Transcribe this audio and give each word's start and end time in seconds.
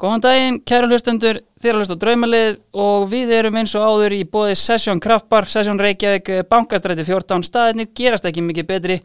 Góðan 0.00 0.22
daginn, 0.24 0.54
kæra 0.64 0.86
hlustendur, 0.88 1.42
þér 1.60 1.74
að 1.74 1.82
hlusta 1.82 1.92
á 1.92 2.00
draumalið 2.00 2.54
og 2.72 3.02
við 3.10 3.32
erum 3.36 3.56
eins 3.60 3.74
og 3.76 3.82
áður 3.84 4.14
í 4.16 4.20
bóði 4.24 4.54
Sessjón 4.56 5.00
Kraftbar, 5.04 5.44
Sessjón 5.44 5.76
Reykjavík, 5.76 6.30
bankastræti 6.48 7.04
14 7.04 7.44
staðinir, 7.44 7.90
gerast 7.92 8.24
ekki 8.24 8.40
mikið 8.46 8.66
betri. 8.70 8.96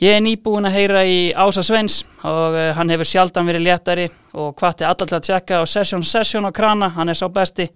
Ég 0.00 0.16
er 0.16 0.22
nýbúin 0.24 0.64
að 0.64 0.78
heyra 0.78 1.02
í 1.04 1.18
Ása 1.36 1.60
Svens 1.60 1.98
og 2.24 2.56
uh, 2.56 2.70
hann 2.78 2.88
hefur 2.94 3.10
sjaldan 3.10 3.50
verið 3.50 3.66
léttari 3.66 4.06
og 4.32 4.56
hvati 4.56 4.86
allar 4.88 5.10
til 5.10 5.18
að 5.18 5.26
tjekka 5.26 5.58
á 5.60 5.64
Sessjón 5.68 6.06
Sessjón 6.08 6.48
á 6.48 6.50
krana, 6.56 6.88
hann 6.96 7.12
er 7.12 7.20
sá 7.20 7.26
besti. 7.28 7.68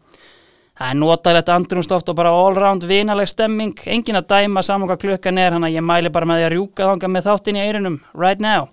Það 0.81 0.95
er 0.95 0.99
notalegt 1.03 1.53
andrumsloft 1.53 2.09
og 2.09 2.17
bara 2.17 2.33
allround 2.33 2.89
vinaleg 2.89 3.29
stemming, 3.29 3.77
engin 3.85 4.17
að 4.17 4.31
dæma 4.33 4.65
saman 4.65 4.89
hvað 4.89 5.03
klukkan 5.05 5.45
er, 5.45 5.53
hann 5.53 5.69
að 5.69 5.77
ég 5.77 5.85
mæli 5.85 6.09
bara 6.09 6.33
með 6.33 6.41
því 6.41 6.49
að 6.49 6.55
rjúka 6.57 6.89
þanga 6.89 7.13
með 7.13 7.29
þáttinn 7.29 7.61
í 7.61 7.67
eirunum, 7.69 8.01
right 8.17 8.41
now. 8.41 8.71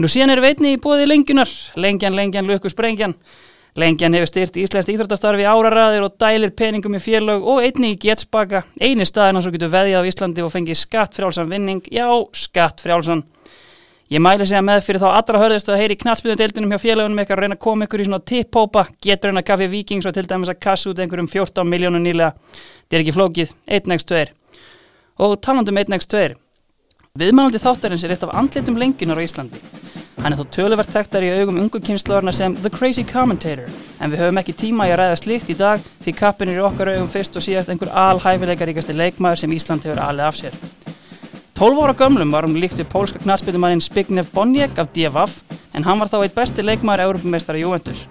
Nú 0.00 0.08
síðan 0.08 0.32
er 0.32 0.40
veitni 0.40 0.70
í 0.72 0.80
bóði 0.80 1.04
lengjunar, 1.04 1.50
lengjan, 1.76 2.14
lengjan, 2.16 2.46
lökku 2.48 2.70
sprengjan. 2.72 3.12
Lengjan 3.76 4.14
hefur 4.16 4.30
styrt 4.30 4.56
íslenskt 4.56 4.88
íþróttastarfi 4.94 5.44
áraræðir 5.44 6.06
og 6.06 6.14
dælir 6.16 6.54
peningum 6.56 6.96
í 6.96 7.00
félög 7.04 7.44
og 7.44 7.60
einni 7.60 7.92
í 7.92 7.98
getspaka. 8.00 8.62
Einu 8.80 9.04
staðin 9.04 9.36
að 9.36 9.44
svo 9.44 9.52
getur 9.52 9.70
veðjað 9.74 10.00
á 10.00 10.08
Íslandi 10.08 10.46
og 10.46 10.50
fengið 10.54 10.80
skattfrjálsan 10.80 11.52
vinning. 11.52 11.84
Já, 11.92 12.08
skattfrjálsan. 12.32 13.26
Ég 14.10 14.24
mæli 14.24 14.48
segja 14.48 14.64
með 14.64 14.82
fyrir 14.88 15.04
þá 15.04 15.10
allra 15.12 15.44
hörðist 15.44 15.68
að 15.68 15.82
heyri 15.84 16.00
knallspilnum 16.00 16.40
deildinum 16.40 16.72
hjá 16.72 16.82
félagunum 16.88 17.20
eitthvað 17.20 17.36
að 17.36 17.44
reyna 17.44 17.60
að 17.60 17.64
koma 17.68 17.86
ykkur 17.86 18.00
í 18.00 18.08
svona 18.08 18.24
tippópa, 18.32 18.88
getur 19.04 19.30
hennar 19.30 19.46
kaffi 19.46 19.68
vikings 19.70 20.08
og 20.08 20.16
til 20.16 20.24
dæmis 20.26 20.50
að 20.50 20.62
kassa 20.64 20.90
út 20.90 20.98
einhverjum 21.04 21.28
14 21.30 21.68
miljónu 21.68 22.00
nýlega. 22.00 22.32
Þetta 22.88 22.96
er 22.96 23.04
ekki 23.04 23.14
flókið, 23.20 23.52
1x2. 23.68 24.28
Og 25.20 25.36
talandum 25.44 25.84
1x2. 25.84 26.30
Viðmælandi 27.18 27.58
þáttarins 27.58 28.04
er 28.06 28.12
eitt 28.14 28.22
af 28.22 28.30
andlitum 28.38 28.76
lengunar 28.78 29.18
á 29.18 29.26
Íslandi. 29.26 29.58
Hann 30.22 30.30
er 30.30 30.38
þó 30.38 30.52
töluvert 30.54 30.92
þekktar 30.94 31.24
í 31.26 31.30
augum 31.40 31.56
ungu 31.58 31.80
kynnslóðarna 31.82 32.30
sem 32.30 32.54
The 32.54 32.70
Crazy 32.70 33.02
Commentator 33.02 33.66
en 33.98 34.12
við 34.12 34.22
höfum 34.22 34.38
ekki 34.38 34.54
tíma 34.60 34.86
í 34.86 34.92
að 34.94 35.00
ræða 35.00 35.16
slikt 35.18 35.50
í 35.50 35.56
dag 35.58 35.82
því 36.04 36.14
kappin 36.20 36.52
er 36.52 36.60
í 36.60 36.62
okkar 36.68 36.92
augum 36.92 37.10
fyrst 37.10 37.34
og 37.34 37.42
síðast 37.42 37.72
einhver 37.74 37.90
alhæfileikaríkasti 38.04 38.94
leikmaður 38.94 39.42
sem 39.42 39.56
Ísland 39.58 39.88
hefur 39.88 39.98
alveg 40.04 40.28
af 40.28 40.38
sér. 40.38 40.54
12 41.58 41.82
ára 41.82 41.98
gömlum 41.98 42.30
var 42.30 42.46
hún 42.46 42.60
líkt 42.62 42.78
við 42.78 42.92
pólska 42.94 43.18
knarspitumannin 43.26 43.82
Spignev 43.82 44.30
Bonjek 44.30 44.78
af 44.78 44.94
DFF 44.94 45.40
en 45.74 45.90
hann 45.90 45.98
var 45.98 46.14
þá 46.14 46.20
eitt 46.20 46.38
besti 46.38 46.62
leikmaður 46.62 47.08
Európumestari 47.08 47.66
Juventus. 47.66 48.06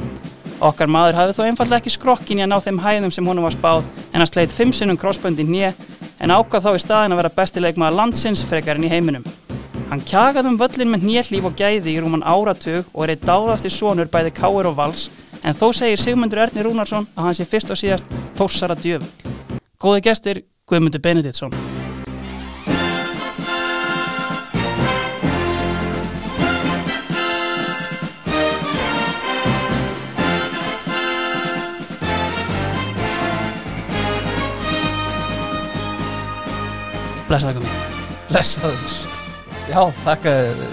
Okkar 0.59 0.89
maður 0.91 1.15
hafði 1.15 1.35
þó 1.37 1.43
einfallega 1.45 1.79
ekki 1.79 1.91
skrokkin 1.93 2.41
í 2.41 2.43
að 2.43 2.49
ná 2.51 2.57
þeim 2.65 2.79
hæðum 2.83 3.13
sem 3.15 3.27
honum 3.31 3.45
var 3.47 3.55
spáð 3.55 3.85
en 4.09 4.19
hann 4.19 4.27
sleitt 4.27 4.51
5 4.51 4.73
sinnum 4.75 4.97
crossböndi 4.99 5.45
nýja 5.47 5.69
en 6.19 6.33
ákvað 6.35 6.65
þá 6.65 6.71
í 6.73 6.81
staðin 6.83 7.15
að 7.15 7.21
vera 7.21 7.31
bestileikmaður 7.37 7.97
landsins 8.01 8.43
frekarinn 8.43 8.83
í 8.83 8.91
heiminum. 8.91 9.23
Hann 9.87 10.03
kjagaði 10.03 10.51
um 10.51 10.59
völlin 10.59 10.91
með 10.91 11.07
nýjallíf 11.07 11.47
og 11.47 11.55
gæði 11.57 11.95
í 11.95 11.97
rúman 12.03 12.27
áratug 12.27 12.91
og 12.91 13.05
er 13.05 13.15
eitt 13.15 13.23
dáðasti 13.23 13.71
sonur 13.71 14.11
bæði 14.11 14.35
Káir 14.35 14.67
og 14.67 14.75
Vals 14.77 15.07
en 15.39 15.55
þó 15.55 15.69
segir 15.71 16.03
Sigmundur 16.03 16.43
Erni 16.43 16.67
Rúnarsson 16.67 17.07
að 17.15 17.29
hann 17.29 17.39
sé 17.39 17.47
fyrst 17.47 17.71
og 17.71 17.79
síðast 17.79 18.15
þósara 18.35 18.75
djöfull. 18.75 19.09
Góði 19.79 20.09
gestir, 20.11 20.43
Guðmundur 20.67 21.07
Benediktsson. 21.07 21.55
Blessaði 37.29 37.59
komið. 37.59 37.97
Blessaður. 38.31 38.93
Já, 39.69 39.81
þakka, 40.01 40.31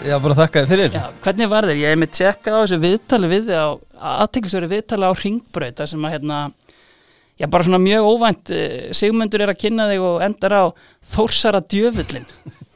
já, 0.08 0.14
bara 0.24 0.36
þakka 0.38 0.60
þið 0.62 0.70
fyrir. 0.72 0.94
Já, 0.96 1.02
hvernig 1.26 1.48
var 1.52 1.66
þér? 1.68 1.80
Ég 1.82 1.90
hef 1.92 1.98
með 2.00 2.12
tjekkað 2.16 2.54
á 2.56 2.60
þessu 2.62 2.78
viðtali 2.80 3.28
við 3.28 3.50
þig 3.50 3.58
á 3.60 3.68
aðtekisverið 4.12 4.72
viðtali 4.72 5.10
á 5.10 5.12
ringbreyta 5.20 5.86
sem 5.90 6.06
að 6.08 6.14
hérna, 6.14 6.38
já 7.36 7.48
bara 7.52 7.66
svona 7.66 7.80
mjög 7.82 8.08
óvænt 8.08 8.52
eh, 8.56 8.86
Sigmundur 8.96 9.44
er 9.44 9.52
að 9.52 9.60
kynna 9.66 9.88
þig 9.90 10.06
og 10.08 10.24
endar 10.24 10.56
á 10.56 10.64
Þórsara 11.12 11.60
djöfullin 11.60 12.24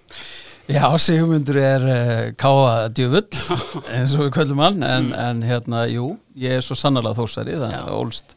Já, 0.77 0.85
Sigmundur 1.01 1.61
er 1.65 1.87
uh, 1.89 2.27
káa 2.37 2.91
djöfull 2.93 3.25
eins 3.97 4.13
og 4.13 4.27
við 4.27 4.35
kvöldum 4.37 4.61
hann 4.61 4.85
en, 4.85 5.09
en 5.17 5.41
hérna, 5.49 5.87
jú, 5.89 6.13
ég 6.37 6.61
er 6.61 6.69
svo 6.69 6.77
sannarlega 6.77 7.17
Þórsari 7.23 7.57
þannig 7.57 7.81
að 7.81 7.97
ólst 7.97 8.37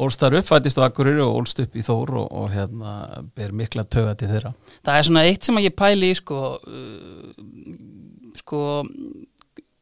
ólst 0.00 0.20
þar 0.22 0.38
upp, 0.40 0.48
fættist 0.48 0.78
á 0.80 0.86
Akkurir 0.86 1.20
og 1.22 1.36
ólst 1.40 1.60
upp 1.62 1.76
í 1.76 1.82
Þór 1.86 2.14
og, 2.22 2.26
og 2.32 2.50
hérna 2.54 3.22
ber 3.36 3.52
mikla 3.54 3.84
töga 3.84 4.14
til 4.18 4.28
þeirra. 4.32 4.54
Það 4.84 4.98
er 4.98 5.08
svona 5.08 5.24
eitt 5.28 5.46
sem 5.46 5.60
að 5.60 5.68
ég 5.68 5.76
pæli 5.78 6.10
í 6.10 6.18
sko 6.18 6.40
uh, 6.58 7.30
sko 8.40 8.62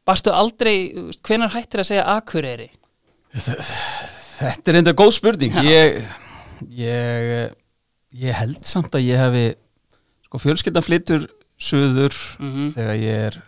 varstu 0.05 0.33
aldrei, 0.35 0.75
hvenar 1.23 1.53
hættir 1.55 1.83
að 1.83 1.89
segja 1.93 2.05
Akureyri? 2.17 2.69
Þetta 3.33 4.71
er 4.71 4.79
enda 4.81 4.93
góð 4.97 5.15
spurning 5.17 5.55
ég, 5.65 6.01
ég 6.69 7.53
ég 8.13 8.37
held 8.37 8.61
samt 8.67 8.93
að 8.93 9.07
ég 9.07 9.17
hefi 9.21 9.45
sko 10.27 10.41
fjölskyldan 10.43 10.85
flyttur 10.85 11.27
söður 11.57 12.13
Mm 12.39 12.51
-hmm. 12.51 12.71
þegar 12.75 12.95
ég 12.99 13.25
er 13.27 13.41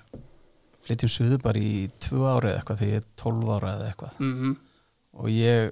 flytjum 0.85 1.09
söður 1.09 1.41
bara 1.41 1.59
í 1.59 1.89
tvö 1.99 2.21
ára 2.25 2.49
eða 2.49 2.59
eitthvað 2.59 2.79
þegar 2.79 2.93
ég 2.93 3.01
er 3.01 3.07
12 3.21 3.55
ára 3.55 3.73
eða 3.75 3.87
eitthvað 3.89 4.19
Mm 4.19 4.55
og 5.15 5.29
ég 5.31 5.71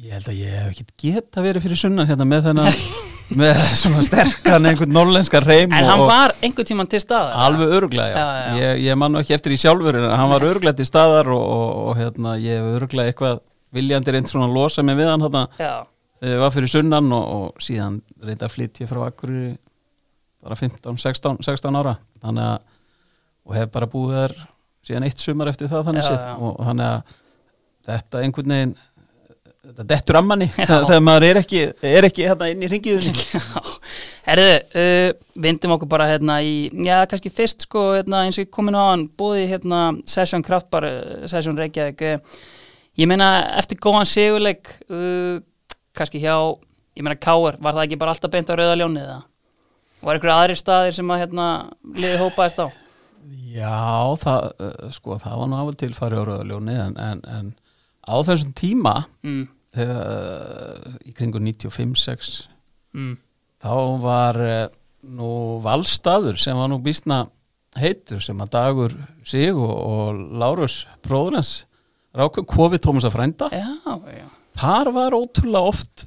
ég 0.00 0.16
held 0.16 0.28
að 0.30 0.40
ég 0.40 0.52
hef 0.56 0.68
ekkert 0.72 0.92
geta 1.00 1.42
verið 1.44 1.66
fyrir 1.66 1.80
sunnan 1.80 2.08
hérna 2.08 2.26
með 2.28 2.48
þennan 2.48 2.78
með 3.40 3.60
svona 3.78 4.02
sterkan 4.06 4.66
einhvern 4.70 4.94
norlenska 4.94 5.42
reym 5.44 5.74
En 5.76 5.86
hann 5.86 6.04
var 6.08 6.34
einhvern 6.40 6.66
tíman 6.66 6.88
til 6.90 7.02
staðar 7.02 7.36
alveg 7.44 7.74
öruglega 7.76 8.10
já. 8.10 8.16
Já, 8.16 8.40
já. 8.40 8.58
Ég, 8.62 8.82
ég 8.88 8.98
man 8.98 9.14
nú 9.14 9.20
ekki 9.20 9.36
eftir 9.36 9.54
í 9.54 9.60
sjálfur 9.60 10.00
en 10.00 10.08
hann 10.08 10.32
var 10.32 10.46
öruglega 10.48 10.80
til 10.80 10.88
staðar 10.88 11.30
og, 11.34 11.44
og, 11.44 11.70
og 11.90 12.00
hérna, 12.00 12.34
ég 12.40 12.58
hef 12.58 12.80
öruglega 12.80 13.12
eitthvað 13.12 13.42
viljandi 13.76 14.16
reynd 14.16 14.32
svona 14.32 14.48
að 14.48 14.56
losa 14.56 14.82
mig 14.86 14.98
við 14.98 15.12
hann 15.12 15.26
hérna, 15.26 15.44
þegar 15.60 16.34
ég 16.34 16.42
var 16.42 16.54
fyrir 16.56 16.74
sunnan 16.74 17.12
og, 17.14 17.28
og 17.36 17.64
síðan 17.68 18.00
reynda 18.24 18.48
að 18.48 18.56
flytja 18.56 18.88
frá 18.90 19.04
Akureyri 19.06 19.54
bara 20.40 20.56
15, 20.56 20.96
16, 20.96 21.42
16 21.44 21.80
ára 21.82 21.98
þannig 22.24 22.48
að 22.48 22.68
og 23.50 23.56
hef 23.56 23.70
bara 23.72 23.88
búið 23.90 24.16
þar 24.16 24.36
síðan 24.86 25.06
eitt 25.08 25.22
sumar 25.22 25.50
eftir 25.50 25.68
það 25.70 25.90
þannig 25.90 26.06
já. 26.08 26.34
og 26.40 26.60
þannig 26.64 26.86
að 26.88 27.18
þetta 27.90 28.22
einhvern 28.24 28.54
veginn 28.54 28.74
þetta 29.60 29.84
dettur 29.90 30.18
ammanni 30.20 30.46
Já. 30.54 30.64
þegar 30.88 31.02
maður 31.04 31.26
er 31.26 31.38
ekki, 31.42 31.60
er 31.84 32.06
ekki 32.08 32.24
hérna 32.24 32.48
inn 32.52 32.64
í 32.64 32.70
ringiðunni 32.70 33.12
herðu, 34.28 34.54
uh, 34.80 35.10
vindum 35.44 35.74
okkur 35.76 35.90
bara 35.90 36.08
hérna 36.08 36.38
í, 36.44 36.54
já 36.86 37.02
kannski 37.10 37.32
fyrst 37.34 37.66
sko 37.66 37.90
hérna, 37.98 38.24
eins 38.24 38.38
og 38.40 38.46
ég 38.46 38.54
komin 38.54 38.78
á 38.78 38.84
hann, 38.92 39.04
búið 39.20 39.52
hérna 39.52 39.82
Session 40.08 40.44
Kraftbar, 40.46 40.88
uh, 40.88 41.28
Session 41.30 41.60
Reykjavík 41.60 42.06
uh, 42.08 42.40
ég 43.00 43.10
meina 43.10 43.30
eftir 43.60 43.80
góðan 43.82 44.08
sigurleik 44.08 44.72
uh, 44.88 45.42
kannski 45.96 46.22
hjá, 46.24 46.36
ég 46.96 47.04
meina 47.04 47.20
Káur 47.20 47.60
var 47.60 47.76
það 47.76 47.86
ekki 47.88 48.00
bara 48.00 48.16
alltaf 48.16 48.32
beint 48.32 48.48
á 48.48 48.56
rauðaljónið 48.56 49.04
eða? 49.04 49.22
Var 50.00 50.16
ykkur 50.16 50.32
aðrir 50.32 50.56
staðir 50.56 50.96
sem 50.96 51.10
að 51.12 51.26
hérna 51.26 51.46
liði 52.00 52.16
hópaðist 52.22 52.64
á? 52.64 52.66
Já, 53.52 54.16
það, 54.24 54.52
uh, 54.56 54.92
sko, 54.96 55.20
það 55.20 55.40
var 55.42 55.50
nú 55.50 55.60
af 55.60 55.74
og 55.74 55.80
til 55.84 55.92
farið 55.92 56.24
á 56.24 56.28
rauðaljóni 56.30 56.84
en, 56.86 56.96
en, 56.96 57.26
en 57.28 57.58
á 58.10 58.16
þessum 58.26 58.52
tíma 58.58 58.94
mm, 59.22 59.42
þegar, 59.76 61.00
í 61.06 61.14
kringu 61.16 61.42
95-6 61.42 62.34
mm, 62.96 63.16
þá 63.62 63.74
var 64.02 64.40
uh, 64.44 64.62
nú 65.06 65.32
valstaður 65.64 66.40
sem 66.40 66.58
var 66.58 66.70
nú 66.72 66.80
býstna 66.84 67.24
heitur 67.78 68.22
sem 68.24 68.38
að 68.42 68.52
Dagur 68.56 68.94
Sig 69.24 69.54
og, 69.54 69.70
og 69.70 70.22
Lárus 70.42 70.82
bróðurins 71.06 71.60
rákum 72.16 72.46
kofi 72.48 72.80
Tómas 72.82 73.06
að 73.06 73.14
frænda. 73.14 73.46
Já, 73.54 73.94
já. 74.10 74.26
Þar 74.58 74.90
var 74.96 75.14
ótrúlega 75.14 75.70
oft 75.70 76.06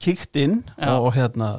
kíkt 0.00 0.36
inn 0.40 0.60
Já. 0.76 0.96
og 0.96 1.14
hérna 1.16 1.54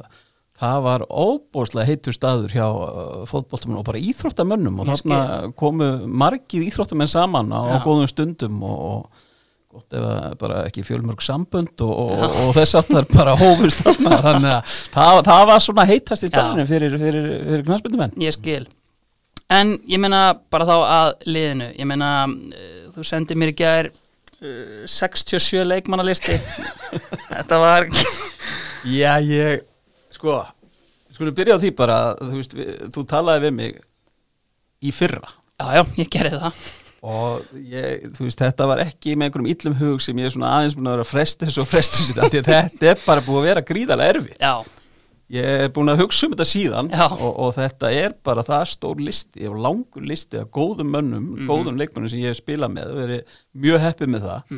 það 0.62 0.84
var 0.86 1.04
óbúslega 1.10 1.88
heitur 1.88 2.14
staður 2.14 2.54
hjá 2.54 2.64
uh, 2.66 3.24
fótboltamönnum 3.30 3.82
og 3.82 3.88
bara 3.88 4.02
íþróttamönnum 4.02 4.80
og 4.82 4.90
þarna 4.90 5.18
komu 5.58 5.90
margir 6.06 6.64
íþróttamenn 6.66 7.10
saman 7.10 7.50
á, 7.54 7.82
góðum 7.82 8.10
stundum 8.10 8.62
og, 8.66 8.80
og 8.88 9.28
gott 9.72 9.94
ef 9.96 10.02
að 10.04 10.34
bara 10.42 10.56
ekki 10.68 10.82
fjölmörg 10.84 11.22
sambönd 11.24 11.80
og, 11.80 11.92
og, 12.02 12.22
og 12.42 12.50
þess 12.58 12.76
aftar 12.82 13.06
bara 13.08 13.32
hófust 13.40 13.80
þarna. 13.80 14.18
Þannig 14.26 14.50
að 14.52 14.74
það, 14.92 15.20
það 15.30 15.44
var 15.48 15.64
svona 15.64 15.86
heitast 15.88 16.26
í 16.26 16.28
staðinu 16.28 16.66
fyrir, 16.68 16.96
fyrir, 17.00 17.28
fyrir 17.46 17.64
knastbyndumenn 17.70 18.12
Ég 18.20 18.36
skil. 18.36 18.66
En 19.52 19.72
ég 19.88 20.00
meina 20.00 20.20
bara 20.52 20.66
þá 20.68 20.74
að 20.76 21.12
liðinu. 21.28 21.70
Ég 21.78 21.88
meina 21.88 22.10
uh, 22.28 22.74
þú 22.92 23.06
sendir 23.08 23.40
mér 23.40 23.54
í 23.54 23.56
gær 23.62 23.88
uh, 23.88 24.84
67 24.92 25.64
leikmannalisti. 25.64 26.36
Þetta 27.32 27.62
var 27.64 27.88
Já, 28.92 29.16
ég 29.24 29.64
sko, 30.12 30.36
skulum 31.14 31.38
byrja 31.38 31.56
á 31.56 31.62
því 31.64 31.72
bara 31.80 31.98
þú 32.20 32.36
veist, 32.36 32.60
við, 32.60 32.76
þú 32.92 33.08
talaði 33.08 33.46
við 33.48 33.58
mig 33.62 33.82
í 34.84 34.92
fyrra. 34.92 35.32
Já, 35.56 35.80
já, 35.80 35.84
ég 36.02 36.12
gerði 36.12 36.44
það 36.44 36.62
og 37.02 37.48
ég, 37.58 38.04
þú 38.14 38.28
veist, 38.28 38.38
þetta 38.38 38.66
var 38.70 38.78
ekki 38.84 39.16
með 39.18 39.26
einhverjum 39.30 39.50
illum 39.50 39.74
hug 39.80 40.02
sem 40.04 40.20
ég 40.22 40.28
er 40.28 40.34
svona 40.36 40.52
aðeins 40.58 40.76
búin 40.78 40.86
að 40.86 40.94
vera 40.96 41.06
að 41.08 41.10
þessu 41.48 41.64
og 41.64 41.72
að 42.22 42.36
þetta 42.46 42.92
er 42.92 43.00
bara 43.06 43.24
búið 43.26 43.40
að 43.40 43.48
vera 43.50 43.64
gríðarlega 43.72 44.14
erfið 44.14 44.36
Já, 44.38 44.52
ég 45.32 45.48
er 45.64 45.72
búin 45.74 45.90
að 45.90 46.02
hugsa 46.04 46.28
um 46.28 46.36
þetta 46.36 46.46
síðan 46.52 46.92
og, 47.08 47.32
og 47.46 47.50
þetta 47.56 47.90
er 48.04 48.14
bara 48.22 48.44
það 48.46 48.64
stór 48.76 49.02
listi 49.02 49.48
og 49.50 49.58
langur 49.64 50.06
listi 50.06 50.38
af 50.44 50.50
góðum 50.54 50.92
mönnum, 50.94 51.26
Mhm. 51.32 51.48
góðum 51.50 51.80
leikmönnum 51.80 52.10
sem 52.12 52.20
ég 52.22 52.30
hef 52.34 52.38
spilað 52.42 52.74
með 52.76 52.90
og 52.92 53.00
verið 53.02 53.36
mjög 53.66 53.80
heppið 53.88 54.12
með 54.14 54.26
það. 54.28 54.56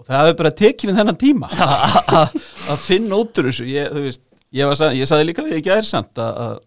Og 0.00 0.06
það 0.08 0.20
hefur 0.24 0.36
bara 0.40 0.50
tekið 0.56 0.88
mér 0.90 0.98
þennan 1.02 1.20
tíma 1.20 1.48
að- 1.68 1.96
að 2.08 2.36
að 2.72 2.78
finna 2.88 3.14
út 3.20 3.38
úr 3.38 3.50
þessu. 3.50 3.66
Ég, 3.68 3.90
veist, 3.92 4.22
ég, 4.50 4.66
var, 4.66 4.94
ég 4.96 5.06
saði 5.10 5.26
líka 5.28 5.44
við 5.44 5.58
ekki 5.60 5.70
aðeins 5.74 5.90
að, 6.24 6.40
að 6.46 6.60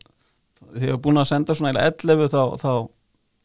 þegar 0.74 0.88
ég 0.88 0.94
var 0.96 1.02
búin 1.08 1.18
að 1.24 1.28
senda 1.34 1.56
svona 1.58 1.74
eiginlega 1.74 1.96
11 2.14 2.30
þá, 2.30 2.42
þá 2.62 2.72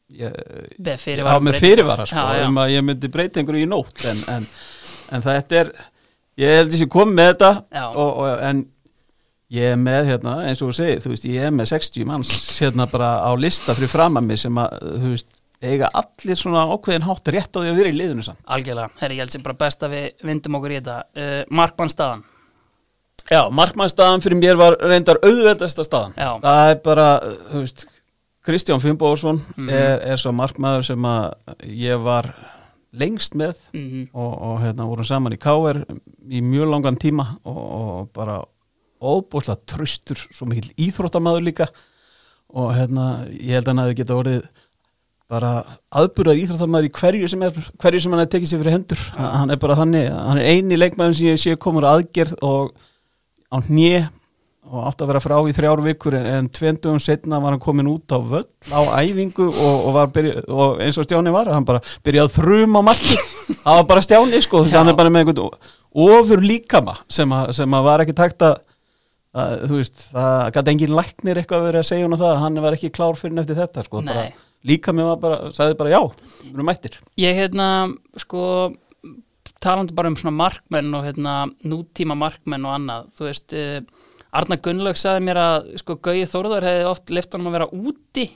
fyrirvara 0.09 1.45
með 1.45 1.61
fyrirvara 1.61 2.07
sko, 2.09 2.17
Já, 2.17 2.41
já. 2.41 2.47
um 2.49 2.59
að 2.63 2.73
ég 2.75 2.85
myndi 2.89 3.11
breyta 3.13 3.41
einhverju 3.43 3.67
í 3.67 3.71
nótt 3.71 4.05
en, 4.09 4.23
en, 4.35 4.47
en 5.17 5.25
þetta 5.27 5.61
er 5.63 5.73
ég 6.41 6.55
held 6.61 6.73
þessi 6.75 6.89
komið 6.93 7.19
með 7.19 7.31
þetta 7.33 7.51
og, 7.93 8.07
og, 8.09 8.31
en 8.49 8.63
ég 9.59 9.75
er 9.75 9.81
með 9.81 10.13
hérna, 10.13 10.39
eins 10.49 10.63
og 10.63 10.71
þú 10.71 10.79
segir, 10.79 11.03
þú 11.05 11.13
veist, 11.15 11.29
ég 11.29 11.49
er 11.49 11.53
með 11.57 11.71
60 11.73 12.09
manns 12.09 12.33
hérna 12.61 12.89
bara 12.91 13.11
á 13.25 13.31
lista 13.41 13.77
fyrir 13.77 13.93
fram 13.93 14.21
að 14.21 14.27
mig 14.29 14.41
sem 14.43 14.61
að, 14.61 14.81
þú 15.05 15.13
veist, 15.15 15.31
eiga 15.65 15.89
allir 15.99 16.39
svona 16.39 16.67
ákveðin 16.71 17.07
hátt 17.09 17.31
rétt 17.35 17.57
á 17.57 17.59
því 17.59 17.71
að 17.73 17.79
vera 17.81 17.91
í 17.91 17.97
liðinu 17.97 18.27
sann. 18.27 18.37
Algjörlega, 18.47 18.93
herri, 19.01 19.17
ég 19.17 19.25
held 19.25 19.33
sem 19.35 19.45
bara 19.47 19.59
best 19.65 19.83
að 19.83 19.97
við 19.97 20.27
vindum 20.29 20.59
okkur 20.61 20.75
í 20.75 20.77
þetta 20.79 20.99
uh, 21.03 21.41
Markmannstaðan 21.59 22.27
Já, 23.29 23.43
markmannstaðan 23.53 24.23
fyrir 24.25 24.39
mér 24.41 24.57
var 24.57 24.77
reyndar 24.81 25.19
auðveldasta 25.21 25.85
staðan. 25.85 26.15
Já. 26.17 26.31
Það 26.41 26.71
er 26.71 26.79
bara, 26.87 27.09
þú 27.51 27.61
veist, 27.61 27.83
Kristján 28.49 28.81
Finnbóðsson 28.81 29.41
Mhm. 29.57 29.69
er, 29.69 30.01
er 30.15 30.21
svo 30.21 30.33
markmaður 30.33 30.87
sem 30.89 31.05
að 31.05 31.35
ég 31.69 32.01
var 32.03 32.31
lengst 32.97 33.35
með 33.37 33.59
mm 33.77 34.07
og, 34.17 34.31
og 34.49 34.61
hérna 34.63 34.87
vorum 34.89 35.05
saman 35.05 35.35
í 35.37 35.41
K.R. 35.41 35.83
í 36.33 36.41
mjög 36.41 36.71
langan 36.73 36.97
tíma 36.97 37.27
og, 37.45 37.59
og 37.59 38.09
bara 38.17 38.39
óbúslega 38.99 39.61
tröstur 39.69 40.19
svo 40.33 40.49
mikill 40.49 40.73
íþróttamaður 40.81 41.45
líka 41.47 41.69
og 42.49 42.73
hérna 42.75 43.27
ég 43.29 43.59
held 43.59 43.69
að 43.69 43.75
hann 43.75 43.83
hafi 43.85 43.99
geta 44.01 44.17
orðið 44.17 44.47
bara 45.29 45.51
aðburðar 45.93 46.41
íþróttamaður 46.41 46.89
í 46.89 46.93
hverju 46.97 47.29
sem 47.29 47.43
er 47.45 47.53
hverju 47.83 48.01
sem 48.01 48.15
hann 48.15 48.23
hefði 48.25 48.33
tekið 48.39 48.51
sér 48.55 48.63
fyrir 48.63 48.77
hendur 48.79 49.03
hann 49.21 49.51
er 49.53 49.61
bara 49.61 49.77
þannig, 49.77 50.07
hann 50.09 50.41
er 50.41 50.49
eini 50.57 50.79
leikmaður 50.81 51.19
sem 51.19 51.29
ég 51.29 51.43
sé 51.43 51.57
komur 51.61 51.85
aðgerð 51.85 52.39
og 52.49 52.73
á 53.53 53.57
hnje 53.69 54.07
og 54.69 54.85
átti 54.89 55.05
að 55.05 55.11
vera 55.13 55.23
frá 55.23 55.35
í 55.49 55.55
þrjár 55.57 55.83
vikur 55.85 56.17
en, 56.19 56.27
en 56.37 56.49
tvendugum 56.53 57.01
setna 57.03 57.41
var 57.43 57.55
hann 57.55 57.63
komin 57.63 57.89
út 57.91 58.13
á 58.13 58.19
völl 58.21 58.47
á 58.69 58.81
æfingu 59.01 59.49
og, 59.49 59.77
og, 59.77 59.91
var 59.97 60.11
byrja, 60.15 60.45
og 60.53 60.81
eins 60.85 60.99
og 61.01 61.07
Stjáni 61.07 61.33
var, 61.35 61.51
hann 61.55 61.67
bara 61.69 61.83
byrjaði 62.07 62.29
að 62.29 62.37
þruma 62.37 62.83
á 62.85 62.89
marki, 62.91 63.19
það 63.65 63.79
var 63.81 63.87
bara 63.93 64.05
Stjáni 64.05 64.41
sko, 64.45 64.65
þannig 64.69 64.99
bara 64.99 65.13
með 65.13 65.25
einhvern 65.25 65.71
ofur 66.09 66.45
líkama 66.45 66.99
sem 67.13 67.33
að, 67.35 67.55
sem 67.59 67.79
að 67.79 67.87
var 67.89 68.05
ekki 68.05 68.17
takt 68.19 68.45
að, 68.47 68.59
að 69.39 69.55
þú 69.71 69.79
veist, 69.81 70.05
það 70.13 70.51
gæti 70.59 70.75
engin 70.75 70.99
læknir 70.99 71.41
eitthvað 71.43 71.71
verið 71.71 71.85
að 71.85 71.89
segja 71.93 72.09
hún 72.11 72.21
það, 72.21 72.43
hann 72.45 72.61
var 72.67 72.77
ekki 72.77 72.93
klár 72.99 73.19
fyrir 73.21 73.41
eftir 73.45 73.63
þetta 73.63 73.87
sko, 73.87 74.05
bara, 74.05 74.27
líkami 74.69 75.09
var 75.09 75.23
bara, 75.23 75.41
sagði 75.57 75.79
bara 75.81 75.97
já, 75.97 76.03
við 76.43 76.53
erum 76.53 76.69
mættir. 76.69 77.01
Ég 77.21 77.41
hérna, 77.41 77.71
sko 78.21 78.45
talandi 79.63 79.95
bara 79.97 80.11
um 80.11 80.17
svona 80.19 80.37
markmenn 80.39 80.95
og 80.95 81.07
hérna 81.07 81.35
nútíma 81.67 82.17
markmenn 82.19 82.67
og 82.69 82.77
annað 82.77 83.09
þú 83.17 83.27
veist, 83.27 83.55
uh, 83.57 83.98
Arna 84.37 84.59
Gunnlaug 84.61 84.99
sagði 85.01 85.25
mér 85.29 85.41
að 85.41 85.71
sko 85.81 85.97
Gauði 86.05 86.27
Þórðar 86.29 86.67
hefði 86.69 86.85
oft 86.91 87.15
lift 87.17 87.33
hann 87.37 87.49
að 87.49 87.57
vera 87.57 87.69
úti 87.73 88.27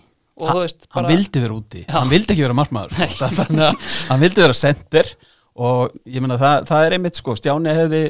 og 0.41 0.49
þú 0.49 0.61
veist, 0.63 0.87
hann 0.97 1.11
vildi 1.11 1.43
vera 1.43 1.55
úti, 1.59 1.83
Já. 1.85 1.93
hann 1.99 2.09
vildi 2.09 2.33
ekki 2.33 2.47
vera 2.47 2.57
markmaður 2.57 2.95
sko. 3.13 3.29
þannig 3.37 3.67
að 3.67 3.91
hann 4.09 4.23
vildi 4.25 4.43
vera 4.47 4.57
sender 4.57 5.11
og 5.53 5.93
ég 6.09 6.25
meina 6.25 6.39
það, 6.41 6.63
það 6.71 6.87
er 6.87 6.97
einmitt 6.97 7.19
sko, 7.21 7.35
Stjáni 7.37 7.75
hefði 7.77 8.01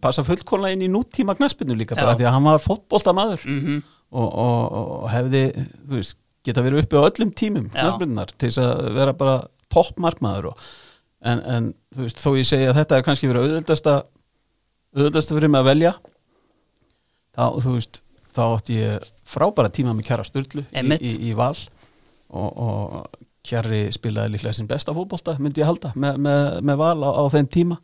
passað 0.00 0.30
fullkóla 0.30 0.70
inn 0.72 0.86
í 0.86 0.88
nútíma 0.88 1.36
knaspinu 1.36 1.76
líka 1.76 1.98
bara 1.98 2.14
Já. 2.14 2.22
því 2.22 2.28
að 2.30 2.34
hann 2.38 2.48
var 2.48 2.64
fótboltamaður 2.64 3.44
mm 3.44 3.76
og, 4.16 4.26
og, 4.38 4.74
og 4.78 5.06
hefði 5.10 5.40
þú 5.58 5.96
veist, 5.98 6.16
geta 6.46 6.62
verið 6.62 6.84
uppi 6.84 6.94
á 6.94 7.02
öllum 7.08 7.30
tímum 7.36 7.64
knaspinunar 7.74 8.30
til 8.38 8.52
þess 8.52 8.60
að 8.62 8.92
vera 8.94 9.14
bara 9.18 9.32
topp 9.74 9.98
markmaður 10.00 10.52
og, 10.52 10.66
en, 11.26 11.40
en 11.42 11.66
þú 11.90 12.04
veist, 12.06 12.20
þó 12.22 12.28
ég 12.38 12.46
segi 12.48 12.68
að 12.70 12.78
þetta 12.78 13.00
er 13.00 13.06
kannski 13.08 13.30
verið 13.30 13.48
auðvöldasta 13.48 13.96
auðvöldasta 14.96 15.36
fyrir 15.36 15.52
mig 15.52 15.60
að 15.64 15.70
velja 15.72 15.92
þá, 17.36 17.70
veist, 17.74 18.02
þá 18.36 18.42
átti 18.48 18.80
ég 18.80 19.06
frábæra 19.26 19.72
tíma 19.72 19.94
með 19.96 20.10
kjara 20.10 20.26
styrlu 20.26 20.66
í, 20.66 20.98
í, 20.98 21.14
í 21.30 21.36
val. 21.36 21.54
Og, 22.26 22.50
og 22.58 23.26
kjari 23.46 23.84
spilaði 23.94 24.34
líklega 24.34 24.56
sin 24.56 24.66
besta 24.66 24.90
fótbolta 24.94 25.36
myndi 25.38 25.62
ég 25.62 25.68
halda 25.68 25.92
með, 25.94 26.16
með, 26.24 26.40
með 26.66 26.78
val 26.80 26.96
á, 27.06 27.10
á 27.22 27.24
þeim 27.36 27.48
tíma. 27.54 27.76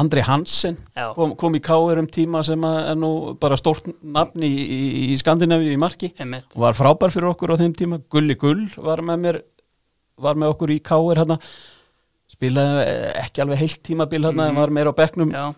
Andri 0.00 0.24
Hansen 0.24 0.78
kom, 1.16 1.34
kom 1.38 1.58
í 1.58 1.62
káir 1.64 2.00
um 2.00 2.08
tíma 2.08 2.40
sem 2.46 2.64
er 2.68 2.96
nú 2.98 3.12
bara 3.40 3.58
stórt 3.60 3.90
nafn 4.00 4.44
í, 4.46 4.48
í, 4.48 4.80
í 5.12 5.18
Skandinavíu 5.20 5.74
í 5.74 5.80
marki. 5.80 6.12
Og 6.54 6.64
var 6.64 6.78
frábær 6.78 7.12
fyrir 7.14 7.32
okkur 7.34 7.52
á 7.52 7.60
þeim 7.60 7.76
tíma. 7.76 8.00
Gulli 8.12 8.38
Gull 8.40 8.64
var 8.80 9.04
með 9.04 9.26
mér 9.26 9.40
var 10.22 10.38
með 10.38 10.54
okkur 10.54 10.72
í 10.74 10.80
káir 10.84 11.22
hérna. 11.22 11.38
Spilaði 12.32 12.86
ekki 13.20 13.44
alveg 13.44 13.60
heilt 13.60 13.82
tímabil 13.84 14.24
hérna 14.24 14.48
en 14.48 14.60
var 14.60 14.72
meira 14.72 14.92
á 14.92 14.96
bekknum. 14.96 15.32
Já, 15.34 15.52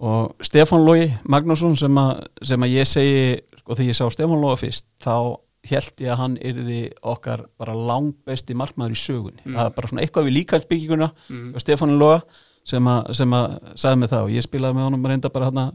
og 0.00 0.34
Stefán 0.46 0.84
Lógi 0.86 1.10
Magnússon 1.28 1.76
sem, 1.76 1.94
að- 2.00 2.24
sem 2.42 2.60
að 2.64 2.72
ég 2.78 2.86
segi 2.88 3.40
sko 3.60 3.74
þegar 3.76 3.90
ég 3.92 3.98
sá 3.98 4.06
Stefán 4.14 4.40
Lóga 4.40 4.56
fyrst 4.60 4.86
þá 5.04 5.36
held 5.70 5.92
ég 6.00 6.08
að 6.14 6.16
hann 6.22 6.36
yrði 6.40 6.78
okkar 7.04 7.42
bara 7.60 7.74
langbesti 7.76 8.54
markmaður 8.56 8.94
í 8.96 9.00
sögunni. 9.00 9.42
Það 9.44 9.66
er 9.66 9.74
bara 9.76 9.88
svona 9.90 10.02
eitthvað 10.06 10.24
við 10.30 10.36
líkansbygginguna 10.38 11.10
Mm. 11.28 11.50
og 11.54 11.60
Stefán 11.60 11.98
Lóga 12.00 12.22
sem 12.64 12.84
að, 12.88 13.14
sem 13.14 13.30
að 13.30 13.58
sagði 13.76 13.98
mig 13.98 14.08
það. 14.08 14.22
Og 14.24 14.30
ég 14.30 14.46
spilaði 14.46 14.74
með 14.78 14.86
honum 14.88 15.04
reynda 15.06 15.28
bara 15.32 15.50
hérna 15.50 15.66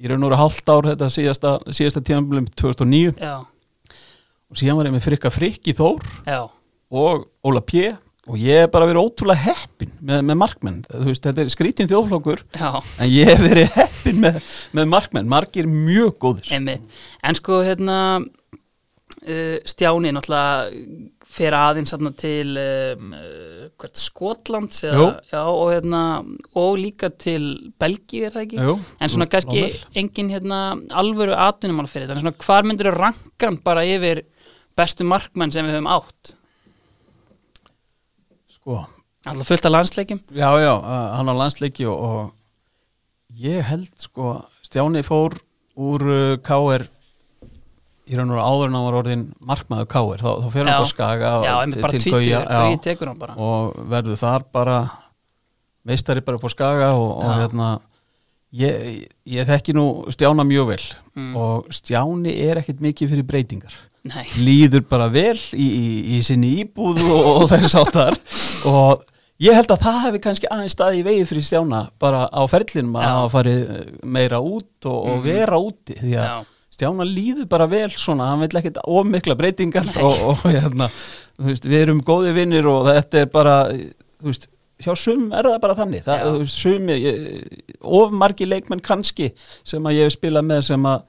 í 0.00 0.08
raun 0.08 0.22
og 0.22 0.30
veru 0.30 0.38
hálft 0.38 0.68
ár 0.68 0.82
þetta 0.94 1.10
síðasta, 1.10 1.58
síðasta 1.70 2.00
tímanbílum 2.02 2.46
2009 2.54 3.14
já, 3.18 3.44
og 4.50 4.56
síðan 4.56 4.76
var 4.76 4.86
ég 4.86 4.92
með 4.94 5.04
frikka 5.08 5.30
frikki 5.30 5.74
Þór 5.74 6.02
já. 6.26 6.48
og 6.90 7.26
Óla 7.44 7.60
P 7.60 7.96
og 8.24 8.38
ég 8.40 8.64
er 8.64 8.70
bara 8.72 8.86
verið 8.88 9.04
ótrúlega 9.04 9.50
heppin 9.50 9.90
með, 10.00 10.22
með 10.30 10.38
markmenn, 10.40 10.78
þú 10.88 11.08
veist, 11.10 11.24
þetta 11.26 11.42
er 11.44 11.50
skrítin 11.52 11.90
þjóflokkur 11.90 12.44
já, 12.56 12.70
en 12.80 13.10
ég 13.12 13.28
hef 13.28 13.42
verið 13.44 13.74
heppin 13.76 14.22
með, 14.22 14.38
með 14.78 14.92
markmenn, 14.94 15.28
margir 15.28 15.68
mjög 15.68 16.14
góðir. 16.22 16.48
Einmitt. 16.56 17.02
En 17.24 17.36
sko 17.36 17.60
hérna 17.66 17.98
uh, 18.20 19.58
Stjáni 19.68 20.12
náttúrulega 20.14 20.70
fer 21.34 21.56
aðeins 21.58 21.90
hérna 21.94 22.12
til 22.16 22.54
um, 22.60 23.10
uh, 23.18 23.66
hvert, 23.80 23.98
Skotlands 23.98 24.84
Jú. 24.84 24.92
eða, 24.92 25.08
já, 25.32 25.40
og, 25.42 25.64
hérna, 25.74 26.02
og 26.60 26.78
líka 26.80 27.10
til 27.10 27.48
Belgíu 27.80 28.28
er 28.28 28.36
það 28.36 28.46
ekki? 28.46 28.62
Jú, 28.62 28.76
En 29.02 29.12
svona 29.12 29.28
kannski 29.32 29.66
engin 29.98 30.30
hérna 30.32 30.62
alvöru 30.94 31.36
atvinnumál 31.36 31.90
fyrir 31.90 32.06
þetta, 32.06 32.20
en 32.20 32.24
svona 32.24 32.46
hvar 32.46 32.68
myndur 32.70 32.94
rankan 32.94 33.60
bara 33.66 33.84
yfir 33.88 34.24
bestu 34.78 35.06
markmenn 35.06 35.52
sem 35.54 35.66
við 35.66 35.76
höfum 35.78 35.92
átt? 35.98 36.34
Sko, 38.64 38.80
Alltaf 39.24 39.48
fullt 39.48 39.66
af 39.68 39.72
landsleikjum? 39.72 40.20
já, 40.32 40.48
já, 40.60 40.72
hann 41.16 41.28
á 41.28 41.34
landsleiki 41.36 41.86
og, 41.88 42.00
og 42.00 42.32
ég 43.40 43.62
held 43.68 43.92
sko, 44.00 44.40
Stjáni 44.64 45.04
fór 45.04 45.36
úr 45.76 46.04
uh, 46.08 46.36
KR 46.44 46.86
í 48.04 48.18
raun 48.18 48.32
og 48.34 48.40
áður 48.40 48.68
en 48.68 48.76
hann 48.76 48.84
var 48.88 48.98
orðin 49.00 49.24
markmaður 49.40 49.88
KR, 49.88 50.20
þá, 50.20 50.30
þá 50.44 50.48
fer 50.52 50.68
hann 50.68 50.84
á 50.84 50.88
skaga 50.88 51.32
Já, 51.44 51.54
til 51.72 51.80
tvítur, 51.94 52.18
Gauja, 52.18 52.42
og 53.40 53.78
verður 53.88 54.20
þar 54.20 54.44
bara 54.52 54.78
meistari 55.84 56.24
bara 56.24 56.40
upp 56.40 56.44
á 56.48 56.50
skaga 56.52 56.90
og, 56.96 57.10
og 57.24 57.32
hérna 57.40 57.70
ég, 58.54 59.08
ég 59.28 59.48
þekki 59.48 59.74
nú 59.76 59.86
Stjána 60.12 60.44
mjög 60.46 60.70
vel. 60.74 60.84
Mm. 61.16 61.32
og 61.36 61.72
Stjáni 61.74 62.36
er 62.44 62.60
ekkit 62.60 62.84
mikið 62.84 63.14
fyrir 63.14 63.28
breytingar 63.28 63.76
Nei, 64.04 64.26
líður 64.36 64.82
bara 64.90 65.06
vel 65.08 65.38
í, 65.56 65.64
í, 65.64 65.84
í 66.18 66.22
sinni 66.26 66.50
íbúð 66.60 66.98
og, 67.08 67.28
og 67.38 67.44
þess 67.54 67.76
áttar 67.80 68.16
og 68.68 69.04
ég 69.40 69.56
held 69.56 69.70
að 69.72 69.80
það 69.86 70.00
hefði 70.02 70.20
kannski 70.26 70.50
aðeins 70.52 70.74
staði 70.76 70.98
í 71.00 71.04
vegi 71.06 71.22
fyrir 71.30 71.46
Stjána 71.48 71.80
bara 72.02 72.26
á 72.28 72.42
ferlinum 72.52 72.98
að 73.00 73.06
hafa 73.08 73.30
farið 73.38 73.62
meira 74.04 74.42
út 74.44 74.90
og, 74.90 74.98
og 74.98 75.16
Mhm. 75.16 75.24
vera 75.24 75.56
úti. 75.56 75.96
Því 76.02 76.12
að 76.20 76.26
já, 76.28 76.34
Stjána 76.74 77.06
líður 77.08 77.48
bara 77.48 77.66
vel 77.70 77.88
svona, 77.96 78.28
hann 78.32 78.44
vil 78.44 78.60
ekkit 78.60 78.82
ómikla 78.84 79.36
breytingar 79.40 79.88
og, 80.02 80.20
og 80.34 80.44
hérna, 80.52 80.90
veist, 81.38 81.64
við 81.64 81.86
erum 81.86 82.02
góði 82.04 82.34
vinnir 82.36 82.66
og 82.68 82.84
þetta 82.90 83.22
er 83.24 83.32
bara, 83.32 83.56
þú 84.20 84.28
veist, 84.28 84.48
hjá 84.84 84.92
sum 84.98 85.28
er 85.32 85.46
það 85.48 85.60
bara 85.64 85.76
þannig, 85.80 86.04
það, 86.04 86.28
veist, 86.42 86.60
sumi, 86.60 86.96
of 87.80 88.12
margi 88.12 88.44
leikmenn 88.50 88.82
kannski 88.84 89.32
sem 89.64 89.86
að 89.86 89.96
ég 90.00 90.08
hef 90.10 90.18
spilað 90.18 90.44
með 90.50 90.64
sem 90.68 90.88
að 90.92 91.04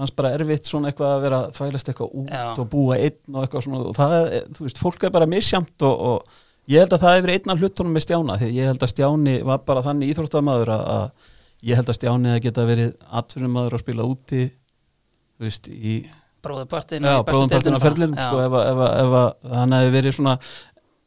fannst 0.00 0.16
bara 0.18 0.30
erfitt 0.36 0.68
svona 0.70 0.90
eitthvað 0.90 1.14
að 1.16 1.24
vera 1.26 1.40
þvælast 1.56 1.90
eitthvað 1.92 2.14
út 2.22 2.30
Já. 2.34 2.44
og 2.58 2.68
búa 2.72 2.96
einn 2.98 3.34
og 3.36 3.42
eitthvað 3.46 3.66
svona. 3.66 3.82
Og 3.90 3.98
það, 3.98 4.14
er, 4.20 4.46
þú 4.56 4.66
veist, 4.66 4.80
fólk 4.84 5.04
er 5.08 5.12
bara 5.18 5.28
misjamt 5.30 5.86
og, 5.88 6.06
og 6.12 6.38
ég 6.70 6.84
held 6.84 6.94
að 6.96 7.04
það 7.04 7.16
hefur 7.18 7.34
einn 7.34 7.52
af 7.54 7.60
hlutunum 7.64 7.96
með 7.96 8.04
Stjána 8.06 8.38
því 8.40 8.48
ég 8.56 8.70
held 8.70 8.86
að 8.86 8.92
Stjáni 8.94 9.36
var 9.50 9.62
bara 9.66 9.84
þannig 9.86 10.12
íþróttamaður 10.14 10.72
að, 10.76 10.86
að 10.96 11.28
ég 11.70 11.76
held 11.80 11.92
að 11.92 11.98
Stjáni 12.00 12.32
að 12.34 12.42
geta 12.46 12.66
verið 12.68 12.92
atvinnumæður 13.20 13.76
að 13.78 13.84
spila 13.84 14.06
úti 14.08 14.42
þú 14.48 15.46
veist, 15.48 15.68
í 15.70 15.94
af 17.76 17.82
ferlin 17.84 18.14
sko, 18.16 18.38
ef, 18.46 18.54
að- 18.56 18.68
ef, 18.70 18.78
að- 18.86 18.94
ef, 19.02 19.16
að 19.50 19.56
hann 19.60 19.74
hefði 19.76 19.90
verið 19.98 20.14
svona 20.16 20.34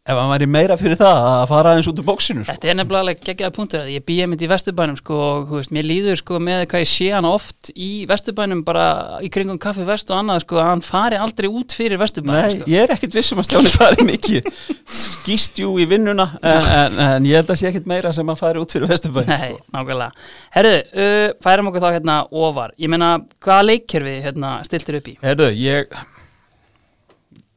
ef 0.03 0.17
hann 0.19 0.31
væri 0.33 0.47
meira 0.51 0.75
fyrir 0.75 0.97
það 0.99 1.17
að 1.29 1.43
fara 1.47 1.71
aðeins 1.71 1.87
út 1.87 1.99
úr 2.01 2.05
bóksinu 2.09 2.41
sko. 2.43 2.51
Þetta 2.51 2.67
er 2.73 2.75
nefnilega 2.75 3.23
geggjaða 3.23 3.53
punktur 3.55 3.85
ég 3.87 4.03
býja 4.03 4.25
mitt 4.27 4.41
í 4.43 4.49
Vesturbænum 4.51 4.97
sko 4.99 5.19
veist, 5.47 5.71
mér 5.71 5.85
líður 5.87 6.19
sko 6.19 6.39
með 6.43 6.65
hvað 6.73 6.83
ég 6.83 6.89
sé 6.91 7.07
hann 7.13 7.27
oft 7.29 7.71
í 7.71 7.87
Vesturbænum 8.09 8.65
bara 8.67 8.87
í 9.23 9.29
kringum 9.31 9.61
kaffi 9.63 9.85
vest 9.87 10.11
og 10.11 10.19
annað 10.19 10.43
sko 10.43 10.59
að 10.59 10.67
hann 10.73 10.83
fari 10.83 11.21
aldrei 11.23 11.47
út 11.47 11.75
fyrir 11.77 12.01
Vesturbænum 12.01 12.35
Nei, 12.35 12.57
sko. 12.57 12.67
ég 12.73 12.83
er 12.83 12.95
ekkit 12.97 13.15
vissum 13.15 13.39
að 13.39 13.47
Stjáni 13.47 13.71
fari 13.77 14.07
mikið 14.09 14.49
skýst 14.91 15.63
jú 15.63 15.71
í 15.79 15.87
vinnuna 15.87 16.27
en, 16.41 16.67
en, 16.81 16.99
en 17.07 17.29
ég 17.29 17.39
held 17.39 17.53
að 17.55 17.61
sé 17.61 17.71
ekkit 17.71 17.87
meira 17.87 18.11
sem 18.11 18.27
að 18.27 18.41
fari 18.43 18.59
út 18.59 18.75
fyrir 18.75 18.91
Vesturbæn 18.91 19.31
Nei, 19.31 19.53
nákvæmlega. 19.71 20.27
Herðu, 20.57 20.81
uh, 20.99 21.29
færum 21.47 21.71
okkur 21.71 21.83
þá 21.85 21.93
hérna 21.95 22.17
ofar. 22.43 22.75
Ég 22.81 22.91
meina, 22.91 23.13
hvaða 23.39 23.69
leikkerfi 23.71 24.17
hérna 24.27 24.57
stiltir 24.67 24.99
upp 24.99 25.07
í? 25.13 25.15
Herðu, 25.23 25.47
ég 25.55 25.95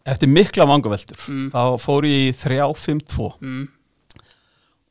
eftir 0.06 0.30
mikla 0.30 0.66
vangaveltur 0.70 1.18
Mm. 1.28 1.48
þá 1.54 1.62
fór 1.82 2.06
ég 2.06 2.28
í 2.30 2.34
3-5-2 2.42 3.32
Mm. 3.42 3.64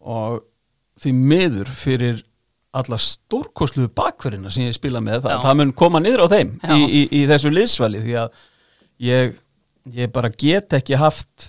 og 0.05 0.41
því 1.01 1.13
miður 1.15 1.72
fyrir 1.75 2.22
alla 2.75 2.98
stórkosluðu 3.00 3.89
bakverðina 3.95 4.51
sem 4.51 4.65
ég 4.67 4.75
spila 4.75 5.00
með, 5.03 5.22
það, 5.24 5.39
það 5.45 5.57
mun 5.62 5.72
koma 5.79 6.01
niður 6.03 6.25
á 6.27 6.34
þeim 6.34 6.51
í, 6.75 6.79
í, 6.84 7.01
í 7.22 7.22
þessu 7.29 7.51
liðsvali 7.53 8.01
því 8.03 8.15
að 8.19 8.41
ég, 9.07 9.38
ég 9.95 10.12
bara 10.15 10.31
get 10.36 10.75
ekki 10.75 11.00
haft 11.00 11.48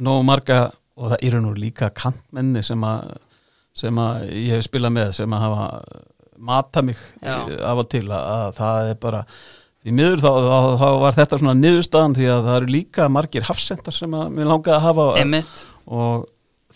nógu 0.00 0.24
marga 0.24 0.58
og 0.96 1.12
það 1.12 1.26
eru 1.28 1.42
nú 1.44 1.52
líka 1.58 1.90
kantmenni 1.94 2.62
sem 2.64 2.80
að 2.86 3.14
sem 3.74 3.96
að 3.98 4.28
ég 4.30 4.52
hef 4.54 4.66
spilað 4.68 4.92
með 4.94 5.08
sem 5.16 5.32
að 5.34 5.44
hafa 5.44 5.64
mata 6.44 6.82
mig 6.86 6.98
af 7.26 7.80
og 7.82 7.88
til 7.90 8.04
að, 8.08 8.24
að 8.36 8.52
það 8.60 8.90
er 8.92 8.98
bara 9.02 9.22
því 9.84 9.92
miður 9.98 10.22
þá, 10.24 10.30
þá, 10.48 10.58
þá 10.80 10.86
var 11.04 11.16
þetta 11.18 11.38
svona 11.42 11.54
niðurstaðan 11.60 12.14
því 12.16 12.28
að 12.32 12.42
það 12.48 12.56
eru 12.60 12.72
líka 12.72 13.08
margir 13.12 13.44
hafsendar 13.48 13.92
sem 13.96 14.10
mér 14.14 14.48
langaði 14.48 14.76
að 14.78 14.84
hafa 14.88 15.06
Emmitt. 15.20 15.62
og 15.86 16.26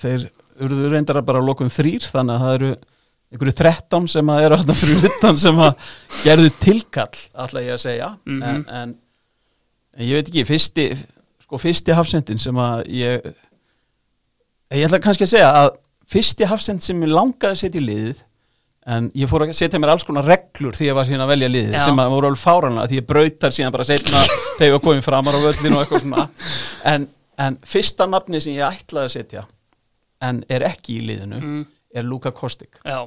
þeir 0.02 0.26
urðu 0.58 0.90
reyndar 0.92 1.20
að 1.22 1.28
bara 1.30 1.40
lokum 1.44 1.70
þrýr 1.72 2.04
þannig 2.12 2.34
að 2.36 2.44
það 2.44 2.54
eru 2.58 2.70
einhverju 3.28 3.54
13 3.60 4.06
sem 4.08 4.30
að 4.32 4.42
eru 4.46 4.56
alltaf 4.58 4.78
fyrir 4.82 5.08
utan 5.10 5.36
sem 5.40 5.58
að 5.60 5.88
gerðu 6.24 6.52
tilkall 6.64 7.18
ætla 7.44 7.62
ég 7.64 7.74
að 7.76 7.82
segja 7.84 8.08
Mhm. 8.24 8.42
en, 8.42 8.62
en, 8.82 8.94
en 9.98 10.06
ég 10.06 10.14
veit 10.20 10.28
ekki 10.32 10.44
fyrsti, 10.48 10.86
sko 11.44 11.58
fyrsti 11.60 11.96
hafsendin 11.96 12.38
sem 12.40 12.56
að 12.60 12.84
ég 12.92 13.28
ég 14.72 14.84
ætla 14.88 15.00
kannski 15.04 15.24
að 15.26 15.32
segja 15.34 15.50
að 15.62 15.70
fyrsti 16.08 16.48
hafsend 16.48 16.82
sem 16.84 17.00
ég 17.04 17.12
langaði 17.12 17.52
að 17.54 17.60
setja 17.62 17.80
í 17.80 17.86
liðið 17.88 18.22
en 18.88 19.10
ég 19.18 19.28
fór 19.28 19.44
að 19.44 19.52
setja 19.58 19.78
mér 19.82 19.90
alls 19.92 20.06
konar 20.08 20.24
reglur 20.24 20.76
því 20.78 20.86
ég 20.88 20.96
var 20.96 21.04
síðan 21.08 21.24
að 21.26 21.32
velja 21.34 21.48
liðið 21.52 21.76
Já. 21.76 21.82
sem 21.84 21.98
að 22.00 22.12
voru 22.14 22.30
alveg 22.30 22.40
fáranlega 22.42 22.88
því 22.92 22.98
ég 23.00 23.06
brautar 23.10 23.52
síðan 23.56 23.74
bara 23.74 23.84
setna 23.88 24.22
þegar 24.58 24.66
ég 24.70 24.74
var 24.76 24.82
komin 24.86 25.04
framar 25.04 25.36
á 25.36 25.40
völlinu 25.44 25.76
og 25.76 25.82
eitthvað 25.84 26.04
svona 26.06 26.26
en, 26.92 27.04
en 27.46 27.58
fyrsta 27.68 28.06
nafni 28.08 28.40
sem 28.40 28.56
ég 28.56 28.64
ætlaði 28.80 29.10
að 29.10 29.14
setja 29.18 29.44
en 30.28 30.40
er 30.50 30.64
ekki 30.72 30.98
í 30.98 31.04
liðinu 31.10 31.40
Mm. 31.42 31.64
er 31.94 32.04
Luka 32.08 32.32
Kostik 32.34 32.78
Já, 32.84 33.02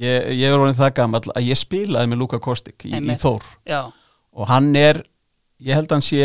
ég, 0.00 0.28
ég 0.38 0.46
er 0.52 0.58
orðin 0.58 0.78
það 0.78 0.94
gammal 1.00 1.20
að 1.34 1.48
ég 1.50 1.58
spilaði 1.60 2.12
með 2.12 2.22
Luka 2.22 2.38
Kostik 2.42 2.86
í, 2.88 2.94
í. 2.94 3.16
Þór 3.20 3.44
já, 3.68 3.80
og 4.38 4.48
hann 4.52 4.70
er, 4.78 5.02
ég 5.58 5.74
held 5.78 5.90
að 5.90 5.96
hann 5.98 6.06
sé 6.06 6.22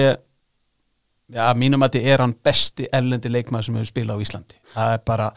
já, 1.33 1.47
mínum 1.57 1.83
að 1.85 1.95
þetta 1.97 2.13
er 2.13 2.23
hann 2.23 2.35
besti 2.45 2.87
erlendi 2.93 3.31
leikmaður 3.31 3.67
sem 3.67 3.77
hefur 3.79 3.89
spilað 3.89 4.21
á 4.21 4.23
Íslandi 4.25 4.59
það 4.75 4.93
er 4.97 5.03
bara, 5.09 5.27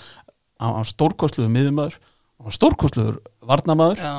hann 0.60 0.75
hann 0.78 0.88
stórkostluður 0.88 1.52
miðumæður, 1.56 1.96
hann 2.42 2.52
stórkostluður 2.56 3.20
varnamaður 3.46 4.02
já, 4.02 4.14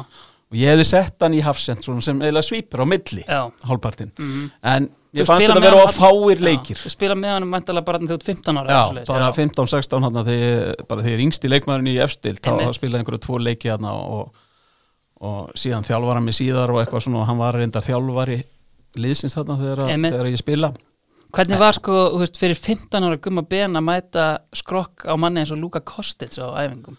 og 0.48 0.56
ég 0.58 0.72
hefði 0.74 0.86
sett 0.90 1.22
hann 1.26 1.36
í 1.38 1.42
hafsend 1.44 1.84
sem 1.86 2.22
eiginlega 2.22 2.46
svýpur 2.48 2.84
á 2.84 2.86
milli 2.88 3.24
já. 3.28 3.42
hálfpartinn, 3.68 4.12
Mm. 4.18 4.52
en 4.64 4.90
Þú 5.18 5.22
ég 5.24 5.26
fannst 5.26 5.42
spilar 5.48 5.56
þetta 5.56 5.64
með 5.64 5.72
vera 5.72 5.86
á 5.88 5.98
fáir 5.98 6.42
leikir 6.44 6.78
Þú 6.84 6.90
spila 6.92 7.16
með 7.16 7.32
hann 7.34 7.46
mæntalega 7.50 7.86
bara 7.88 7.98
þegar 8.00 8.10
þú 8.12 8.18
ert 8.18 8.26
15 8.28 8.58
ára 8.60 8.68
Já, 8.70 8.82
eða 8.92 9.06
bara 9.08 9.30
Já. 9.30 9.36
15-16 9.38 10.04
hann 10.04 10.18
þegar, 10.28 10.76
ég 11.08 11.16
er 11.16 11.24
leikmaðurinn 11.50 11.88
í 11.94 11.96
efstild 12.04 12.42
þá, 12.44 12.50
Einmitt. 12.52 12.68
þá 12.68 12.78
spilaði 12.78 13.00
einhverju 13.02 13.22
tvo 13.24 13.40
leiki 13.42 13.72
hann 13.72 13.86
og, 13.90 14.36
og 15.22 15.56
síðan 15.58 15.88
þjálfar 15.88 16.20
hann 16.20 16.28
mig 16.28 16.38
síðar 16.38 16.70
og 16.76 16.82
eitthvað 16.84 17.06
svona 17.08 17.22
og 17.24 17.28
hann 17.32 17.40
var 17.42 17.58
reyndar 17.58 17.82
þjálfari 17.88 18.38
liðsins 19.00 19.38
þarna 19.40 19.58
þegar 19.64 20.30
ég 20.34 20.38
spila 20.44 20.74
Hvernig 21.34 21.60
var 21.60 21.74
sko, 21.76 21.96
þú 22.14 22.20
veist, 22.22 22.38
fyrir 22.40 22.56
15 22.56 23.04
ára 23.04 23.18
gumma 23.20 23.42
ben 23.44 23.76
að 23.76 23.84
mæta 23.84 24.28
skrokk 24.56 25.04
á 25.12 25.14
manni 25.20 25.42
eins 25.42 25.52
og 25.52 25.60
Luka 25.60 25.82
Kostic 25.84 26.38
á 26.40 26.56
æfingum? 26.62 26.96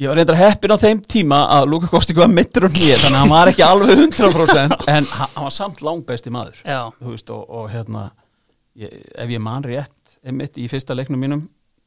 Ég 0.00 0.08
var 0.08 0.16
reyndar 0.16 0.38
heppin 0.40 0.72
á 0.72 0.78
þeim 0.80 1.00
tíma 1.04 1.38
að 1.58 1.66
Luka 1.74 1.88
Kostik 1.92 2.16
var 2.16 2.30
mittur 2.32 2.64
og 2.70 2.72
nýja 2.72 2.96
þannig 3.02 3.16
að 3.18 3.20
hann 3.20 3.32
var 3.34 3.50
ekki 3.50 3.64
alveg 3.66 3.90
100% 4.06 4.84
en 4.94 5.08
hann 5.12 5.44
var 5.44 5.52
samt 5.52 5.82
langbæsti 5.84 6.32
maður 6.32 6.62
Já, 6.64 6.78
þú 6.96 7.12
veist 7.12 7.32
og, 7.34 7.42
og 7.60 7.66
hérna 7.74 8.06
ég, 8.80 8.94
ef 9.20 9.34
ég 9.34 9.42
man 9.44 9.66
rétt 9.66 10.16
einmitt 10.24 10.56
í 10.60 10.68
fyrsta 10.72 10.96
leiknum 10.96 11.20
mínum 11.20 11.42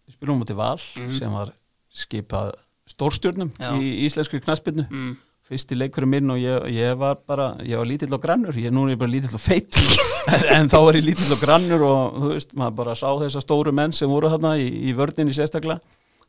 við 0.05 0.17
spilum 0.20 0.39
mútið 0.43 0.60
Val 0.62 0.77
Mhm. 0.77 1.15
sem 1.17 1.34
var 1.34 1.51
skipað 1.93 2.51
stórstjörnum 2.93 3.50
Já. 3.58 3.72
í 3.82 3.89
íslenskri 4.05 4.41
knaspinu 4.43 4.86
mm. 4.89 5.12
fyrsti 5.50 5.77
leikurinn 5.79 6.10
minn 6.13 6.29
og 6.34 6.38
ég, 6.41 6.70
ég 6.75 6.93
var 7.00 7.17
bara 7.25 7.55
ég 7.65 7.77
var 7.82 7.89
lítill 7.89 8.13
og 8.13 8.22
grannur, 8.22 8.53
ég 8.53 8.74
nú 8.74 8.86
er 8.86 8.93
ég 8.93 9.01
bara 9.01 9.10
lítill 9.13 9.34
og 9.34 9.41
feitt 9.41 9.74
en, 10.34 10.46
en 10.60 10.70
þá 10.70 10.77
var 10.86 10.98
ég 11.01 11.05
lítill 11.10 11.34
og 11.34 11.41
grannur 11.41 11.86
og 11.89 12.17
þú 12.22 12.32
veist, 12.36 12.53
maður 12.53 12.77
bara 12.84 12.96
sá 13.00 13.08
þessa 13.25 13.41
stóru 13.41 13.74
menn 13.74 13.93
sem 13.96 14.10
voru 14.12 14.29
þarna 14.34 14.53
í, 14.62 14.70
í 14.89 14.93
vördinni 14.98 15.34
sérstaklega 15.34 15.82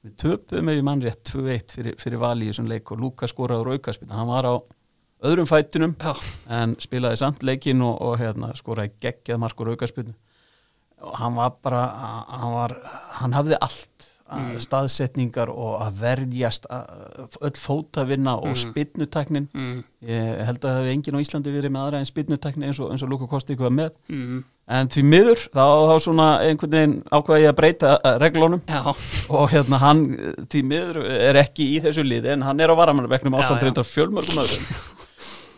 við 0.05 0.17
töpum 0.21 0.69
með 0.69 0.81
í 0.81 0.85
mann 0.85 1.03
rétt 1.05 1.23
2-1 1.31 1.77
fyrir, 1.79 1.97
fyrir 2.01 2.21
vali 2.21 2.47
í 2.47 2.53
þessum 2.53 2.69
leik 2.71 2.93
og 2.93 3.01
Luka 3.01 3.29
skoraður 3.31 3.75
aukarspilna, 3.75 4.19
hann 4.19 4.31
var 4.31 4.49
á 4.49 4.55
öðrum 5.25 5.49
fættunum 5.49 5.95
já, 5.97 6.13
en 6.53 6.77
spilaði 6.83 7.21
samt 7.23 7.45
leikinn 7.47 7.83
og, 7.85 7.97
og 8.05 8.19
hérna, 8.21 8.53
skoraði 8.59 8.95
geggjað 9.01 9.41
markur 9.41 9.73
aukarspilnu 9.73 10.15
og 11.05 11.17
hann 11.21 11.37
var 11.37 11.57
bara 11.65 11.83
hann, 12.29 12.53
var, 12.55 12.77
hann 13.21 13.37
hafði 13.37 13.59
allt 13.65 13.94
mm. 14.33 14.57
staðsetningar 14.65 15.51
og 15.53 15.83
að 15.85 15.99
verjast 16.01 16.67
að, 16.73 17.29
öll 17.45 17.59
fótavinna 17.61 18.37
og 18.39 18.55
Mm. 18.55 18.61
spinnutaknin 18.63 19.49
mm. 19.53 19.85
ég 20.09 20.41
held 20.47 20.59
að 20.65 20.65
það 20.71 20.79
hefði 20.81 20.95
enginn 20.95 21.19
á 21.19 21.25
Íslandi 21.25 21.53
verið 21.55 21.75
með 21.75 21.85
aðra 21.85 22.01
en 22.01 22.09
spinnutakni 22.09 22.67
eins 22.69 22.81
og, 22.81 22.91
og 22.95 23.11
Luka 23.11 23.29
Kostik 23.31 23.61
var 23.61 23.71
með 23.75 23.91
Mm. 24.09 24.43
en 24.69 24.89
því 24.89 25.05
miður 25.05 25.45
þá, 25.53 25.65
þá 25.91 25.97
svona 26.01 26.29
einhvern 26.41 26.75
veginn 26.77 26.97
ákvaði 27.13 27.45
ég 27.45 27.53
að 27.53 27.59
breyta 27.61 27.95
eh, 28.01 28.19
reglunum 28.23 28.63
já, 28.67 28.83
og 29.29 29.49
hérna 29.53 29.81
hann 29.83 30.05
eh, 30.15 30.35
því 30.49 30.65
miður 30.73 31.01
er 31.05 31.41
ekki 31.45 31.71
í 31.77 31.81
þessu 31.85 32.05
liði 32.07 32.33
en 32.35 32.43
hann 32.49 32.61
er 32.61 32.73
á 32.73 32.81
varamannabeknum 32.81 33.35
reyndar 33.35 33.85
fjölmörgum 33.85 34.41
öðrum 34.41 34.69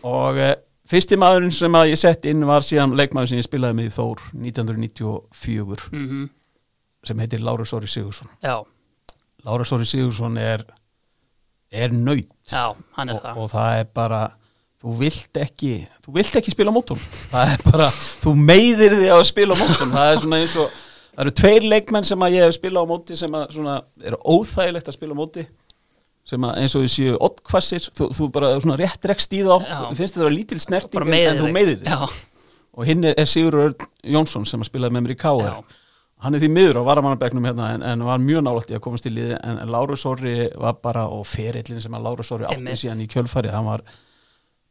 og 0.07 0.37
e, 0.39 0.55
fyrsti 0.87 1.17
maðurinn 1.19 1.51
sem 1.55 1.73
að 1.75 1.89
ég 1.93 1.99
sett 1.99 2.25
inn 2.29 2.45
var 2.47 2.63
síðan 2.63 2.95
leikmaður 2.95 3.31
sem 3.31 3.39
ég 3.41 3.47
spilaði 3.47 3.79
með 3.79 3.89
í 3.89 3.95
Þór 3.95 4.21
1994 4.35 5.89
mm 5.91 6.27
sem 7.07 7.23
heitir 7.23 7.43
Lárus 7.43 7.73
Óri 7.77 7.89
Sigursson 7.91 8.31
já, 8.43 8.57
Lárus 9.47 9.71
Óri 9.75 9.87
Sigursson 9.89 10.37
er 10.41 10.65
er 11.71 11.93
nöyt 11.95 12.29
já, 12.51 12.71
hann 12.97 13.11
er 13.11 13.17
og, 13.17 13.23
það. 13.23 13.39
og 13.43 13.53
það 13.55 13.79
er 13.81 13.87
bara 13.99 14.23
þú 14.77 14.97
vilt 14.99 15.39
ekki, 15.41 15.71
þú 16.05 16.17
vilt 16.19 16.35
ekki 16.39 16.53
spila 16.53 16.73
mótum 16.75 16.99
það 17.31 17.55
er 17.55 17.63
bara, 17.71 17.87
þú 18.23 18.35
meiðir 18.37 18.99
því 18.99 19.13
að 19.15 19.23
spila 19.31 19.57
mótum, 19.57 19.95
það 19.95 20.11
er 20.11 20.21
svona 20.23 20.41
eins 20.43 20.57
og 20.61 20.75
það 21.17 21.23
eru 21.25 21.33
tveir 21.41 21.65
leikmenn 21.65 22.05
sem 22.05 22.23
að 22.27 22.35
ég 22.37 22.45
hef 22.45 22.57
spila 22.59 22.83
á 22.83 22.85
móti 22.85 23.17
sem 23.17 23.37
að 23.39 23.55
svona 23.55 23.79
eru 24.05 24.19
óþægilegt 24.21 24.91
að 24.91 24.97
spila 24.99 25.17
á 25.17 25.21
móti. 25.21 25.45
Sem 26.27 26.43
að 26.43 26.57
eins 26.61 26.75
og 26.75 26.83
þau 26.83 26.91
séu 26.91 27.15
oddkvassir, 27.23 27.85
þú, 27.95 28.09
þú 28.13 28.25
bara 28.35 28.51
svona 28.59 28.75
rétt 28.77 29.05
rekst 29.09 29.33
í 29.33 29.39
þá, 29.47 29.53
Já. 29.63 29.77
finnst 29.95 30.17
þetta 30.17 30.27
að 30.27 30.35
lítil 30.35 30.59
snerting 30.59 31.13
en, 31.15 31.39
þú 31.39 31.51
meiðir 31.55 31.79
því 31.81 31.95
og 32.77 32.85
hinn 32.85 33.07
er, 33.07 33.21
Sigur 33.25 33.57
Örn 33.63 33.87
Jónsson 34.05 34.45
sem 34.45 34.61
að 34.61 34.69
spilaði 34.69 34.93
með 34.97 35.05
mér 35.07 35.15
í 35.15 35.17
K.R. 35.23 35.55
hann 36.23 36.33
er 36.33 36.41
því 36.41 36.49
miður 36.49 36.81
á 36.81 36.87
varamannabæknum 36.87 37.45
hérna 37.45 37.69
en, 37.75 37.85
en 37.85 38.03
var 38.07 38.21
mjög 38.21 38.43
nálægt 38.45 38.71
í 38.73 38.77
að 38.77 38.83
komast 38.87 39.05
í 39.09 39.13
liði 39.13 39.37
en, 39.37 39.59
en 39.61 39.71
Lárus 39.73 40.05
Orri 40.09 40.49
var 40.57 40.79
bara 40.83 41.05
og 41.13 41.25
ferillin 41.29 41.81
sem 41.83 41.93
að 41.93 42.07
Lárus 42.07 42.31
Orri 42.33 42.47
átti 42.49 42.77
síðan 42.81 43.03
í 43.05 43.09
kjölfari 43.11 43.53
hann 43.53 43.67
var 43.69 43.83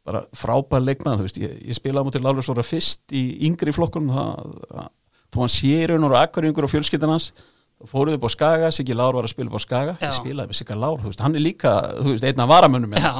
bara 0.07 0.23
frábær 0.35 0.83
veist, 1.21 1.39
ég, 1.39 1.55
ég 1.67 1.75
spilaði 1.77 2.03
á 2.03 2.07
móti 2.07 2.23
Lárus 2.23 2.51
Orri 2.51 2.65
fyrst 2.67 3.15
í 3.15 3.23
yngri 3.47 3.75
flokkunum 3.75 4.11
þó 4.11 5.39
hann 5.43 5.53
sé 5.53 5.71
í 5.83 5.87
raun 5.87 6.07
og 6.07 6.17
akkuringur 6.19 6.67
á 6.67 6.73
fjölskyldan 6.73 7.15
hans 7.15 7.31
þá 7.77 7.91
fóruðu 7.91 8.17
upp 8.17 8.27
á 8.27 8.31
Skaga, 8.33 8.71
Siggi 8.73 8.95
Lár 8.95 9.15
var 9.15 9.27
að 9.27 9.35
spila 9.35 9.51
upp 9.51 9.59
á 9.59 9.63
Skaga 9.63 9.97
ég 10.01 10.15
spilaði 10.15 10.51
með 10.51 10.59
Sigga 10.59 10.79
Lár, 10.79 10.99
þú 11.03 11.11
veist, 11.11 11.23
hann 11.23 11.37
er 11.37 11.43
líka 11.43 11.73
þú 11.99 12.13
veist, 12.13 12.25
einn 12.27 12.43
af 12.43 12.51
varamönnum 12.51 12.95
já, 12.97 13.11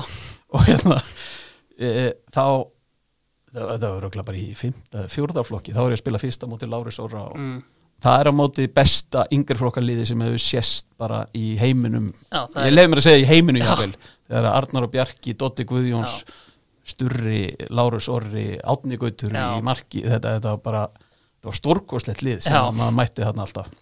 og 0.55 0.63
hérna 0.67 0.97
e, 1.77 1.91
þá 2.33 2.43
það, 3.53 3.73
það 3.73 3.87
var 3.87 4.05
röglega 4.05 4.27
bara 4.27 4.41
í 4.41 4.47
fjórðarflokki 5.15 5.75
þá 5.75 5.81
er 5.83 5.91
ég 5.91 5.99
að 5.99 6.03
spila 6.03 6.23
fyrsta 6.23 6.49
móti 6.49 6.69
Lárus 6.69 6.99
Orra 7.03 7.27
og 7.29 7.37
mm. 7.37 7.59
Það 8.03 8.19
er 8.21 8.29
á 8.29 8.33
móti 8.37 8.67
besta 8.69 9.23
yngreflokkarliði 9.33 10.05
sem 10.09 10.21
hefur 10.21 10.41
sést 10.43 10.87
bara 10.99 11.23
í 11.37 11.55
heiminum 11.61 12.11
já, 12.29 12.43
ég 12.67 12.75
leiði 12.75 12.91
mér 12.91 13.01
að 13.01 13.07
segja 13.07 13.23
í 13.23 13.29
heiminum 13.31 13.63
Já. 13.63 13.69
jáfnvel 13.71 13.95
þegar 14.27 14.49
Arnar 14.51 14.85
og 14.87 14.93
Bjarki, 14.93 15.33
Dotti 15.39 15.65
Guðjóns 15.69 16.19
Sturri, 16.87 17.41
Lárus 17.73 18.07
Orri 18.11 18.59
Átni 18.63 18.99
Gautur 19.01 19.33
Já. 19.33 19.47
í 19.57 19.63
marki 19.65 20.03
þetta, 20.05 20.37
þetta 20.37 20.53
var 20.53 20.61
bara, 20.63 20.83
þetta 20.93 21.49
var 21.49 21.57
stórkoslegt 21.59 22.23
lið 22.23 22.43
sem 22.45 22.53
Já. 22.55 22.61
að 22.67 22.77
maður 22.79 22.97
mætti 23.01 23.25
þarna 23.25 23.47
alltaf 23.47 23.73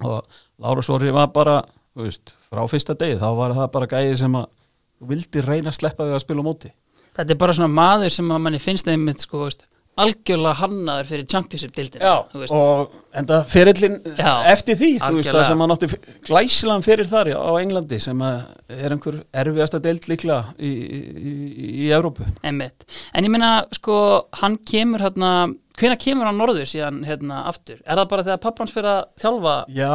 og 0.00 0.40
Lárus 0.64 0.90
Orri 0.94 1.12
var 1.14 1.28
bara 1.34 1.60
veist, 2.00 2.34
frá 2.48 2.64
fyrsta 2.70 2.96
degi 2.98 3.18
þá 3.20 3.28
var 3.36 3.54
það 3.58 3.72
bara 3.76 3.90
gæði 3.92 4.16
sem 4.22 4.38
að 4.40 4.48
vildi 5.10 5.44
reyna 5.44 5.72
að 5.72 5.78
sleppa 5.80 6.06
við 6.08 6.16
að 6.16 6.24
spila 6.24 6.44
á 6.44 6.48
móti 6.48 6.72
þetta 7.18 7.34
er 7.34 7.40
bara 7.40 7.56
svona 7.56 7.74
maður 7.76 8.14
sem 8.16 8.32
að 8.32 8.42
manni 8.46 8.62
finnst 8.62 8.88
einmitt 8.88 9.22
sko, 9.24 9.44
veist, 9.44 9.66
algjörlega 10.00 10.54
hannaður 10.60 11.08
fyrir 11.10 11.26
Championship-dildin 11.28 12.02
og 12.54 12.92
enda 13.20 13.40
ferillin 13.50 13.96
Já, 14.16 14.32
eftir 14.52 14.78
því, 14.78 14.90
þú 15.02 15.16
veist 15.18 15.30
algjörlega. 15.30 15.34
það 15.36 15.48
sem 15.48 15.64
hann 15.64 15.74
átti 15.74 15.88
glæsilegan 16.28 16.84
fyrir 16.86 17.08
þar 17.10 17.30
á 17.34 17.50
Englandi 17.60 17.98
sem 18.02 18.22
er 18.26 18.94
einhver 18.94 19.18
erfiðasta 19.42 19.80
deild 19.82 20.06
líklega 20.10 20.54
í, 20.56 20.70
í, 20.70 21.00
í, 21.00 21.72
í 21.86 21.88
Evrópu 21.96 22.28
Einmitt. 22.46 22.86
En 23.14 23.26
ég 23.26 23.34
meina, 23.34 23.50
sko, 23.76 23.96
hann 24.40 24.56
kemur 24.70 25.04
hérna, 25.04 25.32
hvenær 25.80 26.00
kemur 26.00 26.30
hann 26.30 26.40
norður 26.40 26.70
síðan 26.70 27.02
hérna 27.08 27.42
aftur? 27.50 27.82
Er 27.84 28.00
það 28.00 28.12
bara 28.14 28.26
þegar 28.28 28.44
pappans 28.46 28.76
fyrir 28.76 28.92
að 28.94 29.02
þjálfa? 29.24 29.56
Já, 29.74 29.90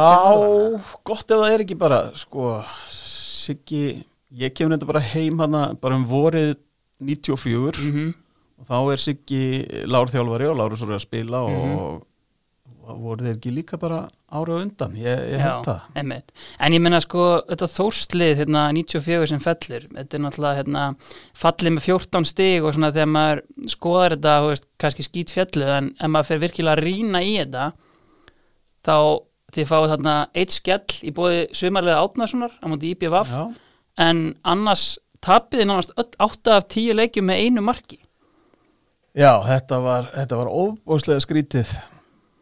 gott 1.08 1.26
ef 1.26 1.42
það 1.42 1.56
er 1.56 1.66
ekki 1.66 1.80
bara 1.80 2.04
sko, 2.18 2.60
Siggi 2.92 3.88
ég 4.36 4.54
kemur 4.54 4.76
þetta 4.76 4.92
bara 4.92 5.04
heim 5.14 5.42
hann 5.42 5.58
bara 5.80 5.98
um 5.98 6.06
vorið 6.08 6.54
94 7.00 7.82
Mm 7.82 8.14
og 8.14 8.25
þá 8.68 8.76
er 8.92 9.00
Siggi 9.02 9.42
lárþjálfari 9.86 10.50
og 10.50 10.58
Lárus 10.60 10.82
voru 10.84 10.94
að 10.98 11.04
spila 11.06 11.40
og, 11.46 11.50
Mhm. 11.50 12.02
og 12.86 12.98
voru 13.02 13.24
þeir 13.26 13.36
ekki 13.36 13.50
líka 13.54 13.78
bara 13.82 14.08
ára 14.30 14.60
undan, 14.62 14.92
ég, 14.94 15.18
ég 15.32 15.40
held 15.42 15.64
það. 15.66 15.80
einmitt. 15.96 16.28
En 16.60 16.72
ég 16.72 16.80
meina, 16.80 17.00
sko, 17.00 17.42
þetta 17.48 17.66
þórslið 17.66 18.36
hérna 18.40 18.72
94 18.72 19.26
sem 19.28 19.40
fellur, 19.40 19.88
þetta 19.90 20.14
er 20.14 20.22
náttúrulega 20.22 20.56
hérna 20.60 20.84
fallið 21.34 21.72
með 21.76 21.82
14 21.88 22.24
stig 22.26 22.62
og 22.64 22.74
svona 22.74 22.92
þegar 22.92 23.10
maður 23.10 23.42
skoðar 23.74 24.14
þetta, 24.16 24.36
þú 24.42 24.48
veist, 24.52 24.66
kannski 24.78 25.02
skýt 25.08 25.34
fjallið, 25.34 25.72
en 25.78 25.90
ef 26.00 26.10
maður 26.14 26.26
fer 26.30 26.38
virkilega 26.38 26.76
að 26.76 26.84
rýna 26.86 27.22
í 27.26 27.32
þetta, 27.42 27.72
þá 28.86 28.96
þið 29.56 29.68
fáið 29.70 29.90
þarna 29.94 30.14
eitt 30.34 30.50
skell 30.54 30.96
í 31.06 31.12
bóði 31.16 31.42
sumarlega 31.56 32.02
átnaðssonar 32.06 32.52
á 32.62 32.66
móti 32.70 32.90
IPVF 32.94 33.30
Já, 33.30 33.44
en 33.98 34.34
annars 34.44 34.98
tapiði 35.24 35.66
nánast 35.70 35.94
öll 35.98 36.10
8 36.22 36.52
af 36.60 36.68
10 36.68 36.94
leikjum 36.98 37.26
með 37.30 37.46
einu 37.46 37.62
marki 37.64 37.98
Já 39.16 39.30
þetta 39.46 39.78
var, 39.80 40.08
þetta 40.12 40.40
var 40.42 40.48
óbóðslega 40.52 41.22
skrítið 41.24 41.70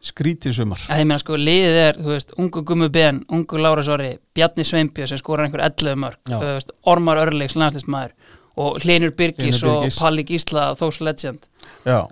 skrítið 0.05 0.53
sumar 0.57 0.81
að 0.91 0.99
ég 1.01 1.07
meina 1.09 1.21
sko 1.21 1.37
liðið 1.39 1.77
er, 1.81 1.97
þú 1.97 2.11
veist, 2.11 2.33
ungu 2.41 2.61
Gummi 2.67 2.89
Ben 2.93 3.21
ungu 3.33 3.61
Lára 3.61 3.81
Sori, 3.85 4.11
Bjarni 4.37 4.65
Sveinbjörn 4.67 5.09
sem 5.09 5.21
skorar 5.21 5.47
einhver 5.47 5.63
11 5.65 5.97
mörg, 6.03 6.19
veist, 6.29 6.73
Ormar 6.91 7.21
Örleiks 7.23 7.55
landslismæður 7.57 8.13
og 8.61 8.77
Hlinur 8.83 9.15
Birgis, 9.17 9.63
Birgis. 9.63 9.97
og 9.97 10.03
Palli 10.03 10.25
Gísla 10.27 10.67
Þós 10.79 11.01
Legend 11.03 11.47
Já, 11.87 12.03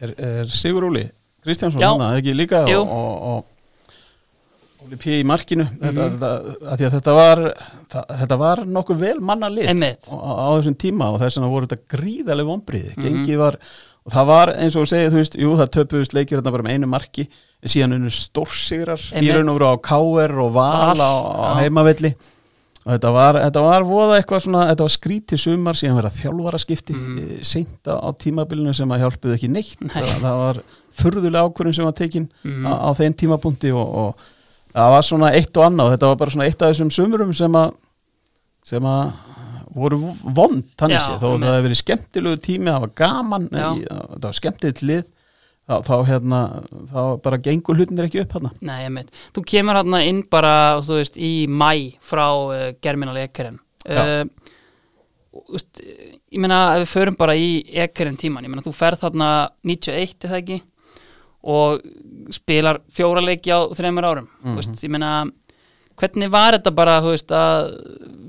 er, 0.00 0.14
er 0.18 0.52
Sigur 0.52 0.90
Óli 0.90 1.06
Kristjánsson, 1.44 1.80
Já. 1.80 1.90
hann 1.94 2.18
ekki 2.18 2.34
líka 2.36 2.64
Jú. 2.68 2.82
og, 2.82 3.24
og, 3.30 3.48
P. 4.98 5.22
í 5.22 5.24
markinu 5.24 5.64
þetta, 5.80 5.92
Mhm. 5.92 6.18
þetta, 6.18 6.30
að 6.70 6.76
því 6.78 6.86
að 6.88 6.94
þetta 6.98 7.14
var 7.14 7.38
það, 7.94 8.04
þetta 8.20 8.38
var 8.38 8.56
nokkuð 8.66 8.98
vel 8.98 9.20
manna 9.20 9.46
Einmitt. 9.48 10.06
á, 10.08 10.14
á 10.14 10.48
þessum 10.58 10.76
tíma 10.76 11.12
og 11.12 11.20
þess 11.20 11.36
vegna 11.38 11.50
voru 11.50 11.66
þetta 11.66 11.96
gríðarlega 11.96 12.50
vonbriði 12.52 12.96
Mhm. 12.96 13.02
gengið 13.04 13.38
var, 13.38 13.58
og 14.06 14.12
það 14.12 14.26
var 14.26 14.48
eins 14.54 14.76
og 14.76 14.86
segir, 14.86 15.10
þú 15.10 15.18
veist, 15.22 15.36
jú 15.40 15.56
það 15.56 15.70
töpuðust 15.78 16.12
leikir 16.14 16.38
þetta 16.40 16.52
bara 16.52 16.62
með 16.62 16.72
einu 16.78 16.86
marki, 16.86 17.28
en 17.62 17.68
síðan 17.68 17.94
unnu 17.96 18.10
stórsigrar 18.10 19.00
í 19.20 19.32
raun 19.32 19.48
og 19.48 19.58
veru 19.58 19.72
á 19.72 19.76
KR 19.80 20.38
og 20.40 20.52
Val 20.52 20.96
á, 21.00 21.56
heimavelli 21.62 22.14
og 22.84 22.92
þetta 23.00 23.12
var, 23.14 23.34
þetta 23.40 23.62
var 23.64 23.82
voða 23.88 24.18
eitthvað 24.20 24.42
svona, 24.44 24.66
þetta 24.68 24.84
var 24.84 24.92
skrítið 24.92 25.38
sumar 25.40 25.72
síðan 25.72 25.96
verið 26.02 26.18
þjálfaraskipti 26.20 26.92
Mhm. 26.92 27.16
mm. 27.18 27.42
seint 27.44 27.82
á, 27.88 28.12
tímabilinu 28.12 28.74
sem 28.74 28.88
að 28.88 29.00
hjálpuðu 29.00 29.34
ekki 29.38 29.48
neitt 29.48 29.80
Nei. 29.80 29.88
það, 29.88 30.20
það 30.20 30.36
var 30.36 30.62
furðulega 30.92 31.48
ákvörðin 31.48 31.74
sem 31.74 31.84
var 31.84 31.92
tekin 31.92 32.28
Mhm. 32.44 32.66
á, 32.66 32.72
á 32.84 32.88
þeim 32.94 33.14
tímapunkti 33.16 33.72
og, 33.72 33.88
og 33.94 34.14
það 34.74 34.92
var 34.94 35.06
svona 35.06 35.32
eitt 35.38 35.56
og 35.60 35.68
annað 35.68 35.94
þetta 35.94 36.10
var 36.10 36.20
bara 36.22 36.34
svona 36.34 36.48
eitt 36.50 36.62
af 36.62 36.72
þessum 36.72 36.92
sumurum 36.94 37.34
sem 37.36 37.58
að 37.60 37.74
sem 38.64 38.86
að 38.88 39.32
voru 39.74 39.98
vond 40.22 40.62
þannig 40.78 41.02
sé, 41.02 41.16
þó 41.18 41.26
það 41.34 41.48
hefði 41.48 41.66
verið 41.66 41.80
skemmtilegu 41.80 42.40
tími 42.44 42.70
það 42.70 42.84
var 42.84 42.94
gaman, 43.00 43.48
í, 43.50 43.84
það 43.90 44.26
var 44.28 44.36
skemmtilegt 44.38 44.82
lið 44.86 45.04
þá, 45.64 45.74
þá 45.86 45.94
hérna 46.08 46.40
þá 46.92 47.00
bara 47.24 47.40
gengur 47.42 47.78
hlutinir 47.78 48.08
ekki 48.08 48.22
upp 48.22 48.36
hérna 48.36 48.52
Nei, 48.60 48.78
ég 48.84 48.92
meit, 48.94 49.12
þú 49.34 49.44
kemur 49.50 49.80
hérna 49.80 50.02
inn 50.06 50.22
bara, 50.30 50.54
þú 50.84 51.00
veist, 51.00 51.18
í 51.18 51.32
mæ 51.50 51.70
frá 52.04 52.26
uh, 52.30 52.66
Germinal 52.84 53.16
Ekeren. 53.24 53.58
Já. 53.84 54.22
uh, 54.22 55.42
veist, 55.54 55.82
ég 55.82 56.40
meina, 56.42 56.60
ef 56.76 56.84
við 56.84 56.92
förum 56.92 57.18
bara 57.18 57.36
í 57.38 57.48
Ekeren 57.84 58.18
tíman, 58.20 58.46
ég 58.46 58.52
meina, 58.52 58.64
þú 58.64 58.74
ferð 58.76 59.06
þarna 59.06 59.30
91, 59.66 60.16
er 60.20 60.34
það 60.34 60.40
ekki 60.42 60.60
og 61.44 61.82
spilar 62.32 62.80
fjóra 62.94 63.20
leiki 63.24 63.52
á 63.52 63.68
þreymur 63.76 64.06
árum, 64.08 64.28
þú 64.42 64.54
veist, 64.58 64.78
ég 64.80 64.92
meina 64.92 65.10
hvernig 66.00 66.30
var 66.32 66.56
þetta 66.56 66.72
bara, 66.74 67.00
veist, 67.04 67.34
að 67.34 67.74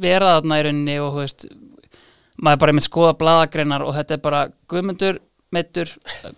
vera 0.01 0.35
þarna 0.37 0.59
í 0.59 0.65
rauninni 0.67 0.97
og, 1.03 1.21
veist, 1.21 1.47
maður 2.35 2.61
bara 2.65 2.75
með 2.75 2.87
skoða 2.89 3.15
bladagreinar 3.21 3.85
og 3.85 3.95
þetta 3.95 4.17
er 4.17 4.23
bara 4.25 4.43
Guðmundur 4.71 5.21
meittur, 5.55 5.91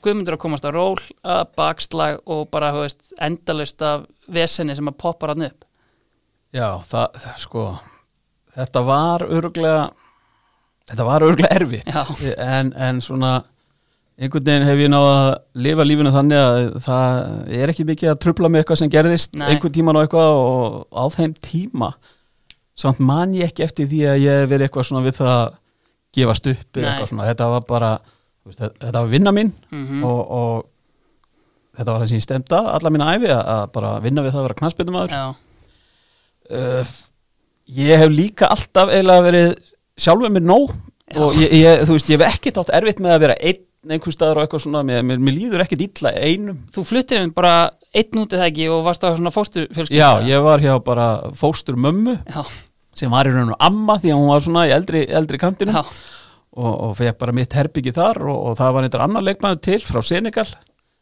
Guðmundur 0.06 0.38
að 0.38 0.42
komast 0.44 0.68
á 0.68 0.72
ról 0.72 1.00
að 1.26 1.44
bakslag 1.58 2.20
og 2.30 2.46
bara, 2.54 2.72
endalust 3.26 3.82
af 3.82 4.06
vesenni 4.30 4.76
sem 4.78 4.90
að 4.92 5.00
poppar 5.02 5.34
hann 5.34 5.48
upp. 5.50 5.66
Já, 6.54 6.78
það, 6.88 7.22
það 7.24 7.40
sko 7.42 7.64
þetta 8.58 8.84
var 8.88 9.26
öruglega 9.28 9.88
þetta 10.88 11.08
var 11.08 11.26
öruglega 11.28 11.60
erfitt. 11.60 11.90
En, 12.38 12.72
en 12.74 13.02
svona 13.04 13.40
einhvern 14.18 14.46
veginn 14.48 14.66
hef 14.66 14.80
ég 14.82 14.90
náð 14.90 15.08
að 15.12 15.28
lifa 15.68 15.86
lífinu 15.86 16.12
þannig 16.16 16.40
að 16.42 16.60
það 16.88 17.58
er 17.60 17.72
ekki 17.74 17.86
mikið 17.86 18.12
að 18.12 18.22
trubla 18.24 18.50
með 18.50 18.64
eitthvað 18.64 18.80
sem 18.82 18.92
gerðist 18.94 19.36
Nei. 19.38 19.48
einhvern 19.52 19.76
tíman 19.76 20.00
og 20.00 20.08
eitthvað 20.08 20.40
og 20.42 20.78
á 20.90 21.04
þeim 21.14 21.36
tíma 21.38 21.92
samt 22.78 23.02
man 23.02 23.36
ég 23.38 23.52
ekki 23.52 23.66
eftir 23.66 23.90
því 23.92 24.02
að 24.10 24.24
ég 24.24 24.48
verið 24.50 24.68
eitthvað 24.68 24.88
svona 24.90 25.04
við 25.06 25.20
það 25.20 25.34
að 25.36 25.52
gefast 26.18 26.50
upp 26.50 26.80
eða 26.80 26.90
eitthvað 26.92 27.12
svona, 27.12 27.28
þetta 27.30 27.50
var 27.52 27.68
bara 27.70 27.92
veist, 28.48 28.64
þetta 28.64 29.04
var 29.04 29.14
vinna 29.14 29.34
mín 29.36 29.54
mm 29.70 30.02
og, 30.08 30.20
og 30.40 30.66
þetta 31.78 31.94
var 31.94 32.02
það 32.02 32.10
sem 32.10 32.18
ég 32.18 32.26
stemd 32.26 32.58
að 32.58 32.72
alla 32.74 32.94
mína 32.94 33.12
æfi 33.14 33.32
að, 33.36 33.64
bara 33.76 33.94
vinna 34.02 34.26
við 34.26 34.34
það 34.34 34.42
að 34.42 34.48
vera 34.48 34.60
knastbyndumæður 34.64 35.14
Já, 35.14 35.26
uh, 36.58 36.96
ég 37.78 38.02
hef 38.02 38.14
líka 38.14 38.50
alltaf 38.50 38.90
eiginlega 38.90 39.26
verið 39.28 39.50
sjálfur 39.98 40.34
mér 40.34 40.48
nóg 40.48 40.74
Já. 40.74 41.22
og 41.22 41.38
ég, 41.38 41.54
ég, 41.54 41.86
þú 41.86 42.00
veist, 42.00 42.10
ég 42.10 42.18
hef 42.18 42.34
ekkert 42.34 42.62
átt 42.64 42.74
erfitt 42.80 43.04
með 43.04 43.14
að 43.14 43.24
vera 43.28 43.38
einn 43.38 43.67
einhver 43.96 44.14
staðar 44.16 44.40
og 44.42 44.46
eitthvað 44.48 44.64
svona 44.66 44.82
mér, 44.88 45.04
mér, 45.08 45.20
mér 45.24 45.36
líður 45.38 45.64
ekkert 45.66 45.84
illa 45.88 46.12
einum. 46.18 46.60
Þú 46.76 46.84
fluttir 46.90 47.24
um 47.26 47.34
bara 47.36 47.54
einn 47.96 48.22
út 48.24 48.36
eða 48.38 48.48
ekki 48.52 48.68
og 48.74 48.84
varst 48.88 49.06
á 49.08 49.12
svona 49.16 49.32
fóstu 49.34 49.66
fjölskyldu 49.74 50.00
já, 50.02 50.10
ég 50.28 50.44
var 50.46 50.62
hjá 50.64 50.76
bara 50.86 51.08
fóstur 51.40 51.80
mömmu 51.80 52.18
Já, 52.28 52.44
sem 52.98 53.12
var 53.14 53.30
í 53.30 53.34
raun 53.36 53.54
og 53.56 53.60
amma 53.64 53.98
því 54.04 54.14
að 54.14 54.22
hún 54.22 54.32
var 54.34 54.46
svona 54.46 54.66
í 54.70 54.74
eldri, 54.76 55.04
eldri 55.10 55.40
kantinu 55.42 55.74
já, 55.76 55.84
og, 56.58 56.72
og 56.90 56.96
fekk 57.00 57.18
bara 57.22 57.36
mitt 57.38 57.54
herbyggi 57.58 57.94
þar 57.98 58.22
og, 58.28 58.38
og 58.52 58.58
það 58.60 58.74
var 58.76 58.88
eitthvað 58.88 59.06
annar 59.08 59.26
leikmaður 59.30 59.64
til 59.70 59.80
frá 59.88 60.02
Senegal 60.06 60.48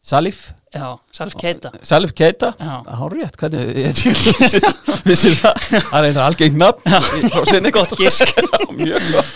Salif, 0.06 0.52
já, 0.70 0.84
Salf 1.10 1.34
Keita. 1.34 1.72
Salif 1.82 2.12
Keita. 2.14 2.52
Hárétt, 2.62 3.34
hvernig, 3.40 3.72
ég 3.74 3.96
vissi, 4.38 4.60
vissi 5.02 5.32
það, 5.40 5.56
það 5.72 5.96
er 5.98 6.06
eitthvað 6.06 6.20
algengt 6.28 6.60
nafn 6.60 6.92
í- 6.94 7.30
frá 7.34 7.42
sinni 7.50 7.72
gott 7.74 7.96
gott. 7.98 9.32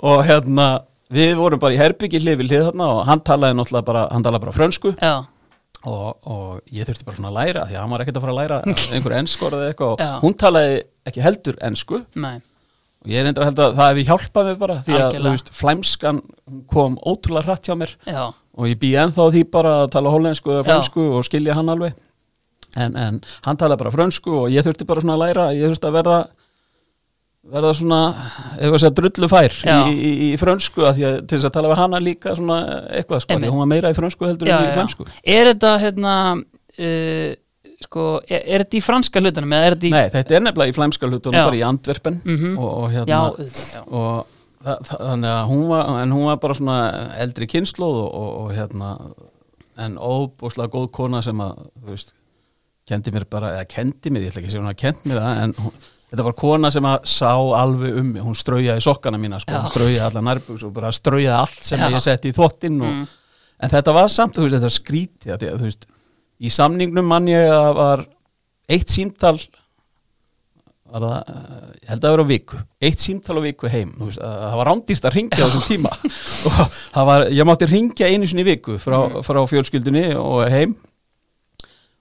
Og 0.00 0.22
hérna, 0.24 0.68
við 1.12 1.34
vorum 1.38 1.60
bara 1.62 1.74
í 1.76 1.80
herbyggi 1.80 2.20
hlið 2.22 2.40
við 2.40 2.50
hlið 2.50 2.64
þarna 2.70 2.88
og 2.94 3.04
hann 3.08 3.22
talaði 3.26 3.58
náttúrulega 3.58 3.88
bara, 3.90 4.04
hann 4.12 4.24
talaði 4.24 4.44
bara 4.46 4.56
frönsku. 4.56 4.94
Já, 5.00 5.14
og, 5.84 6.08
og 6.24 6.72
ég 6.72 6.88
þurfti 6.88 7.04
bara 7.08 7.18
svona 7.18 7.30
að 7.32 7.38
læra 7.40 7.66
því 7.68 7.76
að 7.76 7.82
hann 7.82 7.92
var 7.94 8.04
ekkert 8.04 8.18
að 8.20 8.24
fara 8.24 8.34
að 8.34 8.40
læra 8.40 8.58
einhver 8.96 9.16
enskor 9.18 9.56
eða 9.58 9.70
eitthvað 9.72 9.94
Já. 10.00 10.08
og 10.16 10.24
hún 10.24 10.36
talaði 10.40 10.78
ekki 11.10 11.24
heldur 11.24 11.58
ensku. 11.68 12.00
Nei, 12.24 12.38
og 13.04 13.12
ég 13.12 13.20
er 13.20 13.28
endur 13.28 13.44
að 13.44 13.50
held 13.50 13.60
að 13.66 13.76
það 13.80 13.90
hefði 13.92 14.06
hjálpað 14.08 14.48
mér 14.48 14.56
bara 14.62 14.78
því 14.86 14.96
að, 15.00 15.18
veist, 15.28 15.52
flæmskan 15.58 16.22
kom 16.72 16.96
ótrúlega 17.04 17.50
hratt 17.50 17.68
hjá 17.68 17.76
mér. 17.76 17.92
Já, 18.08 18.24
og 18.32 18.70
ég 18.70 18.80
bý 18.80 18.94
ennþá 19.02 19.28
á 19.28 19.32
því 19.34 19.44
bara 19.52 19.74
að 19.82 19.90
tala 19.98 20.14
hollensku 20.14 20.54
eða 20.54 20.62
Já. 20.64 20.68
fransku 20.70 21.04
og 21.18 21.28
skilja 21.28 21.58
hann 21.58 21.68
alveg. 21.74 22.00
En, 22.74 22.96
en 22.98 23.20
hann 23.44 23.58
talaði 23.60 23.84
bara 23.84 23.92
frönsku 23.94 24.32
og 24.34 24.48
ég 24.50 24.64
þurfti 24.66 24.86
bara 24.88 25.02
svona 25.04 25.14
að 25.14 25.20
læra 25.28 25.44
ég 25.54 25.68
þurfti 25.70 25.86
að 25.90 25.98
verða 26.00 26.16
verða 27.52 27.70
svona, 27.76 28.00
ef 28.56 28.72
að 28.72 28.78
segja 28.80 28.94
drullu 28.96 29.28
fær 29.28 29.54
í, 29.60 29.94
í, 29.94 30.12
í 30.30 30.36
frönsku 30.40 30.84
að 30.88 30.96
því 30.98 31.04
að 31.10 31.16
til 31.28 31.36
þess 31.38 31.48
að 31.50 31.54
tala 31.58 31.70
við 31.74 31.80
hana 31.82 32.00
líka 32.00 32.34
svona 32.38 32.58
eitthvað 32.96 33.24
sko, 33.26 33.36
að 33.36 33.48
hún 33.52 33.60
var 33.62 33.70
meira 33.74 33.90
í 33.92 33.96
frönsku 33.98 34.28
heldur 34.28 34.48
já, 34.48 34.56
en 34.62 34.68
í 34.70 34.76
fransku 34.78 35.06
Er 35.24 35.50
þetta 35.52 35.72
hérna 35.82 36.14
uh, 36.40 37.34
sko, 37.84 38.04
er, 38.24 38.40
er 38.48 38.64
þetta 38.64 38.78
í 38.80 38.82
franska 38.86 39.20
hlutunum 39.20 39.52
eða 39.58 39.68
er 39.68 39.76
þetta 39.76 39.88
í 39.90 39.92
Nei, 39.94 40.06
þetta 40.14 40.38
er 40.38 40.44
nefnilega 40.46 40.72
í 40.72 40.76
flæmska 40.78 41.10
hlutunum 41.10 41.36
Já. 41.36 41.44
bara 41.50 41.58
í 41.60 41.64
Antwerpen 41.68 42.20
Mhm. 42.24 42.56
og, 42.56 42.70
og 42.72 42.88
Já, 42.88 42.96
hérna 42.96 43.20
já, 43.20 43.84
og 43.92 44.32
þa 44.64 44.76
þa 44.88 44.98
þannig 45.04 45.32
að 45.36 45.46
hún 45.52 45.64
var 45.68 45.90
en 46.00 46.12
hún 46.16 46.26
var 46.30 46.38
bara 46.40 46.54
svona 46.56 46.76
eldri 47.20 47.48
kynnslóð 47.52 47.98
og, 48.06 48.10
og, 48.16 48.30
og 48.46 48.54
hérna 48.56 48.94
en 49.84 49.98
óbúslega 50.00 50.70
góð 50.72 50.88
kona 50.96 51.20
sem 51.26 51.40
að 51.44 51.58
þú 51.82 51.90
veist, 51.92 52.14
kendi 52.88 53.12
mér 53.12 53.24
bara 53.28 53.50
eða 53.58 53.66
kendi 53.74 54.12
mér, 54.14 54.24
ég 54.24 54.32
ætla 54.32 54.40
ekki 54.40 54.48
að 54.48 54.54
segja 54.54 54.64
hún 54.64 54.72
að 54.72 54.80
kend 54.80 55.04
mér 55.10 55.20
það 55.20 55.42
en 55.44 55.54
hún, 55.60 55.74
þetta 56.14 56.26
var 56.28 56.36
kona 56.38 56.70
sem 56.70 56.86
að 56.88 57.08
sá 57.10 57.32
alveg 57.58 57.98
um 58.00 58.12
mig, 58.14 58.22
hún 58.22 58.38
straujaði 58.38 58.84
sokkana 58.86 59.18
mína 59.20 59.40
sko, 59.42 59.56
hún 59.58 59.72
straujaði 59.72 60.04
alla 60.06 60.22
nærbuks 60.30 60.62
og 60.68 60.72
bara 60.76 60.92
straujaði 60.94 61.34
allt 61.40 61.66
sem 61.66 61.82
ég 61.84 62.00
setti 62.06 62.30
í 62.30 62.36
þvottinn 62.38 62.78
og, 62.80 62.94
Mm. 62.94 63.04
en 63.66 63.70
þetta 63.74 63.94
var 63.96 64.08
samt, 64.14 64.38
þú 64.38 64.46
veist, 64.46 64.54
þetta 64.56 64.68
var 64.70 64.78
skrítið 64.78 65.34
að, 65.34 65.44
þú 65.58 65.66
veist, 65.68 65.86
í 66.40 66.50
samningnum 66.54 67.06
mann 67.10 67.28
ég 67.30 67.50
að 67.50 67.74
var 67.78 68.06
eitt 68.68 68.88
símtal 68.94 69.36
var 70.94 71.02
það, 71.02 71.34
uh, 71.34 71.68
ég 71.82 71.88
held 71.90 71.98
að 71.98 72.04
það 72.04 72.12
vera 72.14 72.24
á 72.24 72.28
viku. 72.30 72.58
Eitt 72.86 73.02
símtal 73.02 73.38
á 73.40 73.42
viku 73.42 73.70
heim 73.72 73.92
þú 73.98 74.08
veist, 74.10 74.20
að, 74.22 74.34
það 74.44 74.58
var 74.60 74.68
rándýrt 74.70 75.06
að 75.08 75.14
ringja 75.16 75.38
á 75.42 75.46
þessum 75.48 75.64
tíma. 75.66 75.92
Og 76.46 76.58
það 76.94 77.08
var, 77.10 77.24
ég 77.34 77.48
mátti 77.48 77.68
ringja 77.70 78.10
einu 78.12 78.28
sinni 78.30 78.44
viku 78.46 78.76
frá, 78.78 78.98
frá 79.26 79.40
fjölskyldunni 79.50 80.04
og 80.20 80.44
heim. 80.52 80.76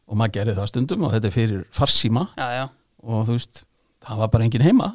Og 0.05 0.19
maður 0.19 0.35
gerði 0.37 0.57
það 0.59 0.69
stundum 0.73 1.05
og 1.07 1.13
þetta 1.15 1.29
er 1.31 1.33
fyrir 1.33 1.63
farsíma. 1.73 2.27
Já, 2.37 2.47
já, 2.59 2.65
og 3.07 3.23
þú 3.29 3.37
veist, 3.39 3.63
það 4.03 4.19
var 4.21 4.31
bara 4.33 4.47
engin 4.47 4.63
heima. 4.65 4.89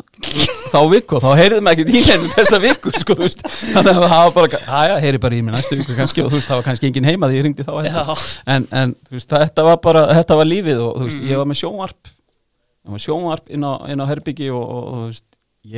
Þá 0.68 0.78
viku 0.92 1.16
og 1.16 1.24
þá 1.24 1.28
heyrði 1.40 1.60
maður 1.64 1.86
ekki 1.86 1.96
í 1.96 2.02
hennu 2.04 2.30
þessa 2.34 2.60
viku, 2.62 2.92
sko, 2.92 3.16
þú 3.16 3.24
veist. 3.24 3.44
Þannig 3.46 3.90
að 3.94 4.04
það 4.12 4.22
var 4.26 4.34
bara, 4.36 4.60
aðja, 4.80 4.98
heyri 5.04 5.22
bara 5.22 5.38
í 5.38 5.40
mig 5.46 5.56
næstu 5.56 5.78
viku 5.80 5.96
kannski 5.96 6.24
og 6.24 6.28
þú 6.28 6.38
veist, 6.40 6.50
það 6.50 6.60
var 6.60 6.66
kannski 6.68 6.90
engin 6.90 7.08
heima 7.08 7.30
því 7.30 7.40
ég 7.40 7.46
ringdi 7.46 7.66
þá 7.66 7.72
en, 7.78 8.68
en 8.82 8.94
þú 9.08 9.16
veist, 9.16 9.32
þetta 9.32 9.64
var 9.70 9.80
bara, 9.84 10.04
þetta 10.20 10.38
var 10.42 10.50
lífið 10.50 10.84
og 10.84 10.92
þú 10.98 11.08
veist, 11.08 11.24
ég 11.30 11.40
var 11.40 11.48
með 11.48 11.60
sjónvarp. 11.62 12.12
Ég 12.12 12.90
var 12.90 12.98
með 12.98 13.04
sjónvarp 13.06 13.56
inn 13.56 13.64
á, 13.64 13.72
inn 13.88 14.04
á 14.04 14.10
herbyggi 14.12 14.50
og, 14.52 14.62
og, 14.62 14.84
og 14.84 15.00
þú 15.00 15.08
veist, 15.08 15.26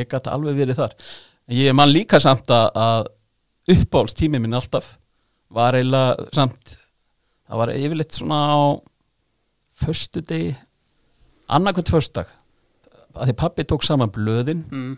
ég 0.01 0.11
gæti 0.11 0.35
alveg 0.35 0.59
verið 0.59 0.83
þar. 0.83 0.99
Ég 1.61 1.79
man 1.79 1.95
líka 1.95 2.21
samt 2.23 2.51
að, 2.55 2.69
að 2.79 3.11
uppáhaldstími 3.77 4.43
minn 4.43 4.59
alltaf 4.59 4.97
var 5.51 5.77
eiginlega 5.79 6.31
samt 6.35 6.77
það 7.51 7.63
var 7.63 7.73
yfirleitt 7.75 8.15
svona 8.17 8.41
á 8.51 8.61
föstu 9.81 10.23
degi 10.23 10.53
annarkvæmt 11.51 11.91
föstudag 11.91 12.31
að 13.15 13.31
því 13.31 13.37
pappi 13.43 13.67
tók 13.69 13.87
saman 13.87 14.13
blöðin 14.15 14.65
mm, 14.71 14.97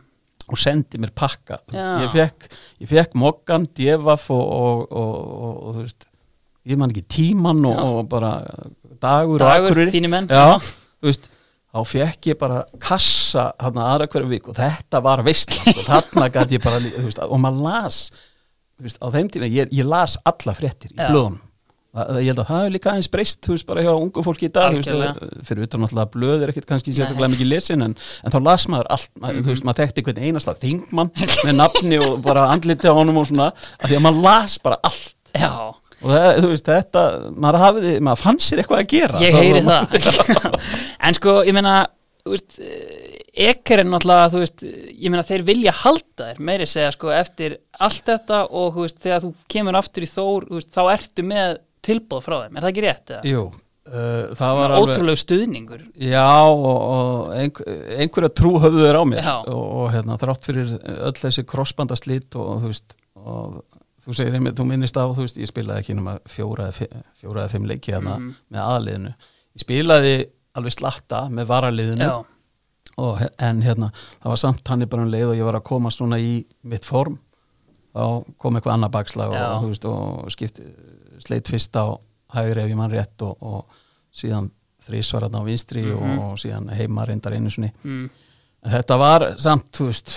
og 0.53 0.61
sendi 0.61 1.01
mér 1.01 1.13
pakka. 1.17 1.61
Já. 1.73 2.03
ég 2.05 2.15
fekk, 2.15 2.49
ég 2.83 2.91
fekk 2.91 3.15
mokkan, 3.19 3.69
djefaf 3.77 4.29
og, 4.35 4.43
og, 4.43 4.83
og, 4.91 5.21
og, 5.43 5.69
þú 5.77 5.85
veist 5.85 6.09
ég 6.69 6.79
man 6.79 6.93
ekki 6.95 7.07
tíman 7.11 7.63
og, 7.67 8.03
bara 8.11 8.37
dagur, 9.03 9.43
dagur, 9.43 9.85
þínir 9.91 10.13
menn. 10.13 10.29
Já, 10.31 10.59
þú 11.03 11.11
veist 11.11 11.31
þá 11.73 11.81
fekk 11.89 12.29
ég 12.33 12.41
bara 12.41 12.65
kassa 12.83 13.49
þarna 13.57 13.87
aðra 13.95 14.11
hverju 14.13 14.29
vik 14.35 14.51
og 14.53 14.59
þetta 14.59 15.01
var 15.05 15.23
veistla 15.25 15.73
og 15.73 15.87
þarna 15.87 16.29
gæti 16.35 16.59
ég 16.59 16.65
bara, 16.65 16.83
veist, 16.83 17.23
og 17.25 17.41
maður 17.41 17.65
las 17.65 18.03
veist, 18.83 19.01
á 19.01 19.09
þeim 19.15 19.31
tíma, 19.33 19.49
ég, 19.49 19.73
ég 19.73 19.89
las 19.89 20.19
alla 20.29 20.55
fréttir 20.59 20.93
í 20.93 20.99
blöðunum 21.01 21.41
ég 21.93 22.29
held 22.31 22.39
að 22.41 22.47
það 22.49 22.61
hefur 22.63 22.73
líka 22.73 22.91
aðeins 22.93 23.09
breyst, 23.13 23.39
þú 23.45 23.53
veist, 23.53 23.67
bara 23.69 23.83
hjá 23.85 23.91
ungu 23.93 24.23
fólki 24.25 24.47
í 24.49 24.53
dag, 24.53 24.73
þú 24.73 24.79
veist, 24.81 24.89
Algjörlega. 24.89 25.27
að- 25.27 25.43
fyrir 25.51 25.67
utan 25.67 25.83
náttúrulega 25.85 26.07
að 26.07 26.15
blöð 26.15 26.43
er 26.47 26.53
ekkit 26.55 26.69
kannski 26.71 26.95
sérstaklega 26.97 27.33
mikið 27.35 27.51
lesin 27.53 27.83
en, 27.85 27.97
en 28.25 28.33
þá 28.33 28.39
las 28.47 28.65
maður 28.73 28.89
allt, 28.97 29.11
maður, 29.21 29.43
þú 29.43 29.53
veist, 29.53 29.67
maður 29.69 29.81
þekkti 29.83 30.03
einhvern 30.05 30.23
einasta 30.31 30.55
þingmann 30.63 31.11
með 31.45 31.55
nafni 31.59 31.99
og 32.01 32.17
bara 32.25 32.47
andliti 32.55 32.89
á 32.89 32.95
honum 32.97 33.21
og 33.21 33.29
svona, 33.29 33.51
af 33.53 33.89
því 33.91 33.99
að 33.99 34.05
maður 34.09 34.23
las 34.25 34.57
bara 34.65 34.79
allt. 34.89 35.13
Já, 35.37 35.51
og 35.53 36.09
það, 36.09 36.29
þú 36.41 36.53
veist, 36.55 36.71
þetta, 36.73 37.03
maður 37.37 37.61
hafiði, 37.67 37.93
maður 38.09 38.23
fann 38.25 38.41
sér 38.49 38.63
eitthvað 38.65 38.81
að 38.81 38.89
gera. 38.97 39.21
Ég 39.27 39.37
heyri 39.37 39.63
var- 39.69 39.91
það. 39.93 40.57
En 41.09 41.15
sko, 41.21 41.37
ég 41.45 41.53
meina 41.61 41.77
ekkur 43.43 43.81
er 43.83 43.89
náttúrulega 43.89 44.31
þú 44.33 44.41
veist, 44.43 44.63
ég 44.65 45.11
meina 45.11 45.25
þeir 45.27 45.43
vilja 45.47 45.73
halda 45.83 46.29
þér 46.33 46.41
meiri 46.49 46.67
segja 46.71 46.93
sko 46.95 47.11
eftir 47.17 47.57
allt 47.83 48.05
þetta 48.07 48.43
og 48.49 48.75
þú 48.77 48.85
veist, 48.87 48.99
þegar 49.03 49.23
þú 49.25 49.31
kemur 49.55 49.79
aftur 49.81 50.07
í 50.07 50.11
þór 50.11 50.47
veist, 50.53 50.71
þá 50.75 50.83
ertu 50.93 51.25
með 51.27 51.57
tilbóð 51.83 52.25
frá 52.27 52.37
þeim 52.45 52.57
er 52.59 52.65
það 52.67 52.73
ekki 52.73 52.85
rétt? 52.87 53.13
eða? 53.17 53.23
Jú, 53.33 53.43
uh, 53.49 54.33
það 54.39 54.57
var 54.61 54.75
alveg 54.77 54.95
ótrúlegu 54.97 55.21
stuðningur 55.23 55.85
Já, 56.07 56.27
og, 56.47 56.81
og 56.97 57.37
einhver, 57.37 57.79
einhverja 57.99 58.33
trú 58.43 58.55
höfðu 58.63 58.85
þeir 58.87 58.99
á 59.01 59.05
mér 59.13 59.23
Já. 59.29 59.35
og, 59.51 59.63
og 59.83 59.87
hérna, 59.95 60.19
þrátt 60.23 60.49
fyrir 60.49 60.75
öll 60.97 61.15
þessi 61.21 61.45
krossbandaslít 61.53 62.39
og, 62.41 62.53
þú 62.65 62.73
veist 62.73 62.97
og 63.23 63.63
þú 64.03 64.15
segir 64.19 64.35
einmitt, 64.35 64.57
þú 64.59 64.65
minnist 64.67 64.97
á 64.99 65.07
þú 65.07 65.23
veist, 65.27 65.37
ég 65.39 65.47
spilaði 65.51 65.83
ekki 65.85 65.95
nema 65.99 66.17
fjóra 66.27 66.71
eða 66.73 67.49
fimm 67.53 67.67
leiki 67.71 67.93
hérna 67.95 68.17
Mhm. 68.19 68.33
með 68.51 68.63
aðaliðinu 68.67 69.13
ég 69.53 69.63
spilaði 69.67 70.15
alveg 70.59 70.75
slatta 70.75 71.21
með 71.31 71.47
varaliðinu 71.53 72.09
og, 72.99 73.21
en 73.41 73.63
hérna, 73.65 73.89
það 74.21 74.33
var 74.35 74.41
samt 74.43 74.69
hann 74.69 74.83
bara 74.91 75.03
um 75.07 75.13
leið 75.13 75.31
og 75.31 75.37
ég 75.39 75.47
var 75.47 75.57
að 75.61 75.65
koma 75.71 75.91
svona 75.95 76.19
í 76.21 76.45
mitt 76.69 76.85
form 76.85 77.15
þá 77.95 78.25
kom 78.41 78.57
eitthvað 78.59 78.75
annað 78.75 78.93
bakslag 78.97 79.33
og, 79.37 79.63
þú 79.63 79.71
veist, 79.71 79.87
og 79.89 80.31
skipti, 80.35 80.67
sleit 81.27 81.49
fyrst 81.51 81.77
á 81.79 81.87
hægri 82.37 82.63
ef 82.65 82.71
ég 82.73 82.79
mann 82.79 82.93
rétt 82.93 83.23
og, 83.27 83.37
og 83.41 83.81
síðan 84.17 84.51
þrísvaratna 84.87 85.43
á 85.43 85.47
vinstri 85.47 85.83
Mhm. 85.87 86.19
og, 86.19 86.33
og 86.33 86.39
síðan 86.43 86.71
heima 86.75 87.05
reyndar 87.07 87.37
einu 87.37 87.51
sinni 87.55 87.71
mm, 87.85 88.07
þetta 88.73 88.97
var 88.99 89.27
samt, 89.43 89.69
þú 89.77 89.87
veist 89.91 90.15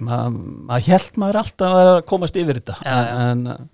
maður 0.00 0.38
mað 0.70 0.86
held 0.92 1.16
maður 1.18 1.40
alltaf 1.42 1.74
að 1.82 1.90
komast 2.06 2.36
yfir 2.38 2.60
þetta 2.60 2.76
Já, 2.84 2.94
já. 2.94 3.18
en, 3.32 3.46
en 3.50 3.68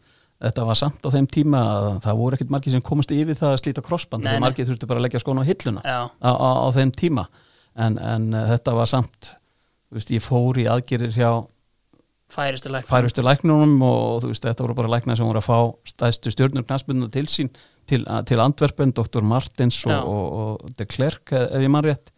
þetta 0.45 0.65
var 0.67 0.79
samt 0.81 1.05
á 1.05 1.09
þeim 1.15 1.27
tíma 1.31 1.61
að 1.71 1.89
það 2.05 2.19
voru 2.21 2.37
ekkert 2.39 2.51
margir 2.55 2.73
sem 2.75 2.83
komast 2.85 3.13
yfir 3.15 3.37
það 3.39 3.53
að 3.55 3.61
slíta 3.63 3.85
krossband 3.85 4.25
nei. 4.27 4.39
margir 4.43 4.67
þurftu 4.69 4.89
bara 4.91 5.01
að 5.03 5.07
leggja 5.07 5.21
skóna 5.23 5.45
á 5.45 5.49
hilluna 5.49 5.81
á, 5.85 6.09
á, 6.21 6.31
á 6.65 6.69
þeim 6.75 6.93
tíma 6.97 7.27
en, 7.77 7.99
en 7.99 8.27
uh, 8.35 8.47
þetta 8.55 8.75
var 8.77 8.89
samt 8.91 9.31
þú 9.91 9.99
veist, 10.01 10.11
ég 10.17 10.25
fór 10.25 10.59
í 10.61 10.67
aðgerir 10.71 11.13
hjá 11.15 11.31
færistu 12.35 12.73
læk 12.75 12.89
færustu 12.91 13.23
læknunum 13.25 13.77
og 13.87 14.25
þú 14.25 14.33
veist, 14.33 14.45
þetta 14.47 14.65
voru 14.67 14.77
bara 14.81 14.91
læknar 14.97 15.19
sem 15.21 15.29
voru 15.29 15.41
að 15.43 15.47
fá 15.49 15.59
stæðstu 15.93 16.33
stjórnur 16.35 16.67
knastbundna 16.67 17.09
til 17.15 17.27
sín 17.31 17.53
til, 17.87 18.05
til 18.27 18.41
Antwerpen, 18.43 18.93
Dr. 18.97 19.23
Martins 19.23 19.83
og, 19.87 19.95
og, 20.09 20.27
og 20.65 20.75
de 20.79 20.87
Klerk 20.89 21.33
ef 21.37 21.57
ég 21.61 21.71
mann 21.73 21.85
rétt 21.87 22.11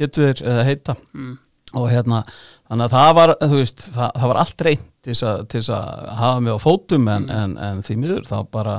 hétu 0.00 0.26
þeir 0.26 0.42
eða 0.44 0.64
heita 0.66 0.96
mm, 1.14 1.34
og 1.76 1.88
hérna, 1.90 2.22
þannig 2.68 2.84
að 2.88 2.94
það 2.96 3.12
var 3.18 3.32
veist, 3.52 3.84
það, 3.94 4.10
það 4.20 4.30
var 4.32 4.40
allt 4.42 4.64
reynd 4.66 4.84
til 5.06 5.14
þess 5.14 5.70
að, 5.70 5.78
að 5.78 6.18
hafa 6.20 6.40
mig 6.42 6.56
á 6.56 6.58
fótum 6.62 7.08
en, 7.12 7.26
Mm. 7.26 7.30
en, 7.40 7.56
en 7.70 7.82
því 7.86 7.96
miður 8.02 8.26
þá 8.28 8.36
bara 8.52 8.76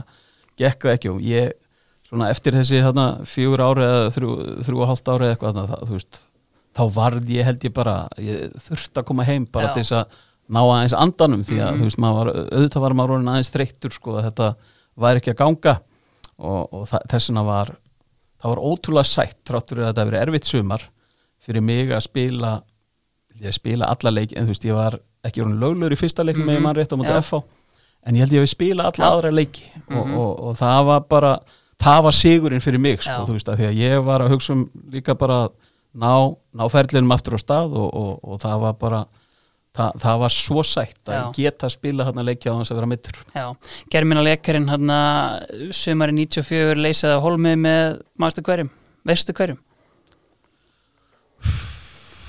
gekk 0.59 0.85
það 0.85 0.93
ekki 0.97 1.11
og 1.13 1.21
ég 1.25 1.51
svona 2.07 2.29
eftir 2.31 2.55
þessi 2.55 2.79
þarna 2.85 3.07
fjögur 3.27 3.63
ári 3.65 3.83
eða 3.87 4.11
þrjú, 4.15 4.31
þrjú 4.67 4.81
og 4.83 4.89
hálft 4.91 5.09
ári 5.11 5.27
eða 5.27 5.35
eitthvað 5.35 5.57
þarna, 5.57 5.67
það, 5.71 5.81
þú 5.89 5.97
veist, 5.97 6.19
þá 6.77 6.83
varð 6.95 7.31
ég 7.33 7.47
held 7.49 7.65
ég 7.67 7.73
bara 7.75 7.95
ég 8.21 8.55
þurfti 8.67 9.01
að 9.01 9.07
koma 9.09 9.25
heim 9.27 9.47
bara 9.51 9.71
Já. 9.71 9.73
til 9.75 9.83
þess 9.83 9.97
að 9.99 10.23
ná 10.49 10.59
aðeins 10.63 10.93
andanum 10.95 11.43
því 11.43 11.57
að 11.59 11.71
Mhm. 11.71 11.79
þú 11.79 11.83
veist, 11.83 11.99
var, 11.99 12.27
auðvitað 12.51 12.81
var 12.81 12.93
maður 12.93 13.23
aðeins 13.27 13.51
þreyttur 13.51 13.91
sko 13.93 14.11
að 14.17 14.23
þetta 14.31 14.55
væri 14.97 15.19
ekki 15.21 15.33
að 15.33 15.37
ganga 15.41 15.79
og, 16.39 16.73
og 16.73 16.87
þessuna 17.11 17.43
var 17.45 17.75
það 18.41 18.49
var 18.53 18.61
ótrúlega 18.63 19.05
sætt 19.05 19.37
þráttur 19.45 19.79
að 19.81 19.87
þetta 19.91 20.01
hafi 20.03 20.11
verið 20.11 20.21
erfitt 20.27 20.45
sumar 20.45 20.81
fyrir 21.41 21.61
mig 21.63 21.89
að 21.89 22.01
spila 22.05 22.61
ég 23.41 23.53
spila 23.53 23.85
alla 23.91 24.11
leik 24.11 24.33
en 24.37 24.45
þú 24.45 24.53
veist 24.53 24.65
ég 24.65 24.73
var 24.77 24.99
ekki 25.25 25.41
orðin 25.43 25.59
löglur 25.59 25.91
í 25.93 25.97
fyrsta 25.99 26.23
leiknum 26.25 26.45
Mhm. 26.45 26.55
með 26.55 26.61
mann 26.61 26.75
rétt 26.75 26.93
á 26.93 26.97
móti 26.97 27.13
Já. 27.13 27.21
FH 27.21 27.43
en 28.07 28.15
ég 28.15 28.19
held 28.19 28.31
ég 28.31 28.41
að 28.43 28.49
spila 28.49 28.83
alla 28.83 29.05
Já. 29.05 29.11
aðra 29.11 29.31
leiki 29.33 29.63
og, 29.91 30.07
Mhm. 30.07 30.17
og, 30.17 30.39
og 30.47 30.55
það 30.55 30.85
var 30.85 30.99
bara 31.01 31.39
það 31.79 32.03
var 32.03 32.11
sigurinn 32.11 32.61
fyrir 32.61 32.79
mig 32.79 33.01
sko, 33.01 33.11
Já. 33.11 33.25
þú 33.27 33.33
veist 33.35 33.47
að 33.49 33.57
því 33.57 33.65
að 33.69 33.77
ég 33.77 34.03
var 34.05 34.19
að 34.21 34.29
hugsa 34.31 34.51
um 34.53 34.69
líka 34.91 35.13
bara 35.17 35.49
ná, 35.95 36.35
ná 36.55 36.69
ferlinum 36.71 37.11
aftur 37.11 37.33
á 37.35 37.39
stað 37.41 37.73
og, 37.77 37.93
og, 37.93 38.19
og 38.23 38.39
það 38.39 38.59
var 38.61 38.73
bara 38.73 39.05
það, 39.77 39.99
það 40.03 40.19
var 40.23 40.35
svo 40.35 40.63
sætt 40.65 41.11
að 41.13 41.29
geta 41.37 41.69
að 41.69 41.75
spila 41.77 42.07
hann 42.07 42.19
að 42.21 42.27
leikja 42.31 42.53
á 42.53 42.57
þess 42.59 42.73
að 42.73 42.79
vera 42.81 42.89
mittur 42.93 43.21
já, 43.37 43.45
germina 43.93 44.25
leikarinn 44.25 44.67
hann 44.73 44.93
sumari 45.77 46.15
94 46.17 46.81
leysaði 46.81 47.17
á 47.17 47.25
holmið 47.25 47.57
með 47.63 48.01
mástu 48.19 48.43
hverjum, 48.45 48.73
veistu 49.07 49.35
hverjum? 49.37 49.61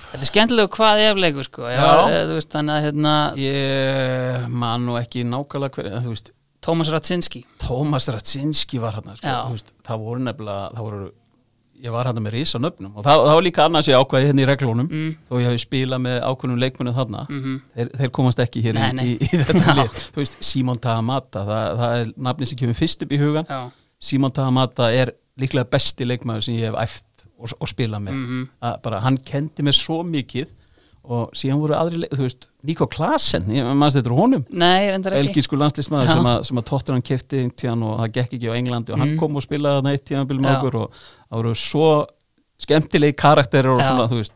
Þetta 0.08 0.24
er 0.24 0.28
skemmtilegu 0.30 0.70
hvað 0.72 1.02
ef 1.04 1.18
leikur 1.20 1.44
sko. 1.44 1.66
Já, 1.68 1.76
Já. 1.76 1.88
eða, 2.08 2.20
þú 2.30 2.36
veist 2.38 2.54
þannig 2.54 2.74
að 2.74 2.84
hérna, 2.86 3.14
ég 3.42 4.46
man 4.62 4.86
nú 4.88 4.94
ekki 4.96 5.24
nákvæmlega 5.28 5.76
hver 5.76 5.90
en 5.92 6.04
þú 6.06 6.12
veist 6.14 6.30
Tómas 6.64 6.88
Ratsinski 6.90 7.42
Tómas 7.62 8.08
Ratsinski 8.10 8.80
var 8.82 8.96
hann 8.96 9.10
sko, 9.12 9.28
Já. 9.28 9.42
þú 9.44 9.58
veist, 9.58 9.74
það 9.86 10.06
voru 10.06 10.24
nefnilega 10.24 10.70
það 10.78 10.86
voru, 10.88 11.10
ég 11.84 11.92
var 11.94 12.08
hann 12.10 12.18
með 12.24 12.34
risa 12.34 12.58
nöfnum 12.62 12.92
og 12.98 13.04
það, 13.06 13.20
það 13.28 13.34
var 13.38 13.44
líka 13.46 13.64
annars 13.68 13.88
ég 13.90 14.00
ákvæði 14.02 14.28
hérna 14.30 14.42
í 14.42 14.46
reglunum 14.50 14.88
mm, 14.90 15.10
þó 15.28 15.32
ég 15.38 15.46
hafi 15.50 15.62
spilað 15.62 16.02
með 16.06 16.16
ákveðnum 16.26 16.60
leikmunum 16.64 16.96
þarna 16.96 17.24
mm 17.28 17.56
þeir, 17.76 17.90
þeir 18.00 18.12
komast 18.18 18.42
ekki 18.42 18.62
hér 18.64 18.78
Nei, 18.78 18.88
nei. 18.98 19.04
í, 19.06 19.16
í 19.22 19.42
þetta 19.48 19.74
lið. 19.78 20.00
Þú 20.14 20.22
veist, 20.22 20.38
Simon 20.50 20.80
Tahamata 20.82 21.44
það, 21.48 21.66
það 21.82 21.96
er 22.02 22.12
nafni 22.28 22.50
sem 22.50 22.60
kemur 22.62 22.78
fyrst 22.80 23.06
upp 23.06 23.14
í 23.14 23.20
hugan 23.22 23.46
Já, 23.50 23.60
Simon 24.10 24.34
Tahamata 24.34 24.90
er 24.94 25.14
líklega 25.38 25.70
besti 25.70 26.06
leikmaður 26.08 26.48
sem 26.48 26.58
ég 26.58 26.66
hef 26.72 26.80
æft 26.82 27.26
og, 27.38 27.52
og 27.62 27.70
spilað 27.70 28.02
með. 28.08 28.16
Mm 28.18 28.46
að 28.66 28.80
bara 28.82 28.98
hann 29.04 29.18
kendi 29.22 29.62
mér 29.66 29.76
svo 29.78 30.00
mikið 30.06 30.50
og 31.08 31.30
síðan 31.32 31.60
voru 31.62 31.72
aðri 31.78 32.08
þú 32.12 32.20
veist, 32.26 32.48
Nico 32.68 32.84
Klasen 32.92 33.46
ég 33.54 33.64
mannst 33.80 33.96
þetta 33.96 34.10
úr 34.12 34.18
honum 34.18 34.42
Nei, 34.50 34.90
reyndar 34.92 35.14
ekki 35.16 35.30
belgísku 35.30 35.56
landslismæður 35.56 36.10
Já. 36.10 36.12
sem, 36.18 36.26
að- 36.28 36.42
sem 36.50 36.60
að 36.60 36.66
Tottenham 36.68 37.04
kefti 37.08 37.40
tíðan 37.56 37.84
og 37.88 37.94
það 38.02 38.12
gekk 38.18 38.34
ekki 38.38 38.50
á 38.52 38.58
Englandi 38.58 38.92
og 38.92 38.98
hann 39.00 39.14
Mm. 39.14 39.18
kom 39.22 39.36
og 39.40 39.42
spilaði 39.46 39.92
eitt 39.94 40.04
tíðan 40.10 40.28
byrjum 40.28 40.44
Já. 40.50 40.56
okkur 40.58 40.74
og 40.82 40.90
það 41.30 41.38
voru 41.40 41.54
svo 41.56 41.88
skemmtilegi 42.60 43.16
karakterir 43.16 43.72
og 43.72 43.80
Já. 43.80 43.88
svona, 43.88 44.08
þú 44.12 44.20
veist 44.20 44.32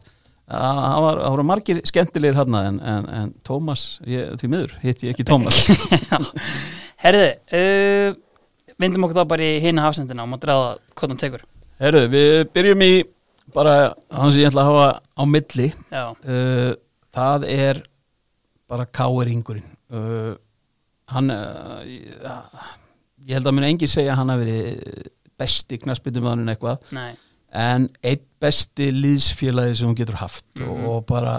að- 0.49 0.81
það 0.81 1.21
það 1.21 1.31
voru 1.37 1.45
margir 1.53 1.83
skemmtilegir 1.93 2.35
hann 2.41 2.55
en, 2.55 2.81
en, 2.81 3.09
en 3.21 3.35
Tómas, 3.45 4.01
ég, 4.07 4.33
því 4.41 4.49
miður 4.49 4.73
hitt 4.83 5.05
ég 5.05 5.13
ekki 5.13 5.25
Tómas 5.29 5.67
Herði, 7.03 7.31
uh, 7.53 8.15
vindum 8.81 9.05
okkur 9.09 9.19
þá 9.23 9.29
bara 9.29 9.43
í 9.43 9.61
hina 9.63 9.83
hafsendina 9.87 10.23
og 10.25 10.31
mátt 10.33 10.45
ráða 10.47 10.77
hvað 10.97 11.09
hann 11.15 11.21
tekur 11.23 11.43
Herru, 11.83 12.05
við 12.13 12.45
byrjum 12.55 12.83
í 12.87 12.93
bara 13.55 13.75
hans 14.15 14.37
ég 14.39 14.49
ætla 14.51 14.63
að 14.65 14.71
hafa 14.71 14.87
á 15.19 15.23
milli. 15.29 15.69
Uh, 15.93 16.73
það 17.15 17.49
er 17.53 17.83
bara 18.73 18.87
káeringurinn 18.89 19.67
uh, 19.93 20.33
hann 21.13 21.29
uh, 21.35 21.83
ég, 21.85 23.35
held 23.35 23.47
að 23.51 23.57
mun 23.59 23.67
engi 23.69 23.89
segja 23.91 24.15
að 24.15 24.23
hann 24.23 24.33
hafi 24.33 24.47
verið 24.47 25.11
besti 25.43 25.79
knarsbyttumöðunin 25.83 26.53
eitthvað. 26.55 26.81
Nei, 26.97 27.11
en 27.53 27.89
einn 28.07 28.23
besti 28.41 28.89
liðsfélagi 28.97 29.77
sem 29.79 29.91
hún 29.91 29.99
getur 29.99 30.17
haft 30.23 30.47
Mhm. 30.57 30.71
og, 30.71 30.87
og 30.95 31.05
bara 31.11 31.35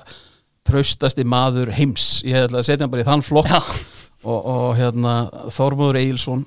traustasti 0.63 1.26
maður 1.28 1.72
heims. 1.76 2.22
Ég 2.24 2.46
ætla 2.46 2.62
að 2.62 2.68
setja 2.70 2.86
hann 2.86 2.92
bara 2.94 3.04
í 3.04 3.08
þann 3.10 3.26
flokk. 3.26 3.52
Og, 4.24 4.38
og 4.48 4.70
hérna 4.80 5.13
Þormóður 5.52 5.98
Eilsson 6.00 6.46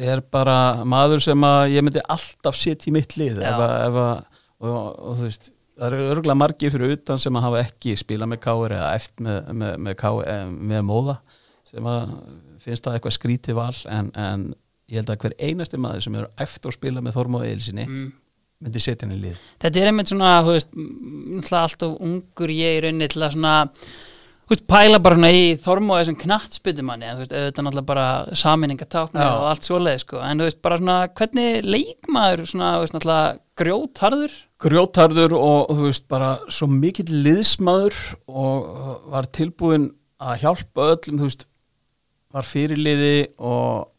er 0.00 0.22
bara 0.32 0.84
maður 0.88 1.20
sem 1.22 1.42
að 1.44 1.74
ég 1.74 1.84
myndi 1.84 2.00
alltaf 2.10 2.56
setja 2.56 2.88
í 2.88 2.94
mitt 2.96 3.12
lið 3.20 3.42
ef 3.44 3.58
að 3.60 4.14
og, 4.62 4.80
og 4.94 5.18
þú 5.18 5.28
veist 5.28 5.52
það 5.74 5.86
eru 5.88 6.10
örgulega 6.14 6.38
margir 6.38 6.74
fyrir 6.74 6.94
utan 6.94 7.20
sem 7.20 7.36
að 7.36 7.46
hafa 7.48 7.62
ekki 7.64 7.94
spilað 7.98 8.30
með 8.30 8.42
káir 8.44 8.76
eða 8.76 8.90
eftir 8.98 9.26
með, 9.26 9.38
með, 9.62 9.72
með, 9.86 9.96
KR, 10.00 10.26
eh, 10.30 10.44
með 10.72 10.84
móða 10.90 11.16
sem 11.66 11.88
að 11.90 12.12
finnst 12.62 12.86
það 12.86 12.98
eitthvað 12.98 13.16
skrítið 13.18 13.58
val 13.58 13.72
en, 13.90 14.10
en 14.14 14.44
ég 14.90 15.00
held 15.00 15.10
að 15.10 15.24
hver 15.24 15.36
einasti 15.40 15.80
maður 15.80 16.06
sem 16.06 16.18
eru 16.20 16.30
eftir 16.44 16.70
að 16.70 16.76
spila 16.78 17.02
með 17.04 17.16
Þormóður 17.18 17.50
Eilsinni 17.50 17.86
mm. 17.88 18.08
myndi 18.64 18.82
setja 18.84 19.08
hann 19.08 19.16
í 19.16 19.20
lið 19.24 19.38
þetta 19.64 19.80
er 19.82 19.90
einmitt 19.90 20.12
svona, 20.12 20.32
þú 20.46 20.56
veist, 20.56 20.74
mm, 20.78 21.46
alltaf 21.60 21.96
ungur 22.08 22.54
ég 22.54 22.78
í 22.78 22.82
rauninni 22.84 23.10
til 23.10 23.24
að 23.24 23.34
svona, 23.34 23.54
þú 24.44 24.52
veist, 24.54 24.66
pæla 24.68 24.98
bara 25.04 25.16
svona 25.18 25.30
í 25.32 25.44
þormóði 25.64 26.08
sem 26.10 26.16
knattspytumanni, 26.20 27.06
en 27.08 27.16
þú 27.16 27.22
veist, 27.24 27.32
auðvitað 27.36 27.64
náttúrulega 27.68 27.88
bara 27.92 28.06
saminningatákni 28.42 29.22
Já. 29.24 29.30
og 29.38 29.46
allt 29.52 29.68
svoleið, 29.68 30.02
sko, 30.04 30.20
en 30.20 30.42
þú 30.42 30.48
veist, 30.48 30.60
bara 30.66 30.78
svona, 30.82 30.96
hvernig 31.20 31.64
leikmaður, 31.64 32.44
svona, 32.50 32.72
þú 32.76 32.84
veist, 32.84 32.96
náttúrulega 32.98 33.38
grjótharður, 33.62 34.36
grjótarður 34.64 35.34
og 35.38 35.72
þú 35.76 35.88
veist 35.88 36.06
bara 36.08 36.28
svo 36.52 36.68
mikill 36.70 37.10
liðsmaður 37.24 37.98
og 38.28 38.68
var 39.12 39.26
tilbúin 39.36 39.90
að 40.24 40.38
hjálpa 40.44 40.86
öllum 40.94 41.18
þú 41.20 41.28
veist 41.28 41.44
var 42.34 42.46
fyrirliði 42.48 43.16
og 43.44 43.90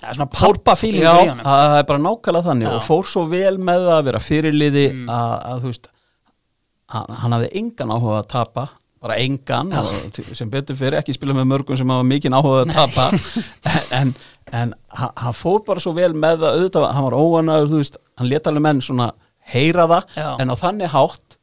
það 0.00 0.08
er 0.12 0.18
svona 0.20 0.30
pappa 0.32 0.76
fílingur 0.78 1.08
já, 1.08 1.24
í 1.26 1.30
honum. 1.32 1.44
það 1.48 1.74
er 1.80 1.86
bara 1.90 2.02
nákvæmlega 2.06 2.46
þannig 2.46 2.68
Já. 2.68 2.72
og 2.76 2.84
fór 2.86 3.10
svo 3.10 3.24
vel 3.32 3.56
með 3.58 3.88
að 3.96 4.02
vera 4.10 4.20
fyrirliði 4.22 4.84
Mm. 4.92 5.10
að, 5.10 5.34
að 5.50 5.60
þú 5.64 5.72
veist 5.72 5.88
hann 6.94 7.34
hafði 7.36 7.50
engan 7.60 7.92
áhuga 7.96 8.18
að 8.22 8.28
tapa 8.36 8.66
bara 9.02 9.18
engan 9.20 9.70
sem 10.16 10.48
betur 10.50 10.78
fyrir 10.78 11.00
ekki 11.00 11.14
spila 11.16 11.36
með 11.36 11.50
mörgum 11.52 11.78
sem 11.78 11.92
hafa 11.92 12.06
mikinn 12.06 12.36
áhuga 12.36 12.64
að 12.64 12.74
tapa. 12.74 13.10
En, 13.96 14.12
en 14.52 14.74
hann, 14.96 15.34
fór 15.36 15.62
bara 15.66 15.82
svo 15.82 15.92
vel 15.96 16.12
með 16.16 16.42
það 16.42 16.58
auðvitað, 16.58 16.86
hann 16.96 17.06
var 17.06 17.70
veist, 17.72 17.98
hann 18.18 18.30
leta 18.30 18.50
alveg 18.50 18.64
menn 18.66 18.82
svona 18.84 19.10
heyra 19.52 19.86
það 19.90 20.16
Já. 20.16 20.28
en 20.42 20.52
á 20.52 20.54
þannig 20.58 20.92
hátt 20.94 21.36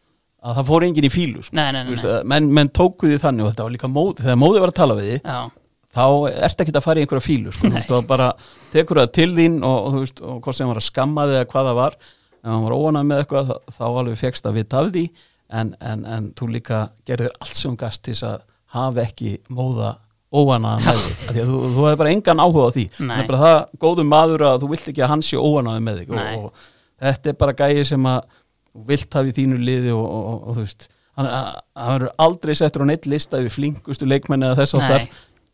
að 0.44 0.58
það 0.60 0.70
fór 0.70 0.86
enginn 0.88 1.08
í 1.08 1.12
fílu 1.14 1.44
sko. 1.44 1.56
Nei, 1.56 1.70
nei, 1.72 1.84
nei, 1.84 1.92
veist, 1.94 2.08
menn, 2.28 2.50
menn 2.52 2.72
tóku 2.76 3.08
því 3.08 3.20
þannig 3.22 3.46
og 3.46 3.54
þetta 3.54 3.68
var 3.68 3.76
líka 3.76 3.92
móði, 3.92 4.26
þegar 4.26 4.42
móði 4.42 4.64
var 4.64 4.74
að 4.74 4.80
tala 4.80 4.98
við 4.98 5.08
því 5.10 5.20
Já, 5.22 5.38
þá 5.94 6.06
ertu 6.50 6.66
ekki 6.66 6.76
að 6.76 6.86
fara 6.88 7.00
í 7.00 7.06
einhverja 7.06 7.28
fílu 7.28 7.54
sko, 7.56 7.72
veist, 7.72 7.94
og 7.96 8.10
bara 8.10 8.32
tekur 8.74 9.00
það 9.04 9.14
til 9.20 9.30
þín 9.38 9.60
og, 9.68 9.88
og, 9.88 10.24
og 10.26 10.42
hvort 10.44 10.58
sem 10.58 10.72
var 10.72 10.82
að 10.82 10.88
skamma 10.90 11.28
þig 11.30 11.40
eða 11.40 11.50
hvað 11.54 11.70
það 11.70 11.80
var 11.80 11.98
ef 12.44 12.50
hann 12.52 12.66
var 12.66 12.76
óanað 12.76 13.08
með 13.08 13.22
eitthvað 13.24 13.54
þá, 13.72 13.84
alveg 13.88 14.20
fegst 14.20 14.50
að 14.50 14.60
vita 14.60 14.82
af 14.82 14.90
því 14.92 15.06
en, 15.50 15.76
en, 15.80 16.06
en 16.06 16.32
þú 16.38 16.50
líka 16.56 16.86
gerðir 17.08 17.34
allt 17.40 17.58
sem 17.58 17.76
gast 17.80 18.04
til 18.06 18.16
að 18.28 18.42
hafa 18.74 19.06
ekki 19.06 19.38
móða 19.54 19.98
óanað 20.34 20.86
með 20.88 21.02
þig 21.02 21.18
því 21.28 21.42
að 21.44 21.50
þú, 21.50 21.58
þú 21.76 21.84
hefur 21.88 22.00
bara 22.02 22.14
engan 22.14 22.42
áhuga 22.42 22.70
á 22.70 22.72
því 22.74 22.86
Nei. 22.90 23.02
það 23.04 23.20
er 23.20 23.28
bara 23.30 23.42
það 23.44 23.58
góðum 23.84 24.10
maður 24.10 24.46
að 24.50 24.64
þú 24.64 24.70
vilt 24.72 24.88
ekki 24.90 25.04
að 25.04 25.12
hann 25.14 25.26
sé 25.26 25.38
óanað 25.38 25.84
með 25.86 26.00
þig 26.02 26.16
Nei. 26.16 26.24
og, 26.38 26.48
og 26.48 27.04
þetta 27.04 27.30
er 27.30 27.38
bara 27.44 27.58
gæði 27.60 27.86
sem 27.92 28.10
að 28.10 28.40
vilt 28.90 29.14
hafa 29.14 29.30
í 29.30 29.36
þínu 29.38 29.60
liði 29.62 29.94
og, 29.94 30.06
og, 30.08 30.24
og, 30.32 30.40
og 30.48 30.58
þú 30.58 30.66
veist 30.66 30.88
hann, 31.20 31.30
verður 31.78 32.16
aldrei 32.26 32.56
settur 32.58 32.86
á 32.86 32.90
neitt 32.90 33.06
lista 33.10 33.42
yfir 33.42 33.54
flinkustu 33.54 34.10
leikmenni 34.10 34.50
eða 34.50 34.64
þess 34.64 34.78
áttar. 34.80 35.06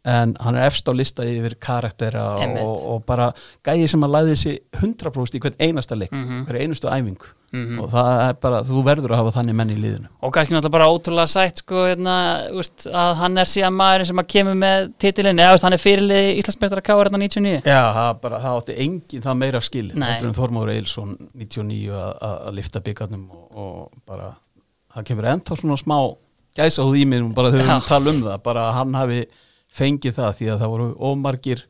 En 0.05 0.31
hann 0.39 0.55
er 0.55 0.69
efst 0.69 0.88
á 0.88 0.93
lista 0.95 1.25
yfir 1.27 1.57
karaktera 1.59 2.21
og, 2.63 2.77
og 2.93 3.01
bara 3.05 3.33
gæði 3.67 3.89
sem 3.91 4.05
að 4.07 4.13
læði 4.15 4.35
sig 4.39 4.59
100% 4.79 5.35
í 5.35 5.41
hvern 5.43 5.57
einasta 5.59 5.97
leik 5.99 6.12
Mhm. 6.15 6.45
hver 6.47 6.59
einustu 6.62 6.88
æfingu 6.88 7.27
Mhm. 7.51 7.79
og 7.81 7.89
það 7.89 8.29
er 8.29 8.33
bara, 8.39 8.62
þú 8.63 8.83
verður 8.85 9.09
að 9.12 9.19
hafa 9.19 9.31
þannig 9.41 9.55
menn 9.57 9.69
í 9.73 9.75
liðinu 9.81 10.07
og 10.21 10.31
kannski 10.33 10.53
náttúrulega 10.53 10.71
bara 10.71 10.88
ótrúlega 10.88 11.27
sætt 11.27 11.57
sko, 11.63 11.75
hérna, 11.89 12.15
úst, 12.53 12.85
að 12.88 13.15
hann 13.17 13.38
er 13.38 13.45
síðan 13.49 13.73
maðurinn 13.75 14.05
sem 14.07 14.17
að 14.21 14.27
kemur 14.27 14.55
með 14.55 14.93
titilinn 15.01 15.39
eða 15.43 15.59
hann 15.63 15.73
er 15.73 15.81
fyrirlið 15.83 16.38
Íslandsmeistara 16.39 16.81
K.R. 16.85 17.09
hérna 17.09 17.17
99 17.19 17.62
Já, 17.65 17.81
það, 17.97 18.21
bara, 18.21 18.39
það 18.39 18.62
átti 18.62 18.77
engin 18.85 19.21
það 19.25 19.38
meira 19.41 19.62
skil 19.62 19.91
Nei. 19.95 20.12
eftir 20.13 20.27
en 20.29 20.33
Þormáður 20.38 20.73
Eilsson 20.77 21.17
99 21.35 21.91
að, 22.21 22.53
lifta 22.53 22.79
byggarnum 22.85 23.27
og, 23.31 23.57
og 23.57 23.91
bara, 24.07 24.31
það 24.95 25.03
kemur 25.12 25.29
ennþá 25.33 25.57
svona 25.59 25.77
smá 25.81 26.15
gæsa 26.55 26.83
húð 26.85 27.01
í 27.01 27.05
mér 27.05 27.33
bara 27.33 27.49
þau 27.51 27.81
tala 27.88 28.09
um 28.13 28.21
það, 28.23 28.43
bara 28.43 28.71
hann 28.77 28.93
hafi 28.93 29.25
fengið 29.75 30.15
það 30.17 30.34
því 30.39 30.47
að 30.53 30.60
það 30.63 30.71
voru 30.73 30.88
ómargir 31.12 31.62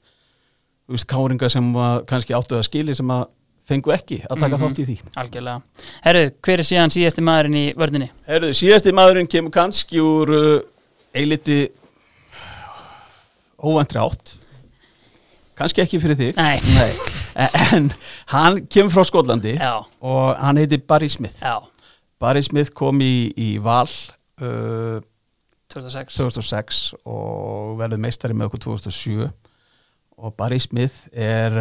veist, 0.89 1.07
káringar 1.11 1.51
sem 1.53 1.67
kannski 2.09 2.33
áttu 2.37 2.57
að 2.59 2.65
skili 2.69 2.95
sem 2.97 3.11
að 3.13 3.27
fengu 3.69 3.91
ekki 3.93 4.21
að 4.25 4.39
taka 4.41 4.57
Mhm. 4.57 4.63
þátt 4.63 4.79
í 4.81 4.85
því. 4.87 4.95
Algjörlega. 5.21 5.61
Herru, 6.01 6.23
hver 6.41 6.59
er 6.59 6.65
síðan 6.65 6.89
síðasti 6.95 7.21
maðurinn 7.21 7.57
í 7.59 7.65
vörðinni? 7.77 8.07
Herðu, 8.27 8.49
síðasti 8.57 8.93
maðurinn 8.97 9.27
kemur 9.29 9.51
kannski 9.53 9.99
úr 10.01 10.31
uh, 10.33 10.61
eiliti 11.13 11.69
óvæntri 13.59 13.99
átt 14.01 14.35
kannski 15.59 15.81
ekki 15.83 15.99
fyrir 15.99 16.15
þig. 16.15 16.37
Nei, 16.39 16.59
en 17.75 17.89
hann 18.31 18.61
kemur 18.71 18.93
frá 18.93 19.03
Skotlandi 19.09 19.57
já, 19.57 19.73
og 20.01 20.37
hann 20.39 20.57
heiti 20.61 20.77
Barry 20.79 21.09
Smith. 21.11 21.35
Já, 21.43 21.57
Barry 22.19 22.41
Smith 22.45 22.71
kom 22.73 23.01
í, 23.03 23.29
í 23.35 23.49
val 23.63 23.83
uh, 24.39 25.01
2006 25.69 26.15
2006 26.17 26.79
og 27.05 27.75
verður 27.79 28.01
meistari 28.01 28.33
með 28.37 28.49
okkur 28.49 28.63
2007 28.65 29.27
og 30.19 30.33
Barry 30.39 30.57
Smith 30.59 31.05
er 31.13 31.59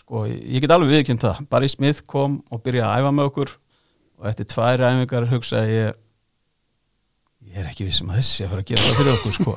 sko, 0.00 0.24
ég 0.30 0.62
get 0.64 0.72
alveg 0.72 0.94
viðkjönd 0.94 1.20
það. 1.24 1.40
Barry 1.52 1.68
Smith 1.68 2.04
kom 2.08 2.38
og 2.50 2.62
byrjaði 2.64 2.86
að 2.88 3.02
æfa 3.02 3.10
með 3.18 3.28
okkur. 3.32 3.50
Og 4.20 4.28
eftir 4.30 4.48
tvær 4.52 4.82
æfingar 4.86 5.26
hugsaði 5.30 5.74
ég 5.80 5.98
ég 7.50 7.56
er 7.64 7.68
ekki 7.70 7.86
vissum 7.88 8.10
að 8.12 8.18
þessi 8.20 8.44
að 8.44 8.50
fara 8.52 8.62
að 8.62 8.68
gera 8.70 8.82
það 8.86 8.98
fyrir 9.00 9.14
okkur 9.16 9.34
sko. 9.36 9.54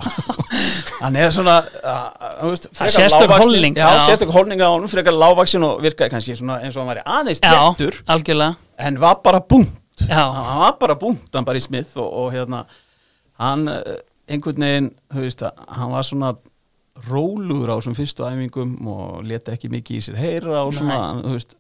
Hann 1.04 1.18
er 1.20 1.34
svona 1.36 1.56
veist, 1.62 2.68
Það 2.70 2.78
frekar 2.80 2.94
sérstök 2.96 3.28
lágvaxinn- 3.28 3.44
holning, 3.44 3.76
já, 3.78 3.88
já. 3.92 4.04
sérstök 4.08 4.32
holning 4.34 4.64
á 4.64 4.68
honum 4.72 4.90
frekar 4.92 5.14
lágvaksin 5.20 5.66
og 5.68 5.82
virkaði 5.84 6.14
kannski 6.16 6.34
eins 6.38 6.44
og 6.78 6.80
hann 6.82 6.90
væri 6.94 7.04
aðeins 7.06 7.42
Já, 7.44 7.52
léttur. 7.60 7.98
algjörlega. 8.16 8.56
En 8.88 8.98
var 9.04 9.20
bara 9.24 9.42
búnt. 9.44 9.76
Já. 10.08 10.24
hann 10.32 10.60
var 10.64 10.78
bara 10.80 10.96
búnt 10.98 11.28
hann 11.38 11.46
bara 11.46 11.60
í 11.60 11.64
smið 11.68 11.92
og, 12.02 12.08
og 12.24 12.32
hérna 12.34 12.64
hann 13.42 13.68
eh, 13.72 14.02
einhvern 14.30 14.66
veginn 14.66 14.90
þú 15.14 15.26
veist, 15.26 15.44
að 15.46 15.64
hann 15.80 15.94
var 15.94 16.08
svona 16.08 16.32
rólugur 17.10 17.74
á 17.74 17.78
þessum 17.78 17.98
fyrstu 17.98 18.26
æfingum 18.28 18.76
og 18.92 19.24
leta 19.28 19.56
ekki 19.56 19.72
mikið 19.74 20.00
í 20.00 20.06
sér 20.06 20.20
heyra 20.22 20.64
og 20.64 20.74
svona, 20.78 21.00
Nei. 21.18 21.24
þú 21.26 21.36
veist 21.38 21.58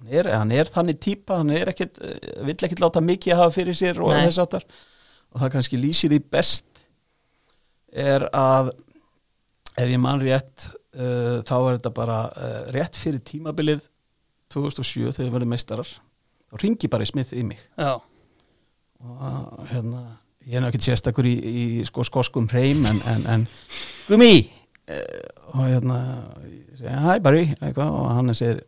hann 0.00 0.14
er, 0.20 0.30
hann 0.32 0.54
er 0.56 0.72
þannig 0.72 1.00
típa, 1.04 1.40
hann 1.42 1.52
er 1.54 1.72
ekkit 1.72 2.00
eh, 2.04 2.18
vill 2.48 2.56
ekkit 2.56 2.82
láta 2.82 3.04
mikið 3.04 3.38
hafa 3.40 3.56
fyrir 3.58 3.76
sér 3.76 4.00
og 4.02 4.14
þess 4.16 4.42
áttar 4.42 4.66
og 5.30 5.42
það 5.42 5.52
kannski 5.56 5.80
lýsir 5.80 6.12
því 6.12 6.22
best 6.32 6.84
er 7.90 8.26
að 8.36 8.72
ef 9.80 9.88
ég 9.88 10.00
man 10.02 10.20
rétt 10.22 10.68
uh, 10.70 11.40
þá 11.46 11.56
er 11.56 11.78
þetta 11.78 11.92
bara 11.94 12.20
uh, 12.30 12.62
rétt 12.74 12.98
fyrir 12.98 13.22
tímabilið 13.26 13.86
2007 14.50 15.12
þegar 15.14 15.26
við 15.26 15.34
verðum 15.36 15.52
meistarar. 15.54 15.90
Þá 16.50 16.62
ringi 16.64 16.90
bara 16.90 17.06
í 17.06 17.10
smið 17.10 17.34
í 17.38 17.44
mig. 17.46 17.60
Já, 17.78 18.00
og 19.00 19.68
hérna 19.70 20.02
ég 20.50 20.58
er 20.58 20.66
ekkert 20.66 20.86
sérstakur 20.88 21.28
í, 21.28 21.34
í 21.38 21.66
sko, 21.86 22.04
skoskum 22.06 22.48
hreim 22.50 22.82
en, 22.88 22.98
en, 23.12 23.26
en 23.30 23.46
gumi 24.08 24.34
uh, 24.90 24.96
og 25.54 25.62
hérna 25.68 26.00
hi 26.80 27.20
Barry 27.22 27.44
eitthvað, 27.60 27.92
og 27.94 28.10
hann 28.16 28.34
segir 28.34 28.64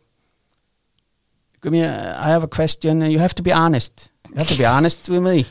gumi 1.63 1.83
I 1.83 2.31
have 2.31 2.43
a 2.43 2.51
question. 2.51 3.01
You 3.01 3.19
have 3.19 3.35
to 3.35 3.43
be 3.43 3.51
honest. 3.51 4.11
You 4.29 4.37
have 4.37 4.49
to 4.49 4.57
be 4.57 4.65
honest 4.67 5.09
with 5.09 5.23
me. 5.23 5.45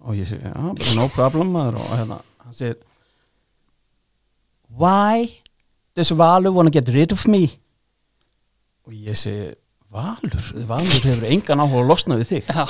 Og 0.00 0.18
ég 0.18 0.26
segi, 0.30 0.42
já, 0.46 0.54
bara 0.54 0.94
no 0.96 1.08
problem 1.14 1.54
maður. 1.54 1.80
og 1.82 1.96
hérna, 1.98 2.20
hann 2.44 2.54
segir 2.54 2.76
why 4.78 5.28
does 5.96 6.10
Valur 6.10 6.54
wanna 6.54 6.70
get 6.70 6.88
rid 6.88 7.12
of 7.12 7.26
me? 7.26 7.48
Og 8.86 8.94
ég 8.94 9.18
segi 9.18 9.54
Valur, 9.90 10.42
Valur 10.68 11.02
hefur 11.02 11.26
engan 11.26 11.64
áhuga 11.64 11.82
að 11.82 11.90
losna 11.90 12.18
við 12.20 12.34
þig. 12.34 12.50
Já, 12.50 12.66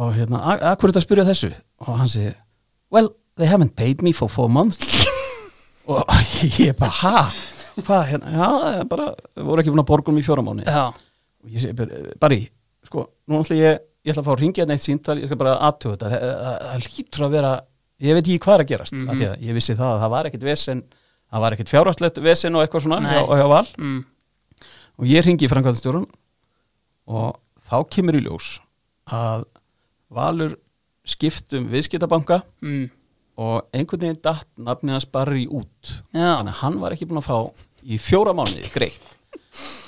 og 0.00 0.14
hérna, 0.16 0.40
að 0.54 0.62
að 0.70 0.76
hverju 0.80 0.94
þetta 0.94 1.04
spyrja 1.04 1.26
þessu? 1.28 1.50
Og 1.86 1.98
hann 2.00 2.10
segir, 2.12 2.34
well, 2.94 3.10
they 3.40 3.48
haven't 3.50 3.74
paid 3.76 4.02
me 4.06 4.12
for 4.16 4.30
four 4.32 4.48
months. 4.52 4.80
Og 5.90 6.04
ég 6.60 6.76
bara, 6.78 6.92
ha? 7.02 7.22
Hvað, 7.80 8.02
hérna, 8.12 8.30
já, 8.36 8.48
er 8.80 8.84
bara 8.90 9.06
voru 9.40 9.62
ekki 9.62 9.72
búin 9.72 9.80
að 9.82 9.88
borga 9.88 10.12
um 10.12 10.18
í 10.20 10.22
fjóra 10.26 10.42
mánu 10.44 10.62
já, 10.66 10.82
og 11.40 11.48
ég 11.54 11.62
segi, 11.62 11.74
bara, 11.78 12.00
Barry, 12.20 12.40
sko 12.86 13.06
nú 13.30 13.38
ætla 13.40 13.56
ég, 13.56 13.80
ég 14.04 14.12
ætla 14.12 14.22
að 14.22 14.28
fá 14.28 14.32
að 14.34 14.42
ringja 14.42 14.66
neitt 14.68 14.84
síntal 14.84 15.16
ég 15.18 15.30
skal 15.30 15.38
bara 15.40 15.54
aðtöða 15.70 15.96
þetta, 15.96 16.10
það, 16.12 16.34
það, 16.44 16.58
það 16.66 16.84
lítur 16.90 17.24
að 17.26 17.32
vera 17.34 17.52
ég 18.04 18.16
veit 18.18 18.22
ekki 18.28 18.42
hvað 18.44 18.54
er 18.58 18.64
að 18.66 18.70
gerast 18.74 18.94
mm 18.96 19.08
Mhm. 19.14 19.32
ég 19.48 19.56
vissi 19.56 19.76
það 19.78 19.90
að 19.94 20.00
það 20.04 20.12
var 20.14 20.28
ekkit 20.30 20.46
vesen 20.50 20.82
það 21.30 21.44
var 21.46 21.56
ekkit 21.56 21.72
fjárhastlegt 21.72 22.20
vesen 22.28 22.58
og 22.58 22.64
eitthvað 22.66 22.84
svona 22.86 23.00
hjá, 23.06 23.20
hjá 23.40 23.46
val. 23.54 23.66
Mm, 23.78 24.00
og 25.00 25.08
ég 25.14 25.24
ringi 25.26 25.46
í 25.48 25.50
framkvæmstjórun 25.54 26.06
og 27.10 27.40
þá 27.70 27.76
kemur 27.96 28.18
í 28.20 28.24
ljós 28.26 28.58
að 29.10 29.46
Valur 30.10 30.56
skiptum 31.06 31.68
viðskiptabanka 31.70 32.40
mm, 32.64 32.86
og 33.40 33.70
einhvern 33.74 34.02
veginn 34.04 34.22
datt 34.24 34.48
nafnið 34.60 34.96
hans 34.98 35.08
Barry 35.10 35.46
út. 35.46 35.92
Já, 36.12 36.40
þannig 36.40 36.54
að 36.54 36.62
hann 36.64 36.80
var 36.82 36.96
ekki 36.96 37.08
búin 37.10 37.22
að 37.22 37.28
fá 37.30 37.38
í 37.86 37.98
fjóra 38.02 38.34
mánuði 38.36 38.72
greitt. 38.74 39.14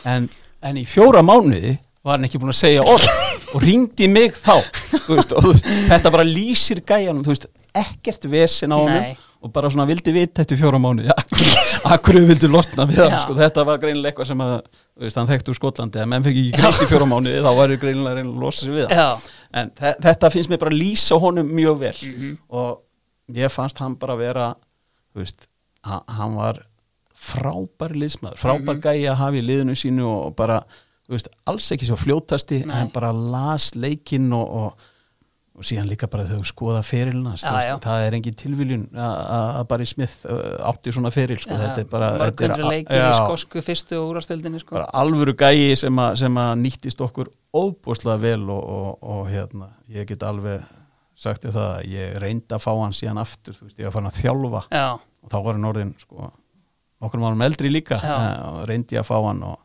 En, 0.08 0.28
en 0.62 0.78
í 0.80 0.84
fjóra 0.88 1.24
mánuði 1.26 1.74
var 2.02 2.16
hann 2.16 2.28
ekki 2.28 2.40
búin 2.42 2.54
að 2.54 2.60
segja 2.62 2.86
orð 2.86 3.08
og 3.52 3.66
ringdi 3.66 4.08
mig 4.10 4.38
þá. 4.38 4.62
Veist, 5.10 5.34
og 5.36 5.50
veist, 5.50 5.68
þetta 5.90 6.14
bara 6.14 6.26
lýsir 6.26 6.80
gæjanum 6.86 7.26
veist, 7.26 7.48
ekkert 7.74 8.26
vesin 8.30 8.74
á 8.74 8.80
Nei. 8.88 9.12
Og 9.42 9.52
bara 9.52 9.70
svona 9.70 9.86
vildi 9.88 10.12
vita 10.14 10.42
eftir 10.44 10.56
fjóra 10.60 10.78
mánu 10.78 11.04
ja, 11.06 11.14
akkur 11.94 12.20
vildi 12.28 12.48
losna 12.50 12.86
við 12.86 13.00
hann 13.02 13.18
sko, 13.24 13.34
þetta 13.34 13.64
var 13.66 13.78
greinilega 13.82 14.12
eitthvað 14.12 14.28
sem 14.30 14.42
að 14.44 14.52
veist, 15.02 15.16
hann 15.18 15.26
þekkti 15.30 15.50
úr 15.50 15.58
Skotlandi. 15.58 15.98
Að 16.02 16.10
menn 16.12 16.22
fekk 16.26 16.38
ekki 16.42 16.52
greist 16.62 16.82
í 16.84 16.88
fjóra 16.92 17.08
mánu 17.10 17.32
þá 17.42 17.50
var 17.58 17.74
greinilega 17.82 18.12
að 18.12 18.18
reyna 18.20 18.30
að 18.32 18.42
losa 18.44 18.64
sig 18.66 18.74
við 18.76 18.92
hann. 18.92 19.24
En 19.52 19.70
þe- 19.80 19.96
þetta 20.06 20.30
finnst 20.32 20.50
mér 20.52 20.60
bara 20.62 20.76
lýsa 20.76 21.18
honum 21.20 21.50
mjög 21.52 21.78
vel. 21.82 21.96
Mhm. 22.12 22.36
og 22.50 22.82
ég 23.32 23.50
fannst 23.50 23.78
hann 23.82 23.94
bara 23.96 24.16
vera 24.16 24.54
þú 25.14 25.20
veist, 25.24 25.46
ha- 25.84 26.04
hann 26.08 26.34
var 26.36 26.62
frábær 27.22 27.92
liðsmaður, 27.96 28.38
frábær 28.40 28.76
Mhm. 28.76 28.80
gæi 28.82 29.04
að 29.10 29.16
hafa 29.20 29.36
í 29.38 29.42
liðinu 29.46 29.74
sínu 29.78 30.06
og 30.06 30.36
bara 30.36 30.62
veist, 31.08 31.28
alls 31.46 31.70
ekki 31.72 31.86
svo 31.86 31.96
fljótasti 31.96 32.64
Nei. 32.66 32.80
en 32.82 32.88
bara 32.94 33.12
las 33.12 33.72
leikinn 33.74 34.32
og, 34.32 34.48
og, 34.48 34.72
og 35.52 35.66
síðan 35.68 35.88
líka 35.90 36.08
bara 36.08 36.24
þau 36.24 36.40
skoða 36.48 36.80
ferilina 36.86 37.34
Já, 37.36 37.52
já. 37.66 37.74
það 37.84 38.04
er 38.06 38.14
engin 38.16 38.36
tilviljun 38.40 38.84
að- 38.96 39.66
Barry 39.68 39.86
Smith 39.90 40.22
uh, 40.24 40.38
átti 40.70 40.94
svona 40.96 41.10
feril 41.12 41.36
sko, 41.42 41.58
þetta 41.60 41.82
er 41.84 41.88
bara, 41.92 42.08
þetta 42.22 42.46
er 42.46 42.54
í 42.96 43.00
já, 43.02 43.08
skosku 43.18 43.62
sko. 44.62 44.76
bara 44.78 44.86
alvöru 45.02 45.34
gæi 45.36 45.76
sem, 45.76 45.98
a, 46.00 46.06
sem 46.16 46.38
að 46.40 46.52
nýttist 46.62 47.04
okkur 47.04 47.28
óbúslega 47.52 48.16
vel 48.22 48.46
og, 48.48 48.62
og, 48.78 49.02
og 49.02 49.26
hérna, 49.28 49.68
ég 49.92 50.08
get 50.08 50.24
alveg 50.24 50.64
sagt 51.22 51.44
þér 51.44 51.52
það 51.58 51.70
að 51.76 51.90
ég 51.92 52.16
reyndi 52.24 52.56
að 52.56 52.62
fá 52.64 52.70
hann 52.80 52.96
síðan 52.96 53.20
aftur, 53.20 53.58
veist, 53.60 53.76
ég 53.78 53.84
var 53.90 53.92
farin 53.98 54.08
að 54.10 54.20
þjálfa 54.22 54.62
Já, 54.72 54.86
og 54.96 55.30
þá 55.34 55.36
var 55.44 55.58
hann 55.58 55.68
orðin 55.68 55.92
sko, 56.00 56.30
okkur 57.02 57.26
árum 57.28 57.44
eldri 57.44 57.68
líka 57.70 58.00
Já. 58.00 58.14
eh, 58.16 58.46
og 58.48 58.62
reyndi 58.72 58.96
ég 58.96 59.04
að 59.04 59.10
fá 59.12 59.18
hann 59.28 59.44
og 59.52 59.60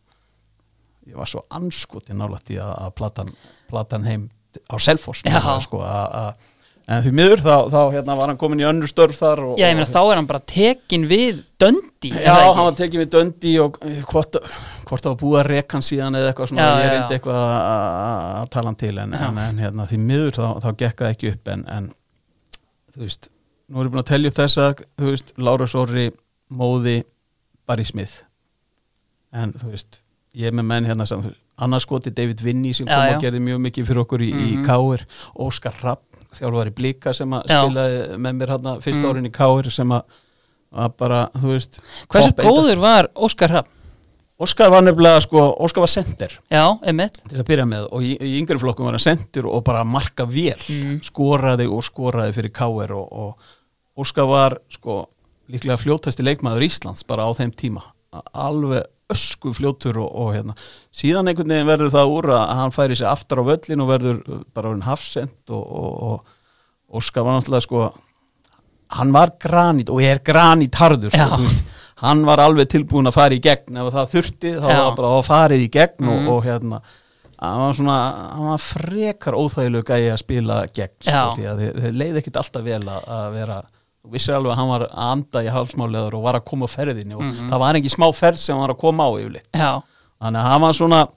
ég 1.08 1.16
var 1.16 1.32
svo 1.32 1.46
anskotin 1.56 2.20
nálægt 2.20 2.52
í 2.52 2.60
að, 2.60 2.74
að 2.84 2.92
platan, 3.00 3.32
platan 3.72 4.04
heim 4.04 4.28
á 4.66 4.76
Selfoss 4.82 5.24
Já. 5.28 5.40
sko, 5.64 5.82
en 6.88 7.04
því 7.04 7.12
miður 7.20 7.42
þá, 7.44 7.56
þá 7.74 7.80
hérna, 7.98 8.16
var 8.16 8.32
hann 8.32 8.40
komin 8.40 8.62
í 8.64 8.68
önnur 8.70 8.88
störf 8.88 9.18
þar 9.20 9.42
og, 9.44 9.54
já 9.60 9.68
ég 9.68 9.76
meina 9.76 9.90
þá 9.92 10.00
er 10.06 10.16
hann 10.22 10.30
bara 10.30 10.44
tekin 10.48 11.08
við 11.10 11.42
döndi 11.60 12.14
Já, 12.14 12.32
hann 12.56 12.70
var 12.70 12.78
tekið 12.80 13.04
við 13.04 13.10
döndi 13.18 13.54
og 13.64 13.80
eh, 13.84 13.98
hvort, 14.08 14.38
hvort 14.88 15.10
búið 15.20 15.40
að 15.42 15.50
reka 15.52 15.76
hann 15.78 15.86
síðan 15.88 16.16
eða 16.20 16.32
eitthvað 16.32 16.52
svona, 16.54 16.68
Já, 16.70 16.86
ég 16.86 16.94
reyndi 16.96 17.18
eitthvað 17.18 17.42
að- 17.44 18.52
tala 18.56 18.72
hann 18.72 18.80
til 18.80 18.94
en, 19.04 19.18
en, 19.20 19.42
en 19.50 19.60
hérna, 19.66 19.88
því 19.92 20.00
miður 20.06 20.38
þá, 20.40 20.46
þá 20.64 20.70
gekk 20.84 21.04
það 21.04 21.12
ekki 21.16 21.34
upp 21.34 21.52
en, 21.58 21.66
en 21.76 21.92
þú 22.96 23.04
veist, 23.04 23.30
nú 23.68 23.82
er 23.82 23.90
ég 23.90 23.94
búin 23.94 24.04
að 24.06 24.10
telja 24.14 24.32
upp 24.32 24.40
þessa 24.40 24.70
þú 24.80 25.12
veist, 25.12 25.34
Lára 25.44 25.68
Sóri, 25.68 26.08
Móði 26.48 27.02
Barry 27.68 27.84
Smith. 27.84 28.22
En 29.36 29.52
þú 29.60 29.74
veist, 29.74 30.00
ég 30.38 30.48
er 30.50 30.56
með 30.56 30.70
menn 30.72 30.88
hérna 30.88 31.06
sem 31.10 31.26
annars 31.58 31.84
skoti 31.88 32.12
David 32.14 32.42
Vinny 32.44 32.74
sem 32.74 32.86
Já, 32.88 32.96
kom 32.96 33.06
já. 33.10 33.16
og 33.18 33.24
gerði 33.24 33.40
mjög 33.42 33.62
mikið 33.66 33.86
fyrir 33.90 34.04
okkur 34.06 34.22
í, 34.22 34.32
Mhm. 34.34 34.48
í 34.64 34.66
Káir 34.66 35.06
Óskar 35.36 35.74
Rapp, 35.84 36.04
þjálfari 36.38 36.74
Blika 36.76 37.14
sem 37.14 37.30
að 37.30 37.48
Já. 37.50 37.64
spilaði 37.64 38.18
með 38.18 38.36
mér 38.42 38.48
hérna 38.56 38.78
fyrsta 38.82 39.02
Mm. 39.04 39.10
árin 39.14 39.26
í 39.26 39.32
Káir 39.32 39.72
sem 39.72 39.90
að 39.90 40.04
að 40.76 40.98
bara, 40.98 41.30
þú 41.34 41.48
veist 41.56 41.80
Hversu 42.10 42.34
góður 42.36 42.78
var 42.80 43.08
Óskar 43.16 43.50
Rapp? 43.50 43.68
Óskar 44.40 44.70
var 44.70 44.82
nefnilega 44.84 45.22
sko, 45.22 45.56
Óskar 45.60 45.80
var 45.82 45.88
sender 45.88 46.38
Já, 46.52 46.78
emitt 46.86 47.14
til 47.28 47.40
að 47.40 47.46
byrja 47.48 47.66
með 47.66 47.88
og 47.92 48.02
í, 48.02 48.18
í 48.22 48.38
yngri 48.40 48.60
flokkum 48.60 48.84
var 48.86 48.92
hann 48.92 49.00
sendur 49.00 49.48
og 49.52 49.64
bara 49.64 49.84
marka 49.84 50.26
vel 50.28 50.54
Mm. 50.70 51.00
skoraði 51.02 51.66
og 51.72 51.82
skoraði 51.84 52.34
fyrir 52.36 52.54
K.R. 52.54 52.92
og, 52.94 53.08
og 53.12 53.38
Óskar 53.98 54.28
var 54.28 54.58
sko 54.70 55.08
líklega 55.50 55.80
fljótasti 55.80 56.22
leikmaður 56.22 56.62
Íslands 56.68 57.04
bara 57.08 57.24
á 57.24 57.34
þeim 57.34 57.52
tíma 57.56 57.82
alveg 58.36 58.84
ösku 59.14 59.54
fljótur 59.56 60.02
og, 60.04 60.10
og 60.12 60.34
hérna. 60.36 60.56
Síðan 60.96 61.32
einhvern 61.32 61.54
veginn 61.54 61.70
verður 61.70 61.94
það 61.94 62.16
úr 62.16 62.32
að 62.36 62.50
hann 62.60 62.76
færi 62.76 62.98
sér 63.00 63.12
aftar 63.14 63.40
á 63.40 63.44
völlin 63.48 63.84
og 63.84 63.92
verður 63.94 64.20
bara 64.56 64.74
orðin 64.74 64.88
hafsend 64.88 65.54
og, 65.56 65.64
og, 65.64 65.94
og 66.10 67.00
Óskar 67.02 67.26
var 67.28 67.36
náttúrulega 67.38 67.66
sko 67.66 67.88
hann 68.96 69.12
var 69.12 69.34
granít 69.42 69.90
og 69.92 70.04
er 70.04 70.22
granít 70.24 70.78
harður 70.80 71.16
Já. 71.16 71.28
sko, 71.28 71.50
hann 72.04 72.24
var 72.28 72.40
alveg 72.44 72.70
tilbúin 72.72 73.10
að 73.10 73.18
fara 73.18 73.36
í 73.36 73.42
gegn. 73.44 73.80
Ef 73.82 73.92
það 73.96 74.14
þurfti 74.14 74.54
þá 74.56 74.70
Já. 74.72 74.80
var 74.86 74.96
bara 75.00 75.12
að 75.18 75.28
farið 75.28 75.66
í 75.66 75.70
gegn 75.74 76.12
og, 76.14 76.30
og 76.36 76.46
hérna. 76.48 76.82
Hann 77.38 77.60
var 77.62 77.76
svona, 77.78 77.98
hann 78.34 78.48
var 78.50 78.62
frekar 78.64 79.36
óþægilegu 79.38 79.86
gæi 79.86 80.08
að 80.10 80.22
spila 80.24 80.62
gegn 80.74 80.96
sko, 81.06 81.26
þeir, 81.38 81.76
þeir 81.84 82.00
leið 82.02 82.22
ekkit 82.22 82.40
alltaf 82.42 82.64
vel 82.66 82.82
að 82.90 83.28
vera 83.36 83.60
þú 84.08 84.12
vissir 84.16 84.34
alveg 84.38 84.52
að 84.54 84.58
hann 84.62 84.70
var 84.72 84.82
að 84.88 84.98
anda 85.12 85.44
í 85.44 85.52
halsmáleður 85.52 86.14
og 86.18 86.24
var 86.24 86.40
að 86.40 86.46
koma 86.48 86.66
á 86.66 86.70
ferðinni 86.72 87.16
og 87.18 87.22
Mhm. 87.24 87.50
það 87.52 87.60
var 87.60 87.76
ekki 87.76 87.92
smá 87.92 88.08
ferð 88.16 88.38
sem 88.38 88.56
hann 88.56 88.68
var 88.68 88.76
að 88.76 88.80
koma 88.80 89.04
á 89.04 89.12
yfirleitt 89.20 89.48
Já, 89.54 89.82
þannig 90.22 90.40
að 90.40 90.48
hann 90.52 90.62
var 90.62 90.74
svona 90.74 91.08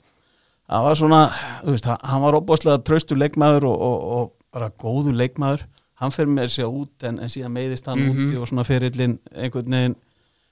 hann 0.70 0.84
var 0.84 0.94
svona, 0.94 1.20
þú 1.64 1.70
veist, 1.74 1.84
hann- 1.84 2.22
var 2.22 2.32
óbúslega 2.34 2.84
traustur 2.84 3.16
leikmaður 3.16 3.64
og, 3.64 3.80
og, 3.80 4.02
og 4.18 4.32
bara 4.52 4.70
góður 4.70 5.14
leikmaður 5.16 5.62
hann 6.00 6.10
fer 6.10 6.26
með 6.26 6.48
sér 6.54 6.66
út 6.70 7.02
en, 7.04 7.18
en 7.18 7.28
síðan 7.28 7.52
meiðist 7.52 7.86
hann 7.86 7.98
Mhm. 7.98 8.28
úti 8.28 8.36
og 8.40 8.46
svona 8.48 8.64
ferillin 8.64 9.18
einhvern 9.34 9.70
veginn 9.70 9.96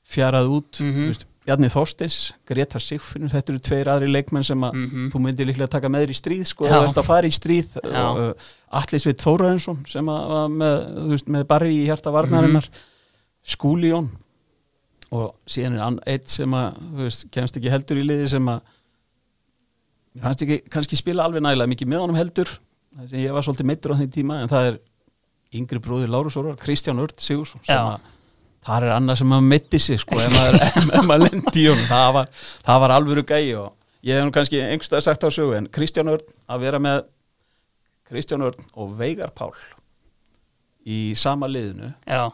fjarað 0.09 0.47
út 0.49 0.81
Mhm. 0.81 0.95
þú 0.95 1.09
veist, 1.09 1.25
Bjarni 1.49 1.71
Þorsteins, 1.73 2.17
Greta 2.45 2.77
Sigfinnur 2.83 3.33
þetta 3.33 3.55
eru 3.55 3.61
tveir 3.65 3.89
aðri 3.89 4.09
leikmenn 4.13 4.45
sem 4.45 4.61
að 4.69 4.75
Mhm. 4.77 5.07
þú 5.15 5.21
myndir 5.25 5.49
líklega 5.49 5.71
taka 5.73 5.89
með 5.89 6.05
þér 6.05 6.13
í 6.13 6.17
stríð 6.21 6.45
sko, 6.51 6.67
þú 6.69 6.81
ert 6.91 6.99
að 7.01 7.07
fara 7.09 7.27
í 7.31 7.33
stríð 7.33 7.79
uh, 7.89 8.33
Atli 8.83 9.01
Sveit 9.01 9.23
Þóraðinsson 9.25 9.81
sem 9.89 10.11
að 10.13 10.29
var 10.35 10.49
með, 10.53 10.75
veist, 11.15 11.29
með 11.33 11.47
barri 11.49 11.71
í 11.79 11.87
hjarta 11.89 12.13
varnarinnar 12.13 12.69
Skúli 13.49 13.89
Jón 13.95 14.11
og 15.11 15.31
síðan 15.49 15.79
er 15.81 15.97
eitt 16.19 16.29
sem 16.29 16.53
að 16.53 16.77
veist, 17.01 17.25
kemst 17.33 17.57
ekki 17.57 17.73
heldur 17.73 17.97
í 17.97 18.05
liði 18.05 18.29
sem 18.29 18.45
að 18.53 18.61
fannst 20.21 20.43
ekki 20.45 20.59
kannski 20.73 20.99
spila 21.01 21.25
alveg 21.29 21.41
nægilega 21.47 21.71
mikið 21.73 21.89
með 21.95 22.03
honum 22.05 22.19
heldur 22.19 22.51
ég 23.15 23.33
var 23.33 23.45
svolítið 23.47 23.69
meittur 23.71 23.95
á 23.95 24.01
þeim 24.03 24.13
tíma 24.13 24.41
en 24.43 24.51
það 24.53 24.69
er 24.73 24.79
yngri 25.57 25.81
bróðir 25.81 26.11
Lárus 26.13 26.37
Órar, 26.37 26.57
Kristján 26.61 27.01
Ört 27.01 27.21
Sigursson 27.25 27.63
sem 27.65 27.79
að 27.79 28.01
það 28.67 28.87
er 28.87 28.95
annað 28.97 29.21
sem 29.23 29.35
að 29.37 29.49
metti 29.53 29.81
sig 29.83 30.01
sko 30.03 30.19
ef 30.21 30.35
maður, 30.35 30.79
maður 31.09 31.25
lendi 31.27 31.65
í 31.65 31.69
honum. 31.71 31.89
Það 31.91 32.13
var, 32.19 32.31
það 32.69 32.83
var 32.85 32.95
alvöru 32.97 33.25
gæi 33.29 33.45
og 33.61 33.75
ég 34.07 34.19
hef 34.19 34.27
nú 34.27 34.35
kannski 34.35 34.63
einhverstað 34.65 35.05
sagt 35.07 35.27
á 35.27 35.31
sögu 35.35 35.57
en 35.59 35.69
Kristján 35.75 36.13
Ört 36.13 36.33
að 36.49 36.65
vera 36.67 36.83
með 36.83 37.03
Kristján 38.09 38.47
Ört 38.47 38.63
og 38.75 38.95
Veigar 38.99 39.35
Pál 39.37 39.53
í 40.89 41.13
sama 41.19 41.49
liðinu. 41.51 41.93
Já, 42.09 42.31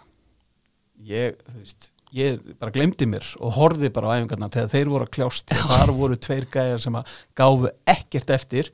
ég, 1.09 1.39
þú 1.49 1.59
veist, 1.59 1.89
ég 2.15 2.43
bara 2.61 2.75
glemdi 2.75 3.09
mér 3.11 3.27
og 3.41 3.57
horfði 3.57 3.91
bara 3.95 4.15
á 4.15 4.17
æfingarna 4.21 4.51
þegar 4.55 4.73
þeir 4.75 4.91
voru 4.93 5.09
að 5.09 5.15
kljást. 5.17 5.55
Þar 5.73 5.95
voru 5.97 6.19
tveir 6.23 6.47
gæjar 6.53 6.83
sem 6.85 6.99
að 7.01 7.17
gáfu 7.35 7.73
ekkert 7.97 8.31
eftir 8.37 8.71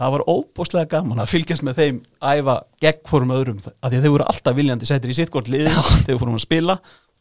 það 0.00 0.14
var 0.14 0.24
óbúslega 0.32 0.88
gaman 0.94 1.20
að 1.20 1.32
fylgjast 1.34 1.64
með 1.66 1.80
þeim 1.82 2.00
æfa 2.24 2.56
gegn 2.80 3.04
fórum 3.10 3.34
öðrum 3.36 3.60
af 3.60 3.90
því 3.90 3.98
að 3.98 4.06
þeir 4.06 4.14
voru 4.14 4.26
alltaf 4.32 4.56
viljandi 4.56 4.88
settir 4.88 5.12
í 5.12 5.16
sitt 5.18 5.32
hvort 5.34 5.50
liðin 5.52 5.76
þegar 5.76 6.14
við 6.14 6.20
fórum 6.22 6.38
að 6.38 6.44
spila. 6.46 6.78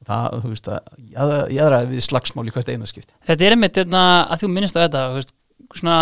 Það, 0.08 0.36
þú 0.40 0.50
veist, 0.54 0.68
að 0.72 1.34
jáðra 1.52 1.80
við 1.90 2.04
slagsmál 2.06 2.46
í 2.48 2.54
hvert 2.56 2.70
eina 2.72 2.88
skipti. 2.88 3.12
Þetta 3.28 3.46
er 3.46 3.56
einmitt 3.58 3.80
hérna, 3.82 4.04
að 4.32 4.46
þú 4.46 4.50
minnist 4.54 4.78
á 4.80 4.84
þetta 4.86 5.02
þú 5.10 5.18
veist, 5.18 5.34
svona 5.76 5.98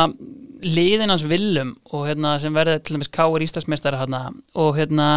liðinans 0.61 1.25
villum 1.27 1.73
og 1.89 2.05
hérna 2.05 2.35
sem 2.41 2.53
verði 2.53 2.77
til 2.85 2.97
dæmis 2.97 3.11
Káur 3.13 3.45
Íslandsmeistari 3.45 3.97
hérna 3.97 4.21
og 4.57 4.77
hérna 4.77 5.07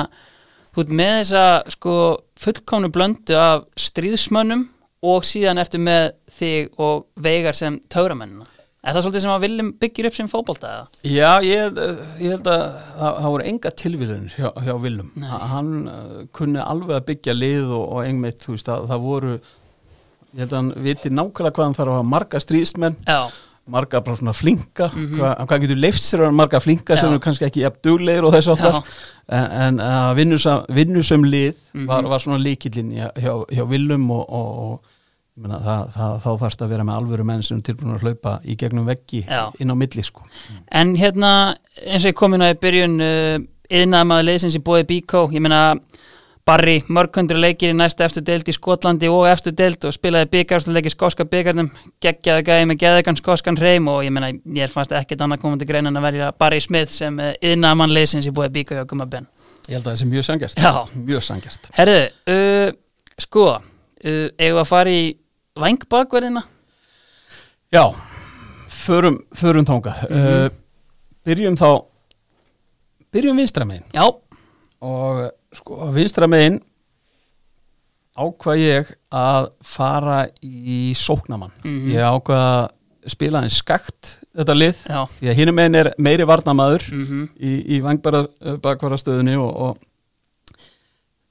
þú 0.75 0.85
ert 0.85 0.94
með 1.01 1.12
þessa 1.18 1.44
sko 1.77 1.94
fullkomnu 2.40 2.90
blöndu 2.94 3.37
af 3.37 3.66
stríðsmönnum 3.81 4.66
og 5.11 5.29
síðan 5.29 5.61
ertu 5.61 5.81
með 5.81 6.14
þig 6.33 6.81
og 6.81 7.07
veigar 7.20 7.57
sem 7.57 7.79
tauramennina 7.92 8.49
Er 8.80 8.94
það 8.96 9.02
svolítið 9.04 9.20
sem 9.26 9.30
að 9.34 9.42
viljum 9.44 9.66
byggir 9.82 10.06
upp 10.08 10.14
sem 10.16 10.28
fótbolta 10.32 10.68
eða? 10.72 10.84
Já, 11.04 11.30
ég, 11.44 11.80
ég 12.24 12.30
held 12.32 12.46
að 12.48 12.62
það, 12.96 13.18
það 13.20 13.26
voru 13.34 13.44
enga 13.50 13.72
tilvílunir 13.76 14.36
hjá, 14.38 14.48
hjá 14.64 14.72
Nei. 15.20 15.28
hann 15.50 15.72
uh, 15.84 16.22
kunni 16.32 16.62
alveg 16.64 16.96
að 16.96 17.04
byggja 17.10 17.34
lið 17.36 17.74
og, 17.76 17.84
og 17.92 18.00
einmitt, 18.06 18.38
þú 18.46 18.54
veist, 18.56 18.70
það, 18.70 18.86
það 18.88 19.02
voru 19.04 19.34
ég 19.36 20.40
held 20.40 20.52
að 20.54 20.58
hann 20.62 20.72
viti 20.86 21.12
nákvæmlega 21.12 21.54
hvað 21.58 21.66
hann 21.68 21.76
þarf 21.76 21.92
að 21.92 21.98
hafa 21.98 22.08
marga 22.14 22.40
stríðsmenn 22.40 22.96
marga 23.70 24.00
bara 24.02 24.16
svona 24.18 24.32
flinka 24.34 24.88
Mhm. 24.94 25.18
hvað, 25.18 25.34
hvað 25.50 25.60
getur 25.66 25.78
leift 25.84 26.00
sér 26.02 26.24
að 26.26 26.32
marga 26.40 26.60
flinka 26.64 26.96
sem 26.96 27.10
Já. 27.10 27.12
eru 27.12 27.20
kannski 27.26 27.44
ekki 27.46 27.60
jafn 27.66 27.82
duglegir 27.84 28.24
og 28.26 28.32
þess 28.34 28.48
já, 28.48 28.80
en, 29.66 29.76
að 29.84 30.14
vinnusam, 30.22 30.64
vinnusam 30.74 31.24
lið 31.28 31.54
Mhm. 31.74 31.84
var, 31.86 32.02
var 32.14 32.18
svona 32.24 32.40
líkillin 32.42 32.90
hjá, 32.96 33.10
hjá, 33.20 33.34
hjá 33.52 33.68
Willum 33.68 34.08
og, 34.10 34.24
og, 34.30 34.80
og 35.36 35.44
meina, 35.44 35.60
það, 35.64 35.84
það, 35.94 36.16
þá 36.24 36.30
þarfst 36.42 36.64
að 36.64 36.72
vera 36.74 36.86
með 36.86 37.00
alvöru 37.00 37.26
menn 37.28 37.44
sem 37.46 37.62
tilbúin 37.64 37.94
að 37.94 38.04
hlaupa 38.06 38.36
í 38.44 38.56
gegnum 38.60 38.88
veggi 38.88 39.22
Já. 39.24 39.48
inn 39.62 39.72
á 39.72 39.76
milli 39.78 40.04
sko. 40.04 40.26
En 40.72 40.94
hérna, 40.98 41.32
eins 41.86 42.04
og 42.04 42.10
ég 42.10 42.18
kom 42.18 42.36
inn 42.36 42.44
á 42.44 42.50
í 42.50 42.58
byrjun 42.60 42.96
uh, 43.04 43.36
yðnaðamaður 43.70 44.28
leysins 44.28 44.58
í 44.58 44.62
bóði 44.64 44.88
Bíkó 44.90 45.28
ég 45.32 45.44
meina 45.44 45.78
Barry, 46.48 46.80
mörg 46.88 47.14
hundru 47.14 47.38
leikir 47.38 47.70
í 47.70 47.76
næsta 47.76 48.06
eftir 48.08 48.24
deild 48.26 48.48
í 48.48 48.54
Skotlandi 48.56 49.10
og 49.12 49.26
eftir 49.30 49.52
deild 49.54 49.84
og 49.86 49.92
spilaði 49.94 50.30
byggarstuleiki 50.32 50.90
skóska 50.90 51.26
byggarnum 51.28 51.68
geggjaði 52.02 52.46
gæði 52.48 52.68
með 52.70 52.80
geðegan 52.80 53.18
skóskan 53.20 53.60
hreim 53.60 53.87
og 53.92 54.00
ég 54.06 54.14
meina, 54.14 54.33
ég 54.56 54.72
fannst 54.72 54.94
ekkert 54.96 55.22
annað 55.26 55.44
komandi 55.44 55.68
grein 55.68 55.87
en 55.87 56.00
að 56.00 56.08
verja 56.08 56.33
Barry 56.40 56.62
Smith 56.64 56.90
sem 56.96 57.20
yðnaðamann 57.20 57.94
leysins 57.94 58.26
í 58.26 58.35
bóði 58.35 58.54
Bíkó 58.56 58.78
hjá 58.81 58.88
Gumma 58.88 59.06
Ben. 59.06 59.28
Ég 59.68 59.76
held 59.76 59.85
að 59.85 59.92
það 59.92 60.00
sé 60.00 60.10
mjög 60.10 60.28
sangjast 60.31 60.58
Í 65.61 65.63
vangbakverðina 65.63 66.42
Já, 67.71 67.85
förum, 68.73 69.21
förum 69.37 69.67
þangað. 69.69 70.00
Mhm. 70.08 70.19
uh, 70.19 70.48
byrjum 71.29 71.56
þá 71.61 71.85
byrjum 73.15 73.37
vinstra 73.38 73.65
megin. 73.69 73.85
Já, 73.94 74.06
og 74.83 75.31
sko 75.54 75.90
vinstra 75.94 76.27
megin 76.31 76.56
ákvað 78.19 78.58
ég 78.65 78.90
að 79.15 79.50
fara 79.63 80.25
í 80.42 80.90
sóknamann 80.98 81.52
Mhm. 81.63 81.92
ég 81.92 82.02
ákvað 82.02 82.42
að 82.42 83.13
spila 83.15 83.40
einn 83.44 83.48
skakt 83.52 84.17
þetta 84.37 84.54
lið 84.56 84.77
já. 84.88 85.06
því 85.21 85.29
að 85.31 85.38
hinum 85.38 85.54
megin 85.54 85.75
er 85.77 85.92
meiri 85.98 86.25
varnamaður 86.27 86.88
mm 86.92 87.29
í, 87.38 87.52
í 87.77 87.81
vangbara 87.81 88.27
bakvarastöðunni 88.61 89.37
og, 89.38 89.56
og 89.56 89.79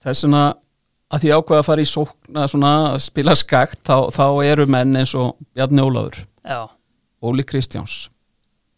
þess 0.04 0.24
vegna 0.24 0.54
að 1.10 1.24
því 1.24 1.34
ákveða 1.36 1.62
að 1.64 1.68
fara 1.68 1.84
í 1.84 1.90
sókna 1.90 2.46
svona 2.52 2.72
að 2.94 3.02
spila 3.08 3.36
skakt 3.38 3.82
þá, 3.88 4.10
þá 4.14 4.26
eru 4.46 4.68
menn 4.70 4.98
eins 5.00 5.16
og 5.18 5.36
Bjarni 5.58 5.84
Ólafur, 5.86 6.22
Já. 6.46 6.62
Óli 7.26 7.46
Kristjáns 7.48 8.08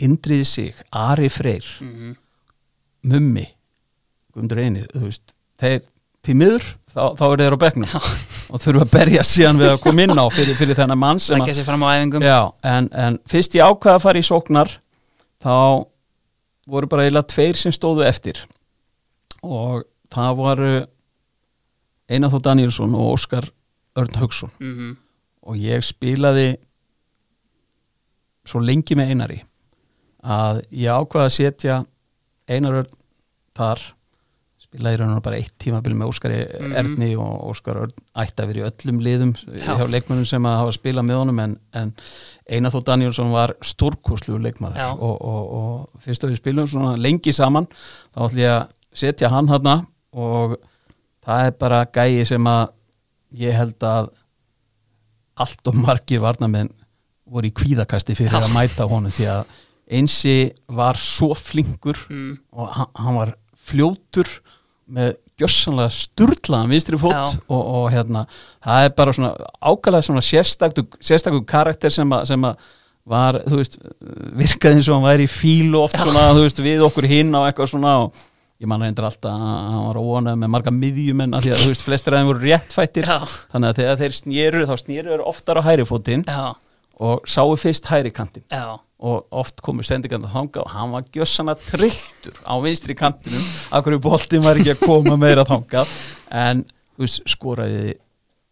Indriði 0.02 0.48
Sig, 0.50 0.84
Ari 0.92 1.30
Freyr 1.30 1.68
mm 1.84 1.96
Mummi 3.02 3.48
Guðmundur 4.32 4.60
Einir, 4.62 4.88
þeir 5.60 5.82
til 6.22 6.36
miður, 6.38 6.66
þá, 6.94 7.16
þá 7.18 7.24
eru 7.32 7.42
þeir 7.42 7.56
á 7.58 7.64
bekknum 7.64 7.94
og 8.52 8.62
þurfa 8.62 8.86
að 8.86 8.92
berja 8.94 9.24
síðan 9.26 9.58
við 9.62 9.72
að 9.72 9.80
koma 9.82 10.04
inn 10.06 10.14
á 10.22 10.26
fyrir, 10.30 10.58
fyrir 10.60 10.78
þennan 10.78 11.02
mann 11.02 11.22
Já, 12.28 12.40
en, 12.70 12.90
en 12.94 13.18
fyrst 13.32 13.58
ég 13.58 13.66
ákvaða 13.66 13.98
að 13.98 14.06
fara 14.06 14.22
í 14.22 14.28
sóknar 14.28 14.76
þá 15.42 15.56
voru 16.72 16.92
bara 16.92 17.08
eiginlega 17.08 17.32
tveir 17.34 17.58
sem 17.58 17.74
stóðu 17.74 18.06
eftir 18.06 18.44
og 19.42 19.82
það 20.14 20.38
voru 20.38 20.74
Einar 22.12 22.32
Þó 22.34 22.42
Danielsson 22.50 22.96
og 22.98 23.14
Óskar 23.16 23.48
Örn 24.00 24.20
Haugsson 24.22 24.52
mm 24.60 24.92
og 25.42 25.56
ég 25.58 25.82
spilaði 25.82 26.52
svo 28.46 28.60
lengi 28.62 28.94
með 28.98 29.14
Einari 29.16 29.40
að 30.22 30.60
ég 30.78 30.92
ákvaða 30.94 31.30
að 31.30 31.34
setja 31.34 31.78
Einar 32.52 32.76
Örn 32.84 32.92
þar. 33.58 33.82
Spilaði 34.62 35.00
raun 35.02 35.16
og 35.18 35.24
bara 35.26 35.40
eitt 35.42 35.56
tímabil 35.60 35.96
með 35.98 36.12
Óskari 36.14 36.38
Mhm. 36.46 36.76
Erni 36.78 37.10
og 37.18 37.50
Óskar 37.52 37.80
Örn 37.82 37.94
ætti 38.22 38.44
að 38.44 38.52
vera 38.52 38.62
í 38.62 38.68
öllum 38.70 39.02
liðum 39.02 39.34
Já. 39.58 39.74
hjá 39.82 39.88
leikmönnum 39.90 40.28
sem 40.30 40.44
að 40.46 40.58
hafa 40.62 40.72
spilað 40.78 41.08
með 41.10 41.20
honum 41.24 41.40
en, 41.40 41.58
en 41.74 41.94
Einar 42.50 42.72
Þó 42.72 42.84
Danielsson 42.86 43.32
var 43.34 43.56
stórkoslu 43.62 44.38
leikmaður. 44.40 44.78
Og, 45.02 45.18
og, 45.22 45.52
og 45.58 46.02
fyrst 46.06 46.24
að 46.24 46.36
við 46.36 46.38
spilum 46.44 47.02
lengi 47.02 47.34
saman 47.34 47.68
þá 48.14 48.20
ætlum 48.30 48.44
ég 48.46 48.54
að 48.60 48.68
setja 48.94 49.30
hann 49.34 49.48
þarna 49.50 49.76
og 50.14 50.56
það 51.26 51.48
er 51.48 51.58
bara 51.62 51.82
gæi 51.86 52.26
sem 52.28 52.48
að 52.50 52.64
ég 53.42 53.56
held 53.56 53.88
að 53.88 54.12
allt 55.42 55.72
og 55.72 55.78
margir 55.80 56.22
varnamenn 56.24 56.72
voru 57.32 57.48
í 57.48 57.56
kvíðakasti 57.56 58.16
fyrir 58.18 58.36
Já. 58.36 58.44
að 58.44 58.56
mæta 58.56 58.88
honum 58.90 59.14
því 59.14 59.28
að 59.32 59.54
einsi 59.92 60.36
var 60.72 61.00
svo 61.00 61.32
flinkur 61.38 62.00
mm. 62.10 62.34
og 62.56 62.74
hann, 62.76 63.16
var 63.18 63.34
fljótur 63.68 64.30
með 64.92 65.16
gjössanlega 65.40 65.94
sturlaðan 65.96 66.72
vinstri 66.74 67.00
fót 67.00 67.16
Já. 67.16 67.40
og, 67.48 67.62
og 67.62 67.88
hérna 67.94 68.26
það 68.60 68.86
er 68.86 68.94
bara 68.98 69.16
svona 69.16 69.32
ákvæðlega 69.62 70.08
svona 70.08 70.26
sérstakur 70.28 71.46
karakter 71.48 71.94
sem 71.94 72.18
að, 72.18 72.28
sem 72.30 72.48
að 72.50 72.70
var, 73.12 73.40
þú 73.48 73.58
veist, 73.58 73.80
virkaði 74.38 74.78
eins 74.78 74.90
og 74.92 75.00
hann 75.00 75.08
væri 75.08 75.26
í 75.26 75.32
fílu 75.32 75.80
oft 75.82 75.98
Já. 75.98 76.04
svona, 76.04 76.28
þú 76.36 76.44
veist, 76.46 76.62
við 76.62 76.84
okkur 76.86 77.08
hinn 77.10 77.34
á 77.34 77.42
eitthvað 77.48 77.72
svona 77.74 77.96
og 78.04 78.20
ég 78.62 78.70
man 78.70 78.84
reyndir 78.84 79.06
alltaf 79.08 79.32
að 79.34 79.46
hann 79.74 79.86
var 79.88 79.98
óanað 79.98 80.42
með 80.42 80.52
marga 80.54 80.74
miðjumenn 80.76 81.34
af 81.34 81.46
því 81.46 81.54
að 81.56 81.64
þú 81.64 81.72
veist, 81.72 81.86
flestir 81.86 82.16
aðeins 82.16 82.30
voru 82.30 82.44
réttfættir. 82.46 83.08
Já, 83.10 83.38
þannig 83.54 83.72
að 83.72 83.80
þegar 83.80 84.00
þeir 84.02 84.18
snýru 84.18 84.68
þá 84.70 84.74
snýru 84.84 85.14
þeir 85.16 85.24
oftar 85.32 85.60
á 85.60 85.62
hæri 85.66 85.86
fótinn 85.90 86.26
já, 86.28 86.44
og 87.02 87.26
sáu 87.34 87.56
fyrst 87.58 87.90
hæri 87.90 88.14
kantinn. 88.14 88.46
Já. 88.54 88.78
Og 89.02 89.26
oft 89.34 89.64
komu 89.66 89.82
sendingarna 89.82 90.30
þanga 90.30 90.62
og 90.62 90.74
hann 90.76 90.94
var 90.94 91.08
gjössana 91.10 91.56
trilltur 91.58 92.38
á 92.46 92.54
vinstri 92.62 92.94
kantinum 92.94 93.48
af 93.74 93.82
hverju 93.82 94.04
boltin 94.06 94.46
var 94.46 94.62
ekki 94.62 94.76
að 94.76 94.84
koma 94.86 95.18
meira 95.18 95.48
þangað. 95.50 95.90
En 96.30 96.62
þú 96.94 97.08
veist, 97.08 97.24
skoraði 97.34 97.96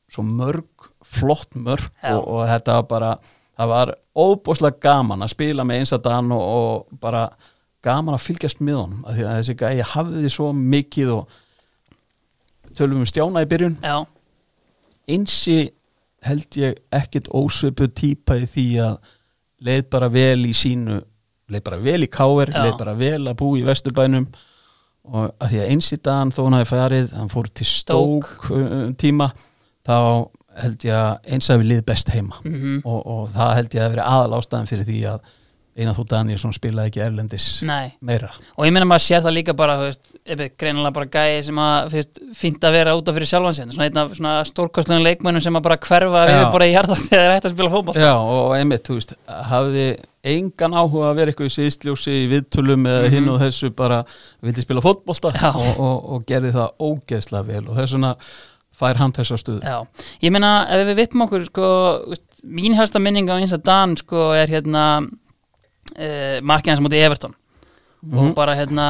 svo 0.09 0.25
mörg 0.25 0.89
flott 1.05 1.53
mörg 1.53 1.85
og, 2.01 2.23
og 2.25 2.41
þetta 2.49 2.79
var 2.79 2.89
bara 2.89 3.11
það 3.59 3.71
var 3.75 3.93
óbúslega 4.17 4.81
gaman 4.81 5.21
að 5.25 5.33
spila 5.35 5.65
með 5.67 5.83
eins 5.83 5.93
að 5.93 6.05
dan 6.09 6.33
og, 6.33 6.41
og 6.41 6.99
bara 7.01 7.27
gaman 7.85 8.15
að 8.17 8.25
fylgjast 8.27 8.63
með 8.65 8.79
honum 8.81 9.05
af 9.07 9.15
því 9.17 9.25
að 9.25 9.37
þessi 9.39 9.55
gæði 9.61 9.85
hafði 9.93 10.23
því 10.23 10.31
svo 10.35 10.49
mikið 10.57 11.11
og 11.15 11.37
tölum 12.77 13.03
um 13.03 13.09
stjána 13.09 13.43
í 13.45 13.49
byrjun 13.49 13.77
Já, 13.83 13.97
einsi 15.09 15.59
held 16.27 16.59
ég 16.59 16.81
ekkit 16.95 17.29
ósvipu 17.31 17.87
típa 17.95 18.35
í 18.39 18.47
því 18.49 18.67
að 18.83 18.97
leið 19.63 19.85
bara 19.91 20.09
vel 20.11 20.43
í 20.47 20.53
sínu 20.55 20.99
leið 21.49 21.63
bara 21.65 21.79
vel 21.81 22.03
í 22.05 22.09
káver, 22.11 22.51
Já. 22.53 22.61
leið 22.65 22.75
bara 22.81 22.95
vel 22.99 23.23
að 23.27 23.37
bú 23.39 23.53
í 23.57 23.63
vesturbænum 23.67 24.27
og 25.09 25.31
að 25.41 25.53
því 25.53 25.61
að 25.63 25.71
einsi 25.73 25.97
dagann 25.97 26.33
þó 26.35 26.43
hann 26.43 26.57
hafi 26.59 26.69
farið, 26.69 27.13
hann 27.17 27.31
fór 27.31 27.47
til 27.49 27.65
Stók. 27.65 28.27
stók 28.27 28.51
um, 28.53 28.91
tíma 28.99 29.31
þá 29.87 29.95
held 30.59 30.85
ég 30.85 30.93
að 30.93 31.31
eins 31.33 31.49
að 31.49 31.61
við 31.63 31.69
lið 31.71 31.83
best 31.87 32.11
heima 32.13 32.41
mm 32.43 32.81
og, 32.83 32.99
og 32.99 33.29
það 33.33 33.53
held 33.57 33.77
ég 33.77 33.85
að 33.85 33.93
vera 33.95 34.07
aðal 34.17 34.39
ástæðan 34.39 34.69
fyrir 34.69 34.87
því 34.89 34.99
að 35.13 35.35
Einar 35.79 35.95
Þú 35.97 36.03
Danielsson 36.11 36.53
spilaði 36.55 36.91
ekki 36.91 37.01
erlendis 37.05 37.45
nei 37.67 37.93
meira 38.03 38.29
Og 38.57 38.65
ég 38.67 38.73
meina 38.75 38.87
maður 38.89 39.05
sér 39.05 39.23
það 39.25 39.35
líka 39.37 39.53
bara, 39.57 39.75
greinilega 40.59 40.91
bara 40.97 41.07
gæi 41.13 41.43
sem 41.47 41.61
að, 41.63 41.95
fínt 42.35 42.65
að 42.67 42.75
vera 42.75 42.95
út 42.99 43.07
af 43.11 43.15
fyrir 43.17 43.29
sjálfan 43.31 43.55
sinn, 43.57 43.71
svona 43.73 43.87
einn 43.87 44.01
af 44.03 44.13
svona 44.17 44.33
stórkostlegum 44.49 45.05
leikmönnum 45.07 45.43
sem 45.45 45.55
að 45.59 45.65
bara 45.69 45.77
hverfa 45.87 46.25
við 46.29 46.43
bara 46.57 46.67
í 46.69 46.73
hjarta 46.75 46.97
þegar 47.05 47.23
þeir 47.29 47.35
ætti 47.37 47.49
að 47.51 47.55
spila 47.55 47.71
fótboll. 47.77 47.95
Já, 48.03 48.11
og 48.19 48.53
einmitt, 48.57 48.83
þú 48.89 48.97
veist, 48.99 49.15
hafði 49.53 49.85
engan 50.33 50.75
áhuga 50.75 51.09
að 51.13 51.17
vera 51.21 51.31
eitthvað 51.31 51.47
í 51.49 51.53
sviðsljósi 51.55 52.15
í 52.25 52.27
viðtölum 52.33 52.85
eða 52.91 53.05
Mhm. 53.07 53.13
hinn 53.15 53.29
og 53.31 53.39
þessu 53.45 53.69
bara 53.75 54.01
vildi 54.43 54.65
spila 54.65 54.83
fótbolta 54.83 55.31
Já. 55.31 55.49
og, 55.55 55.79
og, 55.79 56.09
og 56.17 56.25
gerði 56.27 56.51
það 56.57 56.73
ógeðslega 56.89 57.47
vel 57.53 57.63
og 57.69 57.77
þess 57.79 57.95
vegna 57.95 58.11
fær 58.79 58.99
hann 58.99 59.11
þessa 59.15 59.37
stöðu 59.39 59.63
Já, 59.63 59.77
ég 60.23 60.31
meina 60.35 60.51
ef 60.75 60.83
við 60.91 60.99
vippum 61.01 61.23
okkur 61.25 61.47
sko, 61.47 61.69
mín 62.47 62.75
helsta 62.77 62.99
minning 63.03 63.27
á 63.31 63.39
eins 63.39 63.55
að 63.55 63.63
Dan 63.67 63.95
sko 63.99 64.29
er 64.35 64.51
hérna 64.51 64.83
uh, 65.97 66.39
markið 66.45 66.73
hans 66.75 66.83
mútið 66.85 67.05
Everton. 67.07 67.35
Og 68.13 68.23
Mhm. 68.29 68.33
bara 68.35 68.55
hérna 68.55 68.85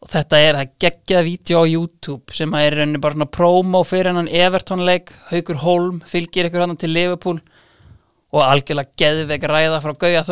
og 0.00 0.08
þetta 0.08 0.38
er 0.40 0.54
að 0.56 0.68
geggjað 0.80 1.24
vídeo 1.26 1.60
á 1.60 1.64
YouTube 1.68 2.32
sem 2.32 2.50
að 2.56 2.66
er 2.66 2.76
rauninni 2.78 3.00
bara 3.00 3.14
svona 3.14 3.30
promo 3.30 3.82
fyrir 3.84 4.06
hennan 4.08 4.28
Everton 4.28 4.84
leik, 4.86 5.10
Haukur 5.30 5.56
Holm 5.60 6.00
fylgir 6.00 6.48
ykkur 6.48 6.60
hann 6.64 6.76
til 6.76 6.90
Liverpool. 6.94 7.40
Og 8.32 8.42
algjörlega 8.46 8.94
geðveik 8.96 9.42
ræða 9.42 9.80
frá 9.82 9.92
Gauja 9.98 10.22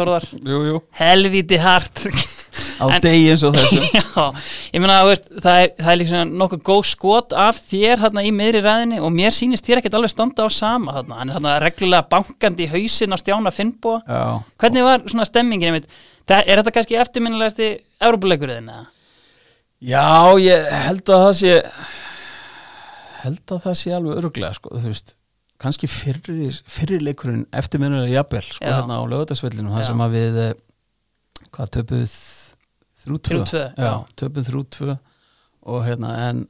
jú, 0.71 0.83
helvíti 1.01 1.59
hart 1.59 2.05
á 2.79 2.87
degi 3.03 3.31
eins 3.33 3.45
og 3.47 3.57
þessu 3.57 3.81
Já, 3.99 4.25
ég 4.75 4.83
meina 4.83 4.99
að 5.03 5.13
það 5.43 5.63
er, 5.63 5.73
það 5.79 5.93
er 5.93 6.11
svona 6.13 6.41
nokkuð 6.43 6.63
góð 6.69 6.83
skot 6.91 7.37
af 7.47 7.61
þér 7.69 8.05
hérna 8.05 8.25
í 8.27 8.33
miðri 8.35 8.63
ræðinni 8.65 9.01
og 9.05 9.15
mér 9.15 9.35
sýnist 9.37 9.67
þér 9.67 9.83
ekkert 9.83 9.99
alveg 9.99 10.15
standa 10.15 10.47
á 10.47 10.49
sama 10.53 10.97
þarna, 10.99 11.21
hann 11.23 11.33
er 11.33 11.39
hérna 11.39 11.57
reglulega 11.65 12.09
bankandi 12.13 12.67
í 12.67 12.73
hausin 12.73 13.15
á 13.15 13.19
stjána 13.21 13.55
Finnbúa 13.55 14.03
Já, 14.07 14.23
hvernig 14.63 14.87
var 14.89 15.07
svona 15.07 15.29
stemmingin 15.29 15.73
einmitt 15.73 15.91
er 16.29 16.61
þetta 16.61 16.75
kannski 16.77 16.99
eftirminnilegasti 17.01 17.71
Európuleikurinn 18.05 18.69
eða? 18.69 18.87
Já, 19.79 20.35
ég 20.43 20.67
held 20.89 21.07
að 21.07 21.25
það 21.25 21.35
sé 21.39 21.55
held 23.23 23.55
að 23.55 23.63
það 23.67 23.79
sé 23.81 23.95
alveg 23.95 24.21
öruglega 24.21 24.57
sko, 24.57 24.75
þú 24.75 24.91
veist 24.91 25.15
kannski 25.59 25.91
fyrri, 25.91 26.51
fyrri 26.71 27.01
leikurinn 27.03 27.47
eftirminnulega 27.57 28.21
jafnvel, 28.21 28.45
sko, 28.47 28.63
Já. 28.63 28.75
hérna 28.77 28.99
á 28.99 29.03
lögutarsvellinu 29.11 29.73
Já. 29.73 29.75
þar 29.77 29.89
sem 29.91 30.03
að 30.05 30.15
við 30.15 30.41
eh, 30.45 30.53
hvað 31.55 31.73
töpuð 31.79 32.17
þrjú 32.99 33.19
tvö, 33.29 33.41
3-2, 33.45 33.65
já, 33.79 33.85
já. 33.85 33.93
töpuð 34.17 34.49
þrjú 34.51 34.63
tvö 34.77 34.99
og 35.69 35.85
hérna 35.87 36.13
en 36.29 36.47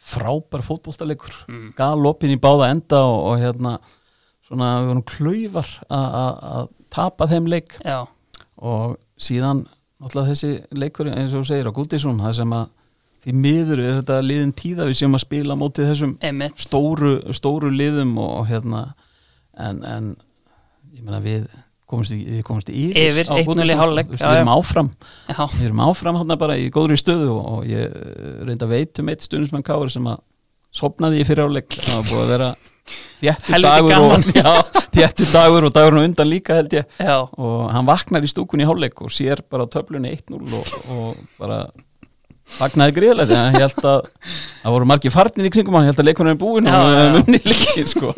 frábær 0.00 0.62
fótboltaleikur 0.64 1.34
Mm. 1.48 1.72
galopin 1.76 2.30
í 2.32 2.38
báða 2.40 2.70
enda 2.72 3.02
og, 3.04 3.18
og 3.32 3.38
hérna 3.42 3.78
svona 4.48 4.70
við 4.80 4.86
vorum 4.88 5.02
klaufar 5.04 5.68
að- 5.90 6.68
tapa 6.90 7.26
þeim 7.30 7.46
leik. 7.46 7.76
Já, 7.84 8.06
og 8.58 8.96
síðan 9.18 9.66
náttúrulega 10.00 10.32
þessi 10.32 10.50
leikur 10.74 11.06
eins 11.12 11.34
og 11.34 11.44
segir 11.46 11.68
á 11.68 11.72
Gútisson 11.76 12.18
það 12.20 12.34
sem 12.34 12.50
að 12.56 12.68
því 13.22 13.32
miður 13.36 13.78
er 13.84 14.02
þetta 14.02 14.16
liðin 14.24 14.52
tíða 14.56 14.86
við 14.88 14.96
sem 14.96 15.12
að 15.14 15.20
spila 15.26 15.54
mótið 15.54 15.90
þessum 15.92 16.16
stóru, 16.56 17.12
stóru 17.36 17.70
liðum 17.70 18.16
og, 18.18 18.30
og 18.40 18.46
hérna 18.48 18.94
en, 19.54 19.84
en 19.84 20.16
ég 20.96 21.02
meina 21.04 21.20
við 21.20 21.46
komumst 21.90 22.14
í, 22.14 22.20
við 22.36 22.42
komumst 22.46 22.70
í 22.72 22.86
Yfir, 22.90 23.28
1-0 23.34 23.66
í 23.66 23.78
hálfleik, 23.78 24.10
við 24.14 24.24
erum 24.30 24.52
áfram. 24.54 24.90
Já, 25.28 25.44
við 25.56 25.68
erum 25.68 25.84
áfram 25.84 26.20
hérna 26.20 26.38
bara 26.40 26.56
í 26.60 26.68
góðri 26.72 26.98
stöðu 27.00 27.30
og, 27.34 27.46
og 27.54 27.70
ég 27.70 27.86
eh, 27.86 28.42
reynda 28.48 28.68
að 28.68 28.74
veit 28.76 29.02
um 29.02 29.12
eitt 29.12 29.26
stundismenn 29.26 29.66
Káur 29.66 29.92
sem 29.92 30.06
að 30.10 30.22
sopnaði 30.74 31.22
í 31.22 31.26
fyrir 31.26 31.50
áleik 31.50 31.74
það 31.74 31.96
var 31.96 32.08
búið 32.10 32.22
að 32.24 32.34
vera 32.36 32.50
Helviti 33.20 33.66
dagur 33.66 33.92
og, 34.00 34.24
já, 34.40 34.80
þéttu 34.94 35.26
dagur 35.30 35.66
og 35.68 35.74
dagurinn 35.74 36.08
undan 36.08 36.30
líka 36.30 36.56
held 36.56 36.72
ég. 36.78 36.88
Já, 36.96 37.18
og 37.20 37.68
hann 37.74 37.86
vaknar 37.88 38.24
í 38.24 38.30
stúkunni 38.30 38.64
í 38.64 38.70
hálfleik 38.70 39.02
og 39.04 39.12
sér 39.14 39.44
bara 39.50 39.68
töflunni 39.70 40.14
1-0 40.16 40.40
og, 40.40 40.74
og 40.94 41.20
bara 41.38 41.60
vaknaði 42.58 42.96
greiðlega 42.96 43.28
þegar 43.30 43.44
hann 43.44 43.60
held 43.60 43.86
að 43.92 44.08
það 44.62 44.74
voru 44.74 44.90
margir 44.90 45.14
farnir 45.14 45.46
í 45.46 45.52
kringum 45.54 45.76
hann, 45.76 45.86
ég 45.86 45.92
held 45.92 46.02
að 46.02 46.08
leikunum 46.08 46.32
er 46.32 46.40
búin 46.40 46.70
og 46.70 46.74
já, 46.80 46.96
já. 46.96 47.12
munni 47.18 47.42
líkin 47.44 47.90
sko. 47.92 48.14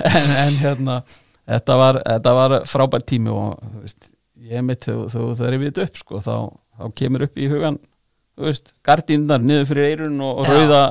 En, 0.00 0.32
en 0.44 0.58
hérna 0.60 1.00
þetta 1.48 1.76
var, 1.80 2.00
þetta 2.06 2.34
var 2.36 2.56
frábær 2.68 3.04
tími 3.06 3.30
og 3.32 3.60
þú 3.60 3.84
veist, 3.84 4.10
ég 4.50 4.66
mitt 4.66 4.84
þú, 4.88 4.96
þú 5.12 5.28
það 5.38 5.46
er 5.48 5.58
við 5.62 5.80
upp 5.84 6.02
sko, 6.02 6.20
þá, 6.24 6.34
þá 6.80 6.84
kemur 7.00 7.26
upp 7.28 7.40
í 7.40 7.48
hugan 7.50 7.78
þú 8.40 8.48
veist, 8.48 8.72
gardínar 8.86 9.44
niður 9.44 9.68
fyrir 9.70 9.90
eirun 9.90 10.20
og, 10.24 10.42
Já. 10.44 10.52
rauða, 10.54 10.82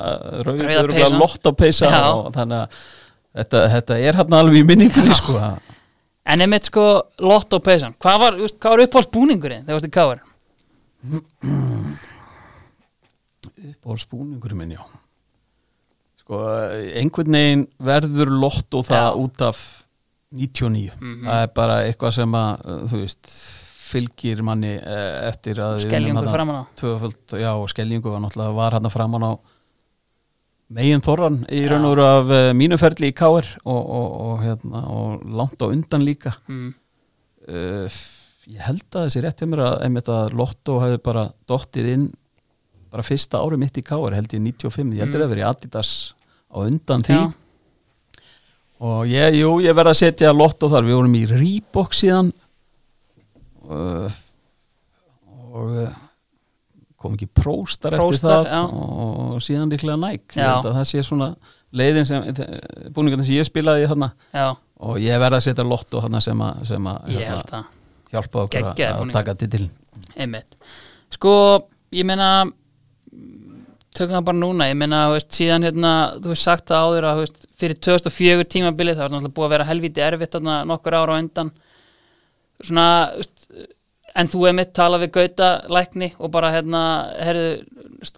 Rauða 0.45 0.67
rauða, 0.69 0.83
rauða 0.89 1.55
peysa 1.57 1.89
Já. 1.89 2.01
og 2.13 2.31
þannig 2.35 2.59
að 2.61 2.79
þetta, 3.39 3.63
þetta 3.75 3.99
er 3.99 4.19
hérna 4.21 4.41
alveg 4.43 4.61
í 4.61 4.67
minningunni 4.69 5.17
sko 5.17 5.39
En 6.29 6.43
einmitt 6.43 6.67
sko 6.69 6.83
Lotto 7.25 7.57
Peysan 7.63 7.95
Hvað 7.97 8.19
var, 8.21 8.35
þú 8.37 8.69
var 8.69 8.83
uppáhaldsbúningurinn 8.83 9.63
þegar 9.65 9.79
varstu 9.79 9.89
káir? 9.95 10.19
Uppáhaldsbúningur 13.69 14.53
minn, 14.59 14.75
já 14.77 14.83
Sko, 16.21 16.43
einhvern 16.99 17.33
veginn 17.33 17.65
verður 17.81 18.29
lott 18.43 18.77
og 18.77 18.85
það 18.85 19.07
Já. 19.07 19.15
út 19.23 19.41
af 19.47 19.61
99 20.35 20.91
Mhm. 20.99 21.25
Það 21.25 21.41
er 21.43 21.47
bara 21.55 21.77
eitthvað 21.87 22.13
sem 22.13 22.31
að, 22.37 22.65
uh, 22.65 22.81
þú 22.91 22.99
veist 23.03 23.31
fylgir 23.89 24.43
manni 24.45 24.75
eh, 24.77 25.27
eftir 25.29 25.57
að 25.57 25.79
Skellingur 25.81 26.21
þarna 26.27 26.33
framan 26.35 26.59
á. 26.61 26.63
tvöföld, 26.77 27.39
já, 27.41 27.49
og 27.57 27.69
skellingu 27.71 28.11
var 28.13 28.19
náttúrulega 28.21 28.53
var 28.53 28.71
hann 28.77 28.89
framan 28.93 29.23
á 29.25 29.31
megin 30.69 31.01
þorran 31.01 31.39
í 31.49 31.63
raun 31.67 31.87
og 31.87 31.95
veru 31.95 32.05
af 32.05 32.29
uh, 32.29 32.51
mínu 32.53 32.77
ferli 32.77 33.09
í 33.09 33.15
Káir 33.17 33.47
og, 33.65 33.79
og, 33.89 34.11
og, 34.21 34.43
hérna, 34.45 34.83
og 34.93 35.23
langt 35.25 35.57
á 35.57 35.65
undan 35.65 36.05
líka. 36.05 36.35
Mm. 36.47 36.75
uh, 37.49 37.89
ég 38.49 38.61
held 38.67 38.85
að 38.93 39.07
þessi 39.09 39.23
rétt 39.25 39.41
hjá 39.41 39.49
mér 39.49 39.63
að 39.65 39.81
einmitt 39.87 40.07
að 40.13 40.33
Lotto 40.37 40.77
hefði 40.83 41.01
bara 41.09 41.23
dottið 41.49 41.89
inn 41.95 42.05
bara 42.89 43.03
fyrsta 43.05 43.41
ári 43.41 43.57
mitt 43.61 43.77
í 43.77 43.83
Káir 43.85 44.13
held 44.17 44.29
ég 44.33 44.41
95, 44.41 44.93
ég 44.93 45.01
heldur 45.03 45.21
Mm. 45.21 45.25
að 45.25 45.33
verið 45.33 45.43
í 45.43 45.49
Adidas 45.49 45.91
á 46.53 46.57
undan 46.61 47.03
því. 47.05 47.17
Já, 47.17 47.33
og 48.79 49.07
ég, 49.09 49.39
jú, 49.41 49.55
ég 49.63 49.75
verði 49.75 49.93
að 49.95 49.99
setja 50.01 50.33
Lotto 50.35 50.69
þar, 50.71 50.85
við 50.87 50.97
vorum 50.99 51.17
í 51.19 51.23
Reebok 51.29 51.95
síðan. 51.97 52.31
Uh, 53.69 54.09
og 55.49 55.73
uh, 55.83 55.97
kom 56.99 57.15
ekki 57.15 57.27
próstar 57.29 57.95
eftir 57.95 58.07
Próstar, 58.17 58.47
það. 58.47 58.53
já. 58.55 58.61
og, 58.65 59.19
og 59.35 59.43
síðan 59.45 59.69
líklega 59.71 59.99
næk 60.01 60.35
það 60.35 60.79
sé 60.89 61.03
svona 61.05 61.29
leiðin 61.69 62.07
sem 62.09 62.25
búningarnir 62.95 63.27
sem 63.27 63.37
ég 63.37 63.47
spilaði 63.47 63.87
þarna. 63.91 64.09
Já, 64.33 64.47
og 64.89 64.97
ég 65.03 65.21
verði 65.21 65.37
að 65.39 65.45
setja 65.45 65.67
Lotto 65.67 66.01
þarna 66.05 66.21
sem 66.25 66.41
að, 66.47 66.63
sem 66.71 66.89
að 66.89 67.11
hérna, 67.13 67.61
hjálpa 68.09 68.45
okkur 68.45 68.63
að, 68.63 68.71
Geggjaðir 68.71 68.95
að 68.95 69.03
búningar. 69.03 69.19
taka 69.19 69.37
titil 69.43 69.67
Einmitt. 70.19 70.57
Sko, 71.13 71.33
ég 71.95 72.07
meina 72.09 72.29
tökum 73.99 74.17
það 74.17 74.27
bara 74.29 74.39
núna, 74.39 74.67
ég 74.69 74.77
meina 74.79 75.01
þú 75.07 75.15
veist, 75.17 75.31
síðan 75.37 75.67
hérna, 75.67 75.95
þú 76.19 76.31
veist 76.33 76.47
sagt 76.47 76.69
það 76.71 76.85
áður 76.85 77.07
að 77.09 77.17
þú 77.17 77.25
veist, 77.25 77.41
fyrir 77.61 77.81
2004 77.87 78.47
tímabilið 78.55 78.97
það 78.97 79.05
var 79.05 79.13
náttúrulega 79.15 79.37
búið 79.37 79.47
að 79.47 79.53
vera 79.55 79.67
helviti 79.69 80.05
erfitt 80.05 80.37
þarna 80.37 80.61
nokkur 80.69 80.97
ára 80.99 81.17
á 81.17 81.19
undan. 81.19 81.51
Svona, 82.59 82.87
þú 83.13 83.23
veist, 83.23 83.45
en 84.19 84.29
þú 84.29 84.45
er 84.49 84.55
mitt 84.57 84.71
talað 84.75 85.05
við 85.05 85.11
Gauta 85.17 85.49
lækni 85.71 86.11
og 86.17 86.31
bara 86.33 86.51
hérna, 86.53 86.83
herðu 87.19 87.49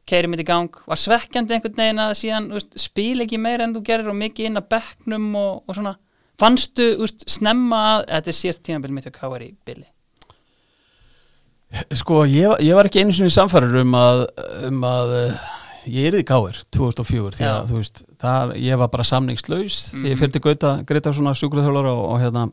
keiri 0.07 0.29
mitt 0.29 0.43
í 0.43 0.47
gang, 0.47 0.77
var 0.87 0.99
svekkjandi 0.99 1.57
einhvern 1.57 1.77
veginn 1.77 2.03
að 2.03 2.13
síðan, 2.19 2.51
þú 2.51 2.59
veist, 2.59 2.77
spil 2.83 3.25
ekki 3.25 3.41
meira 3.41 3.65
en 3.65 3.75
þú 3.75 3.83
gerir 3.87 4.11
og 4.11 4.17
mikið 4.17 4.49
inn 4.49 4.61
að 4.61 4.69
bekknum 4.75 5.31
og, 5.39 5.63
og 5.65 5.77
svona, 5.77 5.95
fannstu, 6.41 6.91
þú 6.99 7.07
veist, 7.07 7.25
snemma 7.29 7.81
að, 7.95 8.05
þetta 8.11 8.31
er 8.33 8.37
síðast 8.39 8.63
tímabilið 8.67 8.97
mitt 8.97 9.09
og 9.09 9.17
hvað 9.17 9.33
var 9.35 9.45
í 9.45 9.49
bili? 9.67 9.87
Sko, 11.95 12.25
ég, 12.27 12.57
ég 12.65 12.75
var 12.75 12.89
ekki 12.89 13.05
einu 13.05 13.15
sinni 13.15 13.31
samfæður 13.31 13.81
um 13.85 13.93
að, 13.95 14.25
um 14.67 14.81
að 14.87 15.13
ég 15.87 16.07
er 16.11 16.17
í 16.19 16.23
Káir 16.27 16.57
2004 16.75 17.31
því 17.37 17.45
að 17.47 17.71
veist, 17.75 18.03
það, 18.21 18.55
ég 18.61 18.77
var 18.77 18.87
bara 18.93 19.03
samningslaus 19.07 19.77
því 19.93 20.05
ég 20.11 20.15
Mhm. 20.15 20.19
fyrir 20.21 20.41
Gauta, 20.45 20.71
Greta 20.85 21.13
svona 21.13 21.33
sjúkraþjólara 21.33 21.91
og, 21.95 22.05
og 22.13 22.19
hérna 22.21 22.51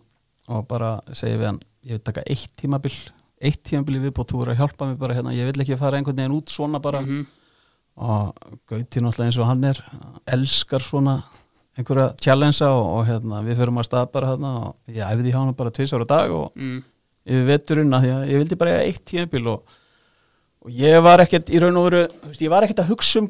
og 0.49 0.67
bara 0.69 1.01
segi 1.13 1.37
við 1.37 1.47
hann, 1.47 1.61
ég 1.85 1.91
vil 1.99 2.05
taka 2.07 2.23
eitt 2.27 2.51
tímabil 2.57 2.93
eitt 3.41 3.63
tímabil 3.63 3.97
í 3.99 4.01
viðbót, 4.09 4.33
þú 4.33 4.43
er 4.43 4.49
að 4.55 4.57
hjálpa 4.63 4.87
mér 4.89 4.97
bara 4.99 5.15
hérna, 5.15 5.33
ég 5.37 5.45
vil 5.47 5.63
ekki 5.63 5.77
fara 5.79 5.97
einhvern 5.99 6.17
veginn 6.17 6.35
út 6.39 6.49
svona 6.51 6.81
bara 6.83 7.01
Mhm. 7.03 7.27
og 7.99 8.35
Gauti 8.69 9.01
náttúrulega 9.01 9.27
eins 9.27 9.39
og 9.39 9.47
hann 9.47 9.65
er 9.65 9.83
elskar 10.27 10.81
svona 10.81 11.23
einhverja 11.79 12.15
challengea 12.21 12.69
og, 12.75 12.87
og 12.99 13.07
hérna, 13.07 13.43
við 13.47 13.57
fyrir 13.61 13.75
að 13.79 13.87
stað 13.87 14.13
bara 14.13 14.27
hérna 14.33 14.53
og 14.69 14.77
ég 14.89 15.05
æfði 15.07 15.33
hjá 15.33 15.39
hann 15.45 15.55
bara 15.55 15.71
tvisar 15.71 16.03
á 16.03 16.07
dag 16.07 16.31
og 16.31 16.53
mm. 16.57 16.83
yfir 17.27 17.47
veturinn 17.47 17.95
að 17.95 18.07
að 18.11 18.29
ég 18.33 18.39
vildi 18.43 18.57
bara 18.59 18.79
eitt 18.83 19.05
tímabil 19.05 19.47
og, 19.53 19.63
og 20.65 20.71
ég 20.75 21.03
var 21.05 21.23
ekkert 21.23 21.51
í 21.55 21.61
raun 21.63 21.77
og 21.81 21.89
veru, 21.91 22.03
ég 22.41 22.51
var 22.53 22.63
ekkert 22.67 22.83
að 22.85 22.91
hugsa 22.93 23.21
um 23.23 23.29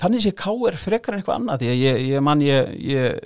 þannig 0.00 0.24
sé 0.24 0.32
K.R. 0.34 0.76
frekar 0.80 1.14
en 1.14 1.20
eitthvað 1.22 1.36
annað 1.40 1.60
því 1.62 1.68
að 1.70 1.82
ég, 1.84 1.98
ég 2.14 2.22
mann 2.24 2.40
ég, 2.42 2.70
ég 2.82 3.18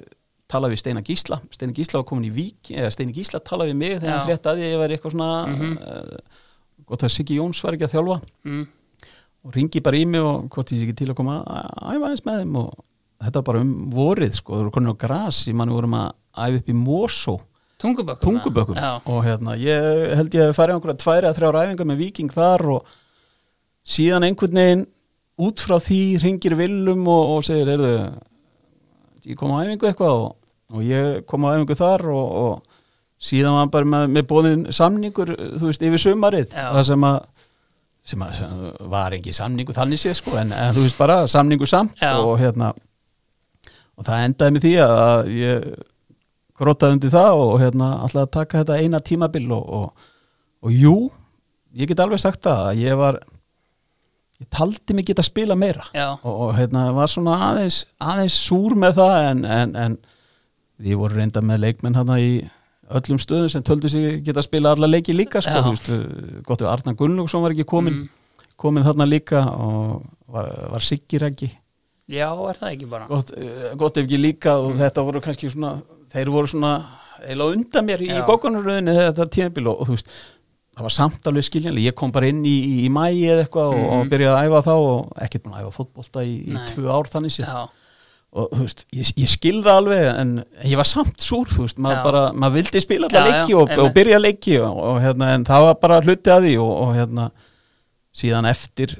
talaði 0.48 0.74
við 0.74 0.80
Steina 0.82 1.02
Gísla, 1.04 1.38
Steina 1.52 1.72
Gísla 1.76 2.00
var 2.00 2.06
komin 2.08 2.28
í 2.28 2.32
Vík 2.34 2.70
eða 2.74 2.90
Steina 2.92 3.12
Gísla 3.16 3.40
talaði 3.44 3.72
við 3.72 3.78
mig 3.82 3.94
þegar 4.00 4.08
Já. 4.08 4.16
hann 4.18 4.26
frétti 4.28 4.50
að 4.50 4.58
því 4.58 4.66
að 4.66 4.72
ég 4.74 4.82
var 4.82 4.94
eitthvað 4.96 5.14
svona 5.14 5.30
Mhm. 5.46 5.78
uh, 5.78 6.44
gott 6.88 7.02
að 7.04 7.12
Siggi 7.14 7.36
Jóns 7.38 7.62
var 7.64 7.72
ekki 7.76 7.84
að 7.88 7.94
þjálfa 7.94 8.18
Mm. 8.44 8.66
og 9.44 9.54
ringi 9.54 9.80
bara 9.82 9.96
í 9.96 10.04
mig 10.06 10.20
og 10.20 10.48
hvort 10.50 10.72
ég 10.72 10.80
sé 10.80 10.86
ekki 10.88 10.96
til 10.96 11.08
að 11.12 11.16
koma 11.16 11.38
að 11.44 11.96
æfa 11.96 12.08
eins 12.10 12.24
með 12.26 12.38
þeim 12.42 12.56
og 12.56 12.70
þetta 13.22 13.34
var 13.40 13.42
bara 13.48 13.60
um 13.60 13.90
vorið 13.90 14.32
sko, 14.34 14.52
þú 14.54 14.60
eru 14.60 14.70
konin 14.70 14.92
á 14.92 14.96
gras 14.98 15.46
í 15.48 15.54
manni 15.54 15.72
vorum 15.72 15.94
að 15.94 16.12
æfa 16.36 16.56
upp 16.60 16.68
í 16.68 16.74
Mosó 16.74 17.38
Tungubökkum 18.24 18.76
og 19.06 19.24
hérna, 19.24 19.54
ég 19.56 20.16
held 20.18 20.30
ég 20.34 20.48
að 20.50 20.54
fara 20.56 20.74
einhverja 20.74 20.98
tværi 20.98 21.28
að 21.30 21.36
þrjá 21.38 21.50
ræfingar 21.54 21.86
með 21.86 21.96
Viking 22.02 22.32
þar 22.34 22.64
og 22.74 22.84
síðan 23.88 24.26
einhvern 24.28 24.60
veginn 24.60 24.86
út 25.38 25.62
frá 25.62 25.78
því 25.82 26.00
ringir 26.22 26.56
Willum 26.58 27.06
og, 27.08 27.36
og 27.36 27.46
segir, 27.46 27.70
heyrðu 27.70 27.94
ég 29.28 29.38
kom 29.38 29.54
á 29.54 29.62
æfingu 29.62 29.88
eitthvað 29.88 30.16
og, 30.24 30.30
og 30.74 30.84
ég 30.86 31.22
kom 31.28 31.46
á 31.46 31.54
æfingu 31.54 31.76
þar 31.78 32.06
og, 32.12 32.38
og 32.42 32.78
síðan 33.18 33.58
var 33.58 33.70
bara 33.74 33.90
með, 33.92 34.08
með 34.14 34.26
bóðin 34.30 34.64
samningur, 34.74 35.34
þú 35.58 35.70
veist, 35.70 35.84
yfir 35.84 36.02
sumarið 36.02 36.52
Já. 36.54 36.68
það 36.76 36.84
sem 36.92 37.06
að 37.08 37.20
sem 38.08 38.22
að 38.24 38.36
sem 38.38 38.60
var 38.88 39.14
ekki 39.16 39.34
samningu 39.36 39.74
þannig 39.76 40.00
séð 40.00 40.18
sko 40.22 40.36
en, 40.40 40.52
en 40.54 40.74
þú 40.76 40.84
veist 40.86 41.00
bara 41.00 41.22
samningu 41.28 41.68
samt 41.68 41.98
Já. 42.00 42.14
og 42.22 42.38
hérna 42.40 42.72
og 43.98 44.06
það 44.06 44.26
endaði 44.28 44.54
með 44.54 44.64
því 44.64 44.74
að 44.84 45.32
ég 45.34 45.66
grótaði 46.58 46.96
undir 46.96 47.14
það 47.14 47.40
og 47.42 47.56
hérna 47.62 47.88
alltaf 48.02 48.22
að 48.24 48.30
taka 48.34 48.62
þetta 48.62 48.78
eina 48.82 49.02
tímabil 49.04 49.50
og, 49.54 49.74
og, 49.80 50.06
og 50.64 50.74
jú, 50.74 50.94
ég 51.78 51.90
get 51.90 52.00
alveg 52.02 52.22
sagt 52.22 52.42
það 52.46 52.70
að 52.70 52.80
ég 52.82 52.98
var 52.98 53.20
ég 54.38 54.48
taldi 54.54 54.94
mig 54.94 55.06
geta 55.08 55.22
að 55.24 55.30
spila 55.32 55.56
meira 55.58 55.84
og, 56.22 56.28
og 56.48 56.52
hérna 56.58 56.86
var 56.96 57.10
svona 57.10 57.34
aðeins 57.50 57.80
aðeins 57.98 58.36
súr 58.48 58.76
með 58.78 59.00
það 59.00 59.16
en, 59.32 59.40
en, 59.44 59.72
en 59.86 59.96
við 60.78 61.00
vorum 61.00 61.18
reynda 61.18 61.42
með 61.42 61.64
leikmenn 61.64 61.98
hérna 61.98 62.18
í 62.22 62.30
öllum 62.98 63.18
stöðum 63.20 63.50
sem 63.52 63.64
töldu 63.66 63.90
sig 63.92 64.22
geta 64.24 64.40
að 64.40 64.46
spila 64.46 64.70
alla 64.76 64.88
leiki 64.88 65.12
líka 65.16 65.42
sko, 65.44 65.64
veist, 65.72 65.90
gott 66.48 66.62
við 66.62 66.70
Arnar 66.70 66.94
Gunnlaugsson 66.96 67.42
var 67.44 67.52
ekki 67.56 67.66
komin, 67.68 67.98
Mm. 67.98 68.46
komin 68.58 68.86
þarna 68.86 69.04
líka 69.06 69.42
og 69.54 70.06
var, 70.26 70.48
var 70.72 70.80
Siggi 70.86 71.18
Rækki 71.20 71.50
já, 72.08 72.30
er 72.32 72.56
það 72.62 72.72
ekki 72.72 72.88
bara? 72.90 73.06
Gott, 73.10 73.34
eh, 73.36 73.74
gott 73.78 73.98
ef 74.00 74.06
ekki 74.06 74.18
líka 74.22 74.54
og 74.62 74.78
þetta 74.80 75.04
voru 75.04 75.20
kannski 75.20 75.50
svona 75.52 75.74
þeir 76.14 76.30
voru 76.32 76.48
svona 76.54 76.72
eiginlega 77.20 77.58
undan 77.58 77.86
mér 77.90 78.02
í 78.06 78.08
Já. 78.14 78.22
gókunaröðinni 78.24 78.94
þetta 78.96 79.26
tímabil 79.34 79.66
og, 79.68 79.80
og 79.82 79.88
þú 79.90 79.96
veist 79.98 80.10
það 80.78 80.86
var 80.86 80.94
samt 80.94 81.26
alveg 81.30 81.44
skiljanlega, 81.48 81.88
ég 81.90 81.96
kom 81.98 82.12
bara 82.14 82.28
inn 82.30 82.44
í, 82.46 82.54
í, 82.62 82.76
í 82.86 82.92
mæi 82.94 83.18
eða 83.26 83.42
eitthvað 83.44 83.72
og, 83.74 83.82
og 83.88 83.98
Mhm. 84.04 84.12
byrjaði 84.12 84.38
að 84.38 84.46
æfa 84.52 84.60
þá 84.68 84.72
og 84.78 85.12
ekkert 85.26 85.42
búin 85.44 85.56
að 85.58 85.64
æfa 85.66 85.76
fótbolta 85.80 86.22
í, 86.24 86.36
í 86.54 86.62
tvö 86.70 86.86
ár 86.94 87.10
þannig 87.10 87.34
sér 87.34 87.50
og 88.38 88.50
þú 88.52 88.60
veist, 88.66 88.82
ég, 88.92 89.10
ég 89.24 89.30
skilða 89.32 89.74
alveg 89.80 90.06
en 90.20 90.32
ég 90.68 90.76
var 90.76 90.84
samt 90.86 91.16
súr, 91.24 91.48
þú 91.48 91.62
veist, 91.64 91.78
maður 91.80 91.96
Já. 91.98 92.04
bara 92.04 92.22
maður 92.36 92.58
vildi 92.60 92.82
spila 92.84 93.08
já, 93.08 93.22
leiki 93.24 93.54
og, 93.56 93.70
og 93.80 93.92
byrja 93.96 94.18
leiki 94.20 94.58
og, 94.60 94.76
og 94.92 94.98
hérna, 95.02 95.30
en 95.34 95.46
það 95.48 95.64
var 95.64 95.78
bara 95.80 96.00
hluti 96.04 96.30
að 96.34 96.44
því 96.44 96.54
og, 96.60 96.72
og 96.84 96.92
hérna 96.98 97.30
síðan 98.18 98.48
eftir 98.50 98.94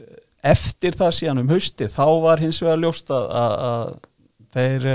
eftir 0.49 0.95
það 0.97 1.13
síðan 1.19 1.43
um 1.43 1.49
hausti 1.53 1.89
þá 1.93 2.05
var 2.25 2.41
hins 2.41 2.61
vegar 2.63 2.79
ljóst 2.81 3.11
að, 3.13 3.25
að, 3.43 3.55
að 3.69 3.95
þeir 4.57 4.89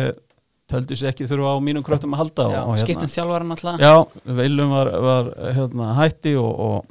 töldu 0.72 0.96
sér 0.98 1.12
ekki 1.12 1.28
þurfa 1.30 1.54
á 1.54 1.58
mínum 1.64 1.84
kröftum 1.86 2.14
að 2.16 2.22
halda 2.24 2.46
og 2.64 2.78
skiptum 2.82 3.12
þjálfara 3.12 3.48
náttúrulega 3.48 3.84
Já, 3.84 3.96
Veilum 4.40 4.72
var, 4.74 4.92
var 5.04 5.32
hérna, 5.58 5.90
hætti 6.00 6.36
og, 6.40 6.54
og, 6.68 6.86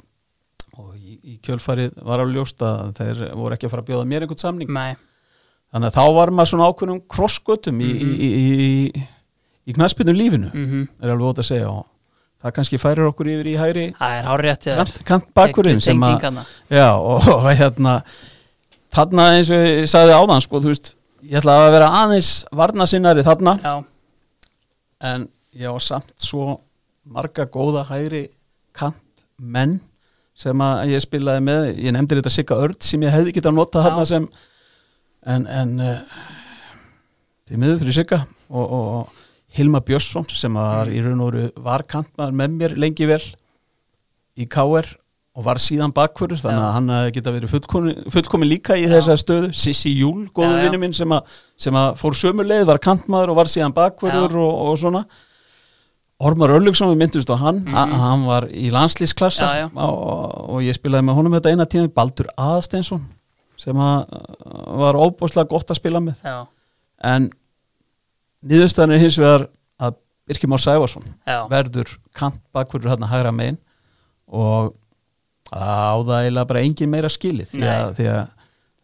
og 0.77 0.91
í, 0.97 1.17
í 1.33 1.37
kjölfarið 1.43 1.97
var 2.05 2.23
alveg 2.23 2.37
ljóst 2.37 2.63
að 2.65 2.93
þeir 2.99 3.23
voru 3.39 3.57
ekki 3.57 3.69
að 3.69 3.73
fara 3.75 3.85
að 3.85 3.89
bjóða 3.89 4.09
mér 4.11 4.25
einhvern 4.25 4.43
samning. 4.43 4.73
Nei, 4.73 4.93
þannig 5.73 5.89
að 5.89 5.97
þá 5.97 6.19
var 6.19 6.33
maður 6.37 6.51
svona 6.53 6.69
ákveðnum 6.69 7.01
krossgötum 7.15 7.81
í, 7.81 7.89
Mhm. 7.93 8.13
í, 8.13 8.29
í, 8.29 8.67
í, 8.67 9.07
í 9.67 9.75
knaspinu 9.79 10.13
lífinu 10.15 10.51
mhm. 10.53 10.85
er 11.01 11.15
alveg 11.15 11.33
ótt 11.33 11.43
að 11.43 11.49
segja 11.49 11.71
og 11.71 11.85
það 12.43 12.55
kannski 12.57 12.81
færir 12.81 13.07
okkur 13.07 13.31
yfir 13.31 13.49
í 13.49 13.55
hægri 13.57 13.85
Það 13.97 14.17
er 14.19 14.25
hár 14.27 14.43
rétt 14.43 14.69
kant, 14.75 14.97
kant 15.07 15.27
bakkurinn 15.33 15.81
sem 15.81 16.01
að 16.03 16.43
já, 16.69 16.89
og, 16.99 17.27
og 17.31 17.47
hérna 17.55 18.01
þarna 18.93 19.29
eins 19.37 19.49
og 19.53 19.63
ég 19.63 19.87
sagði 19.89 20.17
áðan 20.17 20.43
sko, 20.43 20.59
þú 20.61 20.73
veist, 20.73 20.93
ég 21.23 21.39
ætla 21.39 21.55
að 21.61 21.71
vera 21.77 21.89
aðeins 22.01 22.31
varnasinnari 22.55 23.23
þarna. 23.25 23.55
Já, 23.63 23.73
en 25.11 25.25
ég 25.55 25.73
var 25.73 25.83
samt 25.83 26.13
svo 26.21 26.59
marga 27.03 27.45
góða 27.51 27.85
hægri 27.89 28.27
kant 28.75 29.25
menn 29.37 29.79
sem 30.37 30.63
að 30.65 30.93
ég 30.93 31.03
spilaði 31.03 31.43
með. 31.45 31.67
Ég 31.83 31.95
nefndi 31.95 32.19
þetta 32.19 32.33
Sigga 32.33 32.59
Örd 32.63 32.79
sem 32.85 33.03
ég 33.05 33.13
hefði 33.13 33.35
getað 33.37 33.57
notað 33.57 33.87
þarna 33.87 34.07
sem 34.09 34.29
en, 35.29 35.45
en 35.47 35.75
uh, 35.83 36.23
því 37.47 37.59
miður 37.61 37.83
fyrir 37.83 37.97
Sigga 37.99 38.23
og, 38.49 38.63
og, 38.63 38.87
og 38.97 39.21
Hilma 39.53 39.83
Björnsson 39.85 40.25
sem 40.33 40.55
var 40.57 40.89
í 40.89 41.01
raun 41.05 41.21
og 41.21 41.31
veru 41.35 41.63
var 41.63 41.85
kantmaður 41.85 42.37
með 42.39 42.59
mér 42.59 42.77
lengi 42.81 43.07
vel 43.09 43.21
í 44.33 44.47
KR 44.49 44.87
og 45.33 45.45
var 45.47 45.57
síðan 45.57 45.93
bakvörður 45.95 46.41
þannig 46.43 46.63
að 46.67 46.73
hann 46.75 46.89
geta 47.15 47.31
verið 47.33 47.49
fullkomin, 47.55 48.03
fullkomin 48.13 48.49
líka 48.51 48.75
í 48.77 48.83
Já. 48.85 48.91
þessa 48.95 49.15
stöðu. 49.17 49.47
Sissi 49.57 49.89
Júl, 49.97 50.27
góðu 50.29 50.59
vinnu 50.61 50.77
minn 50.83 50.93
sem, 50.93 51.09
að- 51.09 51.37
sem 51.57 51.73
að 51.79 51.95
fór 51.97 52.13
sömu 52.19 52.45
leið, 52.45 52.67
var 52.69 52.77
kantmaður 52.83 53.31
og 53.33 53.39
var 53.41 53.49
síðan 53.49 53.73
bakvörður 53.73 54.35
og, 54.43 54.51
og 54.67 54.77
svona. 54.77 55.01
Ormar 56.23 56.53
Örlugsson, 56.55 56.91
við 56.93 57.01
myndumst 57.01 57.31
á 57.33 57.37
hann. 57.41 57.63
Mm 57.65 57.95
hann 58.03 58.27
var 58.29 58.45
í 58.53 58.69
landslýsklassa 58.71 59.49
og, 59.73 60.53
og 60.53 60.61
ég 60.63 60.77
spilaði 60.77 61.07
með 61.09 61.17
honum 61.17 61.33
þetta 61.39 61.51
eina 61.55 61.65
tíma 61.65 61.89
Baldur 61.91 62.29
Aðsteinsson 62.37 63.01
sem 63.57 63.77
að 63.81 64.05
uh, 64.13 64.77
var 64.83 64.97
óbúslega 65.01 65.49
gott 65.49 65.69
að 65.73 65.79
spila 65.81 65.99
með. 66.03 66.21
Já, 66.23 66.45
en 67.09 67.27
niðurstaðan 68.43 68.95
er 68.95 69.03
hins 69.03 69.17
vegar 69.19 69.47
að 69.81 69.97
Birkir 70.29 70.49
Már 70.51 70.61
Sævarsson 70.63 71.05
já, 71.27 71.41
verður 71.51 71.91
kant 72.15 72.39
bakvörður 72.55 72.93
hérna 72.93 73.09
hægra 73.11 73.33
megin 73.35 73.57
og 74.27 74.73
á 75.51 75.95
það 75.99 76.19
eiginlega 76.21 76.49
bara 76.51 76.63
engin 76.63 76.91
meira 76.93 77.11
skilið 77.11 77.51
því 77.51 77.65
að, 77.67 77.89
því 77.97 78.07
að 78.13 78.23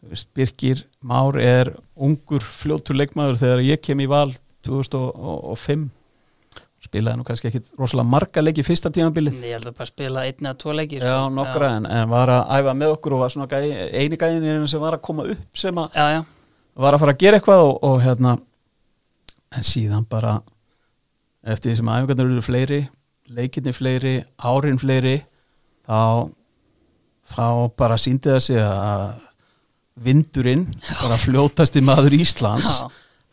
veist, 0.09 0.29
Birkir 0.35 0.83
Már 0.99 1.37
er 1.39 1.71
ungur 1.95 2.43
fljótur 2.43 2.99
leikmaður 2.99 3.39
þegar 3.39 3.63
ég 3.63 3.81
kem 3.83 4.03
í 4.03 4.09
val 4.09 4.33
2005 4.67 5.87
spilaði 6.83 7.19
nú 7.19 7.25
kannski 7.27 7.49
ekki 7.49 7.61
rosalega 7.79 8.07
marga 8.07 8.41
leiki 8.43 8.63
fyrsta 8.63 8.91
tímabilið. 8.93 9.41
Ég 9.43 9.57
held 9.57 9.67
að 9.67 9.79
bara 9.81 9.89
spila 9.89 10.21
einn 10.27 10.47
eða 10.47 10.55
tvo 10.61 10.75
leikir 10.75 11.03
Já, 11.03 11.15
nokkra, 11.33 11.73
en, 11.75 11.87
en 11.91 12.11
var 12.11 12.31
að 12.31 12.53
æfa 12.55 12.75
með 12.79 12.93
okkur 12.95 13.15
og 13.17 13.23
var 13.23 13.33
svona 13.33 13.49
gæ, 13.51 13.57
eini 13.99 14.19
gæðin 14.19 14.69
sem 14.71 14.83
var 14.83 14.95
að 14.95 15.03
koma 15.09 15.25
upp 15.33 15.59
sem 15.59 15.81
að 15.81 15.99
já, 15.99 16.05
já, 16.15 16.21
var 16.85 16.95
að 16.95 17.03
fara 17.03 17.15
að 17.15 17.25
gera 17.25 17.39
eitthvað 17.39 17.65
og, 17.65 17.73
og 17.89 17.97
hérna 18.05 18.37
en 19.59 19.67
síðan 19.67 20.07
bara 20.09 20.37
eftir 21.43 21.73
því 21.73 21.81
sem 21.81 21.91
æfingarnir 21.91 22.31
eru 22.31 22.45
fleiri 22.45 22.79
leikinni 23.29 23.75
fleiri, 23.75 24.15
árin 24.41 24.79
fleiri 24.81 25.17
þá 25.85 26.31
þá 27.29 27.47
bara 27.77 27.97
síndi 28.01 28.31
það 28.31 28.43
sig 28.47 28.61
að 28.63 29.03
vindurinn 29.99 30.65
bara 31.01 31.17
fljótasti 31.19 31.81
maður 31.83 32.15
Íslands 32.21 32.69
já, 32.79 32.89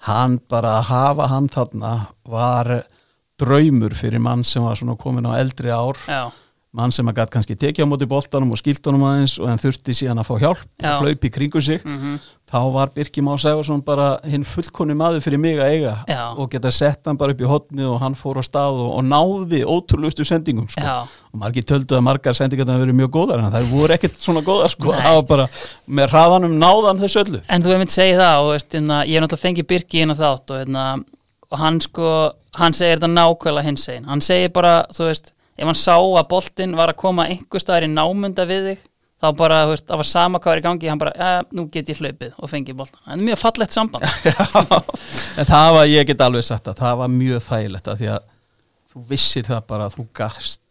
hann 0.09 0.39
bara 0.51 0.79
að 0.81 0.89
hafa 0.91 1.29
hann 1.31 1.49
þarna 1.53 1.93
var 2.27 2.73
draumur 3.39 3.95
fyrir 3.97 4.23
mann 4.23 4.43
sem 4.47 4.65
var 4.65 4.79
svona 4.79 4.97
komin 4.99 5.29
á 5.29 5.37
eldri 5.39 5.71
ár. 5.71 5.99
Já, 6.09 6.33
mann 6.77 6.93
sem 6.95 7.09
að 7.09 7.21
gætt 7.21 7.33
kannski 7.35 7.57
tekið 7.59 7.87
á 7.87 7.91
móti 7.91 8.09
boltanum 8.09 8.53
og 8.53 8.61
skilt 8.61 8.85
honum 8.89 9.07
aðeins 9.09 9.37
og 9.41 9.49
en 9.51 9.61
þurfti 9.61 9.95
síðan 9.97 10.21
að 10.21 10.29
fá 10.29 10.35
hjálp 10.43 10.65
Já. 10.83 10.91
og 10.93 11.07
hlaupi 11.07 11.31
kringu 11.33 11.61
sig 11.65 11.81
mhm, 11.85 12.19
þá 12.47 12.59
var 12.75 12.93
Birki 12.95 13.23
Má 13.25 13.33
Sæfarsson 13.41 13.83
bara 13.85 14.09
hinn 14.29 14.45
fullkonni 14.47 14.95
maður 14.99 15.25
fyrir 15.25 15.41
mig 15.43 15.59
að 15.59 15.73
eiga 15.73 15.95
Já. 16.11 16.23
og 16.37 16.51
geta 16.53 16.71
sett 16.75 17.09
hann 17.09 17.19
bara 17.21 17.35
upp 17.35 17.41
í 17.41 17.49
hotni 17.51 17.85
og 17.89 17.97
hann 18.03 18.17
fór 18.19 18.39
á 18.39 18.45
stað 18.47 18.81
og, 18.85 18.91
og 18.99 19.07
náði 19.07 19.63
ótrúlustu 19.65 20.27
sendingum 20.29 20.69
sko. 20.71 20.85
og 21.33 21.41
margir 21.41 21.65
töldu 21.67 21.97
að 21.97 22.05
margar 22.07 22.37
sendingar 22.37 22.69
það 22.69 22.83
verið 22.85 22.99
mjög 23.01 23.13
góðar 23.17 23.43
en 23.43 23.53
það 23.55 23.71
voru 23.73 23.93
ekkert 23.97 24.17
svona 24.21 24.45
góðar 24.47 24.71
sko. 24.75 24.93
Það 24.93 25.17
var 25.19 25.27
bara 25.31 25.47
með 25.87 26.07
hraðanum 26.13 26.59
náðan 26.61 27.01
þessu 27.03 27.23
öllu 27.25 27.41
En 27.49 27.63
þú 27.65 27.73
hefði 27.73 27.81
myndi 27.83 27.97
segið 27.97 28.23
það 28.23 28.37
og 28.43 28.53
veist, 28.53 28.71
hérna, 28.77 28.97
ég 29.07 29.17
er 29.17 29.25
náttúrulega 29.25 29.47
fengið 29.49 29.67
Birki 29.73 30.05
ef 35.57 35.65
hann 35.65 35.79
sá 35.79 35.97
að 35.97 36.29
boltinn 36.31 36.77
var 36.79 36.93
að 36.93 37.01
koma 37.01 37.27
einhver 37.31 37.63
staðar 37.63 37.89
í 37.89 37.91
námunda 37.93 38.47
við 38.49 38.71
þig, 38.71 38.85
þá 39.23 39.29
bara, 39.39 39.63
þú 39.65 39.75
veist, 39.75 39.87
það 39.89 40.03
var 40.03 40.11
sama 40.11 40.41
hvað 40.45 40.55
er 40.55 40.61
í 40.61 40.67
gangi, 40.67 40.91
hann 40.93 41.01
bara, 41.01 41.15
ja, 41.17 41.43
nú 41.57 41.67
get 41.73 41.89
ég 41.93 42.01
hlaupið 42.03 42.37
og 42.37 42.53
fengið 42.53 42.79
boltan. 42.83 43.03
Það 43.07 43.17
er 43.17 43.25
mjög 43.31 43.43
fallegt 43.43 43.77
samband. 43.77 44.05
en 45.41 45.49
það 45.49 45.71
var, 45.79 45.91
ég 45.91 46.09
get 46.11 46.25
alveg 46.27 46.47
sagt 46.47 46.69
að 46.73 46.83
það 46.83 47.01
var 47.03 47.13
mjög 47.17 47.45
þægilegt 47.49 47.91
að 47.93 48.03
því 48.03 48.13
að 48.13 48.31
þú 48.93 49.05
vissir 49.11 49.49
það 49.49 49.67
bara 49.73 49.89
að 49.89 49.99
þú 49.99 50.07
gafst 50.17 50.63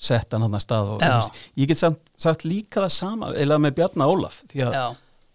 sett 0.00 0.32
hann 0.32 0.44
hann 0.46 0.56
að 0.56 0.64
stað 0.64 0.90
og 0.94 1.02
veist, 1.02 1.38
ég 1.60 1.68
get 1.68 1.80
samt, 1.80 2.00
sagt 2.20 2.46
líka 2.48 2.86
það 2.86 2.92
sama 2.94 3.30
eða 3.36 3.58
með 3.60 3.76
Bjarna 3.80 4.08
Ólaf 4.08 4.40
því 4.48 4.64
að 4.64 4.76
Já, 4.78 4.84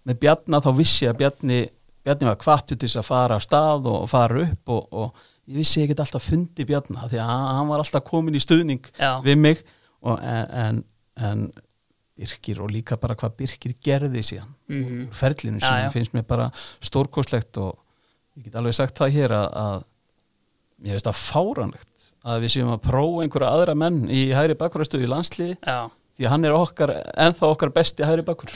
með 0.10 0.20
Bjarna 0.24 0.62
þá 0.66 0.70
vissi 0.80 1.06
ég 1.06 1.14
að 1.14 1.20
Bjarni, 1.22 1.60
Bjarni 2.06 2.30
var 2.30 2.40
kvartu 2.42 2.74
til 2.78 2.90
þess 2.90 3.02
að 3.02 3.08
fara 3.12 3.38
á 3.38 3.42
stað 3.46 3.90
og 3.92 4.08
fara 4.10 4.42
upp 4.46 4.74
og, 4.74 4.88
og 4.90 5.28
ég 5.46 5.60
vissi 5.62 5.86
get 5.88 6.02
alltaf 6.02 6.26
fundi 6.30 6.66
Bjarna 6.68 7.08
því 7.12 7.22
að 7.22 7.32
hann 7.32 7.70
var 7.70 7.84
alltaf 7.84 8.06
komin 8.08 8.38
í 8.38 8.42
stuðning 8.44 8.86
já, 8.98 9.12
við 9.26 9.40
mig 9.42 9.64
og, 10.02 10.20
en, 10.20 10.46
en, 10.66 10.84
en 11.16 11.46
Birkir 12.16 12.62
og 12.64 12.72
líka 12.72 12.96
bara 13.00 13.18
hvað 13.20 13.36
Birkir 13.42 13.74
gerði 13.84 14.24
síðan 14.24 14.54
mhm, 14.72 15.10
ferlinu 15.16 15.60
Já, 15.60 15.68
sem 15.68 15.82
já. 15.84 15.90
finnst 15.94 16.16
mér 16.16 16.28
bara 16.30 16.48
stórkostlegt 16.84 17.60
og 17.60 17.76
ég 18.38 18.48
get 18.48 18.56
alveg 18.60 18.78
sagt 18.78 18.98
það 18.98 19.18
hér 19.18 19.36
að, 19.36 19.50
að 19.66 19.84
mér 20.80 20.96
finnst 20.96 21.10
það 21.10 21.22
fáranlegt 21.26 22.08
að 22.26 22.42
við 22.42 22.56
séum 22.56 22.72
að 22.74 22.86
prófa 22.88 23.26
einhverja 23.26 23.52
aðra 23.54 23.76
menn 23.78 24.00
í 24.10 24.24
hægri 24.34 24.58
bakvarastöðu 24.58 25.06
í 25.06 25.12
landsliði 25.12 25.58
já, 25.60 25.80
því 26.16 26.26
að 26.28 26.32
hann 26.32 26.46
er 26.48 26.54
okkar, 26.56 26.92
ennþá 27.26 27.48
okkar 27.52 27.72
besti 27.76 28.06
hægri 28.08 28.24
bakkur 28.28 28.52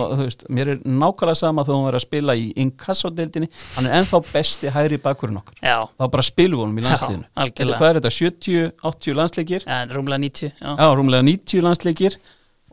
og 0.00 0.14
þú 0.16 0.24
veist, 0.24 0.44
mér 0.48 0.70
er 0.72 0.78
nákvæmlega 0.88 1.36
sama 1.36 1.64
þó 1.66 1.72
hann 1.74 1.84
var 1.88 1.98
að 1.98 2.04
spila 2.06 2.36
í 2.40 2.46
inkassodeildinni. 2.64 3.48
Hann 3.76 3.88
er 3.90 3.96
ennþá 4.00 4.20
besti 4.30 4.72
hægri 4.72 4.98
bakkurinn 5.04 5.36
okkar. 5.42 5.58
Já, 5.60 5.76
þá 6.00 6.04
bara 6.14 6.24
spilum 6.24 6.56
við 6.58 6.64
honum 6.64 6.78
í 6.80 6.86
landsliðinu. 6.86 7.26
Þetta- 7.36 7.78
hvað 7.82 7.88
er 7.90 8.00
þetta, 8.00 8.14
70, 8.18 8.72
80 8.92 9.18
landsleikir? 9.20 9.66
En 9.66 9.92
rúmlega 9.92 10.20
90, 10.24 10.52
já. 10.60 10.70
já, 10.80 10.86
rúmlega 10.96 11.22
90 11.28 11.62
landsleikir. 11.68 12.16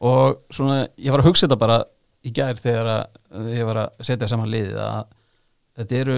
Og 0.01 0.39
svona, 0.49 0.87
ég 0.97 1.11
var 1.11 1.19
að 1.21 1.27
hugsa 1.29 1.47
þetta 1.47 1.59
bara 1.59 1.83
í 2.23 2.31
gær 2.31 2.55
þegar 2.55 2.87
að, 2.95 3.51
ég 3.51 3.65
var 3.67 3.75
að 3.83 4.05
setja 4.07 4.27
saman 4.31 4.49
liðið 4.49 4.79
að 4.79 5.03
þetta 5.77 5.99
eru, 6.05 6.17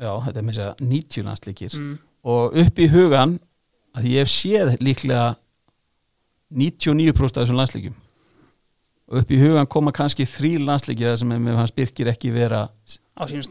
já, 0.00 0.12
þetta 0.24 0.38
er 0.38 0.42
mér 0.48 0.56
að 0.56 0.60
segja 0.62 0.74
90 0.80 1.28
landsleikir. 1.28 1.76
Mm, 1.76 1.98
og 2.24 2.56
upp 2.64 2.78
í 2.78 2.88
hugan 2.88 3.38
að 3.98 4.08
ég 4.08 4.24
hef 4.24 4.32
séð 4.32 4.76
líklega 4.80 5.36
99% 6.54 7.36
af 7.36 7.44
þessum 7.44 7.60
landsleikjum. 7.60 7.98
Upp 9.12 9.32
í 9.32 9.38
hugan 9.40 9.68
koma 9.68 9.92
kannski 9.92 10.24
þrý 10.28 10.54
landsleikir 10.62 11.10
þar 11.10 11.20
sem 11.20 11.32
með 11.34 11.58
hans 11.58 11.74
Birkir 11.76 12.08
ekki 12.12 12.32
vera 12.32 12.66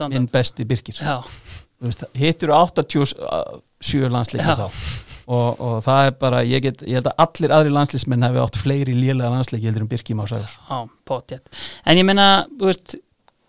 minn 0.09 0.29
besti 0.31 0.65
Birkir. 0.65 1.01
Hittur 2.17 2.53
87 2.55 4.09
landsleikir 4.09 4.49
Já. 4.49 4.57
þá? 4.63 4.83
Og, 5.31 5.61
og 5.61 5.77
það 5.85 6.07
er 6.07 6.15
bara, 6.19 6.41
ég, 6.43 6.63
get, 6.65 6.81
ég 6.87 6.97
held 6.97 7.07
að 7.11 7.21
allir 7.23 7.53
aðri 7.55 7.71
landslismenn 7.75 8.25
hefði 8.25 8.41
átt 8.41 8.57
fleiri 8.59 8.95
lélega 8.97 9.29
landsleiki 9.31 9.69
heldur 9.69 9.85
en 9.85 9.91
Birkir 9.91 10.17
Má 10.17 10.25
potjett. 11.07 11.45
En 11.85 11.99
ég 11.99 12.07
meina, 12.07 12.47
þú 12.57 12.71
veist, 12.71 12.97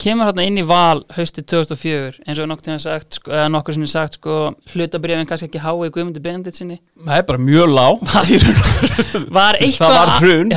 kemur 0.03 0.29
hérna 0.29 0.45
inn 0.49 0.59
í 0.61 0.65
val 0.67 1.03
haustið 1.15 1.47
2004, 1.53 2.23
eins 2.27 2.41
og 2.43 2.49
nokkur 2.51 2.69
sinni 2.69 2.83
sagt, 2.83 3.19
sko, 3.19 3.45
nokkur 3.53 3.77
sinni 3.77 3.91
sagt, 3.91 4.19
sko, 4.19 4.37
hlutabrifin 4.73 5.29
kannski 5.29 5.49
ekki 5.49 5.63
hái 5.63 5.91
Guðmundur 5.95 6.25
Benedikt 6.25 6.59
sinni. 6.59 6.81
það 7.05 7.21
er 7.21 7.27
bara 7.31 7.43
mjög 7.43 7.73
lág. 7.73 8.05
Var 9.39 9.61
eitthvað... 9.63 9.87
það 9.87 9.97
var 9.99 10.15
hrun 10.19 10.55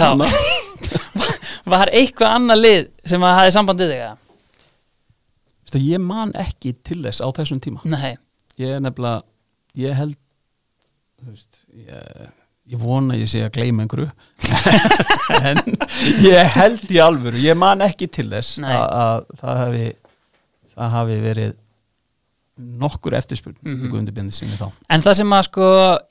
var 1.76 1.91
eitthvað 1.93 2.36
annað 2.39 2.62
lið 2.62 2.84
sem 3.14 3.26
að 3.26 3.38
hafi 3.39 3.56
sambandið 3.56 3.93
þig? 3.93 4.04
Veistu, 5.66 5.82
ég 5.86 6.04
man 6.04 6.34
ekki 6.39 6.76
til 6.86 7.02
þess 7.06 7.24
á 7.24 7.28
þessum 7.39 7.62
tíma. 7.64 7.86
Nei, 7.89 8.18
ég 8.62 8.78
er 8.78 8.84
nefnilega 8.84 9.24
ég 9.76 9.96
held 9.98 10.18
þú 11.20 11.32
veist, 11.32 11.64
ég, 11.74 12.30
ég 12.72 12.82
vona 12.82 13.18
ég 13.20 13.30
sé 13.30 13.43
að 13.45 13.53
gleyma 13.59 13.86
einhverju 13.86 14.09
en 15.49 15.61
ég 16.26 16.55
held 16.55 16.89
í 16.89 17.01
alvöru 17.03 17.43
ég 17.43 17.57
man 17.57 17.84
ekki 17.86 18.09
til 18.09 18.30
þess 18.32 18.57
að, 18.63 18.82
að 19.01 19.30
það 19.41 19.61
hafi 19.61 19.86
það 20.76 20.97
hafi 20.97 21.22
verið 21.24 21.53
nokkur 22.55 23.13
eftirspurn 23.18 23.55
mm. 23.61 23.91
-hmm. 23.91 24.72
En 24.89 25.01
það 25.01 25.13
sem 25.13 25.34
að 25.34 25.41
sko, 25.43 25.66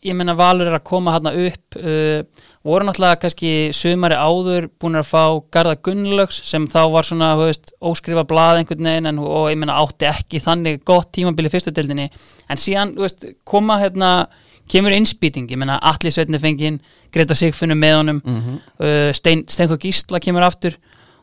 ég 0.05 0.15
meina 0.15 0.35
Valur 0.37 0.67
er 0.67 0.77
að 0.77 0.85
koma 0.85 1.15
hérna 1.15 1.33
upp 1.33 1.77
uh, 1.81 2.21
voru 2.63 2.85
náttúrulega 2.85 3.21
kannski 3.23 3.53
sumari 3.73 4.15
áður 4.15 4.69
búin 4.81 5.01
að 5.01 5.09
fá 5.09 5.41
Garða 5.51 5.75
Gunnlaugs 5.77 6.43
sem 6.45 6.67
þá 6.69 6.91
var 6.93 7.05
svona, 7.05 7.37
veist, 7.37 7.73
óskrifa 7.81 8.25
blað 8.29 8.61
einhvern 8.61 8.85
veginn 8.85 9.07
en, 9.07 9.19
og 9.19 9.51
ég 9.51 9.57
meina 9.57 9.81
átti 9.81 10.05
ekki 10.05 10.41
þannig 10.41 10.85
gott 10.85 11.13
tímabili 11.13 11.49
fyrstu 11.49 11.73
deildinni 11.73 12.11
en 12.49 12.61
síðan, 12.61 12.95
veist, 12.97 13.25
koma 13.45 13.79
hérna 13.81 14.29
kemur 14.71 14.95
innspýting, 14.97 15.51
ég 15.51 15.61
meina 15.61 15.79
Atli 15.83 16.13
Sveitni 16.15 16.41
fenginn, 16.41 16.81
Greta 17.13 17.37
Sigfinnur 17.37 17.79
með 17.79 17.97
honum 17.99 18.21
mm 18.25 18.41
-hmm. 18.41 18.59
uh, 18.81 19.13
Stein, 19.13 19.45
Steinþór 19.49 19.81
Gísla 19.83 20.21
kemur 20.21 20.43
aftur 20.47 20.77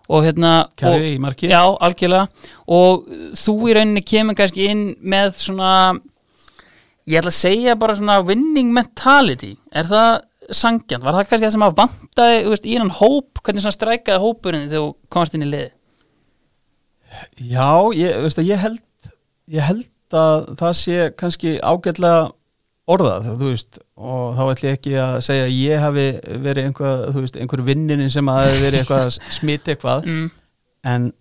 og 0.10 0.26
hérna 0.26 0.66
og, 0.66 0.76
Kæri 0.76 1.16
í 1.16 1.20
marki 1.20 1.50
Já, 1.50 1.78
algjörlega 1.80 2.28
og 2.68 3.08
þú 3.34 3.56
í 3.70 3.74
rauninni 3.74 4.02
kemur 4.02 4.36
kannski 4.36 4.68
inn 4.68 4.96
með 5.02 5.34
svona 5.38 6.00
ég 7.08 7.20
ætla 7.20 7.32
að 7.32 7.42
segja 7.42 7.76
bara 7.76 7.96
svona 7.96 8.22
winning 8.26 8.74
mentality 8.74 9.58
er 9.72 9.86
það 9.86 10.22
sangjant? 10.52 11.04
Var 11.04 11.16
það 11.16 11.30
kannski 11.30 11.46
það 11.46 11.54
sem 11.56 11.66
að 11.66 11.78
veist, 12.50 12.66
í 12.66 12.78
hann 12.78 12.90
hóp, 12.90 13.42
hvernig 13.44 13.64
svona 13.64 13.78
strækaði 13.78 14.24
hópurinn 14.24 14.68
þegar 14.70 14.84
þú 14.84 14.96
komast 15.14 15.38
inn 15.38 15.46
í 15.46 15.50
liði? 15.52 15.72
Já, 17.52 17.72
ég, 17.96 18.20
veistu, 18.24 18.46
ég 18.48 18.62
held 18.62 19.12
ég 19.52 19.68
held 19.68 20.16
að 20.16 20.46
það 20.60 20.78
sé 20.80 21.10
kannski 21.20 21.58
ágætlega 21.60 22.30
orðað, 22.90 23.28
veist, 23.40 23.80
og 24.00 24.38
þá 24.38 24.42
ætlum 24.52 24.70
ég 24.70 24.78
ekki 24.78 24.94
að 25.00 25.16
segja 25.26 25.48
að 25.48 25.56
ég 25.56 25.84
hafi 25.84 26.06
verið 26.46 26.70
einhver, 26.70 27.04
veist, 27.20 27.38
einhver 27.38 27.64
vinninin 27.68 28.14
sem 28.14 28.32
hafi 28.32 28.56
verið 28.64 28.82
eitthvað 28.82 29.06
að 29.08 29.20
smita 29.38 29.74
eitthvað. 29.74 30.08
Mm, 30.10 30.32
en 30.92 31.12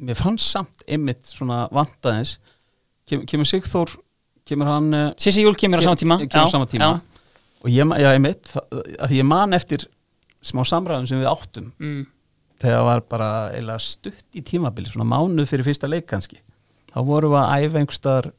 mér 0.00 0.20
fannst 0.20 0.52
samt 0.54 0.86
einmitt 0.88 1.26
svona 1.28 1.64
vantaðins. 1.74 2.38
Kem, 3.10 3.26
kemur 3.28 3.48
Sigþór 3.50 3.96
kemur 4.50 4.70
hann 4.70 4.94
eh, 4.96 5.08
Sissi 5.20 5.44
Júl 5.44 5.58
kemur 5.58 5.82
á 5.82 5.90
sama 5.90 5.98
tíma. 5.98 6.18
kemur 6.24 6.48
á 6.48 6.54
sama 6.54 6.68
tíma. 6.70 6.92
og 7.60 7.68
ég, 7.68 7.84
já, 8.00 8.08
ég 8.14 8.22
mitt 8.24 8.54
að 8.56 9.10
því 9.10 9.20
ég 9.20 9.28
man 9.28 9.56
eftir 9.56 9.84
smá 10.40 10.62
samræðum 10.64 11.08
sem 11.10 11.20
við 11.20 11.30
áttum. 11.30 11.70
Mm. 11.82 12.06
þegar 12.60 12.84
var 12.84 13.02
bara 13.08 13.30
eiginlega 13.54 13.82
stutt 13.84 14.36
í 14.36 14.42
tímabili 14.44 14.90
svona 14.90 15.08
mánuð 15.08 15.48
fyrir 15.48 15.64
fyrsta 15.64 15.88
leik 15.88 16.06
kannski. 16.08 16.40
Þá 16.92 17.00
vorum 17.06 17.34
við 17.34 17.40
að 17.40 17.64
æfa 17.64 17.80
einhverstaðar 17.80 18.30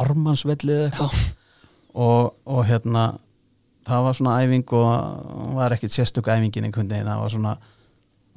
ármannsvellið 0.00 0.82
eitthvað 0.86 1.18
og, 1.94 2.34
og 2.46 2.64
hérna 2.68 3.04
það 3.86 4.02
var 4.04 4.14
svona 4.18 4.34
æfing 4.44 4.72
og 4.76 5.54
var 5.56 5.72
ekkit 5.74 5.90
sérstök 5.96 6.28
æfingin 6.30 6.64
einhvern 6.68 6.88
veginn 6.90 7.08
það 7.10 7.20
var 7.24 7.32
svona 7.34 7.56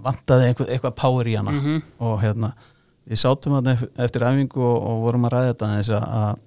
vantaði 0.04 0.47
eitthvað, 0.49 0.70
eitthvað 0.74 0.95
power 0.95 1.26
í 1.30 1.36
hana 1.38 1.51
Mhm. 1.51 1.82
og 1.99 2.22
hérna 2.24 2.54
við 3.10 3.20
sátum 3.20 3.54
þarna 3.58 3.74
ef- 3.76 3.89
eftir 3.99 4.22
æfingu 4.26 4.58
og, 4.64 4.78
og 4.89 5.01
vorum 5.04 5.26
að 5.28 5.32
ræða 5.36 5.51
þetta 5.54 5.70
þess 5.78 5.89
að, 5.89 6.04
að 6.18 6.38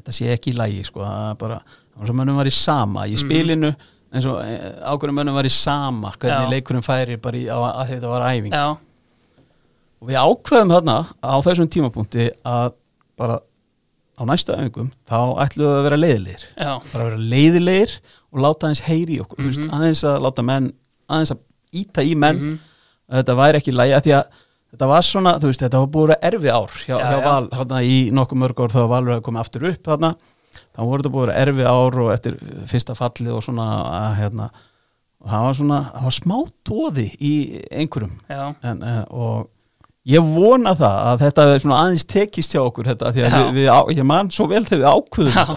þetta 0.00 0.12
sé 0.16 0.28
ekki 0.34 0.50
í 0.54 0.56
lægi 0.56 0.84
sko, 0.88 1.00
að 1.04 1.38
bara, 1.38 1.60
eins 2.00 2.10
og 2.10 2.16
mönnum 2.16 2.36
var 2.40 2.46
í 2.46 2.54
sama 2.56 3.04
Mhm. 3.06 3.12
í 3.12 3.16
spilinu 3.20 3.74
eins 4.12 4.26
og 4.26 4.40
ákveðum 4.42 5.14
mönnum 5.20 5.34
var 5.34 5.44
í 5.46 5.50
sama 5.54 6.10
hvernig 6.18 6.48
Já. 6.48 6.50
leikurinn 6.50 6.82
færi 6.82 7.16
bara 7.20 7.36
í, 7.36 7.44
á, 7.46 7.58
að 7.84 7.88
þetta 7.94 8.08
var 8.08 8.22
æfing 8.32 8.52
Já, 8.52 8.76
og 10.00 10.08
við 10.08 10.16
ákveðum 10.16 10.72
þarna 10.74 10.96
á 11.22 11.34
þessum 11.44 11.68
tímapunkti 11.68 12.30
að 12.44 12.72
bara 13.16 13.38
á 14.20 14.22
næstu 14.28 14.52
æfingum 14.56 14.90
þá 15.08 15.16
ætlum 15.46 15.64
við 15.66 15.78
að 15.78 15.86
vera 15.88 15.96
leiðilegir 16.04 16.44
bara 16.60 17.04
að 17.04 17.08
vera 17.08 17.22
leiðilegir 17.32 17.94
og 18.30 18.42
láta 18.44 18.66
aðeins 18.68 18.84
heyri 18.86 19.16
í 19.16 19.22
okkur 19.24 19.40
mm 19.40 19.50
Mhm. 19.56 19.70
aðeins 19.78 20.04
að 20.04 20.20
láta 20.26 20.42
menn 20.44 20.70
aðeins 21.10 21.32
að 21.34 21.40
íta 21.72 22.02
í 22.04 22.14
menn 22.16 22.36
Mhm. 22.40 22.58
að 23.10 23.22
þetta 23.24 23.36
væri 23.40 23.58
ekki 23.60 23.72
lægi 23.74 23.94
að 23.96 24.04
því 24.06 24.12
að 24.20 24.24
þetta 24.70 24.86
var 24.86 25.02
svona, 25.02 25.32
þú 25.40 25.46
veist, 25.50 25.60
þetta 25.64 25.78
var 25.82 25.88
búið 25.90 26.10
að 26.14 26.26
erfi 26.30 26.50
ár 26.54 26.70
hjá, 26.86 26.94
Já, 26.94 26.98
hjá 27.02 27.16
já. 27.18 27.24
Val, 27.24 27.48
þarna 27.50 27.78
í 27.82 27.96
nokkuð 28.14 28.38
mörg 28.38 28.60
ár 28.62 28.68
þá 28.70 28.78
var 28.78 28.88
Valur 28.92 29.16
að 29.16 29.22
koma 29.26 29.40
aftur 29.40 29.64
upp 29.66 29.82
þarna, 29.82 30.14
þá 30.76 30.78
voru 30.86 31.02
þetta 31.02 31.14
búið 31.16 31.30
að 31.32 31.40
erfi 31.42 31.64
ár 31.66 31.98
og 32.04 32.12
eftir 32.14 32.36
fyrsta 32.70 32.94
fallið 32.94 33.32
og 33.34 33.42
svona 33.42 33.66
að, 33.82 34.14
hérna, 34.20 34.50
og 35.20 35.28
það 35.30 35.42
var 35.46 35.54
svona 35.58 35.80
það 35.90 36.02
var 36.06 36.16
smá 36.20 36.36
tóði 36.64 37.06
í 37.18 37.32
einhverjum 37.72 38.14
en, 38.62 38.82
en, 38.82 39.04
og 39.10 39.48
ég 40.08 40.22
vona 40.34 40.72
það 40.78 40.98
að 41.10 41.18
þetta 41.26 41.44
er 41.54 41.60
svona 41.60 41.78
aðeins 41.84 42.06
tekist 42.08 42.54
hjá 42.54 42.62
okkur 42.64 42.88
þetta, 42.88 43.12
því 43.12 43.24
að 43.26 43.34
við, 43.36 43.50
við, 43.58 43.68
á, 43.68 43.80
ég 43.92 44.06
man 44.08 44.30
svo 44.32 44.46
vel 44.48 44.64
þegar 44.64 44.80
við 44.80 44.92
ákvöðum 44.96 45.34
þetta 45.36 45.56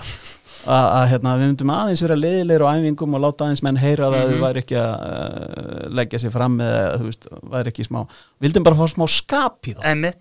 að, 0.64 0.86
að 0.98 1.06
hérna, 1.12 1.32
við 1.40 1.48
myndum 1.50 1.72
aðeins 1.76 2.02
vera 2.04 2.16
leiðilegir 2.20 2.64
á 2.64 2.72
æfingum 2.76 3.16
og 3.18 3.24
láta 3.24 3.46
aðeins 3.48 3.64
menn 3.64 3.80
heyra 3.82 4.10
það 4.12 4.20
að 4.20 4.28
Mhm. 4.28 4.36
þau 4.36 4.44
væri 4.48 4.62
ekki 4.64 4.78
að 4.80 4.94
uh, 5.08 5.90
leggja 6.00 6.20
sér 6.24 6.32
fram 6.36 6.60
eða 6.64 6.94
þú 7.00 7.08
veist, 7.10 7.28
væri 7.56 7.74
ekki 7.74 7.86
smá 7.88 8.00
vildum 8.44 8.64
bara 8.68 8.80
fá 8.80 8.86
smá 8.94 9.08
skap 9.12 9.68
í 9.68 9.76
það 9.80 10.16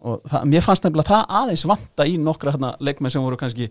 og 0.00 0.22
það, 0.24 0.44
mér 0.48 0.62
fannst 0.64 0.84
nefnilega 0.86 1.12
það 1.12 1.32
aðeins 1.42 1.64
vanta 1.68 2.04
í 2.08 2.14
nokkra 2.16 2.52
hérna, 2.54 2.70
leikmenn 2.80 3.12
sem 3.12 3.20
voru 3.20 3.36
kannski 3.36 3.66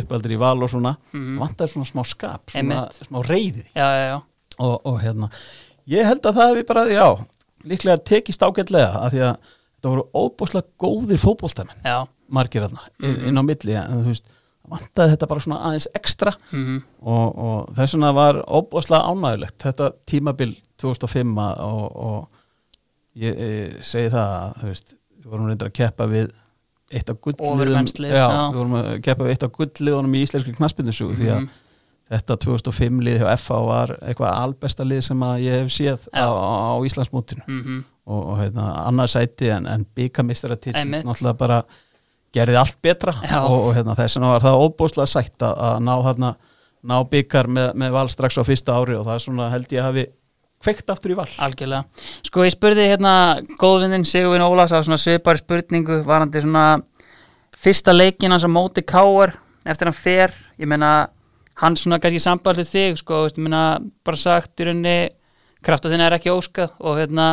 uppaldir 0.00 0.32
í 0.32 0.38
val 0.40 0.56
og 0.64 0.70
svona 0.72 0.94
Mhm. 1.12 1.36
vantaði 1.42 1.74
svona 1.74 1.90
smá 1.92 2.04
skap, 2.08 2.48
svona 2.50 2.60
Einmitt. 2.88 3.00
smá 3.08 3.20
reyði 3.28 3.64
Já, 3.76 3.84
já, 3.92 4.04
já, 4.08 4.22
og, 4.64 4.80
og 4.88 5.00
hérna 5.04 5.28
ég 5.88 6.04
held 6.08 6.22
að 6.24 6.32
það 6.40 6.48
hefði 6.54 6.66
bara, 6.72 6.84
já 6.88 7.08
líklega 7.70 8.02
tekist 8.04 8.42
ágætlega 8.42 8.90
af 9.00 9.12
því 9.14 9.22
að 9.28 9.36
þetta 9.74 9.92
voru 9.92 10.04
óbúslega 10.14 10.66
góðir 10.80 11.20
já 11.84 12.06
margir 12.28 12.64
hérna, 12.64 12.80
Mhm. 13.00 13.28
inn 13.28 13.38
á 13.38 13.42
milli 13.44 13.74
en 13.76 14.04
þú 14.04 14.12
veist, 14.12 14.24
vantaði 14.68 15.12
þetta 15.12 15.28
bara 15.28 15.40
svona 15.40 15.60
aðeins 15.68 15.88
ekstra 15.94 16.32
mhm, 16.52 16.78
og, 17.02 17.38
og 17.38 17.74
þess 17.76 17.94
vegna 17.94 18.12
var 18.16 18.38
óbúslega 18.48 19.10
ánægilegt 19.10 19.58
þetta 19.60 19.90
tímabil 20.08 20.54
2005 20.80 21.38
og, 21.38 21.96
og 21.96 22.28
ég, 23.14 23.36
ég 23.36 23.82
segi 23.84 24.12
það 24.14 24.32
að 24.38 24.56
þú 24.62 24.70
veist, 24.72 24.94
við 25.20 25.34
vorum 25.34 25.50
reyndar 25.50 25.70
að 25.70 25.76
keppa 25.80 26.08
við 26.10 26.32
eitt 26.94 27.10
af 27.10 27.20
já. 28.14 28.24
við 28.54 28.58
vorum 28.62 28.78
að 28.80 28.88
keppa 29.04 29.24
við 29.26 29.34
eitt 29.34 29.46
af 29.46 29.52
gullliðunum 29.58 30.16
í 30.16 30.24
íslenski 30.24 30.56
knaspindusugu 30.56 31.18
því 31.18 31.28
að 31.28 31.40
mhm. 31.42 31.52
Þetta 32.12 32.36
2005 32.44 33.00
lið 33.04 33.22
hjá 33.22 33.30
FH 33.38 33.60
var 33.68 33.94
eitthvað 34.02 34.36
albesta 34.36 34.84
lið 34.86 35.02
sem 35.08 35.24
að 35.24 35.44
ég 35.46 35.62
hef 35.62 35.72
séð 35.72 36.06
Já. 36.12 36.26
á, 36.28 36.28
á 36.28 36.74
Íslandsmótinu 36.84 37.44
mhm, 37.46 37.78
og, 38.04 38.20
og 38.20 38.40
hérna, 38.42 38.66
annars 38.84 39.16
sæti 39.16 39.48
en, 39.54 39.66
en 39.66 39.86
Einmitt. 39.88 41.06
náttúrulega 41.06 41.36
bara 41.40 41.62
gerði 42.34 42.58
allt 42.60 42.80
betra 42.82 43.14
Já. 43.22 43.44
og, 43.46 43.70
og 43.70 43.70
hérna, 43.78 43.96
þess 43.96 44.18
vegna 44.18 44.34
var 44.34 44.44
það 44.44 44.66
óbúslega 44.66 45.08
sætt 45.10 45.46
að, 45.46 45.54
að 45.68 45.78
ná, 45.86 45.94
hérna, 46.08 46.34
ná 46.84 46.96
byggar 47.14 47.48
með, 47.48 47.70
með 47.80 47.96
val 47.96 48.08
strax 48.12 48.36
á 48.36 48.42
fyrsta 48.44 48.76
ári 48.76 48.98
og 48.98 49.06
það 49.08 49.16
er 49.16 49.24
svona 49.24 49.48
held 49.54 49.72
ég 49.72 49.88
hafi 49.88 50.06
kveikt 50.64 50.90
aftur 50.92 51.12
í 51.12 51.18
val 51.18 51.28
Algjörlega. 51.44 51.84
Sko 52.24 52.44
ég 52.44 52.54
spurði 52.54 52.88
hérna 52.88 53.14
góðvinnin 53.60 54.06
Sigurvin 54.08 54.44
Ólas 54.44 54.72
á 54.72 54.80
svona 54.80 55.00
svipari 55.00 55.40
spurningu 55.40 56.02
varandi 56.04 56.44
svona 56.44 56.66
fyrsta 57.56 57.94
leikin 57.96 58.32
hans 58.34 58.44
á 58.44 58.50
móti 58.50 58.84
Káar 58.84 59.36
eftir 59.64 59.88
hann 59.88 59.96
fer, 59.96 60.34
ég 60.60 60.68
meina 60.68 61.08
hann 61.62 61.76
svona 61.78 62.00
kannski 62.02 62.22
sambandið 62.22 62.70
þig 62.70 63.00
sko, 63.00 63.24
veist, 63.26 63.40
meina 63.42 63.64
bara 64.06 64.20
sagt 64.20 64.60
í 64.60 64.68
rauninni 64.68 64.96
krafta 65.64 65.90
þinn 65.92 66.02
er 66.04 66.16
ekki 66.16 66.32
óskað 66.34 66.74
og 66.80 66.98
hérna 67.00 67.28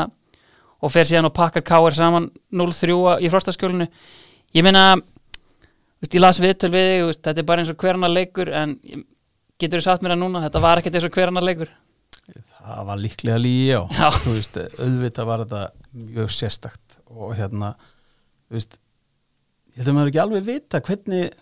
og 0.82 0.94
fer 0.94 1.08
síðan 1.10 1.30
og 1.30 1.36
pakkar 1.38 1.66
Káar 1.66 1.96
saman 1.96 2.30
0-3 2.54 3.22
í 3.22 3.30
frostaskjólinu. 3.30 3.88
Ég 4.58 4.66
meina 4.66 4.96
veist, 4.98 6.14
ég 6.16 6.22
las 6.22 6.42
viðtöl 6.42 6.72
við 6.74 6.88
þig, 6.90 7.06
veist, 7.10 7.24
þetta 7.28 7.44
er 7.44 7.50
bara 7.50 7.64
eins 7.64 7.74
og 7.74 7.82
hver 7.82 8.00
annar 8.00 8.14
leikur 8.14 8.52
en 8.56 8.78
getur 9.62 9.82
þú 9.82 9.86
sagt 9.86 10.06
mér 10.06 10.16
að 10.16 10.24
núna? 10.24 10.44
Þetta 10.48 10.64
var 10.64 10.82
ekkert 10.82 10.98
eins 10.98 11.08
og 11.08 11.18
hver 11.18 11.32
annar 11.34 11.46
leikur. 11.46 11.74
Það 12.62 12.82
var 12.88 13.02
líklega 13.02 13.42
lígi 13.42 13.70
á 13.74 13.82
Já. 13.90 14.08
þú 14.22 14.36
veist, 14.38 14.58
auðvitað 14.78 15.30
var 15.30 15.44
þetta 15.46 15.62
mjög 15.92 16.34
sérstakt 16.38 16.98
og 17.12 17.34
hérna 17.38 17.72
veist, 18.54 18.78
ég 19.74 19.82
held 19.82 19.92
að 19.92 19.98
maður 19.98 20.12
ekki 20.12 20.22
alveg 20.24 20.46
vita 20.48 20.82
hvernig 20.86 21.40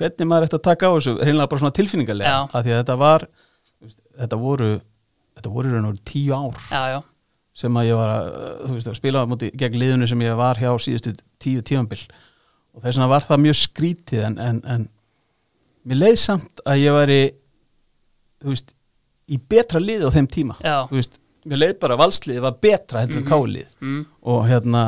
hvernig 0.00 0.28
maður 0.30 0.48
ætti 0.48 0.58
að 0.58 0.64
taka 0.66 0.88
á 0.88 0.92
þessu 0.96 1.14
reynilega 1.20 1.50
bara 1.52 1.62
svona 1.62 1.76
tilfinningarlega 1.76 2.32
Já. 2.32 2.40
af 2.50 2.64
því 2.66 2.72
að 2.74 2.80
þetta 2.82 2.96
var 3.04 3.26
þetta 4.20 4.38
voru 4.40 4.70
þetta 5.36 5.52
voru 5.54 5.72
raun 5.74 5.88
og 5.90 6.00
tíu 6.10 6.34
ár 6.36 6.58
Já, 6.70 6.82
já, 6.94 7.00
sem 7.60 7.76
að 7.80 7.88
ég 7.90 7.98
var 8.00 8.10
að, 8.14 8.30
veist, 8.74 8.88
að 8.92 8.98
spila 9.00 9.22
á 9.24 9.30
móti 9.30 9.50
gegn 9.60 9.78
liðinu 9.80 10.08
sem 10.10 10.24
ég 10.26 10.36
var 10.40 10.60
hjá 10.60 10.70
síðustu 10.80 11.14
tíu 11.42 11.62
tífambil 11.62 12.00
og 12.74 12.82
þess 12.84 12.96
vegna 12.96 13.08
var 13.10 13.24
það 13.26 13.42
mjög 13.46 13.58
skrítið 13.60 14.24
en, 14.28 14.36
en, 14.38 14.60
en 14.70 14.84
mér 15.90 15.98
leið 16.04 16.18
samt 16.22 16.60
að 16.68 16.82
ég 16.84 16.94
væri 16.96 17.20
þú 18.40 18.52
veist, 18.54 18.74
í 19.30 19.38
betra 19.50 19.80
liði 19.82 20.06
á 20.08 20.14
þeim 20.14 20.26
tíma. 20.30 20.56
Veist, 20.90 21.18
mér 21.48 21.60
leið 21.64 21.74
bara 21.82 21.96
að 21.96 22.02
valsliði 22.04 22.42
var 22.44 22.56
betra 22.62 23.02
heldur 23.02 23.20
en 23.20 23.24
Mhm. 23.24 23.30
kálið 23.32 23.74
mm, 23.80 24.00
og 24.32 24.40
hérna 24.48 24.82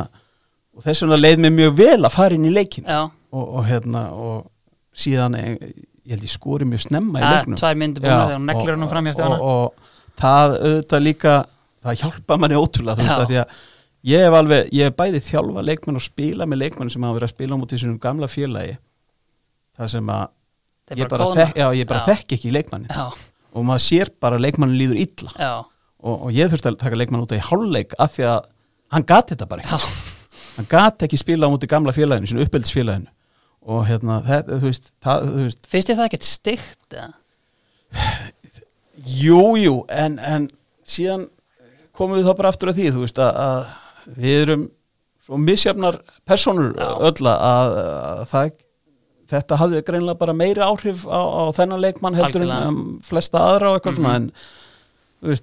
og 0.77 0.85
þess 0.87 1.03
vegna 1.05 1.19
leið 1.21 1.43
mér 1.45 1.55
mjög 1.59 1.75
vel 1.81 2.01
að 2.07 2.15
fara 2.15 2.35
inn 2.39 2.47
í 2.49 2.53
leikin 2.55 2.87
og, 2.89 3.11
og 3.43 3.65
hérna 3.69 4.03
og 4.13 4.47
síðan, 4.93 5.37
eh, 5.39 5.57
ég 6.05 6.15
held 6.17 6.27
ég 6.27 6.33
skori 6.33 6.69
mjög 6.69 6.87
snemma 6.87 7.21
í 7.21 7.25
ja, 7.25 7.33
leiknum. 7.37 7.59
tvær 7.61 7.79
myndir 7.81 8.05
búin 8.05 8.13
þegar 8.13 8.39
hún 8.39 8.49
neglir 8.51 8.77
hann 8.77 8.91
fram 8.91 9.09
hjá 9.09 9.13
og, 9.13 9.19
stjána. 9.19 9.39
og, 9.39 9.51
og 9.51 10.21
það 10.23 10.57
auðvitað 10.59 11.05
líka 11.07 11.37
það 11.83 12.01
hjálpa 12.03 12.39
manni 12.43 12.59
ótrúlega 12.59 12.99
þú 12.99 13.07
veist 13.07 13.23
að 13.23 13.31
því 13.31 13.41
að 13.43 13.57
ég 14.13 14.25
hef 14.27 14.37
alveg, 14.39 14.71
ég 14.75 14.91
hef 14.91 14.97
bæði 14.99 15.23
þjálfa 15.29 15.67
leikmenn 15.71 15.99
og 16.01 16.05
spila 16.05 16.47
með 16.51 16.63
leikmenn 16.65 16.93
sem 16.93 17.07
hafa 17.07 17.19
verið 17.19 17.29
að 17.29 17.35
spila 17.37 17.59
á 17.59 17.61
mútið 17.63 17.83
sínum 17.83 17.99
gamla 18.03 18.29
félagi. 18.31 18.79
Það 19.79 19.93
sem 19.95 20.13
að 20.13 20.25
Þeir 20.93 20.99
ég 20.99 21.11
bara 21.13 21.27
bara, 21.29 21.45
þek, 21.47 21.59
já, 21.63 21.67
ég 21.79 21.89
bara 21.89 22.01
Já. 22.03 22.07
þekki 22.11 22.37
ekki 22.37 22.51
leikmanni 22.53 22.89
Já, 22.91 23.05
og 23.55 23.65
maður 23.69 23.85
sér 23.85 24.11
bara 24.21 24.37
að 24.37 24.45
leikmannin 24.49 24.81
líður 24.81 24.99
illa. 25.05 25.53
Og, 26.03 26.17
og 26.27 26.31
ég 26.35 26.51
þurfti 26.51 26.69
að 26.73 26.79
taka 26.83 26.99
leikmann 26.99 27.23
út 27.23 27.35
í 27.37 27.39
hálfleik 27.39 27.95
af 28.03 28.17
því 28.17 28.27
að 28.33 28.41
hann 28.93 29.07
gati 29.09 29.37
þetta 29.37 29.49
bara 29.49 29.79
hann 30.57 30.69
gati 30.69 31.07
ekki 31.07 31.21
spila 31.21 31.49
á 31.49 31.53
mútið 31.55 31.71
gamla 31.71 31.95
félaginu 31.97 32.29
sínu 32.29 32.45
uppeldisfélaginu 32.45 33.09
og 33.67 33.85
hérna, 33.87 34.21
þetta, 34.27 34.57
þú 34.59 34.69
veist, 34.71 34.89
það, 35.05 35.27
þú 35.29 35.43
veist 35.47 35.69
finnst 35.71 35.89
þið 35.93 35.99
það 36.01 36.09
ekkert 36.11 36.29
stygt 36.29 36.97
eða? 36.97 37.11
Jú, 39.03 39.77
en, 39.93 40.19
en 40.21 40.49
síðan 40.89 41.29
komum 41.97 42.19
við 42.19 42.27
þá 42.29 42.35
bara 42.39 42.51
aftur 42.53 42.73
að 42.73 42.79
því, 42.81 42.89
þú 42.97 43.05
veist, 43.07 43.21
að, 43.23 43.39
að 43.47 44.19
við 44.19 44.41
erum 44.43 44.65
svo 45.23 45.39
misjafnar 45.39 46.01
personur 46.29 46.73
Já. 46.77 46.89
öll 47.09 47.29
að, 47.31 47.45
að 47.47 48.23
það, 48.33 48.51
þetta 49.33 49.59
hafði 49.63 49.83
greinlega 49.87 50.21
bara 50.21 50.35
meiri 50.37 50.65
áhrif 50.67 51.05
á, 51.09 51.21
á 51.23 51.43
þennan 51.57 51.83
leikmann 51.85 52.19
heldur 52.19 52.43
Algjörlega. 52.43 52.67
en 52.67 52.81
um, 52.83 52.99
flesta 53.07 53.45
aðra 53.53 53.71
og 53.73 53.79
eitthvað 53.79 53.95
Mhm. 53.95 54.03
svona, 54.03 54.15
en 54.17 54.27
þú 54.33 54.33
veist, 54.33 54.62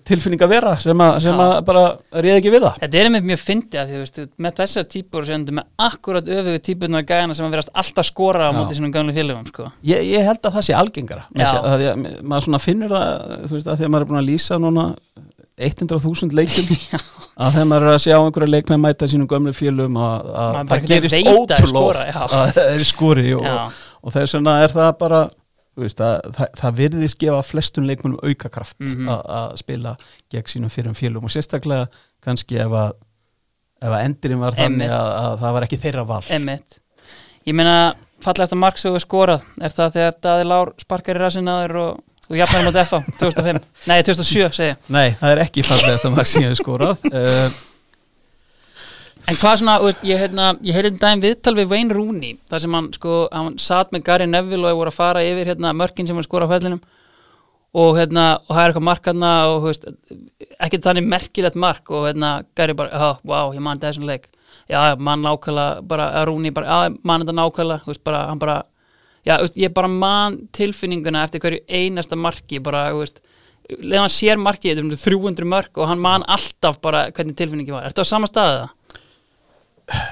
tilfinning 0.09 0.41
að 0.43 0.51
vera 0.51 0.73
sem, 0.83 1.01
að, 1.05 1.17
sem 1.23 1.39
að 1.39 1.53
bara 1.69 1.83
réð 2.11 2.37
ekki 2.39 2.51
við 2.51 2.65
það. 2.65 2.79
Þetta 2.83 2.99
er 2.99 3.09
einmitt 3.09 3.27
mjög 3.29 3.41
fyndið 3.45 3.79
að 3.79 3.91
því, 3.91 4.01
veist, 4.03 4.19
með 4.45 4.57
þessar 4.59 4.87
típur 4.95 5.27
sem 5.29 5.45
þú 5.47 5.55
með 5.59 5.87
akkurat 5.87 6.31
öfugu 6.35 6.63
típurnar 6.67 7.05
gæðina 7.07 7.37
sem 7.37 7.47
að 7.47 7.55
verast 7.55 7.71
alltaf 7.83 8.09
skora 8.09 8.49
á 8.49 8.55
móti 8.55 8.75
sínum 8.75 8.91
gamlu 8.95 9.15
félagum, 9.15 9.47
sko. 9.47 9.69
Ég, 9.87 10.03
ég 10.11 10.27
held 10.27 10.43
að 10.43 10.57
það 10.57 10.67
sé 10.67 10.75
algengara. 10.75 11.25
Að, 11.39 11.85
að, 11.93 12.05
maður 12.27 12.63
finnur 12.63 12.91
það 12.91 13.35
veist, 13.53 13.71
að 13.71 13.79
því 13.79 13.87
að 13.87 13.93
maður 13.95 14.05
er 14.07 14.11
búin 14.11 14.21
að 14.21 14.29
lýsa 14.33 14.59
núna 14.59 14.89
100.000 15.59 16.35
leikjum 16.35 16.69
að 17.41 17.55
þegar 17.55 17.67
maður 17.67 17.85
er 17.87 17.93
að 17.93 18.03
sjá 18.05 18.15
einhverja 18.15 18.53
leikmenn 18.53 18.83
mæta 18.83 19.09
sínum 19.11 19.27
gömlu 19.29 19.53
félum 19.55 19.97
að, 19.99 20.29
það 20.71 20.87
gerist 20.87 21.15
veit 21.17 21.53
að 21.55 22.35
það 22.35 22.61
er 22.63 22.85
skori 22.87 23.33
og, 23.35 23.49
og 23.99 24.15
þess 24.15 24.37
vegna 24.37 24.55
er 24.63 24.75
það 24.75 24.91
bara 25.01 25.21
veist, 25.85 26.01
að, 26.03 26.17
það, 26.37 26.49
það 26.61 26.75
virðist 26.81 27.19
gefa 27.21 27.43
flestum 27.47 27.87
leikmennum 27.89 28.19
aukakraft 28.23 28.79
Mhm. 28.83 29.07
að, 29.13 29.21
að 29.39 29.55
spila 29.63 29.93
gegn 30.33 30.51
sínum 30.53 30.73
fyrir 30.73 30.97
félum 30.97 31.23
og 31.27 31.33
sérstaklega 31.33 31.87
kannski 32.25 32.59
ef 32.63 32.75
að, 32.83 32.91
ef 33.81 33.89
að 33.95 34.03
endurinn 34.09 34.39
var 34.43 34.57
þannig 34.59 34.91
að, 34.91 35.09
að 35.23 35.39
það 35.43 35.53
var 35.57 35.67
ekki 35.69 35.81
þeirra 35.85 36.05
val. 36.09 36.21
Einmitt. 36.29 36.79
Ég 37.47 37.55
meina, 37.55 37.77
fallegasta 38.21 38.55
mark 38.59 38.77
sem 38.77 38.91
þú 38.91 38.97
hefur 38.97 39.05
skorað 39.07 39.41
er 39.63 39.69
það 39.77 39.93
þegar 39.95 40.19
Daði 40.27 40.47
Lár 40.51 40.73
sparkar 40.83 41.15
í 41.15 41.23
rassinaður 41.23 41.75
og 41.85 42.03
þú 42.29 42.35
jafnar 42.37 42.65
mot 42.67 42.75
FA 42.85 42.99
2005, 43.21 43.61
nei 43.89 44.01
2007 44.03 44.51
segi 44.53 44.67
ég. 44.73 44.77
Nei, 44.93 45.07
það 45.21 45.31
er 45.31 45.41
ekki 45.45 45.63
fallegasta 45.65 46.11
mark 46.13 46.27
sem 46.29 46.43
ég 46.43 46.51
hef 46.53 46.59
skorað 46.59 46.99
En 49.27 49.37
hvað 49.37 49.57
svona, 49.59 49.75
veist, 49.83 50.05
ég 50.07 50.21
hérna, 50.21 50.53
heyrði 50.63 50.93
um 50.93 51.01
daginn 51.01 51.23
viðtal 51.23 51.53
við 51.57 51.73
Wayne 51.73 51.95
Rooney 51.95 52.37
þar 52.49 52.63
sem 52.63 52.77
hann 52.77 52.87
sko, 52.95 53.17
hann 53.33 53.59
satt 53.61 53.91
með 53.93 54.05
Gary 54.07 54.27
Neville 54.29 54.71
og 54.71 54.79
voru 54.79 54.93
að 54.93 54.97
fara 54.97 55.25
yfir 55.27 55.51
hérna 55.51 55.73
mörkin 55.75 56.07
sem 56.07 56.17
hann 56.17 56.25
skora 56.25 56.47
á 56.49 56.51
fellinum 56.53 56.79
og 57.77 57.99
hérna, 57.99 58.39
og 58.47 58.55
það 58.55 58.61
er 58.63 58.71
eitthvað 58.71 58.87
mark 58.87 59.09
hérna 59.11 59.31
og 59.51 59.67
veist, 59.67 59.85
ekki 60.57 60.81
þannig 60.81 61.09
merkilegt 61.11 61.59
mark 61.59 61.91
og 61.93 62.07
hérna, 62.07 62.31
Gary 62.57 62.73
bara, 62.79 63.03
oh, 63.09 63.21
wow, 63.27 63.53
ég 63.53 63.61
man 63.61 63.81
þessum 63.81 64.07
leik, 64.09 64.29
já, 64.71 64.95
mann 64.97 65.21
nákvæmlega 65.25 65.85
bara, 65.91 66.09
Rooney 66.25 66.55
bara, 66.55 66.65
já, 66.65 66.97
mann 67.03 67.25
þetta 67.25 67.37
nákvæmlega. 67.37 67.85
Veist, 67.91 68.03
bara, 68.07 68.23
hann 68.31 68.41
bara, 68.41 68.57
já, 69.27 69.35
veist, 69.43 69.59
ég 69.61 69.75
bara 69.75 69.91
man 69.91 70.39
tilfinninguna 70.55 71.27
eftir 71.27 71.43
hverju 71.43 71.61
einasta 71.67 72.17
marki, 72.17 72.63
bara, 72.63 72.87
veist 72.97 73.21
leðan 73.77 74.07
hann 74.07 74.13
sér 74.13 74.39
markið, 74.41 74.79
þetta 74.81 74.97
er 74.97 75.03
300 75.03 75.49
mörk 75.49 75.77
og 75.77 75.89
hann 75.91 76.01
man 76.01 76.25
alltaf 76.25 76.79
bara 76.81 77.05
hvernig 77.13 77.37
tilfinningi 77.37 77.73
var. 77.75 77.85
Ertu 77.85 78.01
á 78.01 78.07
sama 78.07 78.29
staðið 78.29 78.63
það? 78.63 78.75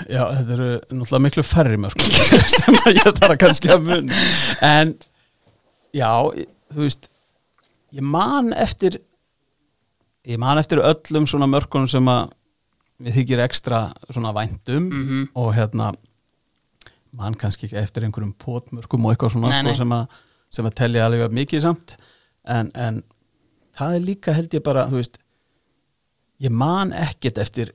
Já, 0.10 0.24
þetta 0.34 0.54
eru 0.56 0.68
náttúrulega 0.90 1.24
miklu 1.28 1.44
færri 1.46 1.78
mörg 1.82 2.02
sem 2.56 2.78
að 2.82 2.96
ég 2.98 3.12
þarf 3.20 3.38
kannski 3.44 3.70
að 3.76 3.84
mun 3.86 4.08
en 4.66 4.94
já, 5.94 6.10
þú 6.74 6.82
veist 6.86 7.10
ég 7.98 8.02
man 8.16 8.50
eftir 8.58 8.98
ég 10.28 10.40
man 10.42 10.58
eftir 10.60 10.82
öllum 10.84 11.28
svona 11.30 11.48
mörkunum 11.52 11.88
sem 11.92 12.10
að 12.12 12.32
við 13.06 13.20
þykir 13.20 13.44
ekstra 13.46 13.82
svona 14.10 14.34
væntum 14.34 14.88
Mhm. 14.90 15.28
og 15.38 15.52
hérna 15.56 15.92
man 17.18 17.36
kannski 17.40 17.68
ekki 17.70 17.78
eftir 17.80 18.04
einhverjum 18.08 18.34
potmörkum 18.42 19.06
og 19.06 19.14
eitthvað 19.14 19.36
svona 19.36 19.50
Nei, 19.54 19.62
sko, 19.62 19.70
nei. 19.70 19.78
sem, 19.78 19.94
að, 19.96 20.18
sem 20.58 20.66
að 20.70 20.76
telja 20.82 21.06
alveg 21.08 21.32
mikið 21.38 21.62
samt 21.64 21.96
en, 22.46 22.72
en 22.76 23.04
það 23.78 23.96
er 24.00 24.06
líka 24.10 24.34
held 24.34 24.54
ég 24.58 24.64
bara 24.66 24.88
þú 24.90 25.00
veist 25.04 25.18
ég 26.44 26.54
man 26.54 26.92
ekkert 26.94 27.38
eftir 27.46 27.72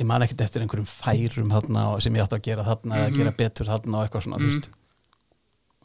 ég 0.00 0.06
man 0.08 0.22
ekkert 0.24 0.40
eftir 0.46 0.62
einhverjum 0.64 0.88
færum 0.88 1.50
þarna 1.52 1.86
sem 2.00 2.14
ég 2.16 2.22
átti 2.24 2.38
að 2.38 2.42
gera 2.46 2.64
þarna 2.64 2.96
eða 2.96 3.08
Mhm. 3.10 3.16
gera 3.18 3.32
betur 3.42 3.66
þarna 3.68 3.98
og 3.98 4.04
eitthvað 4.08 4.22
svona 4.26 4.38
Mhm. 4.38 4.48
veist 4.48 4.68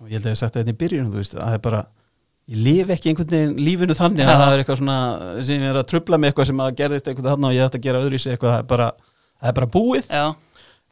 og 0.02 0.08
ég 0.08 0.12
held 0.14 0.24
að 0.24 0.30
ég 0.30 0.36
hef 0.36 0.38
sagt 0.38 0.56
þetta 0.56 0.70
í 0.74 0.78
byrjun 0.78 1.12
þú 1.12 1.18
veist, 1.18 1.36
að 1.36 1.44
það 1.48 1.54
er 1.54 1.64
bara 1.68 1.86
ég 2.48 2.64
lifi 2.64 2.92
ekki 2.96 3.10
einhvern 3.12 3.30
veginn 3.36 3.58
lífinu 3.58 3.96
þannig 3.98 4.24
Já. 4.24 4.30
að 4.32 4.40
það 4.42 4.52
er 4.54 4.64
eitthvað 4.64 4.78
svona 4.80 5.44
sem 5.44 5.62
ég 5.62 5.70
er 5.70 5.76
að 5.82 5.88
trubla 5.92 6.18
með 6.18 6.32
eitthvað 6.32 6.46
sem 6.48 6.58
að 6.64 6.76
gerðist 6.78 7.08
eitthvað 7.08 7.30
þarna 7.32 7.48
og 7.48 7.54
ég 7.54 7.66
ætti 7.68 7.78
að 7.80 7.82
gera 7.88 8.00
öðru 8.04 8.14
í 8.14 8.20
sig 8.22 8.32
eitthvað 8.38 8.54
það 8.54 8.60
er 8.60 8.64
bara, 8.64 8.92
það 9.42 9.50
er 9.50 9.54
bara 9.54 9.68
búið 9.68 10.06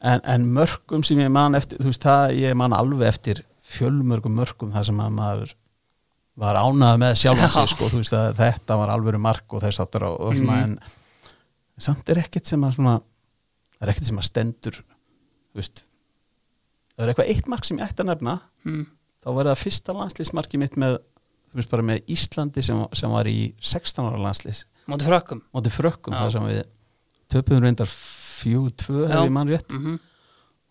en, 0.02 0.22
en 0.24 0.46
mörgum 0.54 1.06
sem 1.06 1.18
ég 1.18 1.32
man 1.32 1.56
eftir 1.56 1.78
veist 1.80 2.02
það, 2.04 2.36
ég 2.38 2.56
man 2.56 2.72
alveg 2.74 3.08
eftir 3.08 3.44
fjölmörgum 3.64 4.36
mörgum 4.36 4.74
þar 4.74 4.84
sem 4.86 5.00
að 5.00 5.12
maður 5.16 5.54
var 6.38 6.56
ánað 6.60 6.98
með 7.00 7.14
sjálfan 7.16 7.50
samt 11.82 12.10
er 12.12 12.22
ekkert 12.22 12.48
sem 12.50 12.64
að 12.64 12.78
svona 12.78 12.96
það 13.76 13.86
er 13.86 13.92
ekkert 13.94 14.10
sem 14.10 14.22
að 14.22 14.28
stendur 14.30 14.80
veist. 15.56 15.84
Það 16.96 17.04
er 17.06 17.12
eitthvað 17.12 17.32
eitt 17.34 17.52
mark 17.52 17.68
sem 17.68 17.80
ég 17.80 17.90
ætti 17.90 18.06
að 18.06 18.12
nefna 18.14 18.38
mm. 18.68 18.86
þá 19.26 19.30
var 19.38 19.52
það 19.52 19.62
fyrsta 19.64 19.98
landslýsmarki 19.98 20.62
mitt 20.62 20.80
með 20.80 21.00
veist 21.56 21.72
bara 21.72 21.86
með 21.88 22.10
Íslandi 22.12 22.64
sem, 22.66 22.82
sem 22.96 23.12
var 23.12 23.28
í 23.32 23.54
16 23.64 24.10
ára 24.10 24.20
landslýs 24.20 24.66
móti 24.92 25.08
frökkum. 25.08 25.44
Móti 25.56 25.72
frökkum 25.74 26.16
þar 26.16 26.34
sem 26.34 26.50
við 26.50 26.66
töpuðum 27.32 27.64
reyndar 27.66 27.90
4-2 27.90 29.00
Já. 29.06 29.08
ef 29.08 29.24
ég 29.24 29.34
man 29.34 29.50
rétt. 29.52 29.72
Mm 29.76 29.96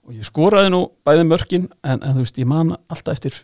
og 0.04 0.12
ég 0.12 0.26
skoraði 0.28 0.72
nú 0.72 0.82
bæði 1.06 1.26
mörkin 1.28 1.66
en, 1.80 2.00
en 2.00 2.16
þú 2.16 2.24
veist, 2.24 2.40
ég 2.40 2.48
man 2.48 2.74
alltaf 2.92 3.16
eftir 3.16 3.38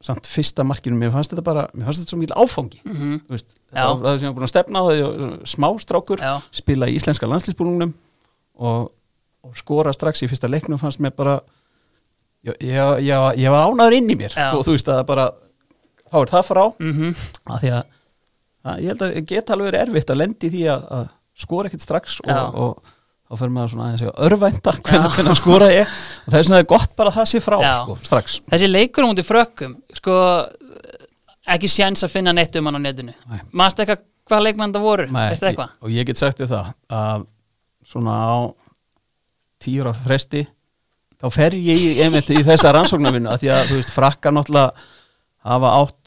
samt 0.00 0.28
fyrsta 0.28 0.64
markinu, 0.64 0.96
mér 0.96 1.12
fannst 1.12 1.34
þetta 1.34 1.44
bara 1.44 1.66
mér 1.74 1.88
fannst 1.88 2.02
þetta 2.02 2.14
svo 2.14 2.20
mjög 2.20 2.32
áfangi. 2.40 2.80
-hmm. 2.84 3.18
þú 3.26 3.36
veist, 3.36 3.54
það 3.68 3.90
var 3.90 4.06
það 4.06 4.18
sem 4.18 4.26
ég 4.26 4.30
var 4.30 4.36
búin 4.38 4.46
að 4.46 4.52
stefna 4.54 4.80
á 4.80 4.84
það 4.88 5.34
smá 5.52 5.68
strákur, 5.84 6.22
Já, 6.24 6.34
spila 6.56 6.88
í 6.88 6.96
íslenska 6.96 7.28
landslýsbúnunum 7.28 7.92
og, 8.56 8.90
og 9.44 9.56
skora 9.60 9.92
strax 9.92 10.22
í 10.24 10.28
fyrsta 10.30 10.48
leiknum 10.48 10.80
fannst 10.80 11.00
mér 11.04 11.12
bara 11.16 11.40
ég, 12.44 12.56
ég, 12.64 13.04
ég, 13.04 13.28
ég 13.44 13.52
var 13.52 13.68
ánaður 13.68 13.98
inn 13.98 14.10
í 14.10 14.16
mér. 14.16 14.32
Já. 14.32 14.52
og 14.56 14.64
þú 14.64 14.76
veist 14.76 14.88
að 14.88 15.02
það 15.02 15.06
bara 15.12 15.26
þá 16.10 16.16
er 16.22 16.32
það 16.34 16.46
frá. 16.48 16.64
Mm 16.80 17.14
að 17.50 17.60
því 17.60 17.74
að, 17.76 17.84
að 18.64 18.80
ég 18.80 18.88
held 18.92 19.02
að 19.02 19.20
geta 19.26 19.52
alveg 19.54 19.70
verið 19.70 19.84
erfitt 19.84 20.10
að 20.14 20.20
lendi 20.22 20.50
því 20.54 20.64
að, 20.72 20.88
að 20.96 21.06
skora 21.40 21.70
ekkert 21.70 21.84
strax 21.84 22.20
og, 22.24 22.56
og 22.64 22.96
þá 23.30 23.40
fyrir 23.40 23.52
maður 23.54 23.72
svona 23.72 23.88
aðeins 23.88 24.04
að 24.10 24.22
örvænta 24.26 24.74
hvernig, 24.80 25.16
hvernig 25.16 25.38
skora 25.38 25.70
ég. 25.72 25.96
Og 26.26 26.32
það 26.32 26.38
er 26.40 26.48
svona 26.50 26.62
gott 26.74 26.94
bara 26.98 27.12
að 27.12 27.18
það 27.20 27.28
sé 27.30 27.42
frá 27.44 27.58
sko, 27.62 27.98
strax. 28.08 28.38
Þessi 28.50 28.70
leikur 28.70 29.06
múti 29.06 29.24
frökkum 29.26 29.76
sko, 29.96 30.16
ekki 31.54 31.70
séns 31.70 32.02
að 32.06 32.14
finna 32.16 32.34
neitt 32.34 32.58
um 32.58 32.70
hann 32.70 32.80
á 32.80 32.86
netinu. 32.88 33.14
Nei. 33.30 33.42
Manstu 33.54 33.84
eitthvað 33.84 34.06
hvað 34.30 34.46
leikmenn 34.46 34.74
það 34.74 34.86
voru? 34.86 35.06
Nei, 35.10 35.28
og 35.80 35.92
ég 35.94 36.08
get 36.08 36.20
sagt 36.20 36.40
þér 36.42 36.50
það 36.52 36.72
að 37.00 37.26
svona 37.90 38.16
á 38.18 38.36
tíur 39.60 39.90
á 39.90 39.94
fresti 39.96 40.44
þá 41.20 41.26
fer 41.34 41.56
ég 41.58 42.00
einmitt 42.04 42.30
í 42.32 42.42
þessa 42.46 42.72
rannsóknarvinnu 42.76 43.30
að 43.32 43.42
því 43.42 43.52
að 43.54 43.64
þú 43.70 43.78
veist 43.80 43.92
frakka 43.94 44.32
náttúrulega 44.32 44.86
hafa 45.50 45.72
átt 45.80 45.99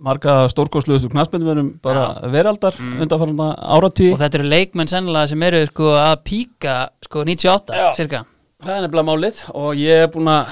marga 0.00 0.34
stórkostluðustu 0.52 1.10
knastbundunum 1.12 1.72
bara 1.82 2.06
veraldar 2.30 2.74
Mm. 2.78 3.00
undanfarnar 3.02 3.56
áratví 3.58 4.12
Og 4.14 4.18
þetta 4.20 4.38
eru 4.40 4.48
leikmenn 4.52 4.88
sennilega 4.90 5.28
sem 5.28 5.42
eru 5.42 5.62
sko, 5.66 5.92
að 5.98 6.16
píka 6.24 6.74
sko, 7.04 7.24
98 7.24 7.74
Já. 7.74 7.92
cirka 7.96 8.24
Það 8.62 8.74
er 8.76 8.82
nefnilega 8.88 9.06
málið 9.12 9.40
og 9.54 9.74
ég 9.78 10.02
er 10.04 10.08
búin 10.14 10.30
að 10.32 10.46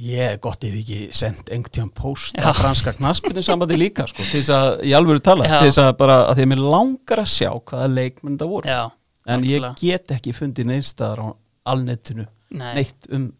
ég 0.00 0.32
er 0.32 0.38
gott 0.40 0.64
ef 0.64 0.72
ekki 0.72 1.00
sendt 1.12 1.50
einhvern 1.52 1.90
post 1.92 2.36
að 2.40 2.54
franska 2.56 2.92
knaspinu 2.96 3.42
sambandi 3.44 3.76
líka 3.76 4.06
sko, 4.08 4.22
til 4.24 4.40
þess 4.40 4.52
að, 4.56 4.68
í 4.88 4.92
alvöru 4.96 5.20
tala 5.20 5.44
Já. 5.44 5.58
til 5.60 5.68
þess 5.68 5.82
að 5.84 5.92
bara, 6.00 6.16
að 6.30 6.38
því 6.38 6.42
að 6.46 6.50
mér 6.54 6.62
langar 6.72 7.20
að 7.24 7.30
sjá 7.34 7.50
hvaða 7.60 7.88
leikmenn 7.92 8.38
það 8.40 8.48
voru, 8.54 8.68
Já, 8.72 8.82
en 9.28 9.44
ég 9.44 9.66
get 9.80 10.14
ekki 10.16 10.32
fundið 10.32 10.70
neinstaðar 10.72 11.20
á 11.20 11.28
alnettinu 11.72 12.26
Nei. 12.52 12.74
neitt 12.80 13.08
um 13.12 13.32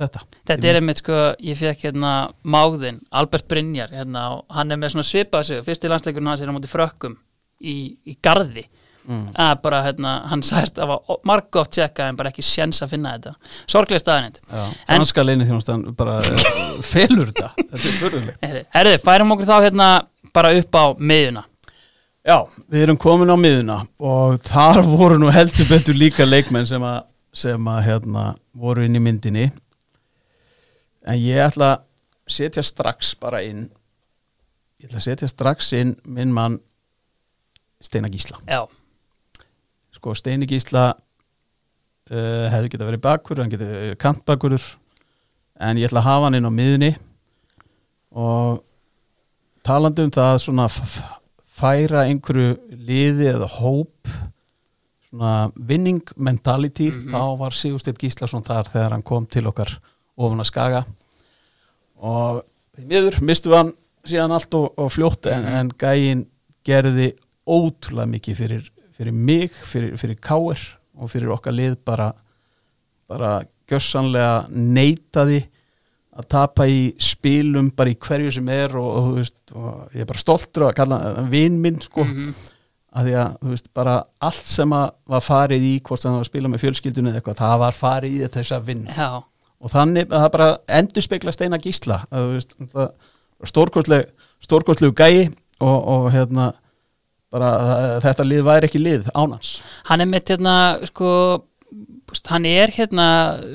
þetta. 0.00 0.24
Þetta 0.50 0.70
er 0.70 0.80
einmitt 0.80 1.02
sko, 1.02 1.22
ég 1.44 1.58
fekk 1.60 1.86
hérna 1.88 2.12
máðinn, 2.42 3.00
Albert 3.20 3.48
Brynjar 3.50 3.92
hérna, 3.94 4.26
hann 4.56 4.72
er 4.72 4.80
með 4.80 4.94
svona 4.96 5.08
svipað 5.08 5.48
sig, 5.48 5.64
fyrsti 5.66 5.90
landsleikurinn 5.92 6.30
hans 6.32 6.44
er 6.44 6.52
á 6.52 6.56
móti 6.56 6.70
frökkum 6.70 7.18
í, 7.60 7.76
í 8.08 8.16
garði. 8.22 8.66
Mm. 9.00 9.30
að 9.32 9.54
bara 9.64 9.78
hérna, 9.86 10.10
hann 10.28 10.42
sagðist 10.44 10.76
að 10.78 10.90
var 10.90 11.16
margótt 11.26 11.70
tjekka 11.72 12.04
en 12.10 12.18
bara 12.18 12.28
ekki 12.30 12.44
séns 12.44 12.82
að 12.84 12.92
finna 12.92 13.14
þetta. 13.14 13.32
Sorglega 13.72 14.18
En- 14.52 14.74
franska 14.86 15.24
leini 15.24 15.46
þjónustan 15.48 15.86
bara 15.96 16.18
eh, 16.20 16.42
felur 16.92 17.32
þetta, 17.32 17.48
þetta 17.56 17.80
er 17.80 17.96
förðulegt 17.96 18.44
Herði, 18.76 18.98
færum 19.00 19.32
okkur 19.34 19.48
þá 19.48 19.56
hérna 19.64 19.88
bara 20.36 20.52
upp 20.58 20.76
á 20.76 20.84
miðuna 21.00 21.46
Já, 22.20 22.44
við 22.68 22.82
erum 22.84 22.98
komin 23.00 23.32
á 23.32 23.36
miðuna 23.40 23.78
og 23.96 24.36
þar 24.44 24.82
voru 24.84 25.16
nú 25.18 25.32
heldur 25.32 25.70
betur 25.70 25.96
líka 25.96 26.26
leikmenn 26.28 26.68
sem 26.68 26.84
að, 26.84 27.00
sem 27.32 27.70
að 27.72 27.80
hérna, 27.88 28.24
voru 28.52 28.84
inn 28.84 28.98
í 28.98 29.00
myndinni 29.00 29.46
en 31.06 31.16
ég 31.18 31.40
ætla 31.46 31.70
að 31.76 31.84
setja 32.30 32.62
strax 32.62 33.14
bara 33.20 33.40
inn 33.42 33.68
ég 34.80 34.88
ætla 34.88 34.98
að 35.00 35.06
setja 35.08 35.28
strax 35.28 35.72
inn 35.78 35.94
minn 36.04 36.32
mann 36.32 36.58
Steinar 37.80 38.10
Gísla. 38.12 38.36
Já, 38.44 38.66
sko 39.96 40.12
Steini 40.14 40.46
Gísla 40.46 40.90
uh, 40.92 42.46
hefði 42.52 42.68
getað 42.74 42.90
verið 42.90 43.04
bakkur 43.06 43.40
hann 43.40 43.52
getað 43.52 43.70
verið 43.72 43.94
kantbakkurur 44.02 44.66
en 45.60 45.80
ég 45.80 45.88
ætla 45.88 46.02
að 46.02 46.08
hafa 46.10 46.26
hann 46.28 46.36
inn 46.40 46.48
á 46.48 46.52
miðunni 46.52 46.90
og 48.20 48.60
talandi 49.66 50.04
um 50.06 50.12
það 50.14 50.38
svona 50.44 50.66
færa 51.60 52.04
einhverju 52.08 52.54
liði 52.88 53.26
eða 53.34 53.48
hóp 53.58 54.12
svona 55.10 55.50
winning 55.56 56.02
mentality 56.16 56.90
Mhm. 56.90 57.10
þá 57.12 57.38
var 57.38 57.50
Sigursteinn 57.56 57.98
Gíslason 58.00 58.44
þar 58.46 58.68
þegar 58.70 58.90
hann 58.96 59.02
kom 59.02 59.26
til 59.26 59.46
okkar 59.50 59.78
ofan 60.18 60.40
að 60.42 60.50
skaga 60.50 60.84
og 62.00 62.42
miður 62.80 63.18
mistu 63.26 63.52
hann 63.54 63.72
síðan 64.08 64.32
allt 64.32 64.54
og, 64.56 64.72
og 64.80 64.90
fljótt 64.94 65.26
en, 65.30 65.42
Mhm. 65.44 65.54
en 65.60 65.70
gæin 65.78 66.26
gerði 66.64 67.12
ótrúlega 67.46 68.08
mikið 68.08 68.36
fyrir, 68.36 68.70
fyrir 68.96 69.12
mig, 69.12 69.50
fyrir, 69.64 69.96
fyrir 69.98 70.16
káir 70.20 70.60
og 70.98 71.10
fyrir 71.10 71.32
okkar 71.34 71.52
lið 71.56 71.76
bara 71.84 72.12
bara 73.08 73.42
gjössanlega 73.68 74.48
neitaði 74.50 75.42
að 76.16 76.26
tapa 76.28 76.66
í 76.66 76.94
spilum 77.00 77.70
bara 77.76 77.90
í 77.90 77.96
hverju 77.98 78.32
sem 78.34 78.48
er 78.48 78.76
og, 78.76 78.88
og, 78.96 79.10
veist, 79.16 79.36
og 79.54 79.90
ég 79.94 80.00
er 80.02 80.06
bara 80.10 80.18
stoltur 80.18 80.66
að 80.68 80.74
kalla 80.74 80.98
hann 81.16 81.30
vin 81.30 81.60
minn 81.62 81.80
sko 81.80 82.04
Mhm. 82.04 82.34
að 82.94 83.04
því 83.06 83.12
að 83.14 83.38
þú 83.40 83.50
veist 83.50 83.68
bara 83.74 84.04
allt 84.20 84.46
sem 84.46 84.70
að 84.70 84.90
var 85.06 85.20
farið 85.20 85.62
í 85.62 85.80
hvort 85.82 86.00
það 86.02 86.12
var 86.12 86.20
að 86.20 86.30
spila 86.30 86.48
með 86.48 86.60
fjölskyldunni 86.64 87.10
eða 87.12 87.20
eitthvað 87.22 87.36
það 87.42 87.58
var 87.58 87.72
farið 87.72 88.10
í 88.16 88.20
þetta 88.24 88.40
þess 88.40 88.52
að 88.58 88.64
vinna 88.64 88.90
já, 88.96 89.22
og 89.60 89.72
þannig 89.72 90.08
að 90.08 90.24
það 90.24 90.32
bara 90.36 90.48
endur 90.80 91.06
spekla 91.06 91.34
steina 91.36 91.60
gísla 91.60 92.00
stórkostlegu 93.50 94.94
gæi 94.96 95.30
og, 95.60 95.78
og 95.78 96.10
hérna 96.14 96.50
bara 97.30 97.52
þetta 98.02 98.26
lið 98.26 98.42
væri 98.48 98.70
ekki 98.70 98.82
lið 98.82 99.12
ánans 99.14 99.60
hann 99.90 100.02
er 100.02 100.10
mitt 100.10 100.32
hérna 100.32 100.56
sko 100.88 101.10
hann 102.30 102.46
er 102.48 102.72
hérna 102.74 103.06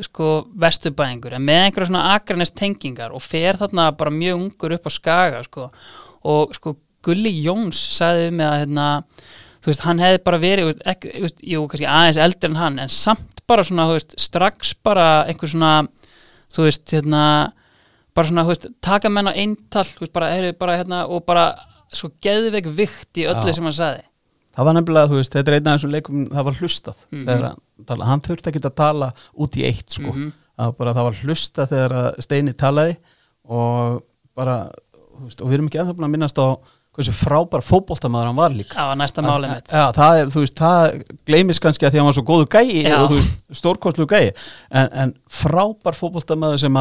sko 0.06 0.46
vesturbæðingur 0.62 1.36
en 1.36 1.46
með 1.46 1.62
einhverja 1.66 1.90
svona 1.90 2.16
akranest 2.16 2.56
tengingar 2.58 3.16
og 3.16 3.24
fer 3.24 3.60
þarna 3.60 3.90
bara 3.98 4.14
mjög 4.14 4.42
ungur 4.42 4.76
upp 4.78 4.88
á 4.88 4.92
skaga 4.94 5.42
sko. 5.46 5.70
Og 6.26 6.56
sko 6.56 6.78
Gulli 7.06 7.34
Jóns 7.46 7.80
sagði 7.98 8.30
við 8.30 8.38
mig 8.40 8.48
að 8.48 8.60
hérna 8.64 8.88
þú 9.66 9.72
veist, 9.72 9.82
hann 9.88 10.02
hefði 10.04 10.20
bara 10.28 10.38
verið, 10.42 10.68
veist, 10.70 10.82
ekki, 10.94 11.12
veist, 11.26 11.40
jú, 11.42 11.64
kannski 11.72 11.88
aðeins 11.90 12.20
eldri 12.22 12.50
en 12.52 12.60
hann, 12.62 12.80
en 12.84 12.92
samt 12.94 13.42
bara 13.50 13.64
svona, 13.66 13.88
þú 13.90 13.96
veist, 13.98 14.14
strax 14.22 14.74
bara 14.86 15.06
einhver 15.26 15.50
svona, 15.50 15.72
þú 16.54 16.68
veist, 16.68 16.86
hérna, 16.94 17.22
bara 18.16 18.30
svona, 18.30 18.44
þú 18.46 18.54
veist, 18.54 18.68
taka 18.86 19.10
menn 19.10 19.30
á 19.30 19.34
eintal, 19.34 19.84
þú 19.90 20.06
veist, 20.06 20.14
bara, 20.14 20.30
heyrðu, 20.36 20.54
bara, 20.62 20.78
hérna, 20.78 21.02
og 21.10 21.26
bara, 21.26 21.48
svo 21.96 22.12
geðveik 22.22 22.70
vikt 22.78 23.18
í 23.22 23.26
öllu 23.30 23.50
Já. 23.50 23.58
sem 23.58 23.64
hann 23.66 23.74
sagði. 23.78 24.06
Það 24.56 24.66
var 24.70 24.74
nefnilega, 24.78 25.10
þú 25.12 25.18
veist, 25.20 25.34
þetta 25.36 25.52
er 25.52 25.58
einn 25.58 25.68
af 25.68 25.80
þessum 25.82 25.92
leikum 25.98 26.22
það 26.32 26.46
var 26.48 26.54
hlustað, 26.62 26.98
Mhm. 27.12 27.26
þegar 27.26 27.46
hann, 27.50 27.62
tala, 27.90 28.06
hann 28.06 28.22
þurfti 28.22 28.52
ekki 28.54 28.62
að 28.70 28.76
tala 28.76 29.14
út 29.38 29.58
í 29.60 29.66
eitt 29.68 29.90
sko, 29.90 30.14
Mhm. 30.14 30.32
það 30.58 30.66
var 30.66 30.72
bara, 30.80 30.94
það 30.94 31.04
var 31.10 31.18
hlustað 31.24 31.70
þegar 31.74 32.22
Steini 32.24 32.54
talaði 32.54 32.98
og 33.50 34.04
bara, 34.36 34.72
þú 34.96 35.24
veist, 35.28 35.42
og 35.42 35.48
við 35.50 35.54
erum 35.58 35.68
ekki 35.70 35.80
ennþá 35.82 35.96
búin 35.98 36.08
að 36.08 36.14
minnast 36.16 36.40
á 36.40 36.48
hversu 36.96 37.12
frábær 37.16 37.64
fótboltamaður 37.66 38.30
hann 38.32 38.38
var 38.40 38.54
líka 38.56 38.76
Það 38.78 38.88
var 38.92 39.00
næsta 39.02 39.24
málið 39.26 39.52
mitt. 39.56 39.74
Já, 39.74 39.84
það 39.98 40.22
veist, 40.36 40.56
það 40.62 41.02
gleymis 41.28 41.60
kannski 41.64 41.86
að 41.88 41.92
því 41.92 42.00
að 42.00 42.04
hann 42.04 42.10
var 42.12 42.18
svo 42.20 42.26
góðu 42.30 42.48
gæi 42.56 42.86
Já. 42.86 42.96
og 43.04 43.58
stórkostlu 43.60 44.08
gæi 44.08 44.30
en, 44.72 44.88
en 45.04 45.14
frábær 45.28 45.98
fótboltamaður 46.00 46.64
sem 46.66 46.80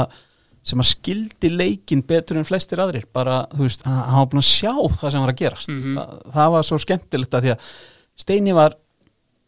sem 0.64 0.80
að 0.80 0.86
skildi 0.94 1.50
leikin 1.52 2.00
betur 2.08 2.38
en 2.40 2.46
flestir 2.48 2.80
aðrir, 2.80 3.02
bara, 3.12 3.42
þú 3.52 3.66
veist, 3.66 3.82
hann 3.84 4.14
var 4.16 4.28
búin 4.32 4.40
að 4.40 4.46
sjá 4.48 4.70
það 4.96 5.10
sem 5.12 5.20
var 5.26 5.32
að 5.34 5.40
gerast 5.42 5.68
Mhm. 5.68 5.98
það, 5.98 6.22
það 6.38 6.52
var 6.54 6.62
svo 6.70 6.78
skemmtilegt 6.80 7.34
að 7.36 7.42
því 7.44 7.50
að 7.52 7.66
Steini 8.24 8.54
var, 8.56 8.76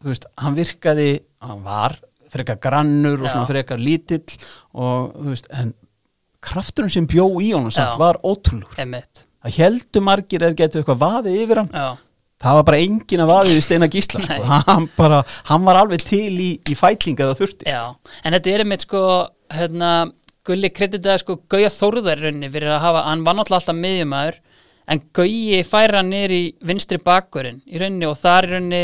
þú 0.04 0.10
veist, 0.12 0.26
hann 0.44 0.58
virkaði 0.58 1.08
hann 1.46 1.62
var 1.64 1.96
frekar 2.28 2.58
grannur 2.60 3.22
og 3.22 3.28
Já. 3.30 3.32
svona 3.32 3.48
frekar 3.48 3.80
lítill 3.80 4.36
og, 4.74 5.14
þú 5.16 5.30
veist, 5.32 5.48
en 5.56 5.72
krafturinn 6.46 6.92
sem 6.92 7.06
bjó 7.08 7.24
í 7.40 7.48
honum 7.54 7.72
samt 7.72 7.96
var 7.98 8.18
ótrúlur 8.22 8.76
Emitt. 8.78 9.24
Það 9.46 9.60
heldur 9.60 10.04
margir 10.06 10.44
er 10.46 10.58
getur 10.58 10.82
eitthvað 10.82 11.00
vaðið 11.04 11.38
yfir 11.44 11.60
hann 11.62 11.70
Já, 11.72 11.86
það 12.44 12.58
var 12.58 12.66
bara 12.68 12.82
engin 12.84 13.22
að 13.24 13.32
vaðið 13.32 13.56
við 13.56 13.64
Steina 13.66 13.88
Gísla 13.92 14.22
sko. 14.26 14.38
Hann, 14.68 14.88
bara, 14.98 15.22
hann 15.48 15.66
var 15.66 15.80
alveg 15.80 16.04
til 16.04 16.34
í, 16.42 16.50
í 16.60 16.76
fæting 16.76 17.16
eða 17.22 17.36
þurfti 17.38 17.70
já. 17.70 17.82
En 18.22 18.36
þetta 18.36 18.52
er 18.52 18.64
einmitt 18.64 18.84
sko, 18.86 19.02
hérna, 19.54 19.92
Gulli 20.46 20.70
kreditaði 20.70 21.22
sko 21.24 21.38
Gauja 21.50 21.70
Þórðar 21.74 22.20
í 22.20 22.26
rauninni 22.28 22.50
fyrir 22.52 22.74
að 22.76 22.84
hafa, 22.84 23.06
hann 23.08 23.24
var 23.26 23.38
náttúrulega 23.38 23.62
alltaf 23.62 23.78
miðjumæður, 23.80 24.36
en 24.92 25.02
Gauji 25.18 25.62
færa 25.66 26.00
hann 26.02 26.12
niður 26.12 26.34
í 26.36 26.42
vinstri 26.68 27.00
bakkurinn 27.02 27.62
í 27.66 27.80
rauninni 27.82 28.06
og 28.06 28.18
það 28.20 28.36
er 28.38 28.46
í 28.46 28.52
rauninni, 28.52 28.82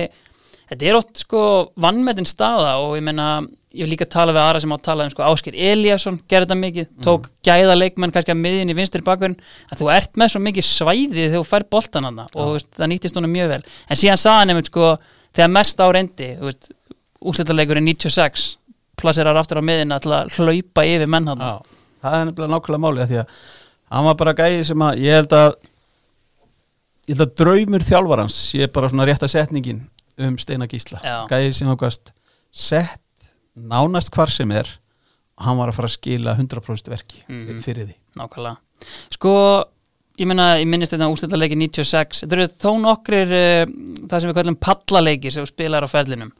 þetta 0.73 0.89
er 0.89 0.99
ótt 0.99 1.23
sko 1.23 1.43
vannmetin 1.85 2.27
staða 2.27 2.73
og 2.83 2.97
ég 2.99 3.07
menna, 3.07 3.29
ég 3.73 3.83
hef 3.85 3.91
líka 3.91 4.07
talað 4.13 4.37
við 4.37 4.43
aðra 4.43 4.63
sem 4.63 4.73
á 4.73 4.77
að 4.77 4.85
tala 4.87 5.07
um 5.07 5.13
sko 5.13 5.25
Áskir 5.27 5.57
Eliasson, 5.57 6.21
gerði 6.31 6.49
þetta 6.49 6.59
mikið, 6.63 6.89
tók 7.05 7.29
gæða 7.47 7.77
leikmenn 7.79 8.15
kannski 8.15 8.35
að 8.35 8.41
miðjun 8.43 8.73
í 8.73 8.77
vinstri 8.79 9.05
bakkurinn, 9.07 9.39
að 9.73 9.83
þú 9.83 9.91
ert 9.97 10.21
með 10.21 10.33
svo 10.35 10.43
mikið 10.45 10.69
svæði 10.69 11.27
þegar 11.27 11.37
þú 11.39 11.45
fær 11.49 11.67
boltan 11.73 12.09
hann 12.09 12.23
og 12.23 12.55
veist, 12.55 12.71
það 12.77 12.93
nýttist 12.93 13.19
honum 13.19 13.33
mjög 13.33 13.53
vel. 13.55 13.61
En 13.89 14.01
síðan 14.01 14.21
sagði 14.21 14.43
hann 14.43 14.55
einmitt 14.55 14.73
sko, 14.73 14.95
þegar 15.33 15.53
mest 15.57 15.83
á 15.83 15.87
reyndi, 15.97 16.31
úrslitaleikurinn 17.23 17.89
96 17.89 18.49
plassirar 19.03 19.39
aftur 19.41 19.63
á 19.63 19.65
miðina 19.65 19.99
til 20.03 20.13
að 20.15 20.37
hlaupa 20.37 20.85
yfir 20.87 21.11
menn 21.11 21.31
hann 21.33 21.43
það 22.03 22.17
er 22.19 22.25
nefnilega 22.29 22.53
nákvæmlega 22.53 22.83
máli 22.83 23.07
því 23.11 23.21
að 23.23 23.37
hann 23.93 24.09
var 24.09 24.19
bara 24.21 24.35
gæði 24.39 24.65
sem 24.69 24.85
að 24.87 25.03
ég 25.03 25.19
held 25.21 25.37
að 25.37 25.51
ég 27.09 27.15
held 27.15 27.25
að 27.27 27.35
draumur 27.43 27.87
þjálfarans 27.87 28.39
sé 28.51 28.69
bara 28.73 28.91
svona 28.93 29.07
rétta 29.09 29.31
setningin 29.31 29.85
um 30.23 30.37
Steina 30.41 30.69
Gísla. 30.71 31.01
Gæði 31.31 31.55
sem 31.57 31.71
ákvæmst 31.73 32.13
sett 32.53 33.02
nánast 33.57 34.11
hvar 34.15 34.31
sem 34.33 34.51
er 34.53 34.69
og 35.39 35.45
hann 35.47 35.59
var 35.59 35.69
að 35.73 35.75
fara 35.79 35.89
að 35.89 35.97
skila 35.97 36.35
100% 36.39 36.89
verki 36.93 37.23
Mhm. 37.29 37.61
fyrir 37.65 37.87
því. 37.89 37.95
Nákvæmlega. 38.17 38.57
Sko, 39.11 39.33
ég 40.19 40.27
meina, 40.29 40.57
ég 40.61 40.67
minnist 40.69 40.93
þetta 40.93 41.09
úrslitaleiki 41.11 41.57
96, 41.57 42.23
þetta 42.23 42.33
eru 42.37 42.47
þó 42.49 42.71
nokkrir 42.83 43.33
uh, 43.33 43.67
það 44.09 44.21
sem 44.21 44.31
við 44.31 44.35
kallum 44.41 44.57
pallaleiki 44.57 45.33
sem 45.33 45.47
spilar 45.47 45.83
á 45.85 45.89
ferlinum. 45.89 46.33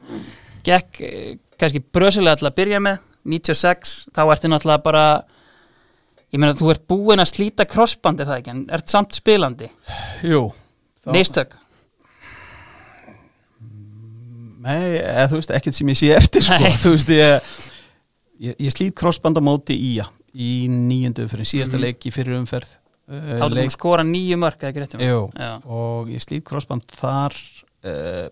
Gekk 0.63 1.01
uh, 1.01 1.35
kannski 1.59 1.81
brösilega 1.93 2.37
til 2.37 2.47
að 2.47 2.55
byrja 2.61 2.79
með 2.83 2.99
96, 3.25 4.07
þá 4.13 4.21
ertu 4.33 4.47
náttúrulega 4.51 4.83
bara 4.83 5.05
ég 6.33 6.39
meina, 6.41 6.53
þú 6.57 6.71
ert 6.73 6.87
búin 6.89 7.19
að 7.21 7.29
slíta 7.33 7.65
krossbandi 7.69 8.25
það 8.25 8.39
ekki, 8.41 8.49
en 8.53 8.63
ert 8.73 8.89
samt 8.89 9.13
spilandi. 9.13 9.69
Jú. 10.23 10.47
Þá- 11.03 11.11
Nei, 14.63 14.97
eða, 15.01 15.25
þú 15.31 15.39
veist, 15.41 15.51
ekkert 15.57 15.75
sem 15.77 15.89
ég 15.91 15.99
sé 15.99 16.11
eftir 16.15 16.45
sko. 16.45 16.71
Þú 16.83 16.93
veist, 16.95 17.09
ég, 17.13 17.49
ég, 18.47 18.55
ég 18.67 18.71
slít 18.75 18.95
crossband 18.99 19.39
á 19.39 19.43
móti 19.43 19.75
í 19.75 19.91
ja, 19.97 20.07
í 20.33 20.51
nýjöndu 20.71 21.25
fyrir 21.31 21.49
síðasta 21.49 21.77
Mhm. 21.77 21.83
leik 21.87 22.07
í 22.07 22.13
fyrir 22.15 22.37
umferð 22.39 22.71
uh, 23.11 23.33
þá 23.37 23.43
að 23.43 23.57
skora 23.75 24.05
nýju 24.07 24.37
mörk 24.41 24.63
eða 24.63 24.75
Já. 25.35 25.51
og 25.67 26.09
ég 26.13 26.23
slít 26.23 26.45
crossband 26.47 26.87
þar 26.95 27.35
uh, 27.85 28.29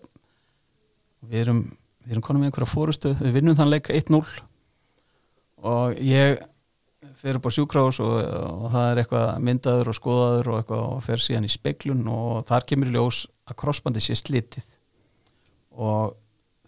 við 1.28 1.44
erum 1.44 1.60
við 2.02 2.16
erum 2.16 2.24
konum 2.26 2.42
með 2.42 2.48
einhverja 2.50 2.72
fórustu 2.72 3.12
við 3.20 3.36
vinnum 3.36 3.54
þann 3.58 3.70
leik 3.70 3.92
1-0 3.94 4.22
og 5.62 6.00
ég 6.02 6.40
fer 7.22 7.36
upp 7.38 7.46
á 7.46 7.50
sjúkrás 7.54 8.00
og, 8.02 8.16
og 8.18 8.72
það 8.72 8.88
er 8.88 9.00
eitthvað 9.04 9.28
myndaður 9.46 9.90
og 9.92 9.96
skoðaður 10.00 10.48
og 10.50 10.56
eitthvað 10.58 10.82
og 10.88 11.04
fer 11.06 11.22
síðan 11.22 11.46
í 11.46 11.52
speklun 11.52 12.02
og 12.10 12.40
þar 12.48 12.66
kemur 12.66 12.90
í 12.90 12.96
ljós 12.96 13.20
að 13.46 13.58
crossbandi 13.62 14.02
sé 14.02 14.16
slitið 14.18 14.66
og 15.78 16.16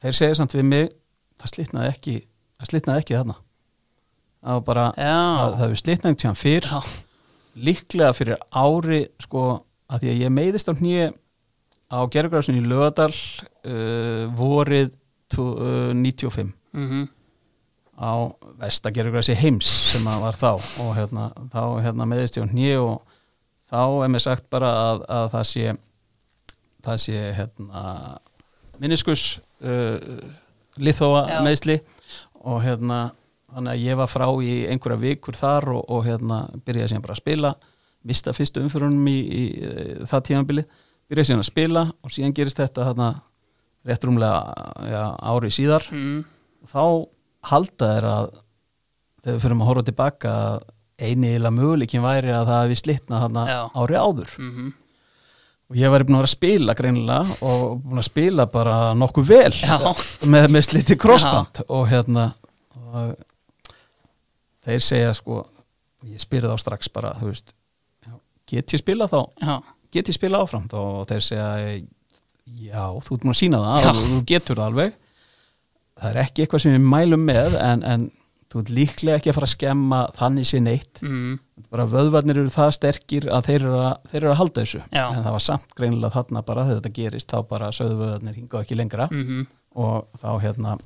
þeir 0.05 0.19
segja 0.21 0.37
samt 0.41 0.55
við 0.57 0.67
mig 0.69 0.93
það 1.41 1.53
slitnaði 1.55 1.91
ekki 1.95 2.15
það 2.61 2.71
slitnaði 2.71 3.03
ekki 3.05 3.17
þarna 3.19 3.37
það 4.45 4.59
var 4.59 4.65
bara 4.69 4.87
Já. 5.01 5.17
það, 5.41 5.59
það 5.61 5.73
við 5.75 5.81
slitnaði 5.83 6.21
tjáðan 6.23 6.41
fyrr 6.45 6.69
Já. 6.71 6.81
líklega 7.69 8.13
fyrir 8.19 8.43
ári 8.65 9.01
sko 9.25 9.45
að 9.95 10.03
því 10.05 10.11
að 10.15 10.23
ég 10.25 10.35
meiðist 10.35 10.71
á 10.71 10.75
hnýja 10.79 11.09
á 11.95 11.99
gerðgráðsinn 12.11 12.59
í 12.59 12.65
Lögadal 12.67 13.13
uh, 13.13 14.25
vorið 14.39 14.93
tvo- 15.33 15.55
uh, 15.61 15.91
95 15.95 16.53
Mhm. 16.75 17.05
á 17.95 18.13
vestagerðgráðsi 18.59 19.37
heims 19.39 19.69
sem 19.93 20.03
að 20.11 20.23
var 20.25 20.35
þá 20.41 20.49
og 20.83 20.89
hérna, 20.97 21.29
þá 21.53 21.61
hérna 21.85 22.07
meiðist 22.11 22.35
ég 22.41 22.43
á 22.43 22.51
hnýja 22.51 22.81
og 22.83 23.13
þá 23.71 23.79
er 24.03 24.11
mér 24.11 24.25
sagt 24.25 24.49
bara 24.51 24.73
að, 24.89 25.05
að 25.07 25.29
það 25.37 25.45
sé 25.53 25.77
það 26.85 26.99
sé 27.05 27.21
hérna 27.39 27.85
minniskus 28.83 29.23
uh, 29.63 29.99
Já. 31.31 31.41
meðsli 31.47 31.77
og 32.45 32.63
hérna 32.65 33.13
þannig 33.55 33.71
að 33.77 33.85
ég 33.87 33.97
var 34.01 34.11
frá 34.11 34.27
í 34.43 34.55
einhverja 34.67 34.99
vikur 35.05 35.37
þar 35.39 35.69
og, 35.77 35.85
og 35.89 36.05
hérna 36.09 36.41
byrjaði 36.67 36.91
síðan 36.95 37.05
bara 37.07 37.15
að 37.15 37.23
spila 37.23 37.53
mista 38.05 38.33
fyrstu 38.37 38.61
umfyrunum 38.65 39.07
í, 39.09 39.19
í, 39.21 39.43
í 39.55 40.09
það 40.11 40.25
tímanbili 40.29 40.65
byrjaði 41.09 41.29
síðan 41.31 41.45
að 41.45 41.51
spila 41.53 41.85
og 42.03 42.11
síðan 42.13 42.35
gerist 42.37 42.59
þetta 42.61 42.89
hérna 42.91 43.13
rétt 43.85 44.05
rúmlega 44.05 44.41
já, 44.91 45.03
ári 45.31 45.51
síðar 45.55 45.87
Mhm. 45.93 46.25
þá 46.67 46.83
halda 47.45 47.89
þeir 47.95 48.07
að 48.11 48.31
þegar 49.25 49.35
við 49.37 49.43
fyrir 49.45 49.57
að 49.61 49.69
horfa 49.69 49.85
tilbaka 49.89 50.31
að 50.33 50.63
eini 51.05 51.31
eila 51.37 51.51
möguleikin 51.53 52.05
væri 52.05 52.33
að 52.33 52.47
það 52.49 52.63
hefði 52.65 52.77
Já. 53.49 53.61
ári 53.75 53.97
áður 54.01 54.35
Mhm. 54.39 54.73
Og 55.71 55.79
ég 55.81 55.91
var 55.93 56.05
búin 56.05 56.19
að 56.19 56.23
vera 56.23 56.31
að 56.31 56.35
spila 56.37 56.75
greinilega 56.79 57.37
og 57.47 57.79
búin 57.85 58.03
að 58.03 58.09
spila 58.11 58.47
bara 58.53 58.77
nokkuð 58.99 59.31
vel 59.31 59.53
Já. 59.57 59.79
með, 60.29 60.49
með 60.53 60.67
sliti 60.69 60.97
crossband 61.01 61.65
og 61.69 61.87
hérna 61.91 62.29
og 62.75 63.15
þeir 64.65 64.85
segja 64.85 65.15
sko 65.17 65.43
ég 66.05 66.21
spila 66.21 66.53
þá 66.53 66.61
strax 66.61 66.91
bara 66.93 67.15
veist, 67.23 67.55
já, 68.05 68.13
get 68.51 68.77
ég 68.77 68.83
spila 68.83 69.09
þá? 69.09 69.21
Já. 69.41 69.55
get 69.95 70.11
ég 70.13 70.19
spila 70.19 70.43
áfram? 70.45 70.67
Þá 70.69 70.79
og 70.81 71.07
þeir 71.11 71.25
segja 71.25 71.49
já, 72.45 72.85
þú 73.01 73.17
ert 73.17 73.25
múin 73.25 73.35
að 73.35 73.41
sína 73.41 73.63
það 73.65 73.89
og 73.95 74.05
þú 74.11 74.21
getur 74.29 74.61
það 74.61 74.67
alveg. 74.69 75.01
Það 75.95 76.11
er 76.11 76.21
ekki 76.25 76.45
eitthvað 76.45 76.65
sem 76.65 76.75
við 76.75 76.87
mælum 76.93 77.25
með 77.29 77.57
en, 77.63 77.85
en 77.89 78.07
þú 78.55 78.61
ert 78.63 78.71
líklega 78.71 79.17
ekki 79.19 79.31
að 79.33 79.35
fara 79.41 79.49
að 79.49 79.55
skemma 79.57 80.01
þannig 80.15 80.47
sér 80.47 80.63
neitt 80.63 81.01
Mhm. 81.03 81.39
bara 81.75 81.87
vöðvarnir 81.91 82.39
eru 82.39 82.53
það 82.55 82.71
sterkir 82.79 83.27
að 83.35 83.49
þeir 83.49 83.61
eru 83.65 83.79
að, 83.83 83.97
þeir 84.11 84.21
eru 84.23 84.31
að 84.31 84.39
halda 84.41 84.63
þessu 84.63 84.81
Já. 84.95 85.05
en 85.11 85.25
það 85.25 85.33
var 85.37 85.45
samt 85.49 85.75
greinilega 85.75 86.13
þarna 86.15 86.45
bara 86.47 86.65
þegar 86.69 86.81
þetta 86.81 86.93
gerist 87.01 87.29
þá 87.35 87.39
bara 87.49 87.71
sögðu 87.75 87.99
vöðvarnir 87.99 88.35
hinga 88.39 88.63
ekki 88.63 88.77
lengra 88.79 89.09
Mhm. 89.11 89.47
og 89.75 90.07
þá 90.23 90.29
hérna 90.45 90.79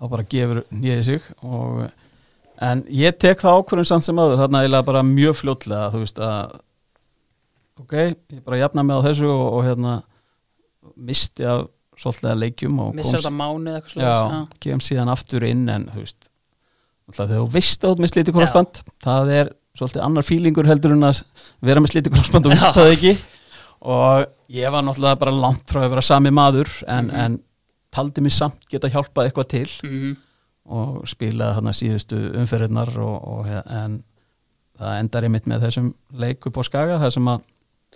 þá 0.00 0.08
bara 0.10 0.22
gefur 0.28 0.62
nýðið 0.72 1.04
sig 1.04 1.22
og 1.42 1.90
en 2.60 2.82
ég 2.84 3.18
tek 3.18 3.40
það 3.40 3.62
ákvörðum 3.64 3.86
samt 3.88 4.04
sem 4.04 4.16
áður 4.16 4.38
þarna 4.44 4.60
eiginlega 4.62 4.84
bara 4.84 5.02
mjög 5.02 5.34
fljótlega 5.40 5.90
þú 5.92 5.98
veist 6.04 6.18
að 6.20 6.60
ok, 7.80 7.92
ég 8.32 8.44
bara 8.44 8.58
jafna 8.60 8.82
mig 8.84 8.96
á 8.96 9.00
þessu 9.08 9.28
og, 9.30 9.46
og 9.56 9.64
hérna 9.64 10.02
misti 10.96 11.44
af 11.48 11.66
svolítið 11.96 12.30
að 12.32 12.40
leikjum 12.42 12.78
og 12.82 12.94
missar 12.96 13.20
þetta 13.20 13.32
mánuð 13.36 13.76
eitthvað 13.78 14.02
já, 14.04 14.12
slags 14.28 14.60
kem 14.64 14.80
síðan 14.80 15.10
aftur 15.12 15.44
inn 15.48 15.68
en 15.68 15.84
þú 15.92 16.02
veist 16.04 16.28
þegar 17.10 17.32
þú 17.42 17.48
veist 17.56 17.84
ert 17.84 18.02
með 18.02 18.12
slítið 18.14 18.36
krossband 18.38 18.82
það 19.02 19.32
er 19.40 19.52
svolítið 19.78 20.04
annar 20.06 20.26
fílingur 20.28 20.68
heldur 20.68 20.92
en 20.94 21.06
að 21.08 21.22
vera 21.64 21.80
með 21.80 21.94
slítið 21.94 22.14
krossband 22.16 22.46
og 22.46 22.52
vita 22.52 22.72
það 22.76 22.92
ekki. 22.96 23.14
Og 23.82 24.26
ég 24.52 24.70
var 24.70 24.84
náttúrulega 24.86 25.18
bara 25.18 25.32
langt 25.34 25.64
frá 25.66 25.80
að 25.82 25.90
vera 25.96 26.02
sami 26.06 26.30
maður 26.30 26.68
en, 26.86 27.06
Mhm. 27.08 27.16
en 27.24 27.40
taldi 27.90 28.20
mig 28.22 28.32
samt 28.32 28.60
geta 28.70 28.88
hjálpað 28.88 29.30
eitthvað 29.30 29.48
til. 29.48 29.68
Mm 29.82 30.16
og 30.72 31.02
spilaði 31.10 31.56
hann 31.58 31.66
að 31.70 31.74
síðustu 31.74 32.18
umferðirnar 32.38 32.92
og, 33.02 33.16
og, 33.28 33.46
en 33.66 33.96
það 34.78 34.98
endar 35.00 35.26
einmitt 35.26 35.48
með 35.50 35.64
þessum 35.66 35.88
leik 36.22 36.46
upp 36.46 36.58
á 36.58 36.62
Skaga 36.68 36.98
það 37.02 37.14
sem 37.16 37.30
að, 37.32 37.40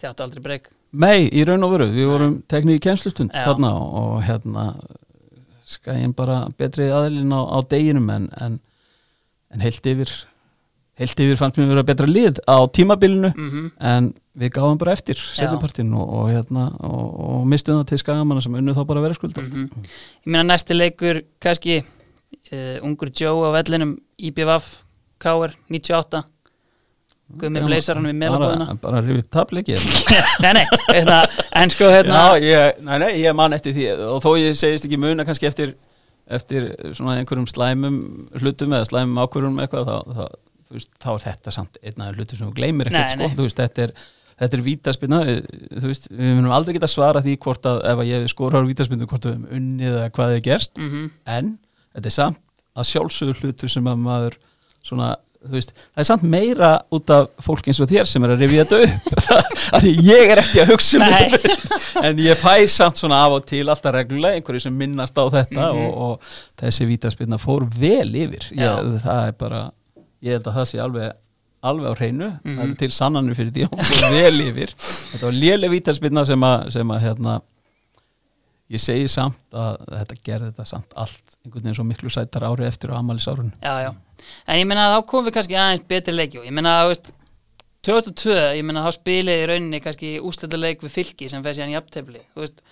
þjáttu 0.00 0.24
aldrei 0.26 0.42
breyk 0.42 0.66
mei, 0.90 1.28
í 1.30 1.44
raun 1.46 1.62
og 1.66 1.72
veru. 1.76 1.86
Við 1.94 2.10
vorum 2.10 2.34
teknið 2.50 2.78
í 2.78 2.82
kennslustund 2.82 3.30
Já. 3.30 3.44
þarna 3.46 3.70
og, 3.78 3.94
og 4.00 4.22
hérna 4.26 4.66
Skagin 5.66 6.12
bara 6.14 6.44
betri 6.58 6.86
aðlinn 6.94 7.32
á, 7.34 7.40
á 7.42 7.58
deginum 7.70 8.10
en, 8.14 8.28
en, 8.38 8.58
en 9.54 9.62
heilt 9.64 9.86
yfir 9.86 10.10
heilt 10.96 11.20
yfir 11.20 11.36
fannst 11.36 11.58
mér 11.60 11.68
vera 11.74 11.84
betra 11.86 12.06
lið 12.08 12.40
á 12.48 12.56
tímabilinu 12.72 13.32
mm 13.34 13.66
en 13.80 14.12
við 14.36 14.50
gáðum 14.52 14.76
bara 14.80 14.92
eftir 14.92 15.16
setjapartin 15.16 15.92
og, 15.96 16.08
og, 16.12 16.24
hérna, 16.28 16.66
og, 16.84 17.04
og 17.40 17.44
mistum 17.48 17.78
það 17.78 17.86
til 17.88 17.98
skagamanna 18.02 18.42
sem 18.44 18.56
unnu 18.58 18.74
þá 18.76 18.82
bara 18.88 19.00
verið 19.04 19.16
skuldast 19.20 19.52
Mhm. 19.52 19.68
Ég 20.26 20.26
meina 20.32 20.42
næsti 20.54 20.76
leikur 20.76 21.22
kannski 21.40 21.78
uh, 22.52 22.78
ungur 22.84 23.08
Joe 23.16 23.48
á 23.48 23.50
vellinum 23.56 23.96
IBVF 24.18 24.66
K.R. 25.18 25.54
98 25.72 26.22
Guðmi 27.40 27.62
Bleisar 27.64 27.96
hann 27.98 28.06
við 28.06 28.18
meðlabóðina 28.20 28.66
bara, 28.68 28.80
bara 28.82 29.00
rifið 29.02 29.24
tapleiki 29.34 29.74
Nei, 30.44 30.52
nei, 30.60 30.64
hérna, 30.92 31.22
en 31.58 31.72
sko 31.74 31.88
hérna. 31.90 32.20
Já, 32.36 32.44
ég, 32.44 32.84
nei, 32.86 32.98
nei, 33.02 33.08
ég 33.24 33.34
man 33.34 33.56
eftir 33.56 33.74
því. 33.74 33.86
Og 34.12 34.20
þó 34.22 34.36
ég 34.38 34.54
segist 34.54 34.86
ekki 34.86 35.00
muna 35.00 35.24
kannski 35.26 35.48
eftir 35.48 35.72
eftir 36.26 36.68
svona 36.96 37.16
einhverjum 37.20 37.46
slæmum 37.50 37.96
hlutum 38.40 38.74
eða 38.74 38.88
slæmum 38.90 39.22
ákvörðum 39.22 39.60
eitthvað 39.62 39.90
þá, 39.90 39.96
þá, 40.16 40.24
veist, 40.74 40.92
þá 41.02 41.10
er 41.12 41.24
þetta 41.26 41.54
samt 41.54 41.80
einn 41.82 42.02
af 42.02 42.08
þeim 42.08 42.20
hlutum 42.20 42.40
sem 42.40 42.48
þú 42.48 42.56
gleymir 42.56 42.90
ekkert 42.90 43.14
sko, 43.14 43.28
þú 43.36 43.46
veist, 43.46 43.60
þetta 43.62 43.86
er 43.86 43.94
þetta 44.36 44.58
er 44.58 44.64
vítaspinna, 44.66 45.20
þú 45.80 45.90
veist, 45.90 46.08
við 46.12 46.34
munum 46.36 46.52
aldrei 46.52 46.74
geta 46.76 46.90
svara 46.90 47.22
því 47.24 47.36
hvort 47.44 47.68
að 47.70 47.78
ef 47.88 48.02
að 48.02 48.10
ég 48.10 48.26
skorar 48.32 48.66
vítaspinnu 48.68 49.08
hvort 49.08 49.24
við 49.24 49.36
höfum 49.36 49.46
unnið 49.56 49.94
eða 49.94 50.10
hvað 50.18 50.34
er 50.34 50.42
gerst. 50.44 50.76
Mm 50.76 51.06
en 51.36 51.54
þetta 51.96 52.10
er 52.10 52.16
samt 52.18 52.42
að 52.76 52.88
sjálfsögur 52.90 53.40
hlutur 53.40 53.72
sem 53.72 53.86
að 53.88 54.02
maður 54.04 54.36
svona, 54.84 55.14
veist, 55.50 55.72
það 55.94 56.02
er 56.02 56.08
samt 56.08 56.22
meira 56.22 56.70
út 56.92 57.10
af 57.10 57.28
fólk 57.44 57.66
eins 57.68 57.80
og 57.80 57.88
þér 57.90 58.06
sem 58.10 58.24
er 58.24 58.34
að 58.34 58.42
rifja 58.44 58.64
þetta 58.64 58.78
upp. 58.86 59.10
Af 59.76 59.82
því 59.82 59.92
ég 60.06 60.30
er 60.32 60.40
ekki 60.42 60.60
að 60.62 60.70
hugsa 60.72 60.98
um 60.98 61.04
þetta. 61.10 61.56
En 62.06 62.18
ég 62.22 62.38
fæ 62.38 62.54
samt 62.70 62.96
svona 63.00 63.18
af 63.26 63.32
og 63.38 63.46
til 63.50 63.64
alltaf 63.68 63.94
reglulega 63.96 64.38
einhverju 64.38 64.60
sem 64.66 64.76
minnast 64.78 65.16
á 65.18 65.24
þetta 65.32 65.72
Mhm. 65.72 65.84
og, 65.86 65.94
og 66.06 66.20
þessi 66.62 66.86
vítaspilna 66.86 67.38
fór 67.42 67.66
vel 67.80 68.14
yfir. 68.14 68.46
Ég, 68.54 68.92
það 69.02 69.22
er 69.28 69.32
bara, 69.40 69.62
ég 70.22 70.36
held 70.38 70.46
að 70.46 70.58
það 70.60 70.68
sé 70.72 70.82
alveg 70.82 71.12
alveg 71.66 71.88
á 71.90 71.94
hreinu, 71.98 72.26
það 72.44 72.52
Mhm. 72.60 72.70
er 72.70 72.74
til 72.78 72.90
sannanur 72.94 73.34
fyrir 73.34 73.50
því 73.50 73.66
vel 74.12 74.40
yfir. 74.44 74.74
Þetta 74.76 75.24
var 75.26 75.32
léleg 75.34 75.70
vítaspilna 75.72 76.26
sem 76.28 76.40
að, 76.46 76.70
sem 76.76 76.88
að 76.94 77.00
hérna 77.02 77.40
ég 78.72 78.82
segi 78.82 79.06
samt 79.10 79.54
að 79.54 79.76
þetta 79.92 80.16
gerði 80.26 80.50
þetta 80.50 80.66
samt 80.66 80.96
allt 80.98 81.36
einhvern 81.44 81.62
veginn 81.62 81.78
svo 81.78 81.86
miklu 81.86 82.10
sættar 82.10 82.48
ári 82.48 82.66
eftir 82.66 82.90
á 82.90 82.98
amælis 82.98 83.28
árun 83.30 83.52
Já, 83.62 83.74
já. 83.86 83.92
En 84.46 84.58
ég 84.58 84.66
meina 84.66 84.88
þá 84.96 84.98
komum 85.06 85.28
við 85.28 85.36
kannski 85.36 85.58
aðeins 85.60 85.86
betri 85.86 86.16
leiki 86.16 86.40
og 86.40 86.48
ég 86.48 86.56
þú 86.56 86.90
veist 86.90 87.12
2002, 87.86 88.34
ég 88.58 88.66
meina 88.66 88.82
þá 88.82 88.96
spilið 88.96 89.40
í 89.42 89.46
rauninni 89.50 89.80
kannski 89.82 90.16
úslita 90.18 90.58
leik 90.58 90.82
við 90.82 90.94
fylki 90.96 91.28
sem 91.30 91.44
fer 91.44 91.54
síðan 91.54 91.74
í 91.74 91.78
aptefli, 91.78 92.22
þú 92.34 92.42
veist. 92.42 92.62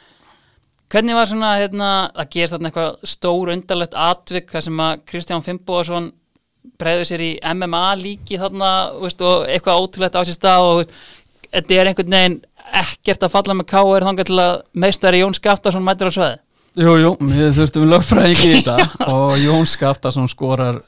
Hvernig 0.91 1.17
var 1.17 1.29
svona, 1.31 1.53
hérna, 1.61 1.91
að 2.13 2.31
gerst 2.35 2.55
þarna 2.55 2.71
eitthvað 2.71 3.07
stór 3.09 3.53
undarlegt 3.55 3.95
atvik 3.99 4.51
þar 4.53 4.67
sem 4.67 4.83
að 4.85 5.05
Kristján 5.11 5.45
Fimboðarsson 5.47 6.11
bregður 6.81 7.09
sér 7.11 7.25
í 7.25 7.31
MMA 7.55 7.85
líki 8.01 8.41
þarna, 8.41 8.71
veist, 9.03 9.23
og 9.23 9.47
eitthvað 9.51 9.85
ótrúlegt 9.85 10.19
á 10.19 10.23
sér 10.27 10.39
stað 10.39 10.67
og, 10.67 10.81
veist, 10.83 10.97
þetta 11.47 11.79
er 11.79 11.91
einhvern 11.91 12.19
veginn 12.19 12.39
ekkert 12.73 13.27
að 13.27 13.35
falla 13.35 13.57
með 13.59 13.69
K.R. 13.71 14.07
þangað 14.09 14.29
til 14.31 14.41
að 14.43 14.55
meistari 14.85 15.23
Jón 15.23 15.37
Skaftarsson 15.37 15.85
mætir 15.85 16.11
á 16.11 16.13
sveði. 16.15 16.39
Jú, 16.75 16.95
jú, 16.99 17.11
við 17.31 17.51
þurftum 17.59 17.91
lögfræðingi 17.93 18.51
í 18.51 18.63
þetta 18.65 19.09
og 19.15 19.35
Jón 19.39 19.69
Skaftason 19.71 20.31
skorar 20.33 20.81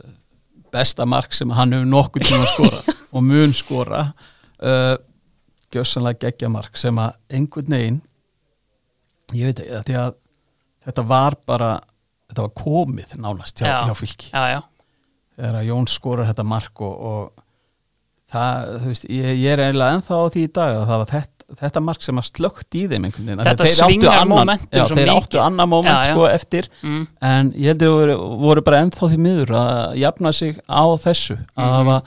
besta 0.75 1.07
mark 1.09 1.35
sem 1.37 1.53
hann 1.55 1.75
hefur 1.77 1.91
nokkuð 1.91 2.27
tíma 2.27 2.49
skorað 2.51 2.89
og 3.13 3.23
mun 3.25 3.55
skora 3.57 4.03
uh, 4.11 4.97
gjössanlega 5.73 6.27
geggja 6.27 6.51
mark 6.53 6.79
sem 6.81 6.99
að 7.01 7.15
einhvern 7.31 7.77
veginn 7.77 8.01
ég 9.35 9.51
veit 9.51 9.63
ekki, 9.63 9.95
að 9.99 10.17
þetta 10.87 11.05
var 11.07 11.39
bara 11.47 11.71
þetta 12.31 12.47
var 12.49 12.55
komið 12.59 13.17
nánast 13.23 13.63
hjá, 13.63 13.69
Já. 13.71 13.79
hjá 13.87 13.99
fylki 13.99 14.31
þegar 14.33 15.59
að 15.61 15.69
Jón 15.71 15.89
skorar 15.91 16.31
þetta 16.31 16.47
mark 16.51 16.83
og, 16.83 16.95
og 17.11 17.43
það, 18.33 18.71
þú 18.83 18.93
veist, 18.93 19.09
ég, 19.13 19.33
ég 19.39 19.55
er 19.55 19.65
eiginlega 19.67 19.99
ennþá 19.99 20.19
á 20.19 20.27
því 20.35 20.45
í 20.47 20.53
dag 20.59 20.77
að 20.77 20.87
það 20.91 21.03
var 21.03 21.11
þetta, 21.15 21.36
þetta 21.61 21.81
mark 21.85 22.03
sem 22.03 22.19
að 22.19 22.27
slögt 22.33 22.75
í 22.75 22.87
þeim 22.91 23.05
einhvern 23.07 23.27
veginn. 23.31 23.45
Þetta 23.47 23.67
svingar 23.71 24.27
momentum 24.27 24.81
já, 24.81 24.87
þeir 24.97 25.13
áttu 25.15 25.39
annar 25.41 25.69
moment 25.71 25.95
Já, 25.95 26.09
já. 26.11 26.15
sko 26.17 26.27
eftir. 26.29 26.69
Mm, 26.83 27.07
en 27.23 27.53
ég 27.55 27.71
held 27.71 27.85
að 27.87 27.95
voru, 27.95 28.17
voru 28.43 28.65
bara 28.67 28.81
ennþá 28.83 29.11
því 29.13 29.19
miður 29.29 29.53
að 29.61 29.97
jafna 30.03 30.33
sig 30.35 30.59
á 30.67 30.83
þessu 30.99 31.37
að 31.57 31.67
Mhm. 31.67 31.77
hafa 31.79 32.03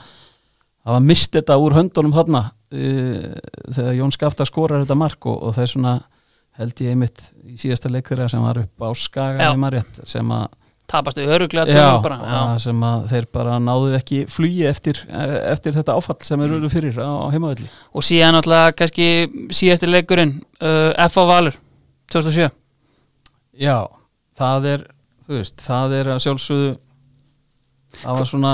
hafa 0.86 1.00
mist 1.04 1.32
þetta 1.32 1.56
úr 1.60 1.72
höndunum 1.76 2.12
þarna 2.12 2.44
uh, 2.72 3.34
þegar 3.72 3.96
Jón 3.98 4.12
Skafta 4.12 4.46
skorar 4.48 4.84
þetta 4.84 4.96
mark 4.96 5.26
og, 5.26 5.42
og 5.42 5.54
það 5.56 5.62
er 5.62 5.72
svona 5.74 5.94
held 6.60 6.80
ég 6.84 6.90
einmitt 6.92 7.20
í 7.48 7.56
síðasta 7.56 7.90
leik 7.92 8.08
þeirra 8.08 8.28
sem 8.30 8.42
var 8.44 8.58
upp 8.58 8.80
á 8.84 8.88
Skaga 8.96 9.52
sem 10.04 10.30
að 10.30 10.48
tapastu 10.90 11.22
öruglega 11.22 11.70
Já, 11.70 12.58
sem 12.64 12.80
að 12.86 13.04
þeir 13.12 13.26
bara 13.36 13.58
náðu 13.62 13.92
ekki 13.98 14.20
flugi 14.30 14.64
eftir, 14.70 15.00
eftir 15.52 15.76
þetta 15.78 15.96
áfall 15.98 16.18
sem 16.26 16.40
Mm. 16.40 16.46
er 16.48 16.56
eru 16.58 16.70
fyrir 16.72 16.98
á, 16.98 17.10
á 17.22 17.26
heimavelli 17.30 17.68
og 17.94 18.06
síðan 18.06 18.34
náttúrulega 18.38 18.74
kannski 18.80 19.08
síðasti 19.54 19.90
leikurinn 19.90 20.36
uh, 20.60 20.90
F.A. 21.06 21.24
Valur 21.30 21.58
2007 22.10 22.50
Já, 23.60 23.78
það 24.38 24.66
er 24.74 24.86
veist, 25.30 25.60
það 25.62 25.94
er 26.00 26.10
að 26.14 26.22
sjálfsögðu 26.24 26.70
það 28.00 28.18
var 28.18 28.28
svona 28.30 28.52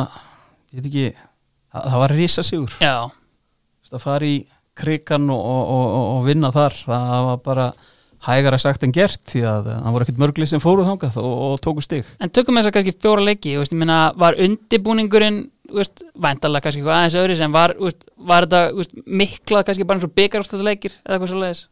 ég 0.72 0.80
veit 0.80 0.88
ekki, 0.90 1.06
það, 1.72 1.88
það 1.92 2.02
var 2.02 2.14
risa 2.20 2.44
sigur 2.46 2.76
já, 2.82 2.94
að 3.92 4.02
fara 4.02 4.28
í 4.28 4.36
krigan 4.76 5.30
og, 5.32 5.40
og, 5.40 5.68
og, 5.72 6.06
og 6.18 6.24
vinna 6.26 6.50
þar 6.52 6.74
það 6.84 7.28
var 7.30 7.38
bara 7.46 7.66
hægara 8.26 8.58
sagt 8.60 8.82
en 8.86 8.94
gert 8.94 9.20
því 9.30 9.42
að 9.46 9.68
það 9.70 9.92
voru 9.94 10.06
ekkert 10.06 10.22
mörgli 10.22 10.48
sem 10.50 10.62
fóruð 10.62 10.88
þangað 10.90 11.18
og, 11.22 11.36
og 11.46 11.60
tóku 11.64 11.84
stig. 11.84 12.08
En 12.20 12.32
tökum 12.34 12.58
þess 12.58 12.70
að 12.70 12.76
kannski 12.78 12.96
fjóra 13.04 13.26
leiki 13.26 13.54
veist, 13.60 13.76
meina, 13.78 14.00
var 14.18 14.38
undibúningurinn 14.42 15.44
væntalega 15.66 16.62
kannski 16.66 16.82
eitthvað 16.82 16.98
aðeins 16.98 17.18
öðru 17.22 17.38
sem 17.38 17.54
var, 17.54 17.74
veist, 17.80 18.04
var 18.16 18.46
þetta 18.46 18.60
veist, 18.76 18.98
miklað 19.06 19.64
kannski 19.70 19.86
bara 19.86 20.00
eins 20.00 20.08
og 20.08 20.14
byggarústæða 20.18 20.68
leikir 20.68 20.94
eða 21.00 21.16
eitthvað 21.16 21.32
svo 21.32 21.40
leiðis 21.42 21.64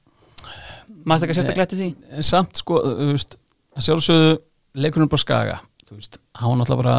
maður 1.05 1.20
stakka 1.22 1.36
sérstaklega 1.38 1.66
eftir 1.68 1.80
því? 1.80 1.90
En 2.16 2.26
samt 2.26 2.61
sko, 2.61 2.80
að 2.84 3.86
sjálfsögðu 3.86 4.32
leikurinn 4.84 5.11
bara 5.12 5.24
skaga 5.24 5.61
hann 5.94 6.50
var 6.50 6.59
náttúrulega 6.59 6.80
bara 6.80 6.96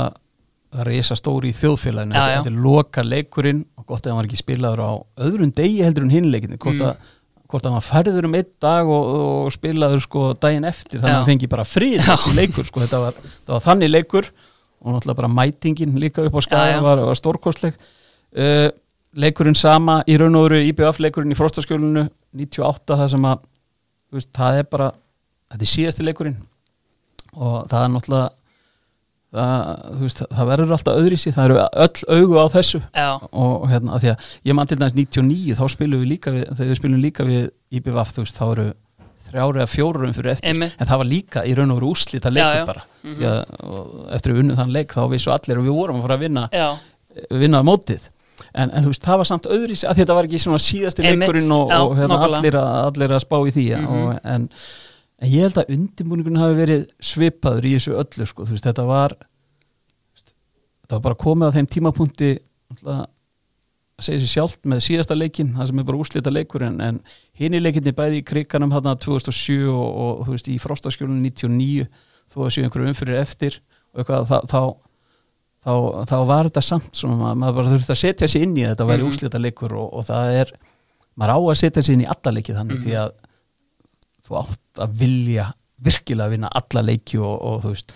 að 0.76 0.88
reysa 0.89 1.16
stóri 1.16 1.51
í 1.51 1.56
þjóðfélaginu. 1.56 2.16
Þetta, 2.16 2.51
er 2.51 2.64
loka 2.66 3.03
leikurinn 3.06 3.62
og 3.80 3.86
gott 3.88 4.06
að 4.06 4.12
hann 4.12 4.20
var 4.20 4.28
ekki 4.30 4.39
spilaður 4.41 4.84
á 4.84 4.91
öðrum 5.26 5.51
degi 5.56 5.84
heldur 5.86 6.06
en 6.06 6.14
hinleikinni 6.14 6.60
hvort, 6.60 6.82
Mm. 6.82 7.12
Hvort 7.52 7.68
að 7.68 7.76
hann 7.78 7.86
færður 7.86 8.28
um 8.30 8.38
einn 8.39 8.52
dag 8.64 8.89
og, 8.89 9.10
og 9.16 9.54
spilaður 9.54 10.04
sko 10.06 10.26
daginn 10.41 10.68
eftir 10.68 11.00
þannig 11.00 11.12
að 11.12 11.20
hann 11.20 11.30
fengi 11.30 11.50
bara 11.52 11.66
frið 11.68 12.00
þessi 12.06 12.34
leikur 12.38 12.68
sko, 12.68 12.82
þetta 12.86 13.02
var, 13.04 13.20
þetta 13.26 13.54
var 13.56 13.66
þannig 13.68 13.91
leikur 13.91 14.30
og 14.86 14.96
náttúrulega 14.96 15.20
bara 15.22 15.32
mætingin 15.34 16.00
líka 16.02 16.26
upp 16.26 16.38
á 16.38 16.41
já. 16.46 16.82
var, 16.84 17.02
var 17.02 17.18
stórkostleg. 17.18 17.78
Uh, 18.36 18.70
leikurinn 19.16 19.56
sama 19.58 20.02
í 20.10 20.18
raun 20.20 20.36
og 20.38 20.50
veru 20.50 20.62
IBF 20.68 21.00
leikurinn 21.00 21.34
í 21.34 21.38
frostaskjólinu 21.39 22.08
98 22.36 22.98
það 23.00 23.12
sem 23.14 23.28
að 23.30 23.46
veist, 24.14 24.32
það 24.36 24.60
er 24.60 24.68
bara 24.72 24.89
þetta 25.54 25.64
er 25.64 25.72
síðasti 25.72 26.06
leikurinn 26.06 26.41
og 27.36 27.70
það 27.72 27.80
er 27.82 27.93
náttúrulega 27.93 28.45
það, 29.36 29.84
veist, 30.02 30.24
það 30.32 30.50
verður 30.52 30.74
alltaf 30.78 31.02
öðri 31.02 31.20
sér 31.20 31.36
það 31.36 31.50
eru 31.50 31.59
öll 31.86 32.18
augu 32.18 32.39
á 32.42 32.46
þessu. 32.55 32.82
Já, 32.96 33.09
og 33.32 33.68
hérna, 33.72 33.93
að 33.97 34.05
því 34.05 34.14
að 34.14 34.32
ég 34.50 34.58
man 34.58 34.72
til 34.72 34.80
dæmis 34.80 34.97
99 34.97 35.59
þá 35.59 35.66
spilum 35.76 36.01
við 36.04 36.12
líka 36.16 36.34
við, 36.36 36.47
þegar 36.54 36.72
við 36.72 36.82
spilum 36.82 37.04
líka 37.04 37.28
við 37.28 37.46
IBVF, 37.80 38.16
þú 38.16 38.26
veist, 38.26 38.39
þá 38.39 38.46
eru 38.47 38.68
þrjári 39.26 39.62
eða 39.62 39.70
fjórum 39.72 40.16
fyrir 40.16 40.34
eftir, 40.36 40.50
Einmitt. 40.51 40.76
en 40.80 40.89
það 40.89 41.01
var 41.01 41.09
líka 41.09 41.46
í 41.46 41.54
raun 41.58 41.74
og 41.74 41.80
veru 41.80 41.92
úslita 41.93 42.32
já. 42.32 42.66
bara. 42.66 42.84
Mhm. 43.04 43.16
því 43.16 43.30
að 43.30 44.14
eftir 44.16 44.32
að 44.32 44.36
við 44.36 44.43
unnum 44.43 44.59
þann 44.59 44.76
leik 44.76 44.93
þá 44.93 45.01
vissu 45.12 45.32
allir 45.34 45.59
og 45.59 45.66
við 45.66 45.80
vorum 45.80 46.00
að 46.00 46.05
fara 46.05 46.18
að 46.18 46.26
vinna 46.26 46.50
já, 46.51 46.68
vinna 47.32 47.64
mótið. 47.64 48.09
En, 48.55 48.72
en 48.72 48.84
þú 48.84 48.92
veist, 48.92 49.04
það 49.04 49.18
var 49.22 49.28
samt 49.30 49.46
öðri 49.51 49.78
að 49.88 50.00
þetta 50.01 50.16
var 50.16 50.28
ekki 50.28 50.39
svona 50.43 50.59
síðasti 50.59 51.05
leikurinn 51.05 51.51
og, 51.55 51.70
já, 51.72 51.80
og 51.82 51.93
hérna, 51.97 52.18
allir, 52.28 52.58
að, 52.59 52.74
allir 52.89 53.14
að 53.16 53.24
spá 53.24 53.38
í 53.42 53.54
því. 53.55 53.68
Mhm. 53.78 54.00
og, 54.00 54.20
en, 54.24 54.50
en 55.20 55.32
ég 55.32 55.47
held 55.47 55.62
að 55.62 55.72
undirbúningun 55.76 56.42
hafi 56.42 56.59
verið 56.59 56.84
svipaður 57.00 57.70
í 57.70 57.74
þessu 57.78 57.96
öllu 58.04 58.28
sko, 58.30 58.47
þú 58.47 58.55
veist, 58.58 58.68
þetta 58.68 58.88
var 58.89 59.18
þetta 60.86 60.95
var 60.99 61.03
bara 61.09 61.17
komið 61.25 61.49
á 61.49 61.55
þeim 61.57 61.67
tímapunkti 61.75 62.29
að 62.86 63.05
segja 64.05 64.20
sér 64.25 64.32
sjálft 64.33 64.66
með 64.67 64.82
síðasta 64.83 65.16
leikin, 65.16 65.53
það 65.55 65.70
sem 65.70 65.79
er 65.79 65.86
bara 65.87 65.99
úslita 66.03 66.32
leikur 66.33 66.66
en, 66.67 66.82
en 66.83 66.97
hinn 67.39 67.53
í 67.55 67.62
leikinni 67.63 67.93
bæði 67.95 68.20
í 68.20 68.25
kriganum 68.28 68.74
hann 68.75 68.89
2007 68.99 69.70
og, 69.71 69.86
og 70.20 70.25
þú 70.28 70.36
veist 70.36 70.49
í 70.51 70.57
frostaskjólunum 70.59 71.21
99 71.24 71.86
þó 72.33 72.41
að 72.43 72.51
séu 72.55 72.66
einhverju 72.67 72.91
umfyrir 72.91 73.21
eftir 73.21 73.59
og 73.95 74.01
eitthvað 74.03 74.28
þá, 74.28 74.36
þá, 74.51 74.62
þá, 75.63 75.71
þá 76.12 76.16
var 76.28 76.49
þetta 76.49 76.63
samt 76.67 76.91
svona, 76.99 77.16
maður, 77.21 77.39
maður 77.45 77.55
bara 77.62 77.71
þurfti 77.75 77.95
að 77.95 78.01
setja 78.03 78.28
sig 78.28 78.43
inn 78.43 78.57
í 78.59 78.66
þetta 78.67 78.89
væri 78.89 79.01
Mhm. 79.05 79.07
mm 79.07 79.16
úslita 79.16 79.39
leikur 79.41 79.78
og, 79.79 79.87
og 79.93 80.05
það 80.09 80.33
er 80.41 80.51
maður 81.16 81.32
á 81.32 81.39
að 81.39 81.59
setja 81.63 81.83
sig 81.87 81.95
inn 81.95 82.03
í 82.03 82.09
alla 82.12 82.36
leikið 82.36 82.59
þannig 82.59 82.82
Mhm. 82.82 82.83
því 82.89 82.97
að 82.99 83.13
þú 84.28 84.37
átt 84.41 84.83
að 84.83 84.99
vilja 84.99 85.47
virkilega 85.86 86.28
að 86.28 86.36
vinna 86.36 86.49
alla 86.59 86.82
leiki 86.89 87.17
og, 87.21 87.36
og 87.45 87.63
þú 87.63 87.71
veist 87.75 87.95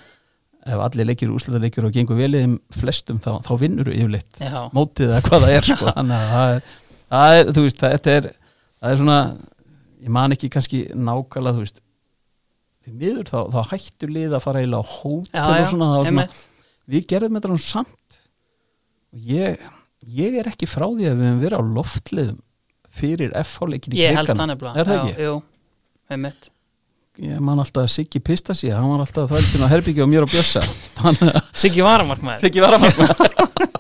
ef 0.69 0.83
allir 0.85 1.09
leikir 1.09 1.33
úrslita 1.33 1.61
leikir 1.63 1.87
og 1.87 1.95
gengur 1.95 2.19
vel 2.19 2.31
í 2.33 2.43
þeim 2.43 2.55
flestum 2.79 3.21
þá, 3.23 3.31
þá 3.45 3.51
vinnur 3.61 3.89
þú 3.89 3.97
yfirleitt 3.97 4.41
Já, 4.43 4.59
mótið 4.75 5.13
eða 5.13 5.23
hvað 5.27 5.45
það 5.45 5.55
er 5.57 5.69
sko. 5.69 5.93
þannig 5.97 6.17
að 6.19 6.33
það 6.33 6.55
er, 6.55 6.73
það 7.13 7.39
er 7.39 7.51
þú 7.55 7.65
veist, 7.65 7.85
þetta 7.85 8.15
er, 8.15 8.29
það 8.79 8.93
er 8.95 9.01
svona 9.03 9.19
ég 9.99 10.13
man 10.19 10.35
ekki 10.35 10.51
kannski 10.53 10.83
nákvæmlega 10.93 11.57
þú 11.57 11.65
veist 11.65 11.81
því 12.85 12.95
miður 13.01 13.31
þá, 13.31 13.39
þá 13.55 13.73
hættur 13.73 14.13
lið 14.15 14.37
að 14.37 14.45
fara 14.45 14.63
eiginlega 14.63 14.85
á 14.85 14.91
hótel 14.93 15.33
já, 15.33 15.43
já, 15.43 15.65
og 15.65 15.73
svona, 15.73 15.89
það 15.95 16.09
svona 16.13 16.29
við 16.89 17.09
gerðum 17.09 17.39
þetta 17.39 17.51
nú 17.51 17.61
samt. 17.63 18.19
Og 19.13 19.25
ég, 19.29 19.65
ég 20.19 20.37
er 20.41 20.49
ekki 20.51 20.69
frá 20.69 20.87
því 20.87 21.09
að 21.09 21.19
við 21.19 21.27
hefum 21.27 21.41
verið 21.43 21.61
á 21.61 21.63
loftliðum 21.79 22.39
fyrir 22.99 23.35
FH-leikin 23.43 23.95
í 23.97 24.05
það 24.05 24.31
nefnilega. 24.33 24.73
Er 24.73 24.89
það 24.89 25.03
ekki? 25.03 25.27
Jú, 25.27 25.35
einmitt 26.09 26.49
Ég 27.18 27.40
man 27.41 27.57
alltaf 27.60 27.84
að 27.88 27.90
Siggi 27.91 28.19
pista 28.23 28.53
sér 28.56 28.77
hann 28.77 28.91
var 28.94 29.02
alltaf 29.03 29.26
að 29.26 29.40
þvældin 29.40 29.65
á 29.65 29.72
herbyggja 29.72 30.03
og 30.06 30.11
mér 30.11 30.26
og 30.27 30.30
Bjössa 30.31 30.61
þannig 30.99 31.31
að 31.34 31.48
Siggi 31.57 31.81
Varamarkmaður 31.84 32.44
Siggi 32.44 32.61
var 32.64 32.76
að 32.77 32.84
markma 32.86 33.07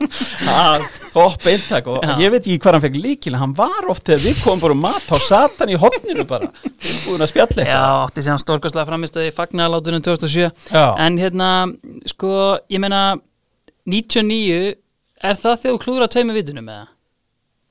topp 1.13 1.45
eintak 1.47 1.87
og 1.93 2.03
Já. 2.03 2.15
ég 2.23 2.33
veit 2.33 2.41
ekki 2.41 2.57
hvað 2.63 2.75
hann 2.75 2.83
fekk 2.87 2.97
líkina 3.03 3.39
hann 3.39 3.53
var 3.57 3.87
oft 3.93 4.09
þegar 4.09 4.23
við 4.25 4.41
komum 4.43 4.63
bara 4.63 4.75
um 4.75 4.81
mat 4.83 5.13
á 5.13 5.17
satan 5.23 5.71
í 5.71 5.77
hotninu 5.79 6.25
bara 6.27 6.49
búin 7.05 7.23
að 7.23 7.31
spjalla 7.31 7.67
Já, 7.69 7.79
átti 8.07 8.25
sér 8.25 8.33
hann 8.33 8.43
stórkastlega 8.43 8.89
framistöði 8.89 9.33
fagnalátunum 9.37 10.03
2007 10.09 10.49
Já. 10.73 10.85
En 11.05 11.21
hérna, 11.21 11.49
sko, 12.09 12.33
ég 12.73 12.81
meina 12.81 13.03
99 13.89 14.73
Er 15.19 15.35
það 15.35 15.61
þegar 15.61 15.73
þú 15.75 15.79
klúður 15.83 16.05
að 16.05 16.13
tveimur 16.15 16.37
vitunum 16.39 16.69
eða? 16.71 16.85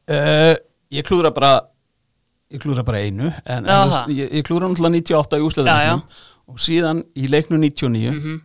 Uh, 0.08 0.54
ég 0.92 1.04
klúðra 1.08 1.30
bara 1.32 1.52
ég 2.54 2.62
klúðra 2.62 2.84
bara 2.88 3.00
einu 3.04 3.28
en, 3.44 3.64
en 3.64 3.92
það. 3.92 4.12
ég, 4.16 4.32
ég 4.38 4.44
klúðra 4.48 4.68
náttúrulega 4.70 4.94
98 4.98 5.38
í 5.38 5.40
Já, 5.40 5.46
úsleðinum 5.48 6.02
og 6.48 6.60
síðan 6.64 7.02
í 7.16 7.26
leiknu 7.28 7.58
99 7.60 8.12
Mhm. 8.14 8.36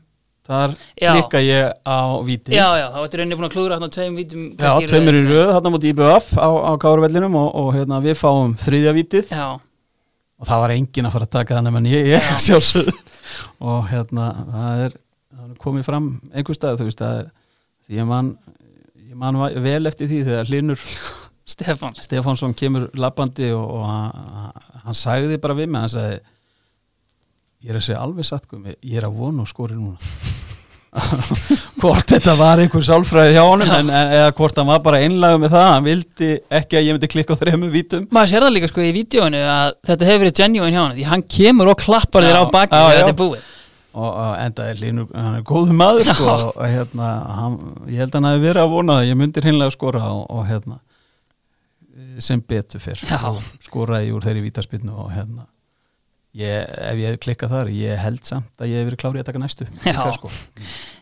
þar 0.44 0.74
Já. 1.00 1.12
klikka 1.16 1.40
ég 1.40 1.70
á 1.88 2.00
víti 2.28 2.52
Já, 2.52 2.66
já, 2.76 2.88
þá 2.92 2.98
ertu 3.06 3.18
rauninni 3.22 3.38
búin 3.40 3.48
að 3.48 3.54
klúðra 3.56 3.78
hann 3.80 3.94
tveim 3.96 4.16
vitum 4.20 4.42
Já, 4.60 4.72
tveimur 4.92 5.16
í 5.16 5.22
röð 5.30 5.52
þarna 5.56 5.72
mútið 5.72 5.94
IBF 5.94 6.34
á, 6.36 6.48
á 6.52 6.72
Kárvellinum 6.84 7.38
og, 7.40 7.48
og 7.56 7.70
hérna, 7.78 8.02
við 8.04 8.18
fáum 8.20 8.58
þriðja 8.60 8.94
vítið 8.98 9.32
Já, 9.32 9.46
og 9.56 10.50
það 10.50 10.60
var 10.66 10.74
enginn 10.76 11.08
að 11.08 11.16
fara 11.16 11.30
að 11.30 11.36
taka 11.38 11.56
þannig 11.62 11.78
en 11.80 11.88
ég, 11.94 12.10
ég 12.12 12.28
Já. 12.28 12.36
sjálfsögð 12.50 12.92
og 13.64 13.88
hérna 13.94 14.28
það 14.52 14.84
er, 14.90 14.98
það 15.32 15.48
er 15.48 15.56
komið 15.64 15.88
fram 15.88 16.12
einhver 16.36 16.60
stað 16.60 16.82
þú 16.84 16.90
veist 16.92 17.06
að 17.08 17.22
því 17.88 18.02
ég 18.02 18.10
man, 18.12 18.34
ég 19.08 19.16
man 19.24 19.40
vel 19.64 19.86
eftir 19.88 20.12
því 20.12 20.20
þegar 20.28 20.52
Hlinur 20.52 20.84
Stefán 21.44 21.96
Stefánsson 22.00 22.54
kemur 22.56 22.88
lappandi 22.96 23.50
og, 23.52 23.66
og 23.80 23.88
hann, 23.88 24.62
hann 24.86 24.96
sagði 24.96 25.40
bara 25.44 25.58
við 25.58 25.74
mig 25.74 25.84
hann 25.84 25.92
sagði 25.92 26.22
ég 27.64 27.72
er 27.72 27.80
að 27.80 27.86
segja 27.88 28.04
alveg 28.04 28.28
satt 28.28 28.48
Gumi, 28.52 28.76
ég 28.84 29.00
er 29.00 29.08
að 29.08 29.20
vona 29.20 29.44
og 29.44 29.50
skori 29.50 29.76
núna. 29.78 30.00
Hvort 31.82 32.12
þetta 32.12 32.36
var 32.38 32.62
einhver 32.62 32.84
sálfræði 32.86 33.34
hjá 33.34 33.42
honum 33.48 33.72
en, 33.80 33.90
eða 33.90 34.28
hvort 34.38 34.60
hann 34.60 34.70
var 34.70 34.84
bara 34.86 35.00
einlega 35.02 35.40
með 35.42 35.56
það 35.56 35.66
hann 35.72 35.88
vildi 35.88 36.30
ekki 36.60 36.78
að 36.78 36.86
ég 36.86 36.98
myndi 36.98 37.10
klikka 37.10 37.34
á 37.34 37.40
þrejum 37.40 37.66
vítum. 37.74 38.06
Maður 38.14 38.30
sér 38.30 38.46
það 38.46 38.54
líka 38.58 38.70
sko 38.70 38.84
í 38.84 38.92
vídjóinu 39.00 39.42
að 39.56 39.74
þetta 39.90 40.10
hefur 40.12 40.24
verið 40.24 40.38
genuine 40.38 40.70
hjá 40.70 40.82
hann 40.84 40.96
Því 41.00 41.08
hann 41.10 41.26
kemur 41.34 41.74
og 41.74 41.82
klappar 41.82 42.28
þér 42.28 42.40
á 42.40 42.44
baki 42.54 42.78
þegar 42.78 43.00
þetta 43.00 43.16
er 43.16 43.20
búið. 43.24 43.50
Og, 43.94 44.08
og 44.10 44.32
enda 44.42 44.70
er 44.70 44.80
Linur, 44.82 45.10
hann 45.18 45.36
er 45.40 45.44
góðu 45.50 45.76
maður 45.78 46.08
sko, 46.12 46.30
og, 46.30 46.46
og 46.54 46.70
hérna 46.70 47.10
hann, 47.40 47.58
ég 47.90 48.00
held 48.02 48.14
að 48.14 48.20
hann 48.20 48.30
hafi 48.30 48.46
verið 48.46 48.62
að 48.64 48.72
vona 48.72 48.96
það, 48.98 49.10
ég 49.10 49.20
myndir 49.20 49.46
hinnlega 49.50 49.74
skora 49.76 50.08
og, 50.14 50.24
og 50.34 50.48
hérna 50.50 50.80
sem 52.22 52.42
betur 52.42 52.84
fyrr 52.84 53.02
skoraði 53.64 54.14
úr 54.14 54.26
þeirri 54.26 54.44
vítaspinnu 54.46 54.94
og 55.06 55.12
hérna 55.14 55.48
ég, 56.38 56.66
ef 56.66 57.00
ég 57.00 57.14
hef 57.14 57.22
klikkað 57.24 57.56
þar, 57.56 57.72
ég 57.78 58.02
held 58.02 58.24
samt 58.28 58.62
að 58.62 58.74
ég 58.74 58.82
hef 58.82 58.90
verið 58.90 59.02
klárið 59.04 59.24
að 59.24 59.30
taka 59.30 59.42
næstu 59.44 59.68
sko. 60.18 60.32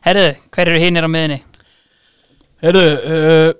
Herðu, 0.05 0.27
hver 0.51 0.71
eru 0.71 0.81
hinnir 0.83 1.07
á 1.07 1.09
miðinni? 1.11 1.39
Heyrðu, 2.61 2.87
uh, 3.01 3.51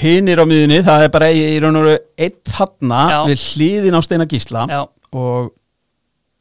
hinnir 0.00 0.42
á 0.42 0.44
miðunni 0.48 0.82
það 0.86 1.06
er 1.06 1.14
bara 1.14 1.30
í, 1.32 1.40
í 1.54 1.62
raun 1.62 1.78
og 1.80 1.86
veru 1.88 2.02
einn 2.24 2.36
þarna 2.48 3.00
Já. 3.12 3.18
við 3.28 3.46
hlýðin 3.46 3.98
á 3.98 4.00
Steina 4.04 4.28
Gísla 4.28 4.66
Já, 4.70 4.82
og 5.16 5.50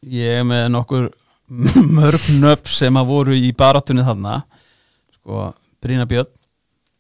ég 0.08 0.42
er 0.42 0.46
með 0.48 0.68
nokkur 0.76 1.08
mörg 1.98 2.28
nöpp 2.42 2.68
sem 2.72 3.00
að 3.00 3.10
voru 3.12 3.38
í 3.40 3.54
barátunni 3.56 4.06
þarna 4.08 4.42
sko, 5.16 5.50
Brína 5.84 6.08
Björn 6.10 6.32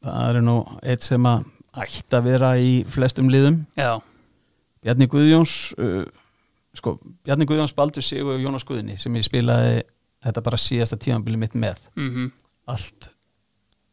það 0.07 0.39
er 0.39 0.43
nú 0.45 0.57
eitt 0.83 1.03
sem 1.03 1.27
að 1.27 1.45
ætti 1.83 2.17
að 2.17 2.29
vera 2.31 2.53
í 2.61 2.71
flestum 2.93 3.29
liðum. 3.31 3.61
Já, 3.77 3.97
Bjarni 4.85 5.07
Guðjóns 5.11 5.57
uh, 5.81 6.05
sko, 6.77 6.97
Bjarni 7.25 7.47
Guðjóns 7.49 7.75
baldur 7.77 8.05
sig 8.05 8.23
og 8.25 8.41
Jónas 8.41 8.65
Guðni 8.67 8.97
sem 9.01 9.15
ég 9.19 9.25
spilaði 9.27 9.83
þetta 10.25 10.43
bara 10.45 10.59
síðasta 10.61 10.99
tímanbili 11.01 11.39
mitt 11.41 11.55
með. 11.57 11.81
Mhm, 11.99 12.31
allt 12.67 13.11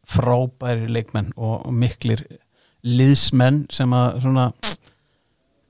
frábæri 0.05 0.89
leikmenn 0.91 1.31
og, 1.35 1.65
og 1.65 1.73
miklir 1.73 2.21
liðsmenn 2.85 3.63
sem 3.73 3.93
að 3.97 4.19
svona 4.21 4.49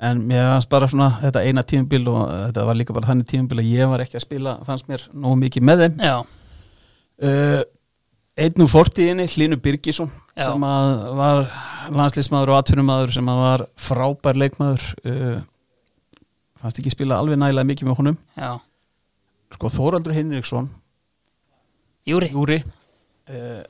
en 0.03 0.25
mér 0.27 0.49
fannst 0.49 0.69
bara 0.71 0.89
svona 0.91 1.07
þetta 1.21 1.43
eina 1.47 1.63
tímabil 1.63 2.09
og 2.11 2.23
þetta 2.27 2.65
var 2.67 2.75
líka 2.75 2.95
bara 2.97 3.07
þannig 3.07 3.29
tímabil 3.31 3.61
að 3.61 3.69
ég 3.71 3.91
var 3.93 4.03
ekki 4.03 4.19
að 4.19 4.25
spila 4.25 4.57
fannst 4.67 4.89
mér 4.91 5.05
nógu 5.13 5.37
mikið 5.45 5.67
með 5.69 5.83
þeim. 5.85 5.95
Já, 6.03 6.15
uh, 7.29 7.61
einn 8.37 8.61
úr 8.65 8.67
fortíðinni 8.71 9.25
Hlínu 9.31 9.57
Birgisson 9.63 10.09
Já. 10.35 10.49
sem 10.49 10.63
var 11.15 11.45
landslýsmaður 11.95 12.51
og 12.51 12.57
atvinnumadur 12.59 13.13
sem 13.15 13.29
var 13.29 13.63
frábær 13.79 14.35
leikmaður 14.39 14.87
uh, 15.07 15.37
fannst 16.59 16.81
ekki 16.81 16.91
spila 16.91 17.19
alveg 17.21 17.39
nægilega 17.39 17.69
mikið 17.69 17.87
með 17.89 17.99
honum. 18.01 18.17
Já. 18.35 18.55
Sko 19.55 19.69
Þóraldur 19.71 20.15
Hinriksson. 20.17 20.67
Júri, 22.05 22.27
Júri 22.33 22.57
uh, 22.65 23.63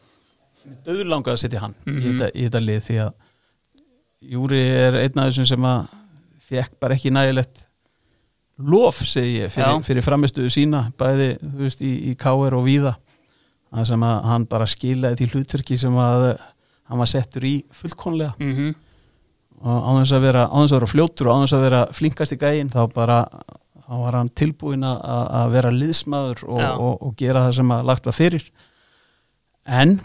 döður 0.88 1.12
langað 1.14 1.36
að 1.38 1.44
setja 1.46 1.62
hann 1.62 1.76
í, 1.86 1.92
Mhm. 1.92 2.02
þetta, 2.08 2.32
í 2.34 2.48
þetta 2.48 2.64
lið 2.66 2.82
því 2.90 2.98
að 3.06 3.14
Júri 4.36 4.64
er 4.74 4.98
einn 5.04 5.20
af 5.22 5.30
þessum 5.30 5.46
sem 5.52 5.66
að 5.70 5.86
fekk 6.50 6.80
bara 6.82 6.96
ekki 6.98 7.12
nægilegt 7.14 7.68
lof 8.66 9.02
segi 9.06 9.42
ég 9.44 9.52
fyrir, 9.54 9.82
fyrir 9.86 10.06
framistuðu 10.06 10.50
sína 10.54 10.86
bæði 10.98 11.36
þú 11.44 11.58
veist 11.62 11.82
í, 11.86 11.92
í 12.10 12.16
KR 12.18 12.56
og 12.58 12.64
Víða 12.66 12.96
það 13.76 13.90
sem 13.92 14.08
að 14.08 14.30
hann 14.32 14.48
bara 14.52 14.70
skilaði 14.70 15.20
því 15.22 15.30
hlutverki 15.34 15.78
sem 15.80 16.00
að 16.00 16.26
hann 16.86 17.02
var 17.02 17.10
settur 17.10 17.46
í 17.48 17.56
fullkonlega 17.76 18.36
mhm, 18.40 18.74
og 19.66 19.86
á 19.86 19.90
þess 20.02 20.16
að 20.18 20.26
vera, 20.28 20.48
að 20.52 20.74
vera 20.76 20.90
fljótur 20.92 21.30
og 21.30 21.38
á 21.38 21.42
þess 21.44 21.58
að 21.58 21.66
vera 21.66 21.84
flinkast 21.96 22.36
í 22.36 22.40
gægin 22.42 22.74
þá 22.74 22.82
bara 22.94 23.20
þá 23.86 23.96
var 24.02 24.18
hann 24.20 24.32
tilbúin 24.38 24.86
að, 24.88 25.02
að 25.40 25.52
vera 25.54 25.74
liðsmaður 25.74 26.44
og, 26.48 26.64
og, 26.64 26.94
og 27.06 27.18
gera 27.20 27.46
það 27.46 27.58
sem 27.60 27.74
að 27.76 27.90
lagt 27.90 28.08
var 28.08 28.18
fyrir. 28.18 28.46
En 29.66 29.98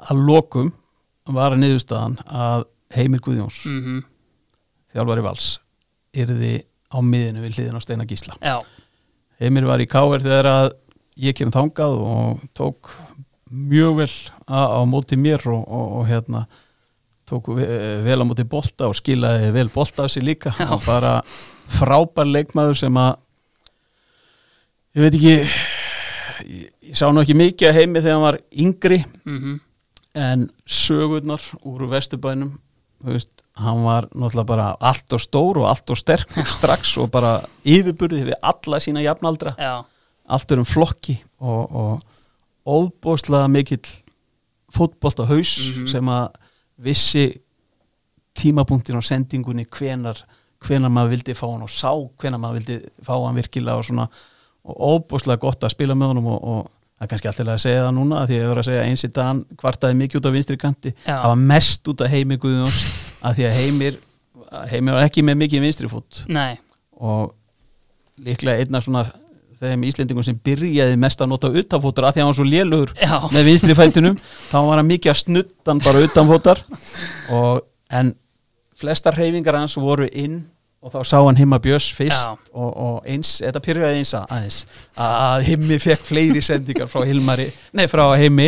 að 0.00 0.22
lokum 0.26 0.72
var 1.30 1.54
að 1.54 1.64
niðurstaðan 1.64 2.18
að 2.26 2.66
Heimir 2.94 3.22
Guðjóns 3.22 3.62
mhm, 3.70 4.00
þjálfari 4.90 5.24
vals 5.26 5.50
yrði 6.18 6.56
á 6.90 6.98
miðinu 7.06 7.44
við 7.44 7.58
hliðin 7.58 7.78
á 7.78 7.84
Steina 7.84 8.06
Gísla. 8.08 8.34
Já, 8.42 8.58
Heimir 9.42 9.68
var 9.68 9.82
í 9.82 9.86
K.R. 9.90 10.22
þegar 10.24 10.50
að 10.50 10.70
ég 11.20 11.36
kem 11.38 11.52
þangað 11.54 11.96
og 12.00 12.42
tók 12.56 12.90
mjög 13.50 13.96
vel 14.02 14.10
á, 14.46 14.60
á 14.78 14.80
móti 14.88 15.18
mér 15.20 15.42
og, 15.50 15.62
og, 15.66 15.86
og 16.00 16.04
hérna 16.10 16.44
tók 17.30 17.50
ve- 17.56 18.00
vel 18.06 18.20
á 18.22 18.26
móti 18.26 18.44
bolta 18.48 18.88
og 18.90 18.96
skilaði 18.98 19.50
vel 19.54 19.68
bolta 19.74 20.06
af 20.06 20.14
sér 20.14 20.26
líka. 20.26 20.52
Já. 20.58 20.68
og 20.74 20.82
bara 20.86 21.16
frábær 21.70 22.26
leikmaður 22.30 22.78
sem 22.78 22.96
að 22.98 23.18
ég 24.96 25.04
veit 25.04 25.18
ekki 25.18 25.34
ég, 25.34 26.70
ég 26.90 26.96
sá 26.98 27.06
nú 27.12 27.22
ekki 27.22 27.36
mikið 27.38 27.68
að 27.70 27.78
heimi 27.78 28.00
þegar 28.02 28.16
hann 28.16 28.26
var 28.26 28.40
yngri 28.64 28.98
mhm, 29.28 29.60
en 30.18 30.48
sögurnar 30.66 31.44
úr 31.62 31.86
vesturbænum 31.92 32.56
þú 33.00 33.14
veist, 33.14 33.30
hann 33.60 33.84
var 33.86 34.08
náttúrulega 34.12 34.48
bara 34.50 34.66
allt 34.90 35.14
og 35.16 35.22
stór 35.22 35.60
og 35.62 35.68
allt 35.70 35.92
og 35.94 35.98
sterk 36.00 36.34
strax 36.56 36.96
og 37.00 37.10
bara 37.14 37.38
yfirburði 37.64 38.26
við 38.28 38.36
alla 38.44 38.80
sína 38.82 39.00
jafnaldra. 39.04 39.54
Já, 39.56 39.84
allt 40.30 40.50
er 40.54 40.62
um 40.62 40.68
flokki 40.68 41.16
og, 41.40 41.74
og 41.74 42.02
óbóðslega 42.70 43.48
mikill 43.50 43.86
fótbolt 44.70 45.18
á 45.22 45.26
haus 45.26 45.54
Mhm. 45.58 45.86
sem 45.90 46.06
að 46.12 46.28
vissi 46.80 47.24
tímapunktin 48.38 48.96
á 48.96 49.02
sendingunni 49.02 49.64
hvenar, 49.66 50.20
hvenar 50.64 50.92
maður 50.92 51.14
vildi 51.16 51.34
fá 51.36 51.46
hann 51.50 51.64
og 51.66 51.70
sá 51.72 51.90
hvenar 52.20 52.38
maður 52.40 52.60
vildi 52.60 52.76
fá 53.04 53.14
hann 53.26 53.36
virkilega 53.36 53.76
og 53.80 53.84
svona 53.88 54.06
og 54.64 54.76
óbóðslega 54.76 55.40
gott 55.40 55.64
að 55.64 55.72
spila 55.74 55.94
með 55.96 56.12
honum 56.12 56.26
og, 56.30 56.44
og 56.44 56.70
það 57.00 57.04
er 57.06 57.10
kannski 57.14 57.28
alltaf 57.30 57.48
að 57.54 57.62
segja 57.64 57.84
það 57.86 57.94
núna 57.96 58.20
því 58.28 58.34
að 58.36 58.42
ég 58.42 58.48
voru 58.50 58.60
að 58.62 58.68
segja 58.68 58.84
eins 58.86 59.04
í 59.04 59.10
dagann 59.16 59.40
kvartaði 59.60 59.96
mikið 60.02 60.20
út 60.20 60.28
á 60.28 60.32
vinstri 60.36 60.56
kanti. 60.60 60.92
Það 61.06 61.26
var 61.32 61.40
mest 61.50 61.88
út 61.88 62.04
af 62.04 62.10
heimir 62.12 62.38
Guðjóns 62.42 62.80
að 63.24 63.38
því 63.40 63.46
að 63.48 63.56
heimir 63.60 63.98
heimir 64.70 64.96
var 64.98 65.06
ekki 65.08 65.24
með 65.24 65.38
mikið 65.44 65.64
vinstri 65.64 65.88
fót 65.90 66.22
nei. 66.28 66.58
Og 67.00 67.32
líklega 68.20 68.60
einna 68.60 68.80
svona 68.84 69.06
þeim 69.60 69.82
Íslendingum 69.90 70.24
sem 70.26 70.38
byrjaði 70.44 70.96
mest 71.00 71.20
að 71.20 71.30
nota 71.34 71.50
utanfótar 71.52 72.06
að 72.08 72.14
því 72.16 72.20
að 72.20 72.24
hann 72.24 72.30
var 72.32 72.38
svo 72.38 72.46
lélugur 72.48 72.94
Já, 73.00 73.16
með 73.34 73.44
vinstri 73.50 73.76
fætinum 73.76 74.16
þá 74.22 74.56
var 74.68 74.80
hann 74.80 74.88
mikið 74.88 75.12
að 75.12 75.18
snuttan 75.24 75.82
bara 75.84 76.04
utanfótar. 76.06 76.62
Og 77.36 77.60
en 78.00 78.14
flestar 78.80 79.18
hreyfingar 79.18 79.58
hans 79.60 79.76
voru 79.76 80.06
inn 80.16 80.38
og 80.80 80.94
þá 80.94 81.00
sá 81.04 81.18
hann 81.20 81.36
Himma 81.36 81.58
Björns 81.60 81.90
fyrst 81.92 82.30
og, 82.56 82.70
og 82.72 83.08
eins, 83.12 83.34
þetta 83.44 83.60
pyrraði 83.60 83.98
eins 84.00 84.14
að- 84.16 84.30
aðeins 84.32 84.60
að 84.96 85.42
Himmi 85.50 85.76
fekk 85.82 86.06
fleiri 86.08 86.40
sendingar 86.40 86.88
frá 86.88 87.04
Hilmari, 87.04 87.50
nei 87.76 87.84
frá 87.92 88.06
Heimi. 88.16 88.46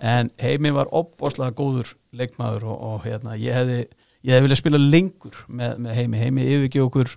En 0.00 0.30
Heimi 0.40 0.72
var 0.76 0.88
opbóðslega 0.92 1.52
góður 1.56 1.90
leikmaður 2.16 2.64
og, 2.72 2.80
og 2.94 3.04
hérna 3.04 3.36
ég 3.36 3.52
hefði, 3.60 3.76
ég 4.24 4.32
hefði 4.38 4.46
viljað 4.46 4.60
spila 4.62 4.80
lengur 4.80 5.36
með, 5.52 5.76
með 5.84 5.98
Heimi, 6.00 6.22
Heimi 6.24 6.48
yfirgeð 6.54 6.86
okkur 6.88 7.12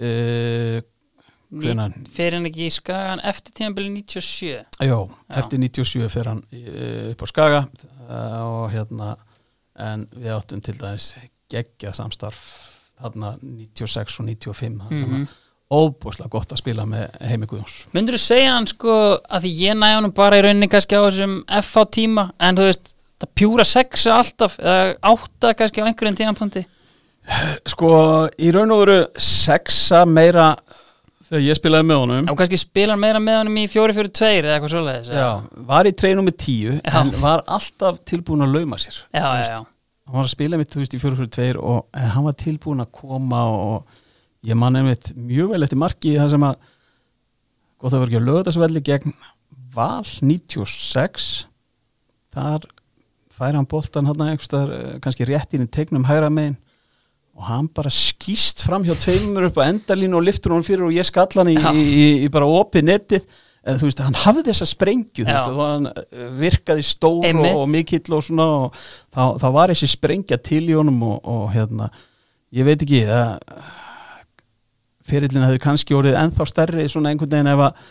uh, 0.00 0.80
hvenær 1.60 1.94
fyrir 2.12 2.38
hann 2.38 2.48
ekki 2.48 2.66
í 2.68 2.72
skagan 2.72 3.22
eftir 3.28 3.54
tímabili 3.58 3.90
97 3.98 4.86
Jó, 4.88 5.04
eftir 5.28 5.60
97 5.60 6.08
fer 6.12 6.30
hann 6.30 6.40
uh, 6.48 7.12
upp 7.12 7.24
á 7.24 7.26
Skaga 7.28 7.60
uh, 7.66 8.40
og 8.46 8.66
hérna 8.72 9.14
en 9.82 10.06
við 10.16 10.34
áttum 10.36 10.62
til 10.64 10.76
dæmis 10.80 11.12
geggja 11.52 11.92
samstarf 11.96 12.40
þarna 13.02 13.36
96 13.42 14.20
og 14.20 14.28
95 14.28 14.90
mm. 14.90 15.04
-hmm. 15.04 15.26
óbúslega 15.72 16.30
gott 16.32 16.52
að 16.52 16.62
spila 16.62 16.86
með 16.86 17.08
Heimi 17.20 17.46
Guðjóns 17.46 17.86
Myndur 17.92 18.16
þú 18.16 18.24
segja 18.24 18.56
hann 18.56 18.66
sko 18.66 18.98
að 19.28 19.46
því 19.46 19.54
ég 19.68 19.78
næ 19.78 19.94
honum 19.94 20.12
bara 20.12 20.38
í 20.38 20.44
rauninni 20.44 20.68
kannski 20.68 20.96
á 20.96 21.04
þessum 21.04 21.42
FH 21.62 21.86
tíma 21.90 22.30
en 22.38 22.56
þú 22.56 22.68
veist, 22.68 22.94
það 23.20 23.34
pjúra 23.34 23.64
sexa 23.64 24.18
alltaf 24.18 24.58
eða 24.58 24.94
átta 25.02 25.54
kannski 25.54 25.82
á 25.82 25.86
einhverjum 25.86 26.16
tímapunkti 26.16 26.66
Sko, 27.70 28.28
í 28.38 28.50
raun 28.50 28.72
og 28.74 28.80
veru 28.82 29.06
sexa 29.16 30.04
meira 30.04 30.56
þegar 31.32 31.44
ég 31.46 31.56
spilaði 31.58 31.88
með 31.88 32.00
honum. 32.02 32.26
Og 32.28 32.38
kannski 32.38 32.58
spila 32.60 32.96
meira 33.00 33.20
með 33.22 33.38
honum 33.40 33.58
í 33.62 33.64
4-4-2 33.72 34.26
eða 34.28 34.56
eitthvað 34.58 34.72
svoleiðis 34.74 35.10
eða? 35.12 35.22
Já, 35.22 35.62
var 35.72 35.88
í 35.88 35.92
treinum 36.02 36.28
með 36.28 36.36
tíu 36.44 36.74
Já. 36.76 36.96
en 37.00 37.12
var 37.22 37.44
alltaf 37.56 38.02
tilbúin 38.08 38.44
að 38.44 38.58
lauma 38.58 38.78
sér 38.82 38.98
já, 39.16 39.24
já, 39.40 39.56
hann 39.62 40.18
var 40.18 40.26
að 40.26 40.34
spila 40.34 40.60
mitt, 40.60 40.76
veist, 40.76 40.96
í 40.96 41.00
4-4-2 41.00 41.62
og 41.62 42.02
hann 42.12 42.26
var 42.26 42.36
tilbúin 42.42 42.84
að 42.84 42.90
koma 43.00 43.42
og 43.48 43.98
ég 44.44 44.58
man 44.58 44.76
einmitt 44.76 45.12
mjög 45.16 45.54
vel 45.54 45.62
eftir 45.64 45.80
marki 45.80 46.16
það 46.18 46.34
sem 46.34 46.46
að 46.50 46.68
gott 47.80 47.94
að 47.94 48.02
vera 48.02 48.10
ekki 48.10 48.20
að 48.20 48.28
lögða 48.28 48.46
þessu 48.50 48.64
velli 48.66 48.84
gegn 48.90 49.16
Val 49.72 50.04
96 50.04 51.30
þar 52.34 52.66
fær 53.32 53.56
hann 53.56 53.68
boltan 53.70 54.10
hann 54.10 54.26
einhverstaðar 54.26 55.00
kannski 55.00 55.26
rétt 55.30 55.56
inn 55.56 55.64
í 55.64 55.70
tegnum 55.72 56.04
hægra 56.10 56.28
megin 56.28 56.58
og 57.38 57.46
hann 57.48 57.68
bara 57.72 57.90
skýst 57.92 58.64
fram 58.66 58.84
hjá 58.84 58.92
tveimur 58.98 59.48
upp 59.48 59.56
á 59.60 59.68
endalínu 59.70 60.18
og 60.18 60.26
liftur 60.26 60.52
hann 60.54 60.66
fyrir 60.66 60.84
og 60.88 60.92
ég 60.94 61.06
skall 61.08 61.30
hann 61.38 61.52
í, 61.52 61.56
í, 61.56 61.82
í, 61.82 62.04
í 62.26 62.28
bara 62.32 62.48
opið 62.48 62.86
nettið 62.90 63.26
en 63.62 63.78
þú 63.78 63.88
veist, 63.88 64.02
hann 64.02 64.18
hafði 64.24 64.44
þessa 64.50 64.66
sprengju 64.68 65.24
þú 65.24 65.30
veist, 65.30 65.52
og 65.52 65.62
hann 65.62 65.88
eh, 65.92 66.26
virkaði 66.40 66.84
stór 66.86 67.28
og, 67.30 67.46
og 67.62 67.64
mikill 67.70 68.16
og 68.18 68.24
svona 68.26 68.48
og 68.64 68.80
þá, 69.14 69.22
þá 69.38 69.46
var 69.54 69.72
þessi 69.72 69.90
sprengja 69.92 70.38
til 70.42 70.64
í 70.66 70.76
honum 70.76 70.98
og, 71.06 71.20
og 71.30 71.48
hérna, 71.54 71.88
ég 72.52 72.66
veit 72.66 72.82
ekki 72.82 73.04
það 73.06 73.32
fyrirlin 75.08 75.46
hefði 75.46 75.62
kannski 75.62 75.96
orðið 75.98 76.20
ennþá 76.20 76.46
stærri 76.48 76.86
svona 76.90 77.12
einhvern 77.12 77.32
veginn 77.32 77.52
ef 77.52 77.64
að 77.68 77.82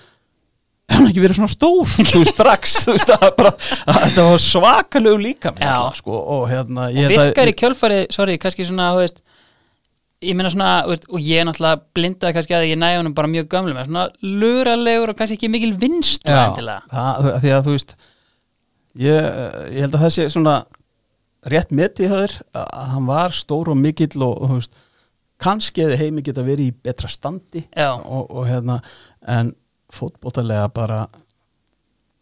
hann 0.91 1.07
ekki 1.07 1.23
verið 1.23 1.39
svona 1.39 1.53
stór 1.53 1.91
þú 2.11 2.21
strax, 2.27 2.77
þú 2.85 2.95
veist, 2.97 3.11
það 3.11 3.27
bara 3.39 3.51
að 3.55 3.99
þetta 4.05 4.27
var 4.27 4.41
svakalegu 4.43 5.19
líka 5.23 5.53
alltaf, 5.55 5.99
sko, 6.01 6.19
og 6.35 6.47
hérna 6.51 6.89
og 6.91 7.11
virkar 7.15 7.51
í 7.51 7.55
kjölfari, 7.63 8.01
sorry, 8.11 8.35
kannski 8.41 8.67
svona 8.67 8.91
þú 8.95 9.05
veist, 9.05 9.21
ég 10.21 10.37
meina 10.37 10.51
svona 10.53 10.71
veist, 10.89 11.07
og 11.09 11.21
ég 11.23 11.41
er 11.41 11.47
náttúrulega 11.49 11.81
blindaði 11.97 12.35
kannski 12.37 12.55
að 12.57 12.67
ég 12.69 12.79
næ 12.79 12.89
honum 12.99 13.15
bara 13.17 13.31
mjög 13.31 13.49
gömlum, 13.51 13.79
en 13.81 13.89
svona 13.89 14.05
luralegur 14.21 15.13
og 15.13 15.17
kannski 15.19 15.39
ekki 15.39 15.49
mikil 15.51 15.73
vinst 15.81 16.29
Já, 16.29 16.43
það, 16.91 17.31
því 17.43 17.55
að 17.55 17.65
þú 17.67 17.75
veist 17.77 17.95
ég, 19.01 19.31
ég 19.73 19.81
held 19.85 19.97
að 19.97 20.05
það 20.05 20.13
sé 20.17 20.27
svona 20.33 20.55
rétt 21.51 21.73
metið 21.73 22.13
höður 22.13 22.37
að 22.61 22.93
hann 22.93 23.09
var 23.09 23.33
stór 23.35 23.71
og 23.73 23.79
mikill 23.79 24.21
og, 24.21 24.35
og 24.37 24.53
veist, 24.59 24.77
kannski 25.41 25.87
eða 25.87 25.97
heimi 26.03 26.21
geta 26.25 26.45
verið 26.45 26.69
í 26.69 26.77
betra 26.85 27.09
standi 27.09 27.65
og, 27.81 28.29
og 28.29 28.45
hérna 28.49 28.77
en 29.25 29.55
fótbótalega 29.91 30.69
bara 30.71 31.01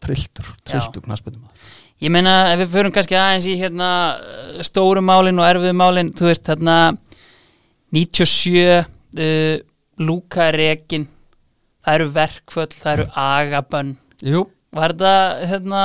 trilltur, 0.00 0.48
trilltur 0.64 1.04
knaspundum 1.04 1.44
Ég 2.00 2.08
meina 2.08 2.54
ef 2.54 2.62
við 2.62 2.70
förum 2.72 2.92
kannski 2.94 3.16
aðeins 3.20 3.44
í 3.44 3.58
hérna 3.60 3.90
stóru 4.64 5.02
málin 5.04 5.36
og 5.36 5.44
erfiðu 5.44 5.76
málin 5.76 6.14
þú 6.16 6.30
veist 6.30 6.48
hérna 6.48 6.76
97 7.94 8.84
uh, 9.18 9.56
Lúka 10.00 10.46
er 10.48 10.56
rekin. 10.56 11.08
Það 11.84 11.96
eru 11.98 12.08
verkföll, 12.14 12.70
það 12.76 12.92
eru 12.94 13.06
agabönn. 13.20 13.92
Jú, 14.24 14.44
var 14.76 14.94
þetta 14.94 15.46
hérna 15.50 15.82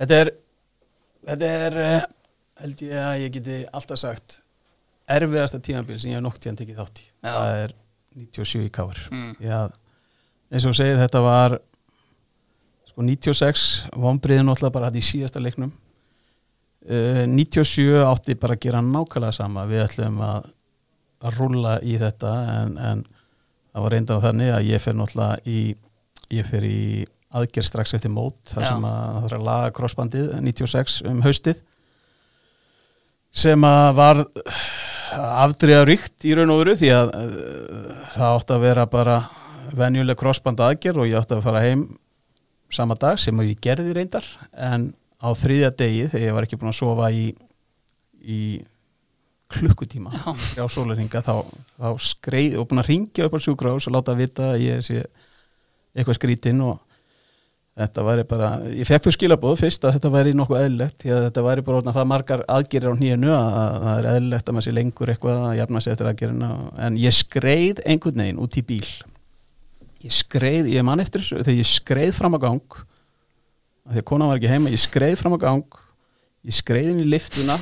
þetta 0.00 0.20
er 0.24 0.30
þetta 1.28 1.50
er 1.66 1.76
eh, 1.84 2.06
held 2.64 2.84
ég 2.86 3.02
að 3.04 3.24
ég 3.24 3.34
geti 3.36 3.58
alltaf 3.68 4.00
sagt 4.00 4.38
erfiðasta 5.10 5.60
tíðanbíl 5.62 5.98
sem 6.00 6.12
ég 6.12 6.18
hef 6.18 6.24
nokk 6.24 6.40
tíðan 6.40 6.60
tekið 6.60 6.80
þátt 6.80 7.02
í. 7.02 7.06
Já. 7.20 7.32
það 7.34 7.58
er 7.64 7.74
97 8.20 8.64
í 8.64 8.72
káfur 8.74 9.02
mm, 9.12 9.34
eins 10.50 10.66
og 10.66 10.76
segir 10.78 10.98
þetta 11.00 11.22
var 11.24 11.58
sko 12.90 13.06
96 13.06 13.66
vonbriðin 13.94 14.48
náttúrulega 14.48 14.76
bara 14.78 14.90
hætti 14.90 15.02
í 15.04 15.08
síðasta 15.10 15.42
leiknum 15.42 15.74
uh, 16.88 17.22
97 17.28 18.02
átti 18.06 18.36
bara 18.40 18.56
að 18.56 18.66
gera 18.66 18.82
nákvæmlega 18.84 19.36
sama 19.36 19.66
við 19.70 19.84
ætlum 19.84 20.20
að, 20.24 20.50
að 21.24 21.40
rúlla 21.40 21.78
í 21.82 21.96
þetta 22.00 22.34
en, 22.56 22.76
en 22.78 23.06
það 23.70 23.86
var 23.86 23.96
reyndan 23.96 24.22
þannig 24.24 24.52
að 24.56 24.68
ég 24.70 24.84
fer 24.84 24.98
náttúrulega 24.98 25.40
í 25.46 25.64
ég 26.30 26.46
fer 26.46 26.66
í 26.66 26.82
aðgerð 27.30 27.68
strax 27.68 27.94
eftir 27.94 28.12
mót 28.12 28.38
þar 28.50 28.64
Já. 28.64 28.68
sem 28.72 28.86
að 28.86 29.00
það 29.00 29.24
þarf 29.24 29.36
að 29.38 29.48
laga 29.48 29.74
crossbandið 29.76 30.30
96 30.42 30.96
um 31.10 31.20
haustið 31.26 31.60
sem 33.30 33.66
að 33.66 33.90
var 33.98 34.22
afdriða 35.10 35.84
ríkt 35.86 36.26
í 36.26 36.34
raun 36.38 36.52
og 36.54 36.62
veru 36.64 36.76
því 36.78 36.90
að 36.94 37.12
uh, 37.18 38.06
það 38.16 38.36
átti 38.38 38.56
að 38.56 38.64
vera 38.66 38.86
bara 38.90 39.18
venjuleg 39.76 40.18
crossband 40.18 40.62
aðgerð 40.64 41.04
og 41.04 41.10
ég 41.10 41.20
átti 41.20 41.36
að 41.36 41.44
fara 41.46 41.62
heim 41.64 41.84
sama 42.70 42.96
dag 42.98 43.18
sem 43.18 43.42
ég 43.42 43.58
gerði 43.62 43.94
reyndar 43.94 44.26
en 44.54 44.90
á 45.20 45.28
þriðja 45.36 45.70
degi 45.76 46.04
þegar 46.10 46.26
ég 46.26 46.36
var 46.36 46.46
ekki 46.46 46.58
búin 46.60 46.72
að 46.72 46.78
sofa 46.80 47.10
í, 47.12 47.30
í 48.20 48.40
klukkutíma 49.50 50.12
á 50.32 50.66
sólarhinga 50.70 51.22
þá, 51.24 51.34
þá 51.76 51.88
skreið 52.10 52.60
og 52.60 52.68
búin 52.70 52.82
að 52.82 52.92
ringja 52.92 53.26
upp 53.26 53.36
á 53.36 53.44
sjúkrahús 53.44 53.88
og 53.90 53.96
láta 53.96 54.16
vita 54.18 54.52
að 54.54 54.64
ég 54.64 54.86
sé 54.86 55.02
eitthvað 55.90 56.20
skrítinn 56.20 56.62
og 56.64 56.78
þetta 57.80 58.04
væri 58.04 58.24
bara, 58.28 58.48
ég 58.74 58.88
fekk 58.88 59.06
þau 59.06 59.14
skilabóð 59.14 59.60
fyrst 59.62 59.84
að 59.86 59.96
þetta 59.96 60.12
væri 60.12 60.34
nokkuð 60.36 60.60
eðlilegt 60.60 61.02
því 61.02 61.12
að 61.14 61.22
þetta 61.28 61.44
væri 61.46 61.64
bara 61.66 61.80
orðna 61.80 61.94
það 61.96 62.08
margar 62.12 62.42
aðgerir 62.50 62.92
á 62.92 63.00
nýjunu 63.00 63.30
að, 63.34 63.48
að 63.60 63.86
það 63.86 64.00
er 64.00 64.08
eðlilegt 64.12 64.50
að 64.50 64.56
maður 64.56 64.66
sé 64.66 64.74
lengur 64.76 65.12
eitthvað 65.14 65.44
að 65.46 65.56
jafna 65.60 65.82
sig 65.84 65.94
eftir 65.94 66.10
aðgerina 66.10 66.50
en 66.86 66.98
ég 67.00 67.16
skreið 67.16 67.82
einhvern 67.86 68.22
veginn 68.24 68.42
út 68.42 68.58
í 68.60 68.64
bíl. 68.66 68.90
Ég 70.00 70.16
skreið, 70.16 70.70
ég 70.74 70.86
man 70.86 71.02
eftir 71.02 71.24
þessu 71.24 71.42
þegar 71.44 71.58
ég 71.60 71.70
skreið 71.70 72.12
fram 72.16 72.36
á 72.36 72.40
gang 72.42 72.78
því 73.88 74.02
að 74.02 74.08
konan 74.10 74.30
var 74.30 74.40
ekki 74.40 74.50
heima, 74.52 74.72
ég 74.72 74.82
skreið 74.82 75.20
fram 75.20 75.36
á 75.36 75.40
gang 75.42 75.78
ég 76.46 76.56
skreið 76.56 76.90
inn 76.94 77.04
í 77.04 77.08
liftuna 77.08 77.56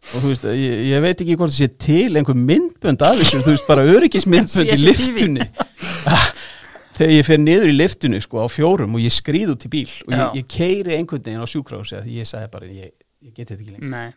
og 0.00 0.22
þú 0.22 0.30
veist, 0.30 0.46
ég, 0.56 0.76
ég 0.90 1.02
veit 1.04 1.16
ekki 1.16 1.36
hvort 1.36 1.52
það 1.52 1.58
sé 1.58 1.68
til 1.84 2.16
einhver 2.18 2.38
myndbönd 2.38 3.02
af 3.04 3.18
þessu, 3.20 3.42
þú 3.44 3.54
veist, 3.54 3.66
bara 3.68 3.84
öryggismyndbönd 3.90 4.72
í 4.74 4.78
liftunni 4.84 5.48
þegar 7.00 7.12
ég 7.14 7.28
fer 7.28 7.40
niður 7.40 7.70
í 7.70 7.76
liftunni 7.76 8.22
sko 8.24 8.44
á 8.44 8.48
fjórum 8.52 8.96
og 8.96 9.04
ég 9.04 9.14
skrýð 9.14 9.54
út 9.54 9.68
í 9.68 9.72
bíl 9.72 9.90
og 10.06 10.14
ég, 10.14 10.40
ég 10.40 10.48
keiri 10.50 10.96
einhvern 10.96 11.24
veginn 11.24 11.44
á 11.44 11.48
sjúkrahúsi 11.48 11.98
af 11.98 12.06
því 12.06 12.18
ég 12.20 12.28
sagði 12.28 12.50
bara, 12.52 12.72
ég, 12.72 12.92
ég 13.24 13.34
geti 13.34 13.54
þetta 13.54 13.62
ekki 13.62 13.76
lengur. 13.76 13.92
Nei, 13.94 14.10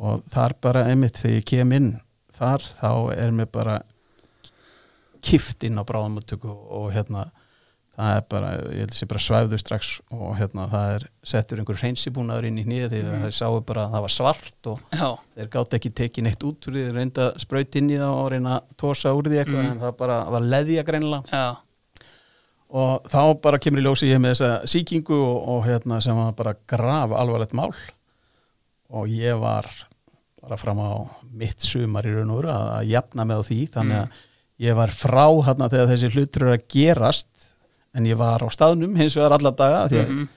og 0.00 0.22
þar 0.32 0.56
bara 0.64 0.86
einmitt 0.88 1.20
þegar 1.20 1.36
ég 1.36 1.48
kem 1.50 1.74
inn 1.76 1.90
þar 2.40 2.64
þá 2.78 2.92
er 3.16 3.34
mér 3.36 3.50
bara 3.52 3.80
kift 5.20 5.64
inn 5.68 5.76
á 5.76 5.84
bráðamöttöku 5.84 6.48
og 6.48 6.88
hérna 6.94 7.28
það 8.00 8.16
er 8.16 8.24
bara, 8.32 8.50
ég 8.74 8.80
held 8.84 8.90
að 8.94 8.98
sé 8.98 9.06
bara 9.10 9.22
svæfðu 9.24 9.58
strax 9.60 9.88
og 10.16 10.30
hérna 10.38 10.66
það 10.72 10.92
er 10.96 11.06
settur 11.32 11.60
einhver 11.62 11.78
hreinsibúnaður 11.82 12.46
inn 12.50 12.58
í 12.60 12.64
hnið 12.66 12.86
því 12.94 13.00
að 13.04 13.16
það 13.24 13.34
sáu 13.38 13.60
bara 13.70 13.84
að 13.86 13.94
það 13.96 14.04
var 14.06 14.14
svart 14.16 14.70
og 14.72 14.84
já, 14.96 15.08
þeir 15.36 15.50
gátt 15.56 15.76
ekki 15.78 15.92
tekið 16.00 16.26
neitt 16.28 16.46
út 16.50 16.68
úr 16.70 16.76
því 16.78 16.84
þeir 16.86 16.96
reynda 17.00 17.26
að 17.30 17.40
spraut 17.44 17.78
inn 17.80 17.90
í 17.90 17.98
það 18.00 18.14
og 18.20 18.30
reyna 18.34 18.54
að 18.58 18.76
tósa 18.84 19.12
úr 19.16 19.28
því 19.30 19.40
eitthvað 19.42 19.60
Mm. 19.66 19.72
en 19.74 19.82
það 19.84 19.96
bara 20.00 20.18
var 20.36 20.46
leðja 20.54 20.86
greinilega. 20.88 21.24
Já, 21.30 21.56
og 22.70 23.08
þá 23.10 23.20
bara 23.42 23.58
kemur 23.58 23.82
í 23.82 23.84
ljósi 23.88 24.10
ég 24.12 24.20
með 24.22 24.36
þessa 24.36 24.50
sýkingu 24.70 25.16
og, 25.18 25.38
og 25.54 25.64
hérna 25.66 25.98
sem 26.04 26.16
var 26.16 26.32
bara 26.38 26.54
graf 26.70 27.10
alvarlegt 27.18 27.54
mál. 27.58 27.72
Og 28.90 29.08
ég 29.10 29.38
var 29.38 29.66
bara 30.40 30.56
fram 30.58 30.78
á 30.82 30.90
mitt 31.36 31.60
sumar 31.62 32.06
í 32.06 32.12
raun 32.14 32.30
og 32.32 32.40
veru 32.40 32.52
að, 32.54 32.86
jafna 32.90 33.26
með 33.28 33.42
því 33.50 33.58
þannig 33.74 33.96
Mm. 34.00 34.06
að 34.06 34.26
ég 34.60 34.76
var 34.76 34.90
frá 34.92 35.24
hérna 35.46 35.68
þegar 35.72 35.90
þessi 35.90 36.10
hlutur 36.14 36.46
að 36.52 36.64
gerast 36.68 37.39
en 37.94 38.06
ég 38.06 38.18
var 38.20 38.42
á 38.44 38.48
staðnum 38.54 38.96
hins 38.98 39.16
vegar 39.18 39.34
alla 39.38 39.50
daga 39.56 39.86
því 39.90 39.98
að 40.02 40.10
mhm, 40.12 40.28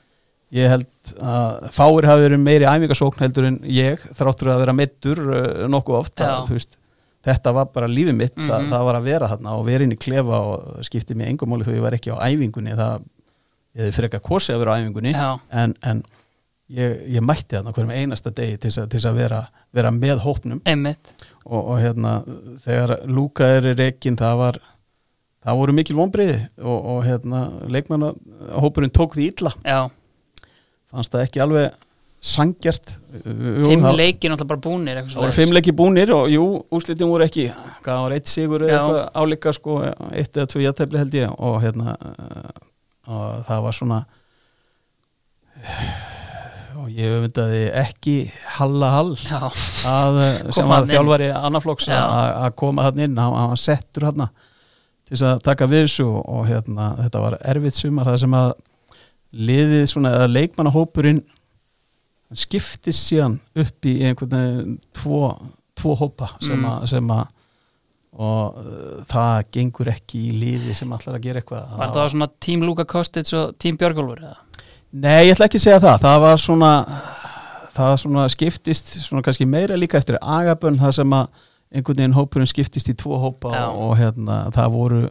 ég 0.54 0.70
held 0.70 1.12
að 1.26 1.68
fáir 1.74 2.08
hafi 2.10 2.26
verið 2.28 2.42
meiri 2.46 2.68
æfingasókn 2.70 3.24
heldur 3.26 3.48
en 3.50 3.60
ég 3.66 4.02
þráttur 4.18 4.52
að 4.54 4.64
vera 4.64 4.76
mittur 4.78 5.22
uh, 5.24 5.68
nokkuð 5.74 6.00
oft 6.00 6.20
Já. 6.22 6.28
að, 6.30 6.48
þú 6.50 6.58
veist, 6.60 6.78
þetta 7.24 7.54
var 7.56 7.70
bara 7.74 7.88
lífið 7.90 8.18
mitt 8.20 8.36
það, 8.36 8.60
Mhm. 8.62 8.72
það 8.74 8.84
var 8.90 9.00
að 9.00 9.08
vera 9.08 9.30
þarna 9.32 9.56
og 9.58 9.66
vera 9.66 9.84
inn 9.88 9.96
í 9.96 10.00
klefa 10.02 10.40
og 10.50 10.84
skipti 10.86 11.16
mig 11.16 11.30
engum 11.32 11.50
máli 11.54 11.66
þó 11.66 11.74
ég 11.78 11.82
var 11.86 11.96
ekki 11.98 12.14
á 12.14 12.18
æfingunni 12.28 12.76
það, 12.78 13.06
ég 13.74 13.82
hefði 13.88 13.96
frekar 13.98 14.22
kosið 14.28 14.56
að 14.56 14.60
vera 14.64 14.74
á 14.74 14.80
æfingunni 14.84 15.14
en, 15.64 15.76
en 15.84 16.04
ég, 16.70 16.98
ég 17.16 17.22
mætti 17.26 17.56
þarna 17.58 17.74
hverjum 17.74 17.94
einasta 17.96 18.30
degi 18.36 18.58
til 18.58 18.72
þess 18.74 19.06
að, 19.10 19.16
vera, 19.18 19.42
vera 19.74 19.92
með 19.92 20.22
hópnum 20.26 20.62
og, 21.46 21.62
og 21.74 21.80
hérna 21.82 22.14
þegar 22.64 22.94
Lúka 23.10 23.50
er 23.58 23.72
í 23.72 23.76
reikin 23.80 24.16
það 24.20 24.38
var 24.38 24.60
það 25.44 25.58
voru 25.60 25.74
mikil 25.76 25.96
vonbriði 25.98 26.38
og, 26.64 26.78
og 26.94 27.00
hérna 27.08 27.42
leikmanna 27.72 28.14
hópurinn 28.64 28.94
tók 28.96 29.18
því 29.18 29.30
illa. 29.34 29.52
Já, 29.68 29.82
fannst 30.94 31.12
það 31.16 31.26
ekki 31.28 31.42
alveg 31.44 31.74
sangjart 32.24 32.94
fimm 33.12 33.82
það- 33.84 33.98
leiki 34.00 34.30
náttúrulega 34.32 34.48
bara 34.54 34.64
búnir 34.64 35.00
Það 35.04 35.18
voru 35.20 35.36
fimm 35.36 35.52
leiki 35.58 35.74
búnir 35.76 36.14
og 36.16 36.30
jú, 36.32 36.46
úrslitin 36.72 37.10
voru 37.12 37.26
ekki 37.26 37.50
hvað 37.84 38.04
var 38.06 38.16
eitt 38.16 38.32
sigur 38.32 38.64
eða 38.64 39.10
álíka 39.20 39.52
sko, 39.58 39.82
eitt 40.14 40.32
eða 40.40 40.48
tvö 40.54 40.64
jættæfli 40.64 41.02
held 41.02 41.18
ég 41.20 41.34
og 41.36 41.58
hérna 41.66 41.98
og 43.12 43.44
það 43.50 43.64
var 43.66 43.76
svona 43.76 44.00
og 46.80 46.88
ég 46.90 47.12
myndaði 47.26 47.60
ekki 47.84 48.16
halla 48.58 48.90
hall 48.96 49.12
að, 49.20 50.18
sem 50.56 50.68
var 50.72 50.88
þjálfari 50.90 51.28
annarflokks 51.36 51.88
Já. 51.92 52.00
að 52.02 52.32
að 52.48 52.56
koma 52.64 52.88
hann 52.88 53.04
inn, 53.06 53.20
hann, 53.20 53.58
settur 53.60 54.08
hann 54.10 54.26
til 55.14 55.20
þess 55.20 55.28
að 55.30 55.44
taka 55.46 55.68
við 55.70 55.84
þessu 55.86 56.06
og, 56.10 56.22
og 56.34 56.48
hérna, 56.50 56.88
þetta 57.04 57.20
var 57.22 57.36
erfitt 57.54 57.78
sumar 57.78 58.08
það 58.10 58.20
sem 58.24 58.34
að 58.40 58.54
liðið 59.34 59.84
svona, 59.92 60.12
eða 60.18 60.32
leikmannahópurinn 60.34 61.22
skiptist 62.34 63.12
síðan 63.12 63.36
upp 63.62 63.86
í 63.86 63.94
einhvern 64.08 64.34
veginn 64.34 64.76
tvo, 64.98 65.20
tvo 65.78 65.94
hópa 66.00 66.32
sem 66.42 66.58
Mm. 66.58 66.66
að, 66.72 66.86
sem 66.90 67.12
að 67.14 67.24
og 68.14 68.58
uh, 68.62 68.98
það 69.10 69.46
gengur 69.56 69.90
ekki 69.90 70.20
í 70.30 70.34
liði 70.38 70.74
sem 70.78 70.92
allar 70.94 71.16
að 71.18 71.24
gera 71.24 71.42
eitthvað 71.42 71.78
var 71.80 71.94
það 71.96 72.10
svona 72.14 72.28
tím 72.46 72.66
Luka 72.66 72.86
Kostic 72.86 73.32
og 73.34 73.56
tím 73.58 73.78
Björgólfur 73.82 74.22
eða? 74.22 74.36
Nei, 74.94 75.26
ég 75.28 75.34
ætla 75.34 75.48
ekki 75.48 75.58
að 75.58 75.66
segja 75.66 75.80
það 75.82 76.04
það 76.04 76.20
var 76.22 76.44
svona 76.44 76.74
það 77.74 77.96
svona 78.04 78.28
skiptist 78.30 78.92
svona 79.02 79.24
kannski 79.26 79.48
meira 79.50 79.78
líka 79.82 79.98
eftir 79.98 80.20
agabönn 80.22 80.78
það 80.82 80.94
sem 81.00 81.16
að 81.18 81.42
einhvern 81.74 82.00
veginn 82.00 82.18
hópurinn 82.18 82.50
skiptist 82.50 82.92
í 82.92 82.96
tvo 82.98 83.20
hópa 83.22 83.54
Já. 83.54 83.66
og, 83.68 83.84
og 83.88 83.94
hérna 84.00 84.40
það 84.54 84.74
voru 84.78 85.02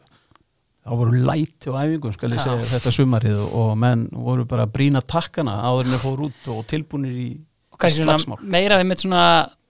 það 0.83 0.99
voru 0.99 1.23
læti 1.29 1.71
á 1.71 1.75
æfingum 1.85 2.15
skal 2.15 2.35
ég 2.35 2.43
segja 2.43 2.69
þetta 2.73 2.93
sumarið 2.95 3.41
og, 3.45 3.57
og 3.63 3.73
menn 3.79 4.07
voru 4.13 4.47
bara 4.49 4.69
brína 4.71 5.03
takkana 5.03 5.61
áður 5.63 5.89
en 5.89 5.97
þeir 5.97 6.05
fór 6.05 6.23
út 6.29 6.53
og 6.55 6.63
tilbúnir 6.71 7.19
í 7.19 7.29
og 7.73 7.91
slagsmál. 7.99 8.41
meira 8.43 8.79
við 8.81 8.89
með 8.91 9.05
svona 9.05 9.27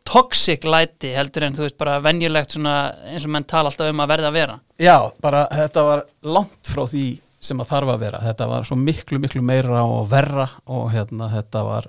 toxic 0.09 0.64
læti 0.66 1.12
heldur 1.14 1.47
en 1.47 1.56
þú 1.56 1.66
veist 1.66 1.78
bara 1.81 1.98
venjulegt 2.02 2.56
svona 2.56 2.77
eins 3.12 3.27
og 3.27 3.35
menn 3.35 3.47
tala 3.48 3.70
alltaf 3.70 3.93
um 3.93 4.02
að 4.02 4.14
verða 4.14 4.32
að 4.32 4.39
vera 4.40 4.56
Já, 4.82 4.97
bara 5.23 5.44
þetta 5.52 5.85
var 5.89 6.05
langt 6.27 6.73
frá 6.73 6.85
því 6.90 7.06
sem 7.43 7.60
að 7.62 7.73
þarf 7.73 7.93
að 7.94 8.05
vera 8.06 8.23
þetta 8.23 8.48
var 8.51 8.66
svo 8.66 8.78
miklu, 8.78 9.20
miklu 9.23 9.43
meira 9.44 9.85
og 9.85 10.09
verra 10.10 10.48
og 10.70 10.90
hérna 10.94 11.28
þetta 11.32 11.64
var 11.66 11.89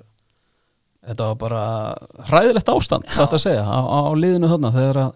þetta 1.04 1.28
var 1.30 1.36
bara 1.40 1.64
hræðilegt 2.30 2.72
ástand, 2.72 3.08
Já. 3.08 3.16
satt 3.18 3.36
að 3.36 3.44
segja 3.46 3.64
á, 3.64 3.78
á, 3.80 4.00
liðinu 4.16 4.50
þarna 4.52 4.72
þegar 4.74 5.00
að 5.04 5.12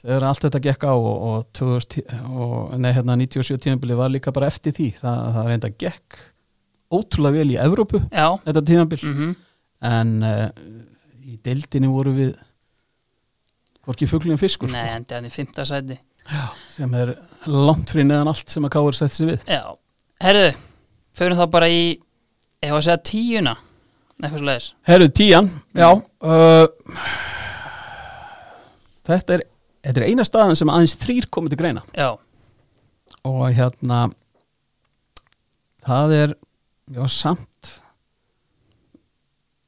þegar 0.00 0.24
allt 0.30 0.44
þetta 0.46 0.62
gekk 0.64 0.84
á 0.88 0.94
og, 0.96 1.16
og, 1.28 1.40
2000, 1.58 2.20
og 2.32 2.74
nei, 2.80 2.90
hérna 2.96 3.18
97 3.20 3.60
tímabili 3.60 3.98
var 3.98 4.12
líka 4.12 4.32
bara 4.32 4.48
eftir 4.48 4.72
því, 4.76 4.90
það, 4.96 5.24
það 5.36 5.50
reynda 5.50 5.70
gekk 5.84 6.20
ótrúlega 6.90 7.36
vel 7.36 7.52
í 7.52 7.58
Evrópu 7.60 8.00
já, 8.08 8.26
þetta 8.46 8.66
tímabil, 8.70 9.00
mm 9.04 9.38
en 9.80 10.16
uh, 10.20 10.46
í 11.24 11.38
deildinni 11.44 11.90
voru 11.90 12.12
við 12.16 12.32
hvorki 13.86 14.08
fuglinn 14.10 14.40
fiskur 14.40 14.68
sko. 14.68 14.76
nei, 14.76 14.92
endi 14.96 15.16
hann 15.16 15.28
í 15.28 15.32
fymta 15.32 15.64
sæti. 15.68 15.96
Sem 16.70 16.92
er 17.00 17.14
langt 17.48 17.90
fyrir 17.94 18.06
neðan 18.10 18.30
allt 18.30 18.52
sem 18.52 18.66
að 18.66 18.74
káur 18.76 18.96
sett 18.96 19.14
sér 19.16 19.32
við. 19.32 19.46
Já, 19.48 19.62
herðu, 20.22 20.50
förum 21.16 21.40
þá 21.40 21.46
bara 21.56 21.70
í 21.72 21.82
ef 22.60 22.74
að 22.76 22.84
segja 22.86 23.00
tíuna 23.08 23.56
eitthvað 24.20 24.38
svo 24.38 24.48
leiðis 24.48 24.70
Herru, 24.88 25.10
tían, 25.20 25.50
já 25.76 25.88
uh, 25.90 26.66
þetta, 29.10 29.38
er, 29.38 29.44
þetta 29.86 30.02
er 30.02 30.08
eina 30.08 30.26
staðan 30.26 30.58
sem 30.58 30.72
aðeins 30.72 30.96
þrýr 31.00 31.28
komið 31.32 31.54
til 31.54 31.60
greina. 31.62 31.84
Já, 31.96 32.10
og 33.28 33.44
hérna 33.56 34.02
það 35.86 36.16
er 36.16 36.34
já, 36.90 37.04
samt 37.10 37.46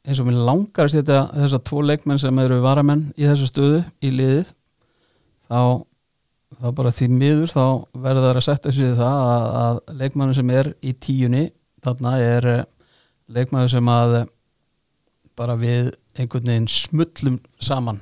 eins 0.03 0.19
og 0.19 0.27
mér 0.27 0.43
langar 0.43 0.89
að 0.89 0.97
setja 0.97 1.23
þessar 1.31 1.63
tvo 1.69 1.85
leikmenn 1.87 2.21
sem 2.21 2.43
eru 2.43 2.59
varamenn 2.65 3.07
í 3.15 3.27
þessu 3.29 3.49
stöðu 3.49 3.81
í 4.03 4.11
liðið 4.11 4.51
þá, 5.47 5.61
þá 6.59 6.69
bara 6.79 6.95
því 6.97 7.09
miður 7.13 7.53
þá 7.53 7.65
verður 7.95 8.27
það 8.27 8.41
að 8.41 8.47
setja 8.49 8.75
sig 8.75 8.91
í 8.91 8.97
það 8.99 9.19
að, 9.31 9.49
að 9.63 10.01
leikmannu 10.03 10.39
sem 10.39 10.55
er 10.59 10.73
í 10.83 10.95
tíunni 11.07 11.45
þarna 11.83 12.15
er 12.23 12.49
eh, 12.51 12.65
leikmannu 13.33 13.71
sem 13.71 13.93
að 13.95 14.17
eh, 14.19 14.31
bara 15.37 15.57
við 15.57 15.93
einhvern 16.19 16.47
veginn 16.51 16.69
smullum 16.69 17.39
saman 17.61 18.01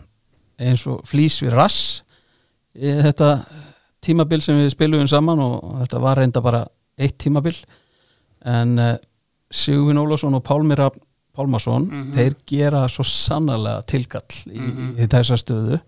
eins 0.60 0.86
og 0.90 1.04
flýs 1.08 1.40
við 1.42 1.54
rass 1.56 2.02
í 2.76 2.90
þetta 3.02 3.30
tímabil 4.04 4.40
sem 4.42 4.58
við 4.60 4.72
spilum 4.74 5.06
saman 5.10 5.40
og 5.44 5.78
þetta 5.82 6.00
var 6.02 6.18
reynda 6.20 6.40
bara 6.44 6.64
eitt 7.00 7.18
tímabil 7.22 7.56
en 8.44 8.78
uh, 8.78 8.96
Sigurvin 9.50 9.98
Ólafsson 9.98 10.34
og 10.38 10.44
Pálmir 10.46 10.80
Pálmarsson, 11.34 11.86
Mhm. 11.88 12.12
þeir 12.14 12.34
gera 12.46 12.80
svo 12.88 13.04
sannarlega 13.06 13.82
tilkall 13.86 14.34
í, 14.50 14.58
Mhm. 14.58 14.96
í 14.98 15.06
þessa 15.06 15.36
stöðu 15.38 15.80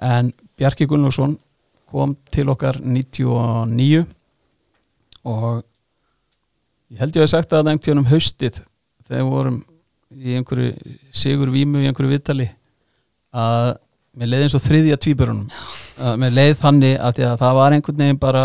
en 0.00 0.32
Bjarki 0.56 0.86
Gunnlaugsson 0.86 1.36
kom 1.90 2.16
til 2.30 2.46
okkar 2.48 2.78
99 2.80 4.06
og 5.24 5.62
ég 6.92 6.98
held 7.02 7.16
ég 7.16 7.22
að 7.26 7.28
sagt 7.34 7.52
að 7.52 7.62
það 7.64 7.70
einhvern 7.72 7.98
um 8.02 8.08
haustið 8.10 8.60
þegar 9.06 9.22
við 9.22 9.30
vorum 9.30 9.64
í 10.18 10.36
einhverju 10.38 10.96
sigur 11.12 11.50
vímu 11.54 11.82
í 11.82 11.86
einhverju 11.90 12.12
viðtali 12.12 12.48
að 13.32 13.76
mér 14.20 14.28
leið 14.28 14.42
eins 14.46 14.54
og 14.58 14.64
þriðja 14.66 14.98
tvíburunum. 15.00 15.46
Að 16.02 16.18
mér 16.20 16.34
leið 16.36 16.56
þannig 16.60 16.98
að, 17.00 17.22
að 17.30 17.38
það 17.40 17.54
var 17.60 17.72
einhvern 17.78 18.02
veginn 18.02 18.18
bara 18.20 18.42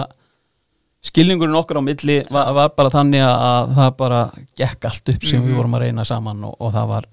skilningurinn 1.07 1.55
okkar 1.59 1.79
á 1.79 1.83
milli 1.83 2.17
var, 2.33 2.51
var 2.55 2.71
bara 2.75 2.91
þannig 2.93 3.23
að 3.23 3.73
það 3.77 3.91
bara 3.99 4.21
gekk 4.59 4.87
allt 4.89 5.11
upp 5.13 5.23
sem 5.27 5.39
Mhm. 5.41 5.47
við 5.49 5.55
vorum 5.59 5.75
að 5.77 5.83
reyna 5.85 6.05
saman 6.05 6.43
og, 6.43 6.55
og 6.59 6.73
það 6.73 6.87
var 6.87 7.05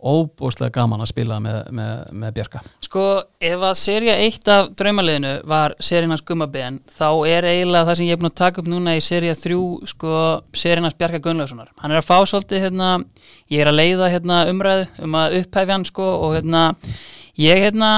óbúslega 0.00 0.72
gaman 0.74 1.02
að 1.04 1.10
spila 1.12 1.38
með, 1.42 1.58
með, 1.76 1.92
með 2.22 2.34
Bjarka. 2.38 2.62
Sko, 2.84 3.04
ef 3.50 3.64
að 3.68 3.74
serja 3.80 4.16
eitt 4.24 4.50
af 4.50 4.70
draumaliðinu 4.78 5.32
var 5.50 5.76
serínas 5.82 6.24
Gummaben 6.26 6.80
þá 6.90 7.08
er 7.28 7.48
eiginlega 7.50 7.88
það 7.90 8.00
sem 8.00 8.08
ég 8.08 8.16
er 8.16 8.22
búin 8.22 8.30
að 8.30 8.38
taka 8.42 8.62
upp 8.62 8.70
núna 8.72 8.96
í 8.98 9.04
serja 9.04 9.36
þrjú, 9.38 9.64
sko, 9.92 10.14
serínas 10.56 10.96
Bjarka 10.98 11.22
Gunnlaugssonar. 11.24 11.72
Hann 11.82 11.94
er 11.94 12.00
að 12.00 12.08
fá 12.08 12.16
svolítið 12.24 12.66
hérna, 12.66 12.92
ég 13.52 13.64
er 13.64 13.72
að 13.72 13.80
leiða 13.82 14.12
hérna 14.14 14.44
umræðu 14.52 14.88
um 15.06 15.20
að 15.20 15.40
upphæfja 15.42 15.76
hann, 15.76 15.88
sko, 15.88 16.08
og 16.24 16.38
hérna 16.38 16.64
ég 17.40 17.64
hérna 17.66 17.92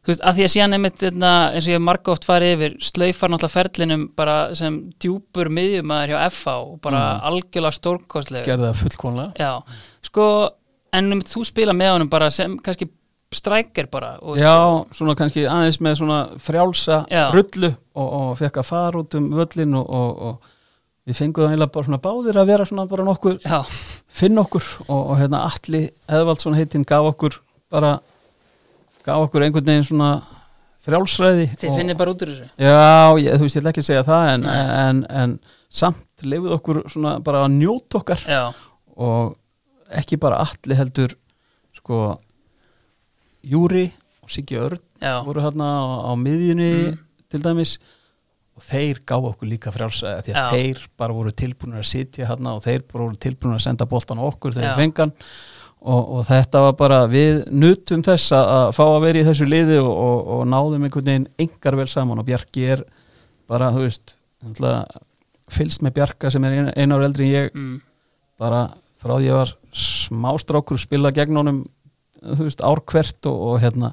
þú 0.00 0.12
veist, 0.12 0.22
að 0.24 0.38
því 0.38 0.44
að 0.46 0.52
síðan 0.54 0.76
einmitt 0.76 1.02
hérna, 1.04 1.32
eins 1.52 1.66
og 1.66 1.72
ég 1.72 1.78
hef 1.78 1.84
marga 1.84 2.14
oft 2.14 2.26
farið 2.28 2.54
yfir, 2.54 2.76
slaufar 2.88 3.32
náttúrulega 3.32 3.54
ferlinum 3.56 4.06
bara 4.16 4.36
sem 4.58 4.78
djúpur 5.02 5.50
miðjumæður 5.52 6.14
hjá 6.14 6.20
FH 6.30 6.54
og 6.56 6.78
bara 6.84 7.02
algjörlega 7.28 7.76
stórkostlega 7.76 8.48
gerði 8.48 8.70
það 8.70 8.80
fullkonlega 8.84 9.44
Já, 9.44 9.82
sko 10.08 10.26
en 10.96 11.12
um, 11.16 11.20
þú 11.26 11.44
spila 11.48 11.74
með 11.76 11.94
honum 11.96 12.10
bara 12.12 12.30
sem 12.34 12.56
kannski 12.64 12.88
strækir 13.30 13.86
bara 13.90 14.16
og, 14.18 14.38
Já, 14.40 14.54
svona 14.96 15.14
kannski 15.18 15.44
aðeins 15.46 15.78
með 15.82 16.00
svona 16.00 16.20
frjálsa 16.42 17.04
Já. 17.10 17.28
rullu 17.34 17.70
og, 17.70 18.08
og 18.08 18.32
fekk 18.40 18.58
að 18.62 18.70
fara 18.72 19.02
út 19.04 19.14
um 19.18 19.28
völlin 19.38 19.76
og, 19.78 19.86
og, 19.86 20.24
og 20.30 20.56
við 21.06 21.20
fengum 21.20 21.44
það 21.46 21.54
eiginlega 21.54 21.74
bara 21.76 21.88
svona 21.88 22.02
báðir 22.02 22.40
að 22.40 22.50
vera 22.50 22.66
svona 22.68 22.86
bara 22.90 23.06
nokkur 23.06 23.38
já, 23.44 23.60
finn 24.20 24.42
okkur 24.42 24.66
og, 24.88 24.98
og 24.98 25.14
hérna 25.20 25.44
Alli 25.46 25.84
Eðvaldsson 26.10 26.58
heitinn 26.58 26.86
gaf 26.88 27.06
okkur 27.12 27.38
bara 27.70 27.94
gaf 29.06 29.28
okkur 29.28 29.46
einhvern 29.46 29.70
veginn 29.70 29.86
svona 29.86 30.10
frjálsræði 30.84 31.50
þið 31.60 31.78
finnir 31.78 31.98
bara 31.98 32.14
út 32.14 32.24
úr 32.24 32.32
þessu 32.34 32.66
Já, 32.66 33.20
ég, 33.20 33.36
þú 33.36 33.46
veist, 33.46 33.56
ég 33.56 33.62
ætla 33.62 33.72
ekki 33.74 33.86
segja 33.86 34.04
það 34.06 34.32
en, 34.34 34.46
Nei. 34.48 34.60
en, 34.82 35.02
en 35.22 35.36
samt 35.70 36.26
lefið 36.26 36.56
okkur 36.58 36.82
svona 36.90 37.18
bara 37.24 37.44
að 37.46 37.56
njóta 37.60 38.00
okkar 38.00 38.26
Já, 38.26 38.42
og 38.98 39.36
ekki 39.98 40.18
bara 40.20 40.38
allir 40.44 40.76
heldur 40.78 41.14
sko 41.76 42.18
Júri 43.42 43.86
og 44.22 44.30
Siggi 44.30 44.58
Örn 44.60 44.78
já, 45.00 45.22
voru 45.24 45.40
hérna 45.42 45.64
á, 45.80 45.84
á 46.06 46.12
miðjunni 46.18 46.70
Mm. 46.90 46.98
til 47.30 47.40
dæmis. 47.42 47.78
Og 48.56 48.62
þeir 48.66 48.98
gáðu 49.08 49.30
okkur 49.30 49.48
líka 49.48 49.70
frjálsæði 49.72 50.24
því 50.26 50.32
að 50.34 50.36
Já. 50.36 50.50
þeir 50.52 50.80
bara 50.98 51.14
voru 51.14 51.30
tilbúinir 51.32 51.78
að 51.80 51.86
sitja 51.88 52.26
hérna 52.28 52.52
og 52.58 52.62
þeir 52.66 52.82
bara 52.92 53.04
voru 53.06 53.16
tilbúinir 53.16 53.56
að 53.56 53.62
senda 53.64 53.86
boltan 53.88 54.18
okkur 54.20 54.52
þegar 54.52 54.74
þeir 54.74 54.82
fengan 54.82 55.12
og, 55.80 56.10
og 56.18 56.26
þetta 56.28 56.60
var 56.66 56.74
bara 56.76 56.98
við 57.08 57.38
nutum 57.48 58.02
þess 58.04 58.32
að, 58.36 58.72
fá 58.76 58.82
að 58.84 59.00
vera 59.06 59.22
í 59.22 59.24
þessu 59.30 59.46
liði 59.48 59.78
og, 59.80 59.88
og, 59.94 60.18
og 60.34 60.42
náðum 60.50 60.84
einhvern 60.84 61.06
veginn 61.08 61.28
engar 61.40 61.78
vel 61.80 61.88
saman. 61.88 62.18
Og 62.20 62.26
Bjarki 62.28 62.66
er 62.74 62.84
bara, 63.48 63.70
þú 63.72 63.86
veist 63.86 64.16
fylgst 65.50 65.82
með 65.86 65.94
Bjarka 65.96 66.30
sem 66.30 66.44
er 66.44 66.58
ein, 66.58 66.68
einu 66.76 66.98
ár 66.98 67.06
eldri 67.08 67.30
en 67.30 67.32
ég 67.32 67.54
mm, 67.56 67.80
bara 68.38 68.66
frá 69.00 69.14
því 69.16 69.28
ég 69.30 69.36
var 69.38 69.52
smástrákur 69.72 70.80
spila 70.82 71.12
gegn 71.16 71.36
honum 71.40 71.60
veist, 72.40 72.60
ár 72.60 72.80
hvert 72.90 73.26
og, 73.30 73.36
og 73.54 73.60
hérna 73.62 73.92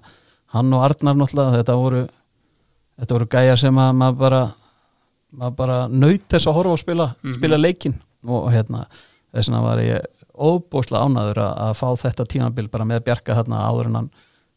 hann 0.56 0.74
og 0.74 0.84
Arnar 0.84 1.16
náttúrulega 1.20 1.60
þetta 1.62 1.76
voru, 1.80 2.02
þetta 3.00 3.16
voru 3.18 3.28
gæjar 3.32 3.62
sem 3.62 3.78
að 3.84 3.94
maður 4.02 4.18
bara 4.24 4.42
maður 5.38 5.56
bara 5.60 5.78
naut 5.92 6.28
þess 6.32 6.48
að 6.48 6.56
horfa 6.60 6.76
og 6.78 6.80
spila 6.82 7.08
Mhm. 7.24 7.34
spila 7.36 7.58
leikinn. 7.60 7.98
Og, 8.28 8.48
hérna 8.52 8.86
þess 9.36 9.48
vegna 9.50 9.62
var 9.64 9.78
ég 9.84 10.06
óbúslega 10.38 11.04
ánaður 11.06 11.40
að, 11.44 11.54
að 11.68 11.74
fá 11.78 11.88
þetta 12.04 12.26
tímabil 12.32 12.68
bara 12.72 12.86
með 12.86 13.04
Bjarka 13.06 13.36
þarna 13.38 13.60
áður 13.68 13.86
en 13.92 13.96
hann 14.00 14.10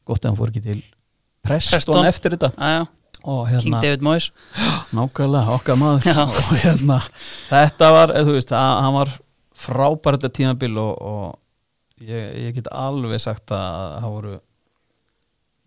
gott 0.06 0.24
ef 0.24 0.30
hann 0.30 0.38
fór 0.38 0.50
ekki 0.52 0.62
til 0.64 0.82
Preston, 1.44 2.04
eftir 2.06 2.34
þetta. 2.36 2.50
Aja, 2.58 2.86
og 3.24 3.46
King 3.48 3.62
hérna, 3.74 3.80
David 3.82 4.02
Moyes. 4.04 4.30
Nákvæmlega 4.92 5.54
okkar 5.54 5.78
maður. 5.82 6.22
Og 6.26 6.50
hérna, 6.64 6.98
þetta 7.50 7.90
var 7.94 8.12
þú 8.18 8.34
veist, 8.36 8.52
að, 8.52 8.72
hann 8.84 8.94
var 8.98 9.12
frábær 9.60 10.16
þetta 10.18 10.30
tímabil 10.40 10.78
og, 10.80 10.92
og 11.00 12.04
ég, 12.06 12.30
ég 12.46 12.54
get 12.58 12.70
alveg 12.72 13.20
sagt 13.22 13.52
að 13.54 13.96
það 14.00 14.14
voru 14.16 14.34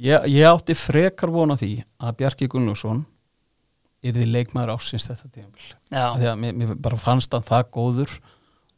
ég, 0.03 0.25
ég 0.33 0.47
átti 0.49 0.75
frekar 0.77 1.31
vona 1.33 1.57
því 1.59 1.73
að 2.03 2.15
Bjarki 2.21 2.47
Gunnlússon 2.51 3.03
er 4.03 4.15
því 4.17 4.25
leikmaður 4.33 4.73
ásins 4.75 5.05
þetta 5.07 5.29
tímabil. 5.31 5.67
Því 6.19 6.27
að 6.33 6.39
mér, 6.41 6.55
mér 6.59 6.73
bara 6.83 6.97
fannst 6.99 7.31
hann 7.37 7.45
það 7.47 7.69
góður 7.77 8.15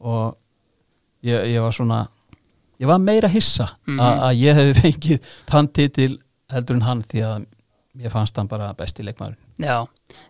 og 0.05 0.35
ég, 1.25 1.47
ég 1.55 1.63
var 1.65 1.73
svona 1.73 2.03
ég 2.81 2.89
var 2.91 2.99
meira 3.01 3.29
hissa 3.31 3.69
Mhm. 3.87 3.99
að, 4.03 4.21
að 4.27 4.39
ég 4.43 4.59
hefði 4.59 4.81
fengið 4.83 5.29
þann 5.49 5.71
titil 5.73 6.11
heldur 6.53 6.75
en 6.77 6.85
hann 6.85 7.01
því 7.09 7.23
að 7.25 7.45
mér 7.95 8.11
fannst 8.13 8.35
hann 8.37 8.47
bara 8.51 8.73
besti 8.77 9.05
leikmaður 9.07 9.37
já, 9.63 9.77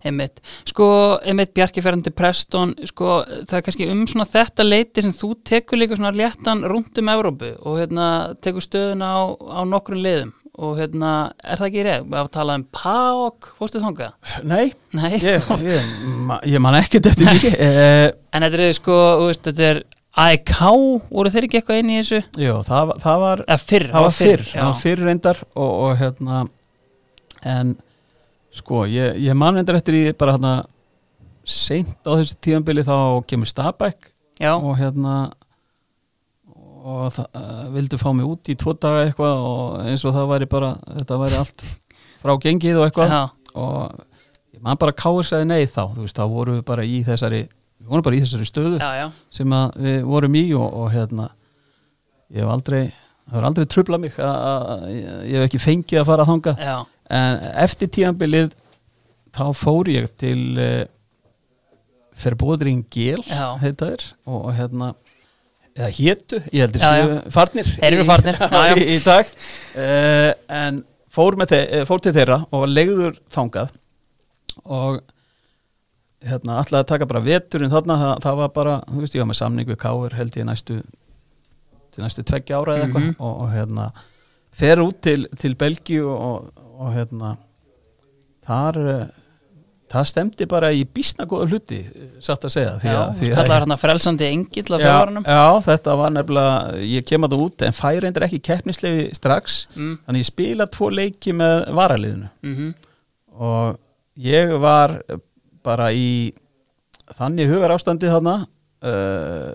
einmitt 0.05 0.39
Sko, 0.69 0.87
einmitt 1.25 1.53
Bjarki 1.57 1.83
ferðan 1.83 2.03
til 2.05 2.13
Preston 2.15 2.73
Sko, 2.87 3.19
það 3.49 3.57
er 3.59 3.65
kannski 3.67 3.89
um 3.91 4.05
svona 4.09 4.27
þetta 4.29 4.65
leiti 4.67 5.03
sem 5.05 5.13
þú 5.15 5.33
tekur 5.45 5.81
líka 5.81 5.97
svona 5.99 6.13
léttan 6.15 6.63
rúnt 6.69 6.97
um 7.01 7.11
Evrópu 7.15 7.51
og 7.65 7.77
hérna 7.81 8.07
tekur 8.41 8.63
stöðuna 8.65 9.11
á, 9.11 9.21
á 9.35 9.59
nokkrum 9.67 10.01
liðum 10.05 10.33
og 10.55 10.77
hérna, 10.79 11.33
er 11.43 11.59
það 11.59 11.65
ekki 11.67 11.81
reyð? 11.83 12.03
Við 12.07 12.15
hafa 12.15 12.29
talað 12.31 12.59
um 12.61 12.65
PAOK, 12.77 13.47
fórstu 13.59 13.81
þangað? 13.83 14.13
Nei, 14.47 14.69
Nei, 14.95 15.09
ég, 15.19 15.49
ég, 15.67 15.89
ma, 16.29 16.37
ég 16.47 16.61
man 16.63 16.77
ekkert 16.79 17.09
eftir 17.11 17.27
því 17.27 17.51
eh, 17.59 18.05
en 18.31 18.45
þetta 18.45 18.61
er 18.69 18.77
sko, 18.77 18.95
veist, 19.25 19.41
þetta 19.49 19.65
er 19.73 19.81
AEK, 20.15 20.53
voru 21.11 21.33
þeir 21.33 21.49
ekki 21.49 21.59
eitthvað 21.59 21.81
inn 21.81 21.91
í 21.91 21.97
þessu? 21.99 22.21
Jú, 22.39 22.53
það, 22.69 22.85
var- 22.93 23.01
það 23.03 23.19
var 23.25 23.43
fyrr, 23.65 23.87
það 23.91 24.05
var 24.07 24.15
fyrr, 24.21 24.45
það 24.53 24.69
var 24.69 24.79
fyrr 24.85 25.03
reyndar 25.09 25.41
og, 25.59 25.73
og 25.89 25.99
hérna 25.99 26.39
en 27.51 27.75
sko, 28.55 28.85
ég, 28.89 29.19
ég 29.25 29.37
man 29.37 29.57
reyndar 29.57 29.79
eftir 29.79 29.97
í 29.99 30.03
bara 30.17 30.35
hérna 30.37 30.53
seint 31.45 31.97
á 32.07 32.11
þessu 32.17 32.37
tíðanbili 32.41 32.85
þá 32.85 32.95
kemur 33.29 33.49
Stabæk 33.49 34.09
Já, 34.41 34.55
og 34.55 34.73
hérna 34.79 35.15
og 36.85 37.05
það 37.15 37.37
uh, 37.39 37.61
vildu 37.73 37.97
fá 37.97 38.09
mig 38.13 38.27
út 38.29 38.51
í 38.51 38.55
tvo 38.61 38.75
daga 38.77 39.05
eitthvað 39.07 39.39
og 39.41 39.77
eins 39.89 40.03
og 40.05 40.13
það 40.13 40.27
væri 40.33 40.47
bara 40.49 40.73
þetta 40.99 41.21
væri 41.21 41.39
allt 41.39 41.63
frá 42.21 42.33
gengið 42.41 42.81
og 42.81 42.87
eitthvað. 42.87 43.15
Og 43.55 44.03
ég 44.53 44.61
man 44.65 44.77
bara 44.81 44.93
káir 44.97 45.25
sagði 45.25 45.47
nei 45.49 45.63
þá, 45.65 45.83
þú 45.95 46.03
veist, 46.03 46.17
þá 46.17 46.29
vorum 46.29 46.59
við 46.59 46.65
bara 46.67 46.85
í 46.85 46.99
þessari 47.05 47.41
við 47.45 47.89
vorum 47.89 48.05
bara 48.05 48.17
í 48.17 48.21
þessari 48.23 48.49
stöðu 48.49 48.77
já, 48.81 48.89
já, 49.01 49.07
sem 49.33 49.55
að 49.55 49.79
við 49.85 49.97
vorum 50.11 50.37
í 50.39 50.43
og, 50.57 50.67
og 50.81 50.91
hérna 50.93 51.29
ég 52.33 52.41
hef 52.41 52.53
aldrei 52.53 52.81
það 52.85 53.33
hefur 53.33 53.47
aldrei 53.49 53.69
trublað 53.73 54.03
mig 54.05 54.19
að 54.21 54.85
ég 54.91 55.35
hef 55.35 55.47
ekki 55.47 55.61
fengið 55.63 56.01
að 56.01 56.09
fara 56.09 56.25
að 56.25 56.31
þanga 56.31 56.55
já, 56.59 56.75
en 57.09 57.39
eftir 57.65 57.89
tíðanbilið 57.95 58.53
þá 59.35 59.45
fór 59.57 59.89
ég 59.91 60.07
til 60.21 60.39
uh, 60.57 60.83
Ferbóðring 62.15 62.85
Gél 62.93 63.21
heita 63.27 63.89
þér 63.91 64.05
og, 64.31 64.45
hérna 64.55 64.93
eða 65.75 65.89
hétu, 65.97 66.39
ég 66.55 66.63
heldur 66.63 66.83
séu 66.85 67.17
farnir 67.35 67.67
Þeir 67.73 67.87
eru 67.89 68.05
í- 68.05 68.07
farnir, 68.07 68.37
já, 68.39 68.61
já. 68.69 68.75
í, 68.79 68.85
í 68.95 68.99
dag. 69.03 69.33
Uh, 69.75 70.29
en 70.55 70.77
fór, 71.11 71.35
eh, 71.51 71.81
fór 71.89 71.99
til 72.05 72.13
þeirra 72.15 72.37
og 72.55 72.63
legður 72.71 73.17
þangað. 73.35 73.73
Og 74.63 75.01
hérna 76.25 76.61
ætlaði 76.63 76.79
að 76.85 76.89
taka 76.93 77.07
bara 77.11 77.21
veturinn 77.25 77.73
þarna 77.73 77.97
það, 77.99 78.13
það 78.23 78.39
var 78.39 78.53
bara, 78.55 78.77
þú 78.87 79.03
veist 79.03 79.17
ég 79.19 79.21
var 79.25 79.29
með 79.33 79.39
samning 79.41 79.67
við 79.69 79.81
Káur 79.83 80.15
held 80.15 80.39
ég 80.39 80.47
næstu 80.47 80.79
til 81.95 82.03
næstu 82.03 82.23
tveggja 82.27 82.61
ára 82.63 82.77
eða 82.79 82.87
eitthvað. 82.87 83.03
Mhm. 83.09 83.17
og, 83.19 83.35
og 83.43 83.51
hérna 83.53 83.89
fer 84.55 84.81
út 84.83 85.01
til, 85.03 85.27
til 85.39 85.55
Belgíu 85.59 86.07
og, 86.11 86.49
og 86.75 86.95
hérna 86.95 87.35
þar 88.45 88.79
eh, 88.93 89.05
það 89.91 90.07
stemdi 90.09 90.47
bara 90.49 90.71
í 90.75 90.81
bísna 90.87 91.27
góða 91.29 91.49
hluti 91.51 91.81
eh, 91.83 92.07
satt 92.23 92.47
að 92.47 92.55
segja 92.55 92.73
því 92.81 92.93
að, 92.93 93.13
því 93.19 93.31
að 93.35 93.51
hérna 93.53 93.77
frelsandi 93.79 94.27
engill 94.29 94.67
af 94.69 94.81
já, 94.81 94.87
fjárvaranum 94.87 95.27
já, 95.27 95.45
þetta 95.69 95.97
var 96.01 96.15
nefnilega 96.15 96.81
ég 96.95 97.07
kem 97.07 97.27
að 97.27 97.35
það 97.35 97.45
út 97.47 97.67
en 97.67 97.77
fær 97.79 98.01
reyndar 98.05 98.27
ekki 98.27 98.41
keppnislegi 98.49 99.05
strax 99.17 99.61
mm, 99.75 99.93
þannig 100.07 100.25
ég 100.25 100.31
spila 100.31 100.69
tvo 100.71 100.91
leiki 100.93 101.35
með 101.35 101.63
varaliðinu. 101.77 102.33
Mm 102.45 102.73
og 103.35 103.79
ég 104.15 104.53
var 104.63 104.93
bara 105.65 105.89
í 105.91 106.31
þannig 107.17 107.49
hugar 107.51 107.73
ástandi 107.75 108.07
þarna 108.07 108.35
uh, 108.45 109.51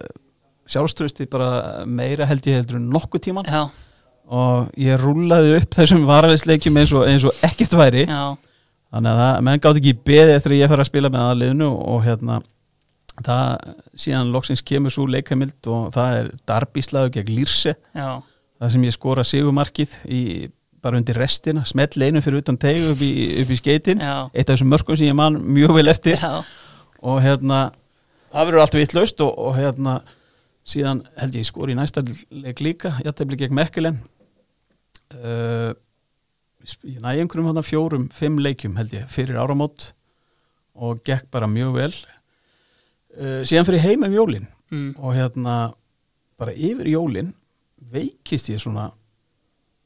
sjálfströsti 0.70 1.26
bara 1.30 1.86
meira 1.88 2.28
held 2.28 2.46
ég 2.46 2.60
heldur 2.60 2.76
en 2.80 2.90
nokkuð 2.92 3.24
tíman 3.24 3.48
Já, 3.48 3.62
og 4.30 4.70
ég 4.78 5.00
rúlaði 5.00 5.56
upp 5.58 5.74
þessum 5.74 6.06
varaliðsleikjum 6.08 6.78
eins 6.78 6.94
eins 6.94 7.26
og 7.26 7.44
ekkert 7.46 7.74
væri. 7.80 8.04
Já, 8.06 8.36
þannig 8.94 9.10
að 9.10 9.22
það, 9.22 9.42
menn 9.46 9.62
gátt 9.64 9.80
ekki 9.80 9.96
beðið 10.06 10.36
eftir 10.36 10.54
að 10.54 10.60
ég 10.60 10.72
fara 10.72 10.84
að 10.84 10.90
spila 10.90 11.10
með 11.10 11.26
aðliðinu 11.26 11.70
og, 11.70 11.98
hérna 12.06 12.38
það 13.20 13.74
síðan 14.00 14.30
loksins 14.34 14.62
kemur 14.64 14.94
svo 14.94 15.04
leikamild 15.10 15.68
og 15.68 15.90
það 15.96 16.14
er 16.20 16.30
darbíslaðu 16.48 17.12
gegn 17.18 17.34
Lýrse. 17.34 17.74
Það 17.94 18.72
sem 18.74 18.86
ég 18.86 18.94
skora 18.96 19.24
sigumarkið 19.26 19.96
í, 20.12 20.22
bara 20.84 21.00
undir 21.00 21.18
restina, 21.18 21.64
smell 21.68 21.90
einu 22.00 22.22
fyrir 22.24 22.44
utan 22.44 22.58
teg 22.60 22.80
upp 22.92 23.02
í, 23.04 23.10
upp 23.42 23.50
í 23.50 23.58
skeitin. 23.58 24.00
Já, 24.04 24.30
eitt 24.30 24.46
af 24.46 24.54
þessum 24.54 24.72
mörgum 24.72 25.00
sem 25.00 25.10
ég 25.10 25.18
man 25.18 25.40
mjög 25.42 25.74
vel 25.80 25.92
eftir. 25.92 26.20
Já, 26.20 26.40
og 27.00 27.20
hérna 27.24 27.66
það 28.30 28.46
verður 28.46 28.64
allt 28.64 28.78
vitlaust 28.78 29.26
og, 29.26 29.34
og 29.34 29.58
hérna 29.58 29.98
síðan 30.68 31.02
held 31.18 31.36
ég 31.40 31.48
skori 31.48 31.74
í 31.74 31.78
næsta 31.78 32.04
leik 32.04 32.62
líka, 32.62 32.94
jættefli 33.04 33.40
gegn 33.40 33.56
Mekkelen 33.58 34.00
uh, 35.18 35.72
ég 36.84 37.00
næði 37.00 37.24
einhverjum 37.24 37.50
hérna 37.50 37.64
fjórum, 37.64 38.06
fimm 38.14 38.38
leikjum 38.42 38.78
held 38.78 38.94
ég, 38.94 39.08
fyrir 39.12 39.40
áramót 39.40 39.90
og 40.80 41.02
gekk 41.06 41.28
bara 41.32 41.48
mjög 41.50 41.76
vel 41.76 41.92
uh, 41.92 43.42
síðan 43.48 43.68
fyrir 43.68 43.84
heim 43.84 44.06
um 44.06 44.16
jólin 44.16 44.48
mm, 44.70 44.94
og 45.00 45.16
hérna 45.16 45.58
bara 46.40 46.54
yfir 46.54 46.88
jólin 46.92 47.34
veikist 47.90 48.50
ég 48.52 48.60
svona 48.62 48.90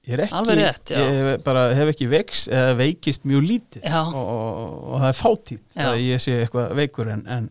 ég 0.05 0.19
er 0.19 0.27
ekki 0.27 0.57
rétt, 0.59 0.93
ég 0.93 1.43
bara 1.47 1.69
hef 1.77 1.95
ekki 1.95 2.09
veiks 2.11 2.47
eða 2.53 2.75
veikist 2.79 3.29
mjög 3.29 3.47
lítið 3.49 3.87
og, 3.89 4.17
og, 4.21 4.73
og 4.93 5.05
það 5.05 5.11
er 5.11 5.21
fátíð 5.21 5.61
Já. 5.61 5.87
að 5.87 6.01
ég 6.05 6.25
sé 6.25 6.41
eitthvað 6.43 6.75
veikur 6.83 7.13
en, 7.15 7.23
en 7.31 7.47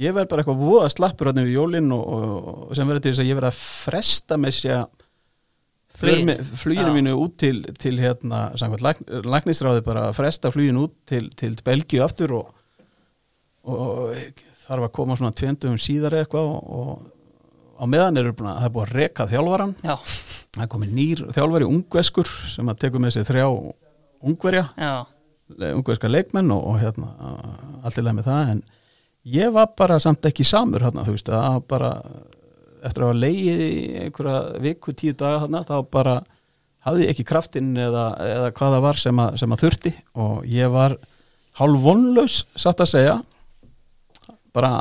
ég 0.00 0.14
verð 0.16 0.30
bara 0.30 0.44
eitthvað 0.44 0.62
voða 0.62 0.88
slappur 0.92 1.30
hérna 1.30 1.44
yfir 1.44 1.56
jólin 1.56 1.92
og, 1.96 2.06
og, 2.16 2.48
og 2.68 2.78
sem 2.78 2.88
verður 2.88 3.04
til 3.04 3.12
þess 3.12 3.24
að 3.24 3.30
ég 3.30 3.38
verð 3.40 3.50
að 3.50 3.60
fresta 3.60 4.40
með 4.40 4.56
sér. 4.56 4.86
Fluginu 5.96 6.92
mínu 6.94 7.16
út 7.20 7.36
til, 7.40 7.62
til 7.80 7.98
hérna, 8.00 8.50
samkvæmt 8.58 8.84
lag, 8.84 9.02
lagnisráði 9.24 9.84
bara 9.86 10.08
að 10.10 10.18
fresta 10.18 10.52
fluginu 10.54 10.86
út 10.88 10.96
til, 11.08 11.28
til 11.38 11.56
Belgíu 11.66 12.04
aftur 12.04 12.36
og, 12.40 12.54
og 13.66 14.16
þarf 14.66 14.88
að 14.88 14.94
koma 14.98 15.16
svona 15.18 15.36
tvendum 15.36 15.78
síðar 15.80 16.18
eitthvað 16.20 16.52
og, 16.52 16.72
og 16.80 17.12
á 17.76 17.84
meðan 17.88 18.20
eru 18.20 18.34
búin 18.36 18.50
að 18.50 18.60
það 18.60 18.68
er 18.68 18.74
búin 18.76 18.86
að 18.86 18.94
reka 19.00 19.28
þjálfaran 19.30 19.74
já, 19.82 19.96
það 20.56 20.64
er 20.64 20.70
komið 20.72 20.94
nýr 20.96 21.24
þjálfari 21.36 21.68
ungveskur 21.68 22.32
sem 22.52 22.72
að 22.72 22.80
tekur 22.84 23.04
með 23.04 23.16
sér 23.16 23.28
þrjá 23.28 23.46
ungverja, 24.26 24.64
ungverska 25.74 26.10
leikmenn 26.10 26.54
og, 26.54 26.64
og 26.72 26.80
hérna 26.80 27.12
allt 27.82 28.00
í 28.00 28.04
leið 28.04 28.18
með 28.18 28.30
það 28.30 28.54
en 28.54 28.64
ég 29.36 29.52
var 29.54 29.70
bara 29.78 29.98
samt 30.02 30.26
ekki 30.28 30.46
samur 30.46 30.86
hérna, 30.86 31.04
þú 31.06 31.16
veist, 31.16 31.30
að 31.34 31.60
bara 31.70 31.92
eftir 32.84 33.04
að 33.04 33.10
hafa 33.10 33.20
leið 33.22 33.62
í 33.66 33.70
einhverja 34.04 34.40
viku, 34.64 34.94
tíu 34.96 35.16
daga 35.16 35.42
hérna, 35.44 35.62
þá 35.68 35.76
bara 35.92 36.16
hafði 36.86 37.06
ég 37.06 37.14
ekki 37.14 37.26
kraftinn 37.26 37.72
eða, 37.80 38.06
eða 38.22 38.52
hvað 38.56 38.76
það 38.76 38.86
var 38.86 39.02
sem 39.02 39.24
að, 39.24 39.40
sem 39.42 39.56
að 39.56 39.64
þurfti. 39.64 39.94
Og 40.22 40.46
ég 40.50 40.72
var 40.74 40.96
hálf 41.60 41.82
vonlaus 41.82 42.38
satt 42.54 42.84
að 42.84 42.92
segja. 42.92 43.18
Bara 44.56 44.72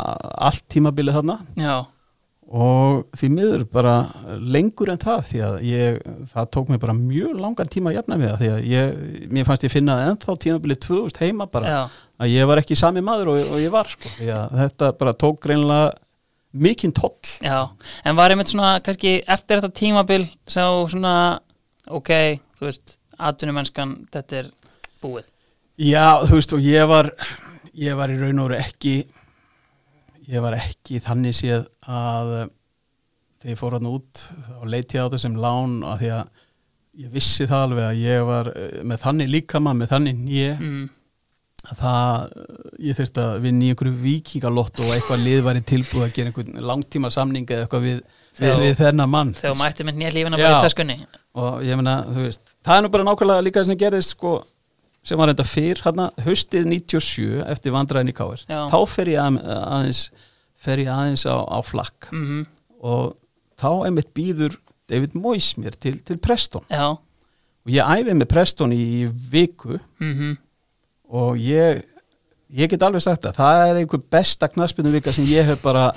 allt 0.47 0.63
tímabilið 0.72 1.19
þarna. 1.19 1.39
Já, 1.59 1.76
og 2.45 3.07
því 3.17 3.27
miður 3.34 3.63
bara 3.73 3.93
lengur 4.38 4.91
en 4.93 4.99
það 5.01 5.22
því 5.31 5.39
að 5.47 5.55
ég, 5.65 5.95
það 6.30 6.49
tók 6.53 6.67
mig 6.69 6.80
bara 6.84 6.93
mjög 6.93 7.39
langan 7.41 7.72
tíma 7.73 7.89
að 7.89 7.97
jafna 7.97 8.17
mig 8.22 8.30
það 8.30 8.41
því 8.43 8.49
að 8.51 8.67
ég, 8.69 8.99
mér 9.34 9.47
fannst 9.47 9.65
ég 9.65 9.73
finna 9.73 9.95
ennþá 10.11 10.35
tímabilið 10.43 10.80
2000 10.85 11.23
heima 11.23 11.47
bara. 11.49 11.72
Já, 11.72 12.03
að 12.22 12.35
ég 12.35 12.49
var 12.51 12.61
ekki 12.61 12.77
sami 12.77 13.01
maður 13.05 13.34
og, 13.34 13.49
og 13.55 13.63
ég 13.63 13.73
var 13.73 13.89
sko. 13.89 14.11
Því 14.19 14.30
að 14.35 14.53
þetta 14.61 14.91
bara 14.99 15.15
tók 15.26 15.41
greinlega 15.41 15.89
mikinn 16.56 16.94
toll. 16.95 17.15
Já 17.44 17.69
En 18.06 18.18
var 18.18 18.34
einmitt 18.34 18.52
svona, 18.52 18.77
kannski 18.86 19.18
eftir 19.22 19.61
þetta 19.61 19.80
tímabil 19.80 20.27
sá 20.48 20.64
svona, 20.91 21.15
ok 21.88 22.11
þú 22.56 22.69
veist, 22.69 22.98
atvinnumennskan 23.19 23.98
þetta 24.14 24.41
er 24.44 24.52
búið. 25.03 25.27
Já, 25.76 26.23
þú 26.23 26.40
veist 26.40 26.56
og 26.56 26.64
ég 26.64 26.88
var 26.88 27.11
ég 27.76 27.98
var 27.99 28.11
í 28.11 28.18
raun 28.19 28.40
og 28.40 28.49
veru 28.49 28.61
ekki 28.64 28.95
ég 30.32 30.44
var 30.44 30.56
ekki 30.57 31.02
þannig 31.03 31.36
séð 31.38 31.65
að 31.91 32.32
eh, 32.40 32.48
þegar 33.41 33.53
ég 33.53 33.60
fór 33.60 33.77
hann 33.77 33.91
út 33.91 34.23
og 34.61 34.68
leiti 34.72 34.98
á 34.98 35.06
þetta 35.06 35.22
sem 35.22 35.38
lán 35.38 35.82
að 35.86 36.03
því 36.03 36.11
að 36.15 36.44
ég 37.03 37.11
vissi 37.11 37.48
það 37.49 37.65
alveg 37.68 37.88
að 37.90 38.02
ég 38.02 38.27
var 38.30 38.52
eh, 38.56 38.77
með 38.88 39.02
þannig 39.03 39.34
líkama, 39.34 39.76
með 39.76 39.91
þannig 39.91 40.22
nýja 40.22 40.53
mm, 40.56 40.86
það, 41.79 42.33
ég 42.85 42.97
þurfti 42.97 43.21
að 43.23 43.35
vinna 43.45 43.65
í 43.65 43.69
einhverju 43.73 43.93
vikingalott 44.03 44.81
og 44.83 44.91
eitthvað 44.95 45.23
lið 45.25 45.43
var 45.45 45.59
í 45.59 45.63
tilbúið 45.65 46.05
að 46.05 46.13
gera 46.17 46.31
einhvern 46.31 46.65
langtíma 46.71 47.11
samning 47.13 47.47
eða 47.49 47.65
eitthvað 47.65 47.85
við, 47.87 48.01
við, 48.39 48.53
við 48.63 48.75
þennan 48.81 49.11
mann. 49.11 49.33
þegar 49.39 49.57
mætti 49.61 49.87
með 49.87 50.01
nýja 50.01 50.13
lífina 50.15 50.39
Já. 50.41 50.45
bara 50.45 50.59
í 50.59 50.65
töskunni 50.67 50.97
og 51.35 51.63
ég 51.67 51.79
meina, 51.79 51.95
þú 52.09 52.27
veist 52.27 52.53
það 52.65 52.77
er 52.77 52.85
nú 52.85 52.91
bara 52.95 53.07
nákvæmlega 53.09 53.45
líka 53.47 53.65
sem 53.67 53.79
gerðist 53.79 54.15
sko, 54.15 54.35
sem 55.05 55.19
var 55.19 55.31
reynda 55.31 55.47
fyrr, 55.47 55.81
hérna, 55.85 56.09
haustið 56.25 56.69
97 56.71 57.41
eftir 57.55 57.75
vandræðin 57.75 58.13
í 58.13 58.17
Káir 58.17 58.45
þá 58.47 58.79
fer 58.91 59.13
ég 59.15 59.21
að, 59.23 59.41
aðeins 59.65 60.05
fer 60.65 60.83
ég 60.85 60.91
aðeins 60.93 61.25
á, 61.29 61.35
á 61.45 61.59
flakk. 61.65 62.11
Mm 62.13 62.45
og 62.85 63.15
þá 63.57 63.87
einmitt 63.87 64.11
býður 64.13 64.59
David 64.91 65.15
Moyes 65.17 65.55
mér 65.57 65.73
til, 65.81 65.95
til 66.05 66.19
Preston. 66.21 66.65
Já, 66.69 66.91
og 67.65 67.71
ég 67.73 67.81
æfið 67.81 68.19
með 68.19 68.27
Preston 68.29 68.75
í 68.75 69.07
viku. 69.31 69.79
Mhm 69.97 70.35
og 71.10 71.41
ég 71.41 71.84
ég 72.56 72.69
get 72.72 72.86
alveg 72.86 73.03
sagt 73.03 73.26
það, 73.26 73.40
það 73.40 73.64
er 73.65 73.82
einhver 73.82 74.06
besta 74.15 74.49
knaspinu 74.52 74.94
vika 74.94 75.14
sem 75.15 75.27
ég 75.30 75.48
hef 75.49 75.64
bara 75.64 75.90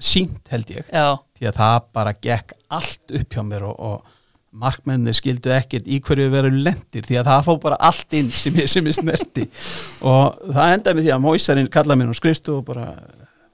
sínt 0.00 0.48
held 0.52 0.70
ég, 0.72 0.86
já, 0.88 1.18
því 1.36 1.50
að 1.50 1.60
það 1.60 1.76
bara 1.98 2.16
gekk 2.24 2.56
allt 2.72 3.14
upp 3.20 3.36
hjá 3.36 3.44
mér 3.44 3.66
og, 3.68 3.76
og 3.78 4.16
markmennir 4.50 5.14
skildu 5.14 5.52
ekkert 5.54 5.86
í 5.86 6.00
hverju 6.02 6.30
veru 6.32 6.50
lendir 6.50 7.04
því 7.06 7.20
að 7.20 7.28
það 7.30 7.44
fá 7.46 7.52
bara 7.62 7.78
allt 7.90 8.16
inn 8.18 8.30
sem 8.34 8.56
ég, 8.58 8.66
sem 8.70 8.86
ég 8.88 8.96
snerti. 8.96 9.44
Og 10.10 10.40
það 10.50 10.72
endaði 10.74 10.96
með 10.96 11.04
því 11.04 11.12
að 11.14 11.22
Móisarinn 11.22 11.70
kallaði 11.70 12.00
mér 12.00 12.10
og 12.10 12.18
skrifstu 12.18 12.56
og 12.56 12.64
bara, 12.66 12.88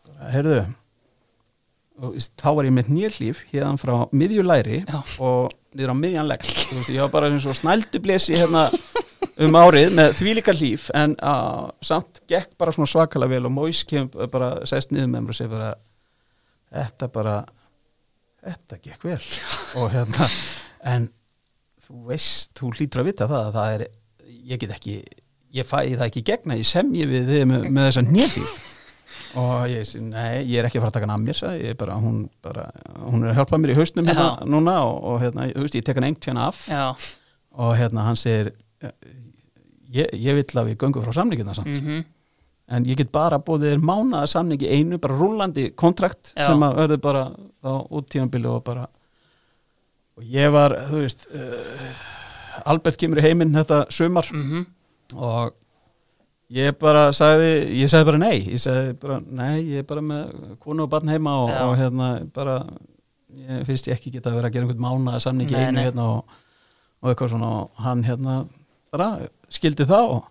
bara 0.09 0.31
heyrðu 0.33 0.63
og 1.97 2.17
þá 2.37 2.49
var 2.59 2.69
ég 2.69 2.75
með 2.77 2.91
nýrlíf 2.93 3.43
hérðan 3.53 3.79
frá 3.81 3.95
miðjulæri 4.13 4.83
Já. 4.85 4.99
og 5.25 5.53
niður 5.77 5.95
á 5.95 5.97
miðjanlegg 6.03 6.47
ég 6.91 7.03
var 7.05 7.13
bara 7.13 7.31
eins 7.31 7.47
og 7.49 7.59
snældublesi 7.59 8.39
hérna 8.41 8.67
um 9.45 9.59
árið 9.59 9.93
með 9.97 10.15
þvílíka 10.21 10.55
líf 10.57 10.89
en 10.97 11.15
uh, 11.21 11.69
samt 11.85 12.23
gekk 12.31 12.57
bara 12.59 12.73
svona 12.75 12.89
svakalega 12.91 13.37
vel 13.37 13.49
og 13.49 13.55
Móis 13.55 13.83
kem 13.89 14.09
bara 14.33 14.55
sest 14.69 14.95
niður 14.95 15.13
með 15.13 15.27
mér 15.27 15.35
og 15.35 15.39
segir 15.39 15.53
bara 15.53 15.75
þetta 16.73 17.11
bara 17.13 17.37
þetta 18.47 18.81
gekk 18.83 19.07
vel. 19.07 19.21
Og 19.81 19.93
hérna 19.95 20.29
en 20.87 21.09
þú 21.87 22.03
veist, 22.11 22.51
þú 22.59 22.73
hlýtur 22.75 23.03
að 23.03 23.11
vita 23.11 23.29
það 23.31 23.49
að 23.49 23.59
það 23.59 23.75
er, 23.77 23.85
ég 24.53 24.63
get 24.63 24.75
ekki 24.77 24.97
ég 25.57 25.67
fæ 25.69 25.79
það 25.83 26.07
ekki 26.09 26.25
gegna, 26.27 26.59
ég 26.59 26.69
semji 26.69 27.07
við 27.09 27.31
þið 27.31 27.45
með, 27.51 27.69
með 27.73 27.89
þessa 27.89 28.07
nýrlíf 28.07 28.57
og 29.37 29.69
ég 29.71 29.87
segi, 29.87 30.03
nei, 30.09 30.43
ég 30.49 30.61
er 30.61 30.69
ekki 30.69 30.81
að 30.81 30.87
fara 30.87 30.93
að 30.93 30.97
taka 30.99 31.09
hann 31.09 31.15
að 31.17 31.27
mér 31.27 31.39
sagði, 31.39 31.63
ég 31.69 31.79
bara, 31.81 31.99
hún 32.01 32.19
bara, 32.45 32.67
hún 33.05 33.25
er 33.25 33.33
að 33.33 33.41
hjálpa 33.41 33.61
mér 33.61 33.75
í 33.75 33.79
hausnum 33.79 34.11
hérna 34.11 34.27
Já. 34.33 34.49
núna 34.55 34.77
og, 34.87 34.99
og 35.11 35.23
hérna, 35.25 35.47
þú 35.53 35.65
veist, 35.67 35.79
ég 35.79 35.87
tek 35.87 36.01
hann 36.01 36.09
engt 36.09 36.29
hérna 36.29 36.49
af. 36.51 36.63
Já. 36.71 36.85
Og 37.57 37.73
hérna 37.79 38.07
hann 38.07 38.21
segir 38.21 38.53
ég, 39.93 40.13
ég 40.13 40.39
vill 40.41 40.61
að 40.61 40.71
við 40.71 40.79
göngum 40.83 41.05
frá 41.07 41.17
samningina 41.17 41.57
samt. 41.57 41.73
Mhm. 41.75 42.05
En 42.67 42.83
ég 42.83 42.99
get 42.99 43.13
bara 43.15 43.39
búið 43.39 43.69
þér 43.69 43.83
mánaða 43.87 44.27
samningi 44.27 44.67
einu, 44.67 44.99
bara 44.99 45.15
rúlandi 45.15 45.69
kontrakt 45.79 46.33
Já. 46.35 46.49
sem 46.49 46.65
að 46.67 46.81
verður 46.81 47.03
bara 47.05 47.27
á 47.63 47.73
úttíðanbili 47.95 48.51
og 48.51 48.65
bara 48.67 48.89
og 50.17 50.25
ég 50.25 50.51
var, 50.51 50.75
þú 50.89 51.03
veist 51.05 51.27
uh, 51.29 52.03
Albert 52.73 52.99
kemur 52.99 53.21
í 53.21 53.27
heiminn 53.27 53.55
þetta 53.55 53.85
sumar 53.93 54.27
mhm. 54.33 54.65
og 55.15 55.55
ég 56.55 56.77
bara 56.79 57.09
sagði, 57.17 57.51
ég 57.81 57.91
sagði 57.91 58.09
bara 58.11 58.21
nei. 58.23 58.37
Ég 58.53 58.63
sagði 58.63 58.93
bara, 59.03 59.19
nei, 59.25 59.55
ég 59.73 59.83
er 59.83 59.89
bara 59.89 60.05
með 60.05 60.37
konu 60.63 60.87
og 60.87 60.93
barn 60.93 61.11
heima 61.11 61.35
og, 61.43 61.51
Já. 61.51 61.63
og 61.67 61.75
hérna 61.81 62.11
bara, 62.35 62.61
ég 63.47 63.67
finnst 63.69 63.91
ég 63.91 63.97
ekki 63.99 64.15
geta 64.15 64.31
að 64.31 64.39
vera 64.41 64.51
að 64.51 64.57
gera 64.59 64.69
einhvern 64.69 64.87
mánaða 64.87 65.25
samningi 65.27 65.57
Nei, 65.57 65.67
einu 65.71 65.85
hérna 65.89 66.07
og, 66.15 66.39
og 67.03 67.11
eitthvað 67.13 67.35
svona. 67.35 67.53
Og 67.65 67.85
hann 67.87 68.05
hérna 68.07 68.39
bara 68.95 69.11
skildi 69.53 69.87
það 69.89 70.15
og, 70.17 70.31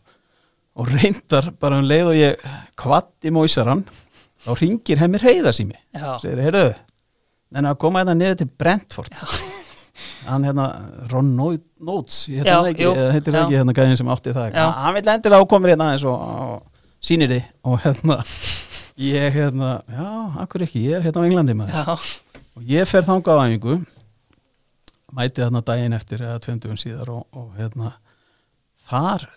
og 0.75 0.91
reyndar 0.91 1.51
bara 1.59 1.79
um 1.81 1.87
leið 1.87 2.11
og 2.11 2.19
ég 2.19 2.47
kvatti 2.79 3.31
móisaran 3.35 3.85
þá 4.45 4.49
ringir 4.59 4.99
hemmi 5.01 5.21
reyðasími 5.21 5.77
já, 5.95 6.15
segir, 6.21 6.41
heyrðu, 6.45 6.65
en 7.55 7.69
að 7.69 7.77
koma 7.81 8.03
hérna 8.03 8.17
niður 8.17 8.41
til 8.43 8.49
Brentford 8.59 9.13
hann 10.27 10.45
hérna, 10.47 10.65
Ron 11.11 11.31
No- 11.37 11.51
Notes 11.85 12.25
hérna 12.31 12.59
það 12.61 12.69
ekki, 12.73 12.87
heitir 13.15 13.37
ekki 13.41 13.57
hérna 13.59 13.75
gæðin 13.77 13.97
sem 13.99 14.09
átti 14.13 14.33
það? 14.35 14.53
Já. 14.55 14.65
hann 14.81 14.95
vil 14.97 15.03
endilega 15.15 15.41
ákomur 15.45 15.71
hérna 15.73 15.89
eins 15.93 16.05
og, 16.09 16.21
og 16.21 17.03
sýnir 17.05 17.29
þið 17.33 17.43
og 17.71 17.79
hérna 17.85 18.17
ég 19.05 19.35
hérna, 19.35 19.69
já, 19.91 20.07
akkur 20.45 20.63
ekki? 20.65 20.81
Ég 20.87 20.97
er 20.99 21.05
hérna 21.07 21.21
á 21.21 21.27
Englandi 21.27 21.55
maður. 21.59 21.75
Já, 21.75 22.39
og 22.55 22.69
ég 22.75 22.87
fer 22.89 23.03
þangað 23.07 23.41
á 23.41 23.43
æfingu 23.49 23.77
mæti 25.15 25.43
þarna 25.43 25.61
daginn 25.67 25.95
eftir 25.95 26.23
eða 26.25 26.41
tveimtugum 26.43 26.79
síðar 26.79 27.11
og, 27.13 27.25
og 27.35 27.49
hérna 27.59 27.93
þar 28.89 29.27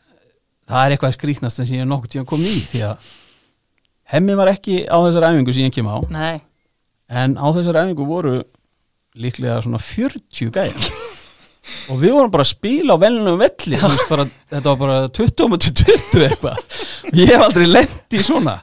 það 0.69 0.85
er 0.85 0.95
eitthvað 0.97 1.17
skrýtnast 1.17 1.61
sem 1.61 1.79
ég 1.79 1.87
nokkuð 1.89 2.15
tíðan 2.15 2.29
komin 2.29 2.51
í 2.51 2.63
því 2.71 2.83
að 2.89 3.09
hemmi 4.15 4.35
var 4.39 4.51
ekki 4.53 4.83
á 4.89 4.97
þessar 5.05 5.29
æfingu 5.31 5.55
sem 5.55 5.67
ég 5.69 5.75
kem 5.77 5.89
á. 5.91 5.97
Nei. 6.13 6.41
En 7.09 7.37
á 7.41 7.47
þessar 7.57 7.79
æfingu 7.85 8.07
voru 8.09 8.39
líklega 9.21 9.61
svona 9.65 9.81
40 9.83 10.53
gæjar. 10.55 10.89
Og 11.93 11.99
við 12.01 12.15
vorum 12.17 12.33
bara 12.33 12.45
að 12.47 12.53
spila 12.55 12.97
á 12.97 13.03
velnum 13.03 13.37
velli 13.41 13.79
bara, 14.09 14.25
þetta 14.49 14.71
var 14.71 14.79
bara 14.81 14.97
20 15.19 15.51
mútið 15.53 15.83
20 15.83 16.25
eitthvað. 16.29 16.63
Ég 17.19 17.33
hef 17.33 17.45
aldrei 17.45 17.67
lent 17.69 18.17
í 18.17 18.23
svona. 18.25 18.55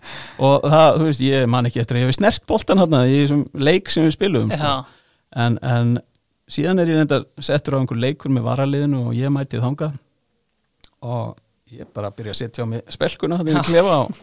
Og 0.41 0.65
það, 0.65 0.89
þú 0.99 1.09
veist, 1.09 1.23
ég 1.25 1.45
man 1.53 1.69
ekki 1.69 1.81
eftir 1.83 1.99
að 1.99 2.03
ég 2.03 2.09
hef 2.09 2.17
snert 2.17 2.45
boltan 2.49 2.81
hérna 2.81 3.03
í 3.05 3.19
þessum 3.19 3.45
leik 3.67 3.93
sem 3.93 4.07
við 4.07 4.15
spilum 4.17 4.51
sko. 4.53 4.73
en, 5.45 5.59
en 5.61 5.93
síðan 6.51 6.81
er 6.81 6.91
ég 6.93 7.01
þetta 7.03 7.45
settur 7.45 7.77
á 7.77 7.79
einhver 7.81 8.01
leikur 8.01 8.33
með 8.33 8.47
varaliðinu 8.49 9.05
og 9.09 9.15
ég 9.17 9.33
mæti 9.33 9.61
þangað. 9.61 9.97
Og 11.05 11.35
ég 11.75 11.89
bara 11.93 12.13
byrja 12.13 12.33
að 12.35 12.41
setja 12.41 12.65
á 12.65 12.67
mig 12.69 12.85
spelkuna 12.93 13.39
þegar 13.41 13.59
ég 13.59 13.69
klefa 13.69 13.95
og 14.05 14.13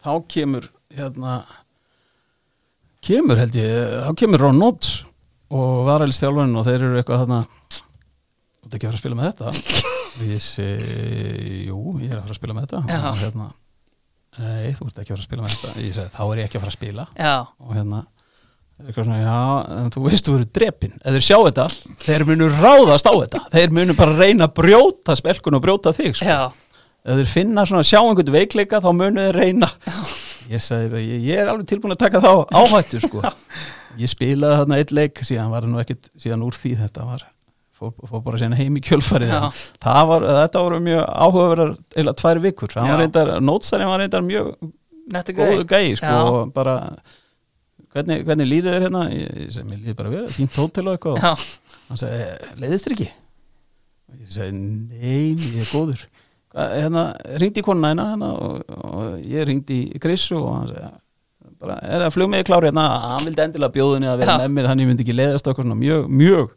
þá 0.00 0.12
kemur 0.32 0.68
hérna 0.96 1.40
kemur 3.04 3.40
held 3.40 3.56
ég, 3.56 3.94
þá 4.08 4.12
kemur 4.20 4.44
Ron 4.44 4.60
Notes 4.60 5.00
og 5.50 5.80
varalistjálfun 5.88 6.58
og 6.60 6.66
þeir 6.68 6.84
eru 6.86 7.00
eitthvað 7.00 7.24
þarna 7.24 7.40
þú 8.60 8.68
ert 8.68 8.76
ekki 8.76 8.86
að 8.86 8.90
fara 8.90 8.98
að 8.98 9.02
spila 9.02 9.18
með 9.18 9.30
þetta? 9.30 9.54
Og 10.10 10.22
ég 10.34 10.44
segi, 10.44 11.58
jú, 11.70 11.80
ég 12.04 12.12
er 12.12 12.20
að 12.20 12.24
fara 12.24 12.36
að 12.36 12.40
spila 12.40 12.56
með 12.56 12.68
þetta. 12.68 12.82
Já. 12.86 13.02
og 13.10 13.20
hérna 13.24 13.50
nei, 14.40 14.72
þú 14.76 14.86
ert 14.86 15.02
ekki 15.02 15.10
að 15.10 15.16
fara 15.16 15.24
að 15.24 15.28
spila 15.28 15.44
með 15.44 15.56
þetta. 15.56 15.74
Ég 15.82 15.98
segi, 15.98 16.14
þá 16.14 16.22
er 16.24 16.40
ég 16.40 16.48
ekki 16.48 16.58
að 16.58 16.64
fara 16.64 16.74
að 16.74 16.78
spila. 16.78 17.06
Já, 17.18 17.34
og 17.66 17.76
hérna 17.76 18.02
svona, 18.94 19.18
já, 19.20 19.36
en 19.76 19.92
þú 19.92 20.02
veist 20.06 20.28
þú 20.28 20.34
eru 20.38 20.46
drepin 20.56 20.94
ef 20.96 21.16
þeir 21.16 21.26
sjá 21.26 21.36
þetta, 21.44 21.66
þeir 22.04 22.24
munu 22.30 22.48
ráðast 22.54 23.10
á 23.10 23.12
þetta. 23.12 23.42
Þeir 23.52 23.74
munu 23.76 23.96
bara 23.98 24.16
reyna 24.16 24.48
að 24.48 24.54
brjóta 24.60 25.16
spelkun 25.18 25.58
og 25.58 25.64
brjóta 25.64 25.92
þig 25.96 26.16
sko. 26.16 26.38
ef 27.04 27.20
þeir 27.20 27.30
finna 27.34 27.66
svona, 27.68 27.84
sjá 27.86 28.00
einhvern 28.00 28.32
veikleika 28.34 28.80
þá 28.80 28.90
munu 28.96 29.26
þeir 29.26 29.40
reyna. 29.42 29.68
Ég 30.50 30.64
sagði, 30.64 31.04
ég, 31.04 31.28
ég 31.28 31.42
er 31.42 31.52
alveg 31.52 31.68
tilbúin 31.70 31.94
að 31.94 32.00
taka 32.06 32.22
þá 32.24 32.32
áhættu 32.56 33.02
sko. 33.04 33.22
Ég 33.98 34.10
spilaði 34.12 34.58
þarna 34.62 34.78
eitt 34.80 34.92
leik 34.94 35.22
síðan 35.26 35.50
var 35.52 35.66
það 35.66 35.72
nú 35.74 35.80
ekkit, 35.82 36.10
síðan 36.22 36.44
úr 36.46 36.58
því 36.58 36.74
þetta 36.84 37.06
var 37.08 37.24
fór, 37.80 37.94
fór 38.10 38.22
bara 38.26 38.40
síðan 38.40 38.58
heim 38.58 38.76
í 38.78 38.82
kjölfarið. 38.84 39.32
Var, 40.10 40.26
þetta 40.42 40.62
voru 40.66 40.82
mjög 40.84 41.02
áhugaverðar 41.24 41.72
eða 42.02 42.14
tvær 42.20 42.42
vikur, 42.44 42.76
nótsarinn 43.48 43.90
var 43.90 44.02
reyndar 44.04 44.26
mjög 44.26 44.52
góðu 45.10 45.66
gæi. 45.66 45.96
sko, 45.98 46.14
og 46.28 46.52
bara 46.54 46.76
hvernig, 47.94 48.22
hvernig 48.28 48.46
líður 48.50 48.76
þér 48.76 48.86
hérna? 48.86 49.04
Ég, 49.14 49.34
ég 49.46 49.52
segi, 49.56 49.66
mér 49.66 49.82
líður 49.82 49.98
bara 50.02 50.14
vel, 50.14 50.24
fínt 50.36 50.56
hótel 50.60 50.86
og 50.86 50.96
eitthvað. 50.96 51.20
Já, 51.24 51.76
hann 51.88 52.00
segi, 52.04 52.24
leiðist 52.62 52.86
þér 52.88 52.96
ekki? 52.96 53.10
Og 54.10 54.20
ég 54.20 54.32
segi, 54.36 54.56
nei, 54.56 55.28
ég 55.34 55.62
er 55.64 55.70
góður. 55.72 56.06
Hérna, 56.50 57.04
ringdi 57.38 57.62
í 57.62 57.66
konuna 57.66 57.92
hérna, 57.92 58.08
hérna 58.12 58.30
og, 58.34 58.76
og 58.90 59.20
ég 59.22 59.46
ringdi 59.46 59.84
í 59.94 60.02
Chris 60.02 60.24
og 60.34 60.48
hann 60.50 60.70
segi 60.72 60.90
bara, 61.60 61.76
er 61.84 62.04
það 62.06 62.16
flug 62.16 62.32
með 62.32 62.46
klári 62.48 62.70
hérna, 62.70 62.86
hann 63.14 63.28
vildi 63.28 63.44
endilega 63.44 63.76
bjóðinni 63.76 64.10
að 64.10 64.22
vera 64.22 64.34
Já. 64.36 64.42
með 64.42 64.56
mér, 64.56 64.70
hann 64.70 64.82
ég 64.82 64.90
myndi 64.90 65.06
ekki 65.06 65.16
leiðast 65.16 65.52
okkur 65.52 65.66
svona 65.66 65.78
mjög, 65.80 66.08
mjög 66.22 66.56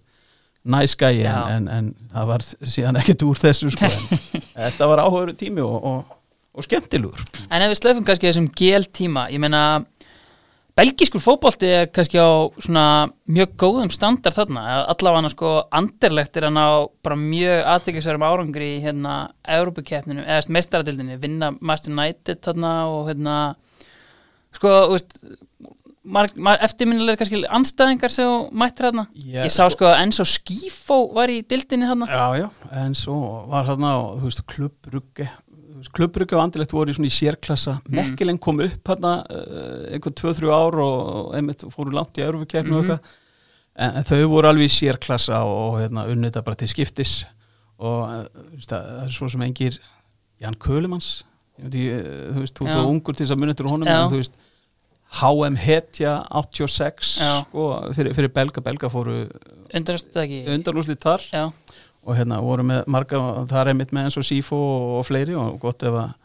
næs 0.74 0.96
gæi 0.96 1.26
en, 1.28 1.48
en, 1.52 1.70
en 1.78 2.12
það 2.14 2.30
var 2.32 2.46
síðan 2.48 3.00
ekkert 3.02 3.26
úr 3.28 3.40
þessu 3.42 3.72
sko, 3.74 3.90
þetta 4.56 4.92
var 4.92 5.04
áhugaður 5.04 5.36
tími 5.40 5.64
og, 5.66 5.76
og, 5.90 6.20
og 6.56 6.68
skemmtilegur. 6.68 7.26
En 7.50 7.66
ef 7.66 7.74
við 7.74 7.82
slöfum 7.82 8.08
kannski 8.08 8.30
þessum 8.30 8.48
GL 8.56 8.88
tíma, 8.96 9.28
ég 9.34 9.44
meina 9.44 9.64
belgískur 10.78 11.22
fótbolti 11.22 11.68
er 11.70 11.90
kannski 11.94 12.18
á 12.18 12.50
svona 12.64 12.86
mjög 13.30 13.54
góðum 13.62 13.92
standard 13.94 14.38
þarna, 14.38 14.64
allavega 14.90 15.34
sko 15.34 15.52
anderlegt 15.76 16.40
er 16.40 16.48
hann 16.48 16.58
á 16.58 16.88
bara 17.06 17.20
mjög 17.20 17.68
aðtekisverum 17.76 18.26
árangri 18.26 18.72
í 18.78 18.82
hérna 18.86 19.18
Európukeppninu, 19.44 20.24
eða 20.24 20.56
mestaradildinni, 20.56 21.20
vinna 21.22 21.52
Master 21.60 21.94
United 21.94 22.42
þarna 22.48 22.74
og 22.90 23.12
hérna 23.12 23.38
sko, 24.58 24.74
marg, 26.04 26.36
eftirminnilega 26.66 27.22
kannski 27.22 27.44
anstæðingar 27.48 28.12
sem 28.14 28.50
mættir 28.60 28.90
þarna? 28.90 29.06
Já, 29.16 29.44
ég 29.46 29.54
sá 29.56 29.64
sko 29.72 29.88
að 29.88 30.02
Enzo 30.04 30.26
Skifo 30.28 31.00
var 31.16 31.32
í 31.32 31.40
dildinni 31.48 31.88
þarna. 31.90 32.10
Já, 32.12 32.44
já, 32.44 32.50
en 32.84 32.96
svo 33.00 33.18
var 33.52 33.68
hérna 33.70 33.96
á, 33.96 34.00
þú 34.20 34.28
veist, 34.30 34.46
klubbrugge 34.52 35.30
klubbrugge 35.94 36.38
og 36.38 36.46
andilegt 36.46 36.72
voru 36.72 36.94
í 36.94 36.96
svona 36.96 37.10
í 37.10 37.12
sérklassa. 37.12 37.74
Mhm. 37.84 37.96
Mekkelen 37.98 38.38
kom 38.40 38.62
upp 38.64 38.88
hérna 38.88 39.18
uh, 39.28 39.90
einhvern 39.92 40.16
2-3 40.16 40.48
ár 40.56 40.78
og, 40.80 41.00
og 41.18 41.34
einmitt 41.36 41.66
fóru 41.74 41.92
langt 41.92 42.16
í 42.18 42.24
Mhm. 42.24 42.38
og 42.40 42.46
eitthvað. 42.48 43.00
En, 43.76 43.96
en 43.98 44.04
þau 44.08 44.22
voru 44.32 44.48
alveg 44.48 44.70
í 44.70 44.72
sérklassa 44.72 45.42
og, 45.44 45.74
og 45.74 45.80
hérna, 45.82 46.06
unnið 46.08 46.30
þetta 46.32 46.44
bara 46.46 46.56
til 46.56 46.68
skiptis. 46.72 47.26
Og 47.84 48.30
veist, 48.54 48.70
það 48.70 49.04
er 49.04 49.10
svo 49.12 49.28
sem 49.34 49.42
engir 49.42 49.80
Jan 50.40 50.56
Kölemans 50.56 51.24
ég 51.62 51.70
ekki, 51.70 51.84
þú 52.34 52.42
veist, 52.44 52.58
þú 52.58 52.68
ert 52.70 52.90
ungur 52.90 53.16
til 53.18 53.26
þess 53.26 53.36
að 53.36 53.42
muni 53.44 53.54
eftir 53.54 53.70
honum 53.70 53.92
en 53.94 54.10
þú 54.12 54.20
veist, 54.22 54.40
HM 55.14 55.58
Hetja 55.62 56.14
86 56.34 57.12
Já. 57.22 57.32
sko, 57.46 57.68
fyrir, 57.94 58.16
fyrir 58.18 58.32
belga, 58.34 58.64
belga 58.66 58.90
fóru 58.90 59.18
ekki? 60.24 60.40
undanúslið 60.56 60.98
þar. 61.06 61.26
Já, 61.30 61.44
og 62.04 62.18
hérna 62.18 62.40
voru 62.42 62.66
með 62.66 62.82
marga, 62.90 63.22
það 63.52 63.70
er 63.70 63.78
mitt 63.78 63.94
með 63.94 64.10
eins 64.10 64.18
og 64.18 64.26
Sifo 64.26 64.58
og, 64.58 64.88
og 65.00 65.06
fleiri 65.08 65.38
og 65.38 65.60
gott 65.62 65.86
ef 65.86 65.94
að 66.02 66.16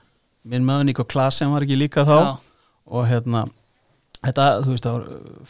minn 0.49 0.65
maður 0.65 0.89
Nico 0.89 1.05
Klasen 1.05 1.53
var 1.53 1.67
ekki 1.67 1.77
líka 1.77 2.07
þá. 2.09 2.17
Já, 2.17 2.33
og 2.89 3.05
hérna 3.11 3.45
þetta, 4.25 4.47
þú 4.65 4.73
veist, 4.73 4.89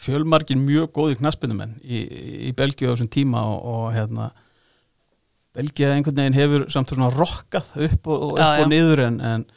fjölmargin 0.03 0.61
mjög 0.67 0.91
góði 0.99 1.17
knaspinumenn 1.21 1.77
í, 1.81 2.03
í 2.49 2.51
Belgíu 2.57 2.91
á 2.91 2.93
þessum 2.93 3.09
tíma 3.15 3.45
og, 3.47 3.63
og 3.71 3.87
hérna 3.95 4.29
Belgía 5.55 5.93
einhvern 5.95 6.19
veginn 6.19 6.37
hefur 6.37 6.67
samt 6.69 6.91
svona 6.93 7.09
rokkað 7.15 7.71
upp 7.87 8.11
og, 8.11 8.17
og, 8.19 8.35
upp 8.35 8.43
Já, 8.43 8.49
og 8.59 8.67
já. 8.67 8.69
niður 8.75 9.01
en, 9.07 9.17
en 9.25 9.47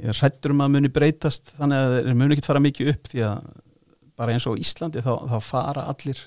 ég 0.00 0.16
rættur 0.22 0.54
um 0.54 0.64
að 0.64 0.74
muni 0.76 0.90
breytast 0.92 1.52
þannig 1.58 1.82
að 1.82 1.96
þeir 1.98 2.18
muni 2.22 2.36
ekki 2.36 2.46
fara 2.46 2.64
mikið 2.64 2.92
upp 2.94 3.10
því 3.12 3.24
að 3.28 3.50
bara 4.22 4.34
eins 4.36 4.46
og 4.48 4.60
Íslandi 4.60 5.02
þá, 5.04 5.12
þá 5.28 5.36
fara 5.44 5.86
allir 5.92 6.20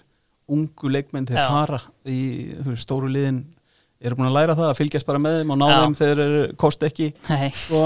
ungu 0.52 0.92
leikmenn 0.94 1.26
þeir 1.30 1.42
Já. 1.42 1.48
fara 1.50 1.82
í 2.06 2.20
stóru 2.78 3.10
liðin 3.10 3.42
eru 4.06 4.18
búin 4.20 4.30
að 4.30 4.38
læra 4.38 4.58
það 4.58 4.70
að 4.70 4.80
fylgjast 4.82 5.08
bara 5.08 5.22
með 5.24 5.40
þeim 5.40 5.54
og 5.56 5.60
ná 5.62 5.66
Já. 5.72 5.78
þeim 5.80 5.98
þeir 6.02 6.24
eru 6.26 6.44
kost 6.62 6.86
ekki 6.86 7.10
nei, 7.30 7.50
sko, 7.58 7.82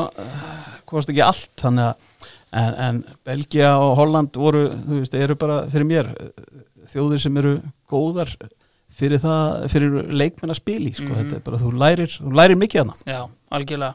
kost 0.89 1.13
ekki 1.13 1.23
allt 1.23 1.53
þannig 1.63 1.91
að 1.91 2.27
en, 2.51 2.73
en 2.73 3.03
Belgia 3.27 3.75
og 3.79 3.95
Holland 3.99 4.37
voru, 4.39 4.67
þú 4.73 5.01
veist, 5.03 5.15
eru 5.15 5.37
bara 5.39 5.61
fyrir 5.71 5.87
mér 5.89 6.11
eh, 6.15 6.31
þjóðir 6.89 7.23
sem 7.23 7.39
eru 7.41 7.55
góðar 7.89 8.33
fyrir 8.99 9.21
það, 9.21 9.67
fyrir 9.71 9.97
leikmenn 10.11 10.51
að 10.53 10.59
spili, 10.59 10.93
sko, 10.93 11.05
Mhm. 11.09 11.19
þetta 11.19 11.35
er 11.35 11.43
bara 11.45 11.57
þú 11.61 11.71
lærir, 11.77 12.07
þú 12.19 12.33
lærir 12.35 12.57
mikið 12.59 12.79
hana 12.83 12.93
já, 13.05 13.29
algjörlega. 13.51 13.93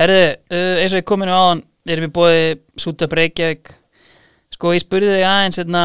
Herði, 0.00 0.22
uh, 0.50 0.80
eins 0.82 0.92
og 0.94 0.98
ég 1.02 1.04
kominu 1.10 1.32
áðan 1.36 1.62
erum 1.86 2.06
við 2.08 2.12
bóði 2.16 2.58
Súta 2.76 3.06
Breykjavík. 3.08 3.72
Sko, 4.50 4.72
ég 4.74 4.82
spurði 4.84 5.12
þig 5.14 5.24
aðeins 5.28 5.56
hérna, 5.60 5.82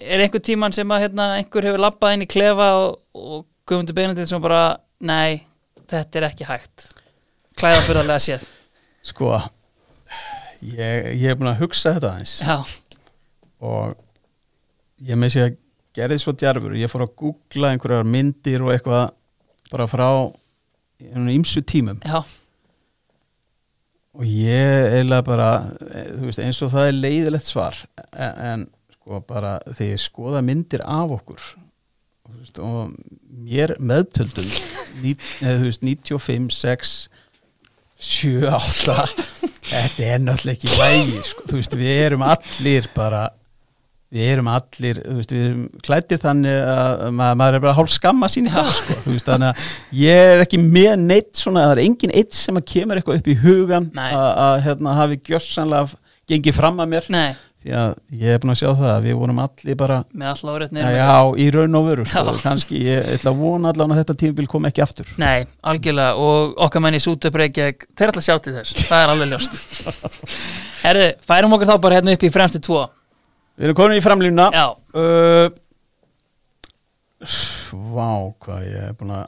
er 0.00 0.20
einhver 0.24 0.40
tíman 0.40 0.72
sem 0.72 0.88
að 0.88 1.02
hérna, 1.08 1.26
einhver 1.40 1.62
hefur 1.66 1.82
labbað 1.82 2.14
inn 2.14 2.22
í 2.22 2.28
klefa 2.30 2.68
og, 2.84 2.98
og 3.14 3.44
Guðmundur 3.66 3.94
Benedikt 3.94 4.28
sem 4.28 4.40
bara, 4.40 4.76
nei 5.00 5.42
þetta 5.90 6.16
er 6.20 6.28
ekki 6.30 6.46
hægt. 6.46 6.86
Klæðabyrðarlega 7.58 8.22
séð. 8.22 8.46
Sko 9.10 9.32
ég, 10.62 11.12
ég 11.20 11.30
er 11.30 11.36
búin 11.38 11.50
að 11.52 11.60
hugsa 11.64 11.94
þetta 11.96 12.12
aðeins. 12.14 12.34
Já, 12.40 12.56
og 13.60 13.96
ég 15.06 15.18
með 15.20 15.34
sé 15.34 15.44
að 15.46 15.56
gerði 15.96 16.18
svo 16.22 16.34
djarfur. 16.36 16.76
Ég 16.76 16.92
fór 16.92 17.06
að 17.06 17.14
googla 17.22 17.72
einhverjar 17.72 18.08
myndir 18.08 18.64
og 18.64 18.74
eitthvað 18.74 19.06
bara 19.72 19.88
frá 19.90 20.08
ímsu 21.00 21.62
tímum. 21.66 21.98
Já, 22.06 22.22
og 24.16 24.24
ég 24.24 24.94
eiginlega 24.94 25.24
bara 25.26 25.50
eh, 25.92 26.08
veist, 26.24 26.40
eins 26.40 26.60
og 26.64 26.72
það 26.72 26.90
er 26.90 26.98
leiðilegt 27.02 27.48
svar 27.50 27.78
en, 28.12 28.40
en 28.50 28.64
sko 28.94 29.20
bara 29.28 29.56
þegar 29.68 29.92
ég 29.92 30.02
skoða 30.02 30.42
myndir 30.46 30.84
af 30.84 31.12
okkur 31.18 31.42
og, 31.44 32.32
veist, 32.38 32.60
og 32.62 32.94
mér 33.26 33.74
meðtöldum 33.76 34.48
ní, 35.02 35.14
eða, 35.42 35.58
þú 35.60 35.68
veist, 35.68 35.84
95, 35.84 36.48
6 36.56 36.96
7, 38.06 38.32
8 38.52 38.96
þetta 39.66 40.08
er 40.08 40.24
náttúrulega 40.24 40.56
ekki 40.56 40.72
lægi 40.80 41.22
sko, 41.30 41.46
þú 41.50 41.60
veist, 41.60 41.76
við 41.80 42.02
erum 42.06 42.24
allir 42.26 42.88
bara 42.96 43.26
við 44.14 44.28
erum 44.30 44.50
allir, 44.52 45.00
þú 45.02 45.16
veist, 45.18 45.32
við 45.34 45.46
erum 45.48 45.64
klættir 45.82 46.20
þannig 46.22 46.60
að 46.70 47.00
maður, 47.18 47.58
er 47.58 47.64
bara 47.64 47.76
hálf 47.76 47.90
skamma 47.90 48.28
sín 48.30 48.46
í 48.46 48.52
það, 48.54 48.70
sko, 48.76 48.98
þú 49.02 49.14
veist, 49.16 49.30
þannig 49.32 49.48
að 49.50 49.98
ég 50.02 50.30
er 50.34 50.44
ekki 50.44 50.60
með 50.62 50.92
neitt 51.02 51.32
svona, 51.40 51.66
það 51.66 51.74
er 51.74 51.82
engin 51.86 52.14
eitt 52.22 52.38
sem 52.38 52.60
að 52.60 52.68
kemur 52.70 53.00
eitthvað 53.00 53.18
upp 53.20 53.32
í 53.32 53.40
hugan 53.42 53.90
að, 53.98 54.54
hérna 54.68 54.94
hafi 55.00 55.18
gjössanlega 55.26 55.98
gengið 56.30 56.56
fram 56.56 56.80
að 56.82 56.92
mér, 56.94 57.10
nei, 57.14 57.26
því 57.66 57.74
að 57.80 57.92
ég 58.20 58.36
er 58.36 58.40
búin 58.42 58.52
að 58.54 58.60
sjá 58.60 58.68
það 58.78 58.90
að 58.92 59.06
við 59.08 59.16
vorum 59.18 59.40
allir 59.42 59.78
bara 59.78 59.98
með 60.14 60.30
all 60.32 60.54
áriðt 60.54 60.78
já, 60.78 60.88
já, 60.94 61.10
í 61.42 61.46
raun 61.56 61.78
og 61.78 61.86
veru, 61.88 62.06
sko, 62.10 62.34
kannski 62.44 62.82
ég 62.86 63.08
ætla 63.16 63.32
að 63.32 63.40
vona 63.42 63.72
allan 63.74 63.94
að 63.94 64.02
þetta 64.04 64.18
tímabil 64.22 64.46
kom 64.50 64.68
ekki 64.70 64.84
aftur. 64.86 65.10
Nei, 65.18 65.48
algjörlega 65.66 66.14
og 66.22 66.54
okkar 66.66 66.84
menn 66.84 66.98
í 66.98 67.02
Súta 67.02 67.32
Breykjavík 67.34 67.88
þeir 67.90 68.12
ætla 68.12 68.22
að 68.22 68.28
sjá 68.28 68.36
til 68.44 68.54
þess, 68.60 68.86
það 68.86 69.02
er 69.02 69.14
alveg 69.14 69.32
ljóst. 69.32 69.58
Herði, 70.86 71.08
færum 71.26 71.56
okkur 71.56 71.72
þá 71.72 71.80
bara 71.82 71.98
hérna 71.98 72.14
upp 72.14 72.26
í 72.26 72.32
fremstu 72.34 72.62
tvo 72.62 72.84
Við 73.56 73.68
erum 73.70 73.78
komin 73.78 73.96
í 73.96 74.04
framlýna 74.04 74.50
Já, 74.52 74.66
uh, 75.00 75.48
Vá, 77.72 78.10
hvað 78.44 78.66
ég 78.68 78.82
er 78.90 78.96
búin 78.98 79.14
að 79.16 79.24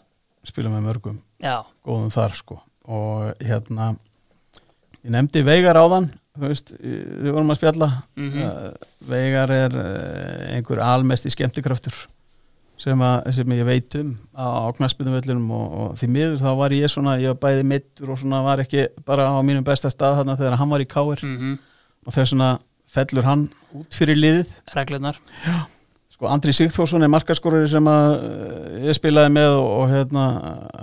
spila 0.47 0.71
með 0.73 0.85
mörgum. 0.87 1.17
Já, 1.43 1.63
góðum 1.85 2.13
þar 2.13 2.37
sko. 2.37 2.59
Og 2.89 3.43
hérna 3.45 3.95
ég 5.01 5.13
nefndi 5.15 5.43
Veigar 5.47 5.81
áðan 5.81 6.11
þú 6.39 6.51
veist, 6.53 6.71
við 6.79 7.33
vorum 7.33 7.51
að 7.51 7.59
spjalla. 7.59 7.89
Mhm. 8.19 8.45
uh, 8.45 8.93
Veigar 9.09 9.55
er 9.57 9.75
uh, 9.81 10.55
einhver 10.55 10.85
almesti 10.85 11.33
skemmtikraftur 11.33 11.97
sem, 12.79 13.01
að, 13.03 13.31
sem 13.35 13.55
ég 13.57 13.67
veit 13.67 13.97
um 13.99 14.13
á, 14.39 14.69
á 14.69 14.69
knaspinu 14.77 15.17
og, 15.17 15.65
og 15.81 15.97
því 15.99 16.11
miður 16.15 16.37
þá 16.45 16.51
var 16.61 16.77
ég 16.77 16.93
svona, 16.93 17.17
ég 17.19 17.33
var 17.33 17.41
bæði 17.43 17.65
mittur 17.67 18.13
og 18.13 18.21
svona 18.21 18.45
var 18.47 18.63
ekki 18.63 18.87
bara 19.09 19.27
á 19.35 19.41
mínum 19.43 19.67
besta 19.67 19.91
stað 19.91 20.21
þarna 20.21 20.37
þegar 20.39 20.59
hann 20.61 20.71
var 20.71 20.85
í 20.85 20.87
káir 20.87 21.25
mm 21.25 21.57
og 22.09 22.15
þess 22.15 22.33
svona 22.33 22.55
fellur 22.89 23.27
hann 23.29 23.49
út 23.77 23.95
fyrir 23.95 24.19
liðið. 24.19 24.55
Reglunar 24.77 25.19
sko 26.19 26.27
Andri 26.27 26.51
Sigþórsson 26.51 27.07
er 27.07 27.11
markaskorari 27.13 27.69
sem 27.71 27.87
að 27.87 28.09
uh, 28.17 28.79
ég 28.89 28.97
spilaði 28.99 29.31
með 29.37 29.53
og, 29.55 29.69
og 29.71 29.93
hérna, 29.93 30.25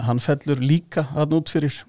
hann 0.08 0.22
fellur 0.24 0.62
líka 0.64 1.04
hann 1.12 1.36
út 1.36 1.52
fyrir. 1.52 1.82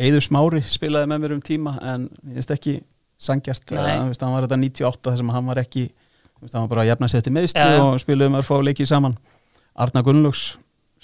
Eiður 0.00 0.24
Smári 0.24 0.62
spilaði 0.64 1.10
með 1.10 1.20
mér 1.20 1.34
um 1.36 1.42
tíma 1.44 1.74
en 1.84 2.06
ég 2.30 2.38
veist 2.38 2.54
ekki 2.54 2.78
sangjart, 3.20 3.66
uh, 3.74 4.06
veist, 4.08 4.24
hann 4.24 4.32
var 4.32 4.46
þetta 4.46 4.60
98 4.62 5.10
þar 5.10 5.20
sem 5.20 5.34
hann 5.36 5.50
var 5.52 5.60
ekki 5.60 5.84
veist, 5.90 6.54
hann 6.54 6.64
var 6.64 6.72
bara 6.72 6.86
að 6.86 6.92
jafna 6.94 7.12
sér 7.12 7.26
til 7.26 7.34
meðsli 7.36 7.60
Já, 7.60 7.74
já. 7.76 7.84
og 7.84 8.00
spilaði 8.00 8.32
með 8.32 8.44
að 8.44 8.48
fá 8.48 8.56
leikið 8.70 8.90
saman. 8.94 9.18
Arna 9.84 10.04
Gunnlaugs 10.06 10.44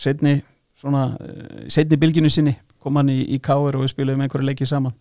setni 0.01 0.39
svona, 0.81 1.09
uh, 1.21 1.65
setni 1.69 2.01
bylginu 2.01 2.33
sinni 2.33 2.57
kom 2.81 2.97
hann 2.97 3.13
í, 3.13 3.21
í 3.29 3.43
Káir 3.45 3.77
og 3.77 3.85
við 3.85 3.93
spilaðum 3.93 4.25
einhverju 4.25 4.49
leikið 4.55 4.73
saman. 4.73 4.97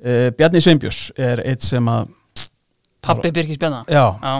Uh, 0.00 0.32
Bjarni 0.34 0.64
Sveinbjós 0.64 1.10
er 1.20 1.44
eitt 1.46 1.62
sem 1.62 1.86
að 1.92 2.16
Pappi 3.02 3.30
Birkis 3.34 3.58
Bjarna? 3.60 3.84
Já, 3.88 4.04
Já, 4.20 4.34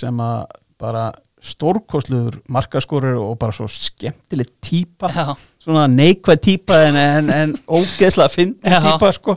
sem 0.00 0.22
að 0.24 0.44
bara 0.80 1.10
stórkostluður 1.40 2.40
markaskorur 2.52 3.16
og 3.22 3.36
bara 3.40 3.54
svo 3.56 3.66
skemmtileg 3.70 4.50
típa. 4.64 5.08
Já, 5.14 5.32
svona 5.62 5.86
neikvæð 5.88 6.40
típa 6.44 6.80
en, 6.88 6.98
en, 7.00 7.30
en 7.32 7.54
ógeðslega 7.68 8.32
fyndin 8.32 8.74
Já. 8.74 8.80
típa 8.84 9.12
sko. 9.16 9.36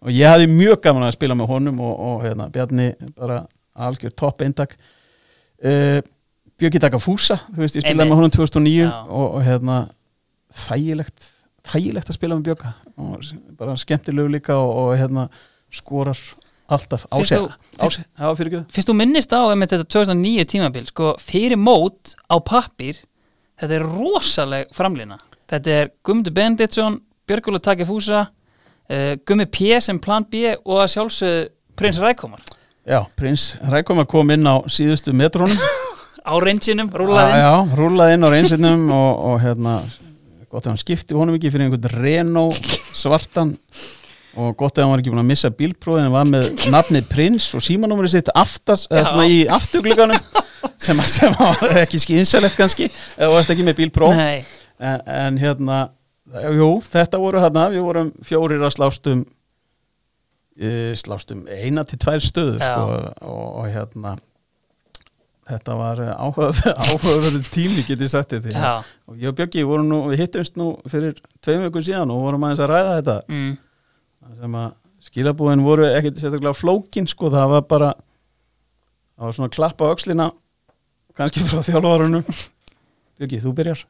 Og 0.00 0.12
ég 0.14 0.30
hafði 0.30 0.46
mjög 0.48 0.78
gaman 0.86 1.08
að 1.08 1.16
spila 1.18 1.36
með 1.36 1.50
honum 1.50 1.80
og, 1.84 1.96
og 2.10 2.22
hérna, 2.24 2.46
Bjarni 2.54 2.92
bara 3.18 3.42
algjör 3.74 4.14
topp 4.16 4.44
eintak. 4.46 4.76
Uh, 5.60 5.98
Björki 6.60 6.80
Daka 6.80 7.00
Fúsa 7.00 7.36
þú 7.50 7.64
veist 7.64 7.76
ég 7.76 7.82
spilaði 7.84 7.96
Einmitt. 7.96 8.12
með 8.12 8.18
honum 8.20 8.32
2009 8.36 8.78
Já. 8.84 8.92
og, 9.08 9.26
og 9.36 9.44
hérna 9.44 9.76
þægilegt 10.66 11.28
þægilegt 11.70 12.10
að 12.10 12.16
spila 12.16 12.38
með 12.38 12.48
Björka. 12.50 12.72
Og 13.00 13.26
bara 13.58 13.76
skemmtilegu 13.80 14.32
líka 14.32 14.56
og, 14.56 14.70
og 14.84 14.94
hérna 15.00 15.26
skorar 15.74 16.18
alltaf 16.70 17.06
á 17.10 17.16
Finnst 17.18 17.32
sig 17.32 17.38
þú- 17.38 17.52
á 17.82 17.86
sig, 17.90 18.04
já 18.18 18.30
fyrir 18.38 18.50
ekki 18.54 18.74
Fyrst 18.76 18.90
þú 18.90 18.96
minnist 19.00 19.32
á 19.34 19.40
einmitt 19.50 19.72
þetta 19.74 19.88
2009 19.96 20.44
tímabil 20.52 20.86
sko, 20.90 21.14
fyrir 21.20 21.58
mót 21.60 22.14
á 22.30 22.36
pappir 22.40 23.00
þetta 23.60 23.78
er 23.80 23.86
rosaleg 23.86 24.70
framlýna 24.76 25.18
þetta 25.50 25.76
er 25.80 25.90
Guðmundur 26.06 26.34
Benditsson 26.36 27.00
Björgóla 27.28 27.60
Taki 27.62 27.84
Fúsa 27.88 28.24
uh, 28.90 29.12
Gummi 29.26 29.46
P 29.50 29.76
sem 29.82 29.98
plan 30.02 30.24
B 30.30 30.54
og 30.64 30.80
að 30.84 30.92
sjálfsögðu 30.96 31.48
Prins 31.78 31.98
Rækomar 32.02 32.40
Já, 32.88 33.04
prins 33.16 33.54
Rækoma 33.70 34.06
kom 34.08 34.30
inn 34.32 34.46
á 34.48 34.56
síðustu 34.72 35.12
metrónum. 35.14 35.58
Á 36.20 36.32
reynsinum, 36.40 36.88
rúlaðinn 36.92 37.40
Já, 37.40 37.52
rúlaði 37.76 38.14
inn 38.16 38.24
á 38.24 38.28
reynsinnum 38.32 38.82
og, 38.92 39.10
og 39.30 39.36
hérna, 39.44 39.74
gott 40.50 40.64
ef 40.66 40.72
hann 40.72 40.80
skipti 40.80 41.16
honum 41.16 41.36
ekki 41.38 41.52
fyrir 41.52 41.68
einhvern 41.68 41.92
Renault 42.02 42.72
svartan 42.96 43.54
og 44.38 44.52
gott 44.60 44.78
ef 44.78 44.84
hann 44.84 44.92
var 44.92 45.00
ekki 45.02 45.10
búin 45.14 45.22
að 45.24 45.30
missa 45.32 45.50
bílprófin 45.50 46.06
en 46.06 46.12
var 46.14 46.28
með 46.30 46.50
nafnið 46.74 47.08
prins 47.10 47.48
og 47.58 47.64
símanúmerið 47.66 48.12
sitt 48.18 48.30
aftast, 48.38 48.86
svona 48.90 49.26
í 49.26 49.40
afturglíkanum 49.50 50.20
sem, 50.78 50.98
að- 51.00 51.10
sem 51.16 51.34
að 51.34 51.64
var 51.64 51.80
ekki 51.82 52.00
skynsalegt 52.04 52.58
kannski, 52.60 52.90
eða 53.18 53.32
varst 53.34 53.50
ekki 53.54 53.66
með 53.66 53.80
bílpróf. 53.82 54.14
Nei, 54.16 54.44
en, 54.78 55.02
en 55.10 55.40
hérna 55.42 55.80
jú, 56.54 56.70
þetta 56.86 57.18
voru 57.18 57.42
hérna, 57.42 57.66
við 57.74 57.82
vorum 57.88 58.12
fjórir 58.22 58.62
að 58.62 58.74
slástum 58.76 59.24
uh, 60.62 60.92
slástum 60.98 61.46
eina 61.50 61.82
til 61.88 61.98
tvær 62.02 62.22
stöður 62.22 62.60
sko, 62.62 62.84
og, 63.26 63.46
og 63.64 63.70
hérna 63.74 64.16
þetta 65.50 65.74
var 65.74 65.98
áhugaverður 66.14 67.42
tími 67.50 67.82
getið 67.88 68.10
sagt 68.12 68.36
þetta 68.36 68.52
já. 68.54 68.74
og 69.10 69.16
ég 69.18 69.32
og 69.32 69.38
Björki 69.40 69.64
vorum 69.66 69.88
nú, 69.90 69.98
við 70.12 70.20
hittumst 70.22 70.54
nú 70.60 70.68
fyrir 70.90 71.16
tveim 71.42 71.64
veikum 71.66 71.82
síðan 71.82 72.12
og 72.14 72.20
vorum 72.22 72.44
aðeins 72.46 72.62
að 72.62 72.70
ræða 72.70 72.92
þetta. 73.00 73.16
Mm. 73.32 73.56
Það 74.20 74.42
sem 74.44 74.56
að 74.60 74.70
skilabúðin 75.00 75.64
voru 75.64 75.86
ekkit 75.88 76.20
sérstaklega 76.20 76.56
flókin 76.56 77.08
sko, 77.08 77.30
það 77.32 77.54
var 77.54 77.62
bara 77.70 77.92
það 79.16 79.24
var 79.26 79.38
svona 79.38 79.54
klapp 79.54 79.80
á 79.80 79.86
öxlina 79.92 80.26
kannski 81.16 81.44
frá 81.48 81.62
þjálfarunum. 81.64 82.26
Björki, 83.20 83.40
þú 83.42 83.54
byrjar. 83.56 83.86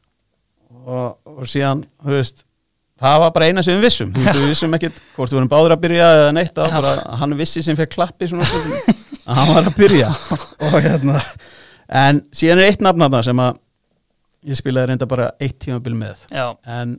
Og, 0.71 1.19
og 1.27 1.51
síðan, 1.51 1.83
þú 2.03 2.15
veist 2.15 2.45
það 3.01 3.17
var 3.25 3.33
bara 3.35 3.49
eina 3.51 3.65
sem 3.67 3.79
við 3.79 3.89
vissum. 3.89 4.13
Við 4.15 4.47
vissum 4.51 4.77
ekkit 4.77 5.01
hvort 5.17 5.33
við 5.33 5.41
vorum 5.41 5.51
báður 5.51 5.75
að 5.77 5.83
byrja 5.87 6.11
eða 6.19 6.33
neitt 6.37 6.55
það 6.57 6.75
var 6.77 6.87
bara, 6.87 7.19
hann 7.23 7.37
vissi 7.39 7.63
sem 7.65 7.79
fekk 7.79 7.95
klappi 7.97 8.29
svona 8.31 8.47
að 8.47 9.41
hann 9.41 9.53
var 9.55 9.71
að 9.71 9.77
byrja. 9.79 10.11
Og 10.69 10.79
hérna 10.85 11.19
en 11.91 12.25
síðan 12.37 12.63
er 12.63 12.71
eitt 12.71 12.85
nafn 12.85 13.03
þarna 13.07 13.23
sem 13.27 13.43
að 13.43 13.61
ég 14.51 14.59
spilaði 14.61 14.93
reynda 14.93 15.09
bara 15.11 15.31
eitt 15.43 15.59
tímabil 15.63 15.97
með. 15.99 16.27
Já, 16.33 16.47
en 16.65 16.99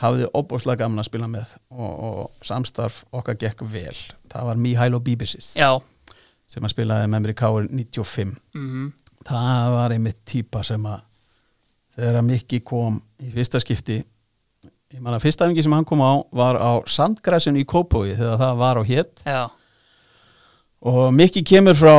hafði 0.00 0.30
óbúslega 0.32 0.84
gaman 0.84 1.02
að 1.02 1.10
spila 1.10 1.28
með 1.28 1.52
og, 1.70 1.92
og 1.92 2.46
samstarf 2.46 3.04
okkar 3.12 3.36
gekk 3.40 3.62
vel. 3.68 3.96
Það 4.32 4.48
var 4.48 4.56
Mihailo 4.56 5.00
Bibisis 5.04 5.52
já. 5.58 5.76
sem 6.48 6.64
að 6.64 6.74
spilaði 6.74 7.10
með 7.12 7.24
mér 7.26 7.34
í 7.34 7.38
Káur 7.42 7.68
95 7.68 8.36
mm 8.54 8.90
það 9.22 9.72
var 9.76 9.94
einmitt 9.94 10.20
típa 10.28 10.62
sem 10.66 10.86
að 10.88 11.02
þegar 11.96 12.18
að 12.20 12.28
Mikki 12.30 12.60
kom 12.66 13.00
í 13.22 13.30
fyrsta 13.30 13.60
skipti 13.62 13.98
ég 14.02 15.00
man 15.00 15.14
að 15.16 15.26
fyrsta 15.26 15.46
aðingi 15.46 15.64
sem 15.64 15.74
hann 15.76 15.86
kom 15.88 16.02
á 16.04 16.12
var 16.34 16.58
á 16.58 16.72
Sandgræsinu 16.88 17.62
í 17.62 17.68
Kópói 17.68 18.14
þegar 18.16 18.40
það 18.40 18.56
var 18.62 18.80
á 18.80 18.82
hétt 18.88 19.22
og 20.82 21.12
Mikki 21.14 21.44
kemur 21.46 21.78
frá 21.78 21.94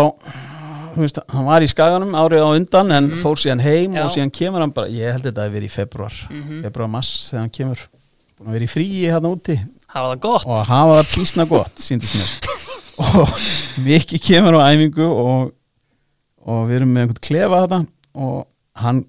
veist, 1.02 1.20
hann 1.30 1.46
var 1.46 1.62
í 1.62 1.68
skaganum 1.72 2.12
árið 2.14 2.44
á 2.46 2.50
undan 2.56 2.92
en 2.92 3.10
Mhm. 3.10 3.22
fór 3.24 3.36
síðan 3.42 3.62
heim 3.62 3.94
Já. 3.96 4.06
og 4.06 4.12
síðan 4.12 4.32
kemur 4.32 4.60
hann 4.62 4.72
bara, 4.72 4.88
ég 4.88 5.12
held 5.12 5.24
þetta 5.24 5.46
að 5.48 5.52
vera 5.52 5.66
í 5.66 5.72
februar 5.72 6.14
Mhm. 6.30 6.62
februar 6.64 6.88
mass 6.90 7.32
þegar 7.32 7.40
hann 7.40 7.50
kemur 7.50 7.80
búin 8.40 8.48
að 8.50 8.54
vera 8.54 8.66
í 8.66 8.74
fríi 8.76 9.02
hérna 9.10 9.32
úti 9.36 9.60
hafa 9.88 10.16
það 10.16 10.20
gott 10.20 10.46
og 10.48 10.66
hafa 10.68 11.02
það 11.02 11.12
písna 11.16 11.46
gott 11.50 11.76
síndist 11.78 12.16
mér 12.16 12.30
og 13.24 13.30
Mikki 13.84 14.20
kemur 14.20 14.54
á 14.62 14.70
æfingu 14.74 15.06
og, 15.10 15.52
og 16.46 16.68
við 16.70 16.76
erum 16.76 16.94
með 16.94 17.02
einhvern 17.08 17.22
klefa 17.22 17.62
þetta 17.68 17.88
og 18.16 18.46
hann 18.76 19.06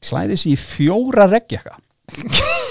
klæði 0.00 0.36
sér 0.38 0.52
í 0.52 0.56
fjóra 0.56 1.26
regnjaka 1.28 1.76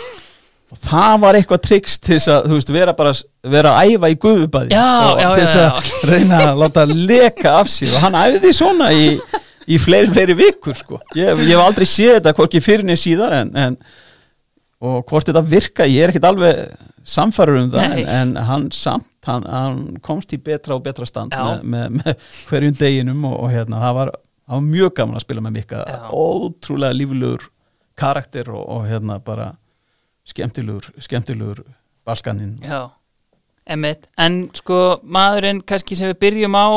og 0.67 0.79
það 0.83 1.19
var 1.23 1.37
eitthvað 1.39 1.61
triks 1.63 1.95
til 2.03 2.17
þess 2.17 2.31
að 2.33 2.47
veist, 2.51 2.71
vera 2.75 2.93
bara 2.95 3.13
vera 3.47 3.75
að 3.79 3.93
æfa 3.93 4.09
í 4.11 4.17
guðubæði 4.23 4.75
Já, 4.75 4.87
og 5.13 5.21
já, 5.21 5.27
til 5.29 5.43
þess 5.45 5.59
að 5.61 5.91
reyna 6.11 6.39
að 6.49 6.63
láta 6.63 6.83
leka 6.91 7.53
af 7.61 7.69
sér. 7.71 7.93
Og 7.95 8.03
hann 8.03 8.17
æfði 8.19 8.51
svona 8.57 8.89
í, 8.91 9.05
í 9.67 9.79
fleiri, 9.79 10.11
fleiri 10.11 10.35
vikur 10.37 10.75
sko. 10.75 10.99
ég, 11.15 11.31
ég 11.45 11.53
hef 11.53 11.63
aldrei 11.63 11.87
séð 11.87 12.17
þetta 12.17 12.35
hvorki 12.35 12.63
fyrir 12.63 12.83
niður 12.87 13.03
síðar 13.05 13.37
en, 13.39 13.53
en 13.55 13.79
og 14.77 15.07
hvort 15.09 15.25
þetta 15.29 15.41
virka, 15.47 15.87
ég 15.89 16.03
er 16.05 16.11
ekkit 16.13 16.27
alveg 16.27 16.59
samfærur 17.07 17.61
um 17.63 17.69
það 17.71 17.85
en, 17.87 18.09
en 18.13 18.47
hann 18.49 18.65
samt, 18.75 19.07
hann, 19.25 19.45
hann 19.47 19.79
komst 20.03 20.35
í 20.35 20.39
betra 20.43 20.75
og 20.75 20.83
betra 20.85 21.07
stand 21.07 21.33
með, 21.33 21.63
með, 21.63 21.95
með 22.01 22.27
hverjum 22.49 22.75
deginum 22.77 23.23
og, 23.29 23.37
og 23.45 23.53
hérna, 23.55 23.79
það 23.85 23.95
var, 24.01 24.11
það 24.43 24.59
var 24.59 24.67
mjög 24.67 24.91
gaman 24.99 25.19
að 25.19 25.23
spila 25.23 25.45
með 25.45 25.55
Mikka. 25.61 25.85
Ótrúlega 26.11 26.97
líflegur 26.99 27.47
karakter 27.97 28.51
og, 28.53 28.67
og 28.75 28.85
hérna 28.91 29.17
bara 29.23 29.47
skemmtilegur, 30.27 30.91
skemmtilegur 31.03 31.63
balkaninn. 32.07 32.57
Já, 32.63 32.89
emmitt 33.67 34.07
en 34.19 34.45
sko 34.57 34.99
maðurinn 35.03 35.63
kannski 35.67 35.97
sem 35.99 36.11
við 36.11 36.21
byrjum 36.25 36.57
á 36.57 36.67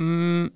mm, 0.00 0.48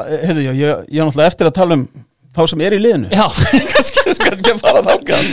Heyrðu, 0.00 0.44
já, 0.46 0.52
ég, 0.54 0.84
ég 0.94 1.02
er 1.02 1.08
náttúrulega 1.08 1.28
eftir 1.32 1.48
að 1.50 1.56
tala 1.58 1.76
um 1.76 1.88
þá 2.30 2.42
sem 2.52 2.60
er 2.62 2.76
í 2.76 2.78
liðinu. 2.80 3.08
Já, 3.10 3.24
kannski, 3.72 4.04
kannski 4.22 4.52
að 4.54 4.60
fara 4.62 4.84
þákað 4.86 5.32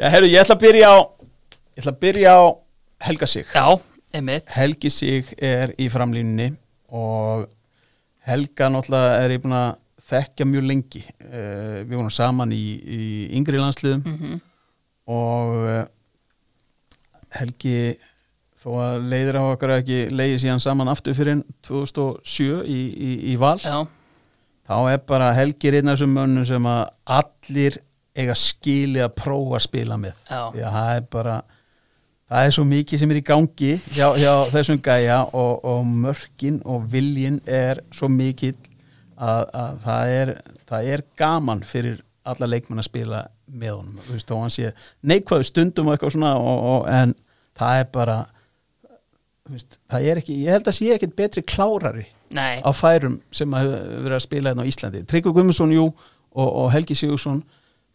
Já, 0.00 0.06
heyrðu, 0.14 0.30
ég 0.32 0.40
ætla 0.42 0.56
að 0.56 0.62
byrja 0.64 0.92
á 0.92 0.96
ég 0.96 1.82
ætla 1.82 1.92
að 1.92 2.00
byrja 2.06 2.32
á 2.32 2.42
Helga 3.06 3.28
Sig. 3.28 3.52
Já, 3.52 3.66
emmitt 4.16 4.56
Helgi 4.56 4.92
Sig 4.92 5.34
er 5.36 5.74
í 5.76 5.90
framlínunni 5.92 6.50
og 6.96 7.46
Helga 8.26 8.70
náttúrulega 8.72 9.20
er 9.22 9.36
ég 9.36 9.44
búin 9.44 9.58
að 9.58 9.76
þekkja 10.06 10.46
mjög 10.48 10.66
lengi. 10.70 11.02
Uh, 11.20 11.82
við 11.84 11.94
vorum 11.98 12.12
saman 12.14 12.52
í, 12.54 12.64
í 12.80 13.00
yngri 13.38 13.60
landsliðum. 13.60 14.04
Mm 14.06 14.36
og 15.06 15.56
uh, 15.62 15.82
Helgi 17.36 17.96
þó 18.56 18.70
að 18.82 19.08
leiðir 19.12 19.38
á 19.38 19.42
okkar 19.44 19.74
ekki 19.80 19.98
leiði 20.10 20.38
síðan 20.42 20.62
saman 20.62 20.90
aftur 20.90 21.16
fyrir 21.16 21.42
2007 21.66 22.62
í, 22.66 22.80
í, 22.90 23.10
í 23.32 23.34
val 23.40 23.58
já, 23.62 23.84
þá 24.66 24.76
er 24.94 25.02
bara 25.06 25.34
Helgi 25.36 25.74
af 25.74 25.90
þessum 25.92 26.16
mönnum 26.16 26.46
sem 26.48 26.70
að 26.70 26.86
allir 27.18 27.80
eiga 28.16 28.36
skili 28.38 29.02
að 29.04 29.12
prófa 29.18 29.58
að 29.58 29.66
spila 29.66 29.98
með. 30.00 30.16
Því 30.26 30.64
að 30.64 30.76
það 30.78 30.90
er 30.94 31.06
bara 31.12 31.34
það 32.26 32.46
er 32.46 32.54
svo 32.56 32.64
mikið 32.66 33.02
sem 33.02 33.12
er 33.12 33.20
í 33.20 33.26
gangi 33.26 33.72
hjá, 33.94 34.06
hjá 34.18 34.32
þessum 34.54 34.80
gæja 34.82 35.18
og, 35.36 35.52
og 35.62 35.84
mörkin 35.86 36.58
og 36.66 36.88
viljin 36.90 37.38
er 37.46 37.82
svo 37.94 38.08
mikið 38.10 38.56
að, 39.16 39.44
að 39.52 39.78
það, 39.84 40.14
er, 40.16 40.32
það 40.68 40.90
er 40.94 41.04
gaman 41.20 41.62
fyrir 41.66 42.00
alla 42.32 42.48
leikmenn 42.50 42.82
að 42.82 42.88
spila 42.88 43.22
með 43.46 43.76
honum. 43.76 44.00
Veist, 44.10 44.32
og 44.34 44.42
hann 44.44 44.54
sé 44.54 44.72
neikvæðu 45.06 45.48
stundum 45.50 45.90
og 45.90 45.96
eitthvað 45.96 46.16
svona 46.16 46.32
og, 46.40 46.66
og, 46.72 46.88
en 46.90 47.14
það 47.58 47.82
er 47.82 47.88
bara 47.94 48.18
veist, 49.50 49.78
það 49.92 50.10
er 50.10 50.22
ekki, 50.22 50.40
ég 50.44 50.56
held 50.56 50.70
að 50.70 50.78
sé 50.78 50.90
ekkit 50.96 51.16
betri 51.18 51.44
klárari 51.46 52.06
nei. 52.34 52.58
á 52.62 52.70
færum 52.74 53.20
sem 53.34 53.54
að 53.56 53.72
verið 53.72 54.18
að 54.18 54.26
spila 54.26 54.52
hérna 54.52 54.66
á 54.66 54.70
Íslandi. 54.70 55.04
Tryggvi 55.06 55.34
Guðmundsson, 55.36 55.76
jú, 55.76 55.86
og, 56.36 56.48
og 56.48 56.68
Helgi 56.74 56.96
Sigursson 56.98 57.40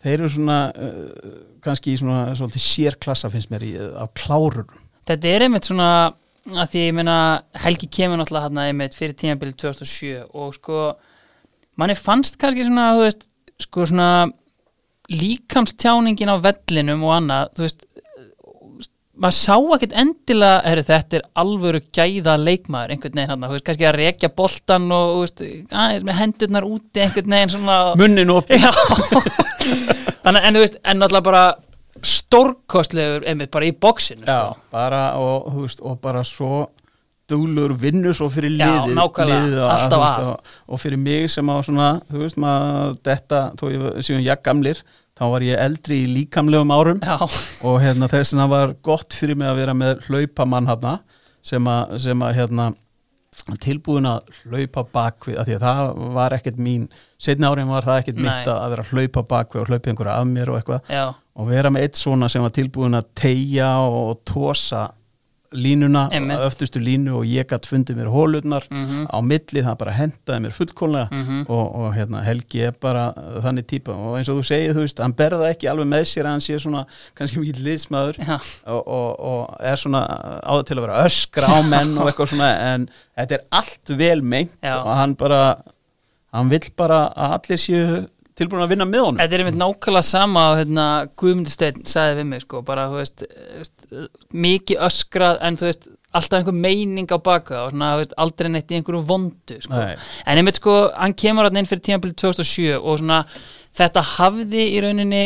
þeir 0.02 0.16
eru 0.18 0.32
svona 0.34 0.62
uh, 0.74 1.36
kannski 1.64 1.94
svona 1.99 2.32
svolítið 2.38 2.66
sérklassa 2.66 3.30
finnst 3.34 3.52
mér 3.53 3.68
í, 3.68 3.76
af 3.78 4.14
klárur 4.18 4.66
Þetta 5.10 5.30
er 5.30 5.45
einmitt 5.48 5.68
svona 5.68 5.91
að 6.49 6.74
því 6.74 6.84
ég 6.88 6.95
meina 6.98 7.16
Helgi 7.64 7.90
kemur 7.91 8.22
náttúrulega 8.22 8.49
hann 8.49 8.62
einmitt 8.64 8.98
fyrir 8.98 9.18
tímabilið 9.18 9.60
2007 9.62 10.24
og 10.38 10.56
sko 10.58 10.80
manni 11.80 11.98
fannst 11.98 12.40
kannski 12.41 12.66
svona 12.66 12.91
þú 12.98 13.06
veist, 13.06 13.28
sko 13.65 13.88
svona 13.89 14.09
líkamstjáningin 15.11 16.31
á 16.31 16.38
vellinum 16.43 17.05
og 17.07 17.15
annað 17.17 17.55
þú 17.57 17.65
veist 17.65 17.88
maður 19.21 19.38
sá 19.38 19.55
ekkert 19.75 19.95
endilega 20.01 20.61
er 20.71 20.81
þetta 20.88 21.17
er 21.19 21.25
alvöru 21.41 21.81
gæða 21.93 22.38
leikmaður 22.41 22.93
einhvern 22.95 23.17
veginn 23.19 23.31
hann, 23.33 23.47
veist, 23.51 23.65
kannski 23.67 23.88
að 23.89 23.97
rekja 23.99 24.31
boltan 24.33 24.88
og 24.95 25.11
þú 25.11 25.23
veist, 25.25 25.43
aðeins 25.69 26.07
með 26.07 26.19
hendurnar 26.21 26.67
úti 26.67 27.03
einhvern 27.03 27.35
veginn 27.35 27.53
svona 27.55 27.79
munnin 27.99 28.31
Já. 28.49 28.71
Þannig, 30.23 30.45
en 30.45 30.55
þú 30.55 30.63
veist, 30.63 30.79
en 30.81 31.01
náttúrulega 31.01 31.27
bara 31.27 31.43
stórkostlegur 32.01 33.25
einmitt 33.29 33.51
bara 33.53 33.67
í 33.67 33.73
bóksinu 33.77 34.25
sko. 34.25 34.57
bara 34.73 35.03
og, 35.21 35.51
þú 35.51 35.65
veist, 35.67 35.83
og 35.85 35.99
bara 36.01 36.23
svo 36.25 36.63
duglur 37.32 37.74
vinnur 37.82 38.18
svo 38.18 38.28
fyrir 38.32 38.53
Já, 38.56 38.66
liðið, 38.66 38.95
nákvæmlega, 38.99 39.45
liðið 39.45 39.62
og, 39.62 39.70
alltaf 39.76 40.06
að. 40.08 40.26
og, 40.32 40.58
og 40.68 40.84
fyrir 40.84 41.02
mig 41.02 41.30
sem 41.34 41.52
á 41.52 41.56
svona 41.66 41.88
þú 42.10 42.26
veist 42.26 42.41
maður 42.41 42.99
þetta, 43.08 43.41
þó 43.60 43.66
ég 43.72 43.88
séum 44.08 44.22
ég 44.26 44.44
gamlir 44.45 44.84
þá 45.18 45.26
var 45.36 45.45
ég 45.45 45.64
eldri 45.66 46.03
í 46.03 46.12
líkamlegum 46.16 46.72
árum 46.76 47.02
Já, 47.03 47.18
og 47.68 47.82
hérna 47.84 48.10
þess 48.12 48.36
að 48.36 48.44
það 48.44 48.53
var 48.56 48.78
gott 48.91 49.18
fyrir 49.18 49.38
mig 49.40 49.52
að 49.52 49.60
vera 49.64 49.76
með 49.78 50.06
hlaupamann 50.08 50.70
hérna 50.72 50.95
sem 51.45 51.68
að, 51.70 51.98
sem 52.06 52.24
að 52.26 52.38
hérna 52.38 52.72
tilbúin 53.62 54.06
að 54.10 54.28
hlaupa 54.44 54.84
bakvið 54.94 55.38
af 55.40 55.48
því 55.48 55.56
að 55.56 55.64
það 55.66 55.91
var 56.18 56.36
ekkert 56.36 56.60
mín 56.62 56.88
setni 57.22 57.48
árin 57.48 57.70
var 57.72 57.86
það 57.88 58.02
ekkert 58.02 58.20
Nei. 58.20 58.26
mitt 58.28 58.49
að 58.52 58.58
að 58.58 58.74
vera 58.74 58.86
að 58.86 58.91
hlaupa 58.91 59.24
bakvið 59.32 59.62
og 59.62 59.72
hlaupa 59.72 59.91
einhverja 59.91 60.16
af 60.18 60.28
mér 60.30 60.52
og 60.52 60.60
eitthvað 60.60 60.91
já, 60.91 61.03
og 61.40 61.48
vera 61.49 61.72
með 61.74 61.86
eitt 61.88 62.02
svona 62.02 62.30
sem 62.32 62.44
var 62.45 62.53
tilbúin 62.58 62.99
að 62.99 63.08
tegja 63.22 63.70
og 63.88 64.12
tósa 64.28 64.84
línuna, 65.52 66.06
öftustu 66.45 66.80
línu 66.80 67.18
og 67.19 67.26
ég 67.28 67.48
gætt 67.49 67.68
fundið 67.68 67.98
mér 67.99 68.11
hólurnar 68.14 68.68
mhm, 68.72 69.07
á 69.11 69.18
milli, 69.19 69.64
það 69.65 69.78
bara 69.82 69.95
hendaði 69.98 70.44
mér 70.45 70.56
fullkónlega 70.56 71.10
mhm. 71.11 71.41
og, 71.52 71.65
og 71.82 71.90
hérna, 71.95 72.22
Helgi 72.23 72.64
er 72.69 72.78
bara 72.82 73.10
þannig 73.44 73.68
típa 73.68 73.95
og 73.95 74.15
eins 74.19 74.32
og 74.32 74.40
þú 74.40 74.45
segir, 74.48 74.76
þú 74.78 74.86
veist, 74.86 75.02
hann 75.03 75.15
berða 75.18 75.49
ekki 75.52 75.69
alveg 75.72 75.90
með 75.91 76.06
sér 76.14 76.30
að 76.30 76.38
hann 76.38 76.45
sé 76.45 76.60
svona 76.61 76.86
kannski 77.18 77.44
mikið 77.44 77.61
liðsmaður 77.68 78.22
Já, 78.22 78.38
og, 78.72 78.82
og, 78.82 79.10
og 79.32 79.68
er 79.73 79.84
svona 79.84 80.06
áður 80.45 80.65
til 80.69 80.80
að 80.80 80.86
vera 80.86 81.03
öskra 81.10 81.52
á 81.52 81.60
menn 81.68 81.94
og 81.98 82.07
eitthvað 82.07 82.34
svona 82.34 82.49
en 82.72 82.88
þetta 83.19 83.38
er 83.40 83.45
allt 83.61 83.94
vel 84.02 84.18
meint 84.23 84.56
og 84.72 84.91
hann 84.95 85.18
bara 85.19 85.44
hann 86.32 86.52
vill 86.52 86.68
bara 86.80 87.06
að 87.11 87.38
allir 87.38 87.61
séu 87.61 87.86
tilbúin 88.40 88.64
að 88.64 88.74
vinna 88.74 88.88
með 88.88 89.06
honum 89.06 89.22
Þetta 89.22 89.38
er 89.38 89.44
einmitt 89.44 89.60
nákvæmlega 89.60 90.08
sama 90.08 90.44
og 90.52 90.60
hérna, 90.62 90.86
Guðmundur 91.20 91.53
Steinn 91.53 91.88
sagði 91.88 92.20
við 92.22 92.30
mig 92.32 92.44
sko, 92.45 92.62
bara, 92.68 92.88
veist, 92.94 93.26
veist, 93.58 93.88
mikið 94.34 94.84
öskrað 94.88 95.41
en 95.48 95.60
veist, 95.62 95.90
alltaf 96.12 96.40
einhver 96.40 96.58
meining 96.58 97.12
á 97.12 97.18
baka 97.24 97.66
og 97.66 97.74
svona, 97.74 97.91
aldrei 98.24 98.52
neitt 98.52 98.72
í 98.72 98.80
einhverju 98.80 99.03
vondu 99.08 99.60
sko. 99.64 99.76
Nei. 99.76 99.95
en 100.26 100.41
einmitt 100.41 100.60
sko, 100.60 100.78
hann 100.95 101.16
kemur 101.18 101.52
inn 101.52 101.70
fyrir 101.70 101.84
tímabilið 101.88 102.18
2007 102.24 102.80
og 102.80 103.02
svona 103.02 103.22
þetta 103.78 104.03
hafði 104.18 104.66
í 104.74 104.82
rauninni 104.84 105.22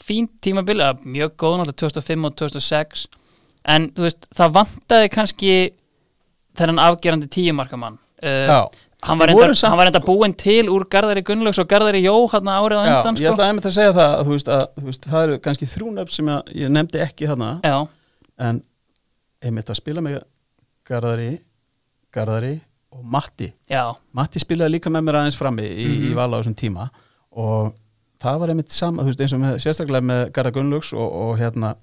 fín 0.00 0.30
tímabil, 0.44 0.80
eða 0.80 0.96
mjög 1.04 1.36
góð 1.40 1.64
alltaf 1.66 1.80
2005 1.84 2.28
og 2.28 2.38
2006 2.40 3.04
en 3.72 3.90
það 3.94 4.56
vantaði 4.56 5.10
kannski 5.12 5.52
þennan 6.58 6.80
afgerandi 6.82 7.28
tíumarkamann 7.32 8.00
uh. 8.24 8.64
Hann, 9.02 9.18
var 9.18 9.28
enda, 9.32 9.46
hann 9.68 9.78
var 9.78 9.86
enda 9.90 10.00
búinn 10.04 10.34
til 10.38 10.68
úr 10.70 10.84
Garðari 10.90 11.22
Gunnlaugs 11.26 11.58
og 11.62 11.68
Garðari 11.70 12.02
Jó 12.04 12.14
hann 12.32 12.50
árið 12.52 12.78
á 12.78 12.84
Já, 12.86 12.96
undan 13.00 13.16
ég 13.18 13.26
sko. 13.26 13.34
ætlaði 13.34 13.48
einmitt 13.52 13.66
að 13.70 13.76
segja 13.76 13.94
það 13.96 14.12
að, 14.16 14.24
þú 14.28 14.36
veist, 14.36 14.48
að 14.56 14.66
þú 14.78 14.84
veist, 14.90 15.08
það 15.12 15.22
eru 15.26 15.38
kannski 15.46 15.68
þrjúnöfn 15.72 16.14
sem 16.16 16.28
ég, 16.32 16.52
ég 16.62 16.70
nefndi 16.76 17.02
ekki 17.02 17.28
þarna. 17.30 17.48
Já, 17.66 17.78
en 18.48 18.62
einmitt 19.42 19.72
að 19.74 19.80
spila 19.82 20.04
með 20.04 20.20
Garðari, 20.88 21.30
Garðari 22.14 22.54
og 22.92 23.04
Matti. 23.04 23.52
Já, 23.72 23.84
Matti 24.12 24.42
spilaði 24.42 24.76
líka 24.76 24.90
með 24.92 25.06
mér 25.08 25.20
aðeins 25.22 25.38
frammi 25.40 25.64
í, 25.66 25.86
Mhm. 25.88 26.10
í 26.10 26.14
vala 26.14 26.36
á 26.36 26.40
þessum 26.42 26.54
tíma. 26.58 26.90
Og 27.32 27.72
það 28.22 28.38
var 28.38 28.48
einmitt 28.52 28.70
sama, 28.70 29.02
þú 29.02 29.06
veist, 29.12 29.20
eins 29.24 29.32
og 29.32 29.40
með, 29.40 29.54
sérstaklega 29.64 30.04
með 30.04 30.30
Garða 30.32 30.52
Gunnlaugs 30.52 30.92
og, 30.92 31.08
og 31.12 31.38
hérna 31.38 31.74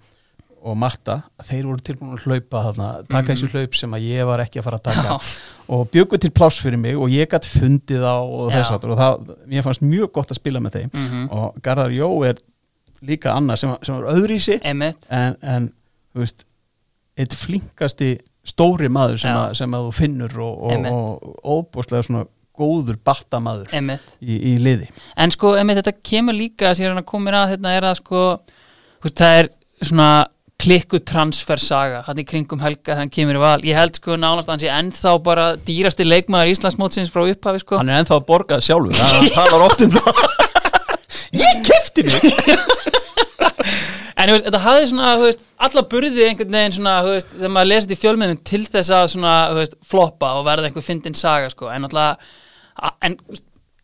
og 0.63 0.77
Matta 0.77 1.21
þeir 1.43 1.65
voru 1.69 1.81
tilbúin 1.85 2.13
að 2.17 2.25
hlaupa 2.27 2.63
þarna 2.67 2.87
taka 3.09 3.33
þessi 3.33 3.49
hlaup 3.53 3.75
sem 3.79 3.93
að 3.95 4.05
ég 4.09 4.25
var 4.29 4.39
ekki 4.43 4.59
að 4.59 4.63
fara 4.67 4.77
að 4.79 4.83
taka 4.89 5.01
Mhm. 5.01 5.09
Já. 5.09 5.73
og 5.75 5.89
bjöggu 5.91 6.19
til 6.19 6.31
pláss 6.31 6.59
fyrir 6.61 6.77
mig 6.79 6.95
og 6.97 7.09
ég 7.09 7.27
gætt 7.29 7.45
fundið 7.47 8.03
á 8.03 8.17
og 8.19 8.51
þess 8.51 8.71
aftur 8.75 8.91
og 8.91 8.97
það, 8.97 9.35
mér 9.47 9.63
fannst 9.63 9.81
mjög 9.85 10.11
gott 10.11 10.31
að 10.31 10.39
spila 10.41 10.59
með 10.59 10.71
þeim 10.79 10.89
Mhm. 10.93 11.29
og 11.31 11.61
Garðar 11.61 11.91
Jó 11.95 12.09
er 12.27 12.35
líka 13.01 13.31
annar 13.35 13.57
sem, 13.57 13.75
sem 13.81 13.95
var 13.95 14.13
öðrísi 14.13 14.59
Einmitt. 14.61 15.05
en, 15.09 15.35
en 15.41 15.71
þú 16.15 16.19
veist 16.25 16.43
eitt 17.17 17.33
flinkasti 17.33 18.19
stóri 18.45 18.87
maður 18.89 19.19
sem, 19.19 19.35
að, 19.35 19.55
sem 19.55 19.71
að 19.71 19.87
þú 19.89 19.93
finnur 19.93 20.37
og, 20.39 21.33
óbúslega 21.43 22.03
svona 22.03 22.25
góður 22.59 22.97
battamaður 23.05 23.71
í, 24.21 24.35
í 24.53 24.57
liði 24.59 24.89
En 25.15 25.31
sko, 25.31 25.53
einmitt, 25.55 25.77
þetta 25.79 25.93
kemur 26.03 26.35
líka 26.35 26.73
sem 26.75 26.85
ég 26.85 26.91
er 26.91 26.97
að 27.01 27.05
koma 27.05 27.31
að 27.31 27.53
þetta 27.55 27.75
er 27.77 27.87
að 27.87 27.95
sko 28.01 28.23
þú 28.99 29.07
veist, 29.07 29.15
það 29.21 29.39
er 29.39 29.49
svona 29.87 30.07
klikku 30.59 30.99
transfer 31.07 31.61
saga, 31.61 32.01
hann 32.07 32.19
í 32.19 32.25
kringum 32.27 32.59
helga 32.59 32.97
þannig 32.97 33.13
kemur 33.15 33.39
í 33.39 33.43
val, 33.43 33.59
ég 33.63 33.77
held 33.79 33.95
sko 33.95 34.17
nánast 34.19 34.49
að 34.49 34.53
hann 34.53 34.63
sé 34.63 34.71
ennþá 34.75 35.13
bara 35.23 35.45
dýrasti 35.67 36.07
leikmaður 36.07 36.51
Íslandsmótsins 36.53 37.11
frá 37.13 37.23
upphafi 37.23 37.63
sko. 37.63 37.79
Hann 37.79 37.91
er 37.91 38.01
ennþá 38.03 38.17
að 38.19 38.25
borga 38.27 38.59
sjálfur 38.63 38.99
hann 38.99 39.29
talar 39.37 39.65
oft 39.69 39.85
um 39.85 39.95
það. 39.95 40.23
Ég 41.39 41.63
kefti 41.65 42.03
mig. 42.07 42.25
En 44.19 44.27
þú 44.27 44.33
veist, 44.35 44.47
þetta 44.49 44.59
hafði 44.65 44.87
svona, 44.89 45.11
veist, 45.21 45.43
alla 45.63 45.83
burði 45.93 46.25
einhvern 46.27 46.55
veginn 46.57 46.75
svona, 46.75 46.95
veist, 47.05 47.29
þegar 47.37 47.53
maður 47.55 47.69
lesið 47.69 47.93
í 47.95 47.99
fjölmiðnum 48.01 48.41
til 48.49 48.61
þess 48.65 48.91
að 48.97 49.05
svona, 49.13 49.35
veist, 49.55 49.77
floppa 49.87 50.33
og 50.35 50.43
verða 50.49 50.67
einhver 50.67 50.83
fyndin 50.83 51.15
saga, 51.15 51.47
sko, 51.53 51.69
en 51.71 51.87
alltaf, 51.87 52.33
en, 53.07 53.15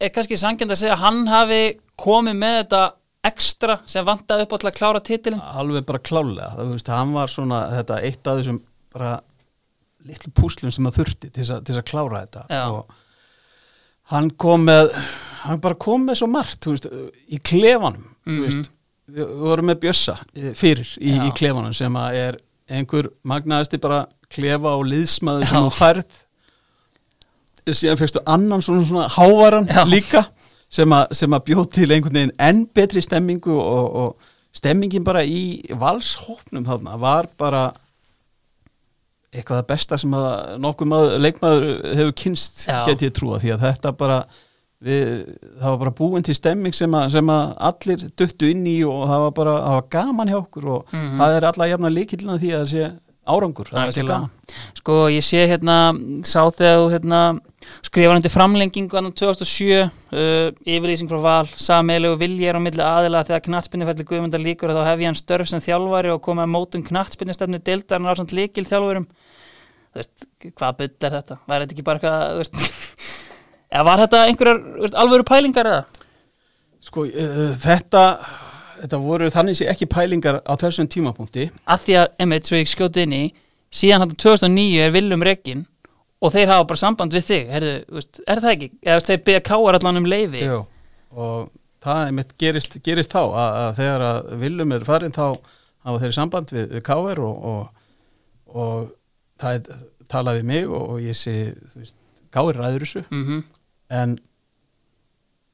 er 0.04 0.12
kannski 0.12 0.40
sangjandi 0.40 0.76
að 0.76 0.82
segja 0.82 0.98
að 0.98 1.06
hann 1.06 1.22
hafi 1.32 1.62
komið 2.02 2.36
með 2.42 2.58
þetta 2.60 2.82
ekstra 3.30 3.80
sem 3.90 4.06
vantaði 4.08 4.46
upp 4.46 4.56
á 4.56 4.58
til 4.62 4.70
að 4.70 4.78
klára 4.80 5.02
titilin? 5.06 5.42
alveg 5.42 5.88
bara 5.88 6.04
klálega 6.04 6.52
það, 6.56 6.74
veist, 6.74 6.92
var 7.18 7.34
svona 7.34 7.62
þetta 7.74 8.02
eitt 8.10 8.30
af 8.30 8.40
þessum 8.42 8.62
bara 8.96 9.16
litlu 10.06 10.32
púslum 10.38 10.74
sem 10.74 10.88
að 10.88 11.02
þurfti 11.02 11.32
til 11.32 11.44
þess 11.44 11.80
að, 11.80 11.86
klára 11.90 12.24
þetta. 12.26 12.46
Já. 12.54 12.64
og 12.70 14.12
hann 14.14 14.30
kom 14.38 14.68
með 14.70 14.92
hann 15.46 15.62
bara 15.62 15.78
kom 15.82 16.06
með 16.06 16.22
svo 16.22 16.30
margt 16.30 16.70
veist, 16.70 16.90
í 17.30 17.40
klefanum 17.42 18.06
þú 18.26 18.42
veist, 18.44 18.74
við, 19.10 19.24
við 19.24 19.46
vorum 19.46 19.72
með 19.72 19.82
bjössa 19.86 20.20
eh, 20.36 20.52
fyrir 20.58 20.92
í, 21.02 21.16
í 21.16 21.32
klefanum 21.38 21.74
sem 21.78 21.98
að 22.02 22.20
er 22.22 22.40
einhver 22.70 23.10
magnaðasti 23.28 23.80
bara 23.82 24.06
klefa 24.32 24.76
og 24.78 24.88
liðsmaður 24.90 25.50
sem 25.50 25.68
þú 25.68 25.74
færð. 25.76 26.22
Síðan 27.66 27.98
fegstu 27.98 28.22
annan 28.30 28.62
svona, 28.66 28.86
svona 28.86 29.06
hávaran 29.10 29.70
Já. 29.70 29.82
líka 29.90 30.22
sem, 30.76 30.96
að 31.38 31.46
bjóð 31.50 31.68
til 31.78 31.90
einhvern 31.96 32.18
veginn 32.20 32.36
enn 32.50 32.64
betri 32.76 33.02
stemmingu 33.06 33.56
og, 33.56 33.96
og 34.04 34.32
stemmingin 34.56 35.04
bara 35.08 35.24
í 35.28 35.62
valshópnum 35.76 36.66
þarna 36.68 36.98
var 37.02 37.28
bara 37.40 37.66
eitthvað 39.36 39.60
það 39.60 39.70
besta 39.74 39.98
sem 40.00 40.14
að 40.16 40.28
nokkuð 40.64 40.88
maður, 40.92 41.16
leikmaður 41.26 41.66
hefur 42.00 42.14
kynst 42.22 42.62
Já. 42.70 42.82
get 42.88 43.02
ég 43.04 43.16
trúa 43.18 43.40
því 43.42 43.52
að 43.56 43.66
þetta 43.66 43.92
bara 44.00 44.20
við, 44.86 45.10
það 45.60 45.66
var 45.74 45.80
bara 45.82 45.94
búin 45.98 46.24
til 46.28 46.36
stemming 46.38 46.76
sem 46.78 46.96
að, 46.96 47.10
sem 47.18 47.32
að 47.34 47.52
allir 47.70 48.06
duttu 48.20 48.52
inn 48.54 48.64
í 48.72 48.78
og 48.88 49.02
það 49.10 49.24
var 49.26 49.34
bara 49.42 49.56
það 49.66 49.76
var 49.80 49.90
gaman 49.98 50.32
hjá 50.32 50.38
okkur 50.40 50.70
og 50.78 50.94
Mhm. 50.96 51.18
það 51.20 51.36
er 51.40 51.48
alla 51.52 51.68
jafna 51.74 51.92
líkillina 51.98 52.38
því 52.40 52.54
að 52.54 52.62
það 52.64 52.72
sé 52.72 52.92
árangur 53.26 53.70
Sko, 54.78 54.96
ég 55.10 55.26
sé 55.26 55.42
hérna, 55.50 55.96
sá 56.28 56.44
þegar 56.54 56.78
þú 56.82 56.86
hérna, 56.94 57.22
skrifar 57.86 58.20
undir 58.20 58.34
framlengingu 58.34 59.00
annan 59.00 59.16
2007, 59.18 59.82
uh, 59.82 60.52
yfirlýsing 60.62 61.10
frá 61.10 61.20
val, 61.24 61.50
sammeilegu 61.50 62.20
vilji 62.22 62.50
er 62.50 62.60
á 62.60 62.62
milli 62.62 62.86
aðila 62.86 63.24
þegar 63.26 63.46
knattspinnifelli 63.48 64.08
Guðmundar 64.08 64.44
líkur 64.44 64.76
þá 64.76 64.84
hef 64.92 65.02
ég 65.04 65.10
hann 65.10 65.20
störf 65.20 65.50
sem 65.50 65.64
þjálfari 65.66 66.14
og 66.14 66.22
komið 66.26 66.46
að 66.46 66.54
mótum 66.54 66.86
knattspinnistefnu 66.86 67.62
deildarinn 67.66 68.12
á 68.12 68.20
samt 68.20 68.36
líkil 68.38 68.68
þjálfurum. 68.70 69.10
Þú 69.96 70.02
veist, 70.02 70.30
hvað 70.54 70.80
byll 70.82 70.94
er 71.10 71.20
þetta? 71.20 71.42
Var 71.48 71.66
þetta 71.66 71.78
ekki 71.78 71.88
bara 71.90 72.02
eitthvað, 72.02 72.40
veist, 72.44 73.14
eða 73.74 73.86
var 73.90 74.06
þetta 74.06 74.26
einhverjar 74.30 74.66
veist, 74.86 74.98
alvöru 75.02 75.28
pælingar 75.28 75.74
eða? 75.74 75.86
sko 76.86 77.08
uh, 77.10 77.50
þetta 77.58 78.02
þetta 78.82 79.00
voru 79.04 79.30
þannig 79.34 79.58
sé 79.60 79.68
ekki 79.72 79.88
pælingar 79.92 80.42
á 80.44 80.54
þessum 80.60 80.90
tímapunkti 80.92 81.50
Að 81.66 81.84
því 81.86 81.98
að, 82.02 82.08
einmitt, 82.24 82.50
svo 82.50 82.60
ég 82.60 82.72
skjóti 82.72 83.06
inn 83.06 83.16
í, 83.16 83.24
síðan 83.74 84.06
hann 84.06 84.16
2009 84.16 84.86
er 84.86 84.94
Willum 84.96 85.26
Reggin 85.26 85.66
og 86.24 86.34
þeir 86.34 86.52
hafa 86.54 86.68
bara 86.70 86.82
samband 86.82 87.14
við 87.16 87.28
þig, 87.30 87.52
Herðu, 87.54 87.76
veist, 87.98 88.22
er 88.26 88.42
það 88.44 88.56
ekki? 88.56 88.70
Eða 88.82 88.98
veist, 89.00 89.12
þeir 89.12 89.24
byggja 89.28 89.44
káar 89.50 89.80
allan 89.80 90.02
um 90.02 90.10
leifi. 90.10 90.46
Jú. 90.46 90.62
og 91.16 91.52
það 91.86 92.02
einmitt 92.08 92.32
gerist, 92.42 92.78
gerist 92.84 93.14
þá 93.14 93.22
að, 93.24 93.58
að 93.62 93.74
þegar 93.80 94.06
að 94.10 94.32
Willum 94.42 94.74
er 94.76 94.88
farin 94.88 95.16
þá 95.16 95.26
hafa 95.86 96.02
þeir 96.02 96.16
samband 96.16 96.54
við, 96.56 96.72
við 96.74 96.86
KR 96.88 97.22
og, 97.22 97.46
og, 97.52 97.84
og 98.56 98.88
það 99.42 99.60
er 99.60 99.84
talað 100.10 100.40
við 100.40 100.50
mig 100.50 100.66
og, 100.70 100.82
og 100.96 101.04
ég 101.06 101.18
sé 101.20 101.36
KR 102.34 102.58
ræður 102.58 102.88
þessu 102.88 103.06
Mm 103.12 103.44
en 103.96 104.16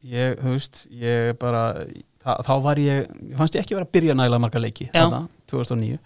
ég, 0.07 0.37
þú 0.39 0.53
veist, 0.55 0.77
ég 0.95 1.33
bara 1.41 1.63
þá, 2.23 2.31
þá 2.47 2.53
var 2.65 2.81
ég, 2.81 3.05
ég 3.31 3.37
fannst 3.39 3.57
ég 3.57 3.65
ekki 3.65 3.77
vera 3.77 3.87
að 3.87 3.93
byrja 3.97 4.17
nægilega 4.17 4.43
marga 4.45 4.63
leiki, 4.63 4.89
þarna, 4.93 5.23
2009 5.51 5.99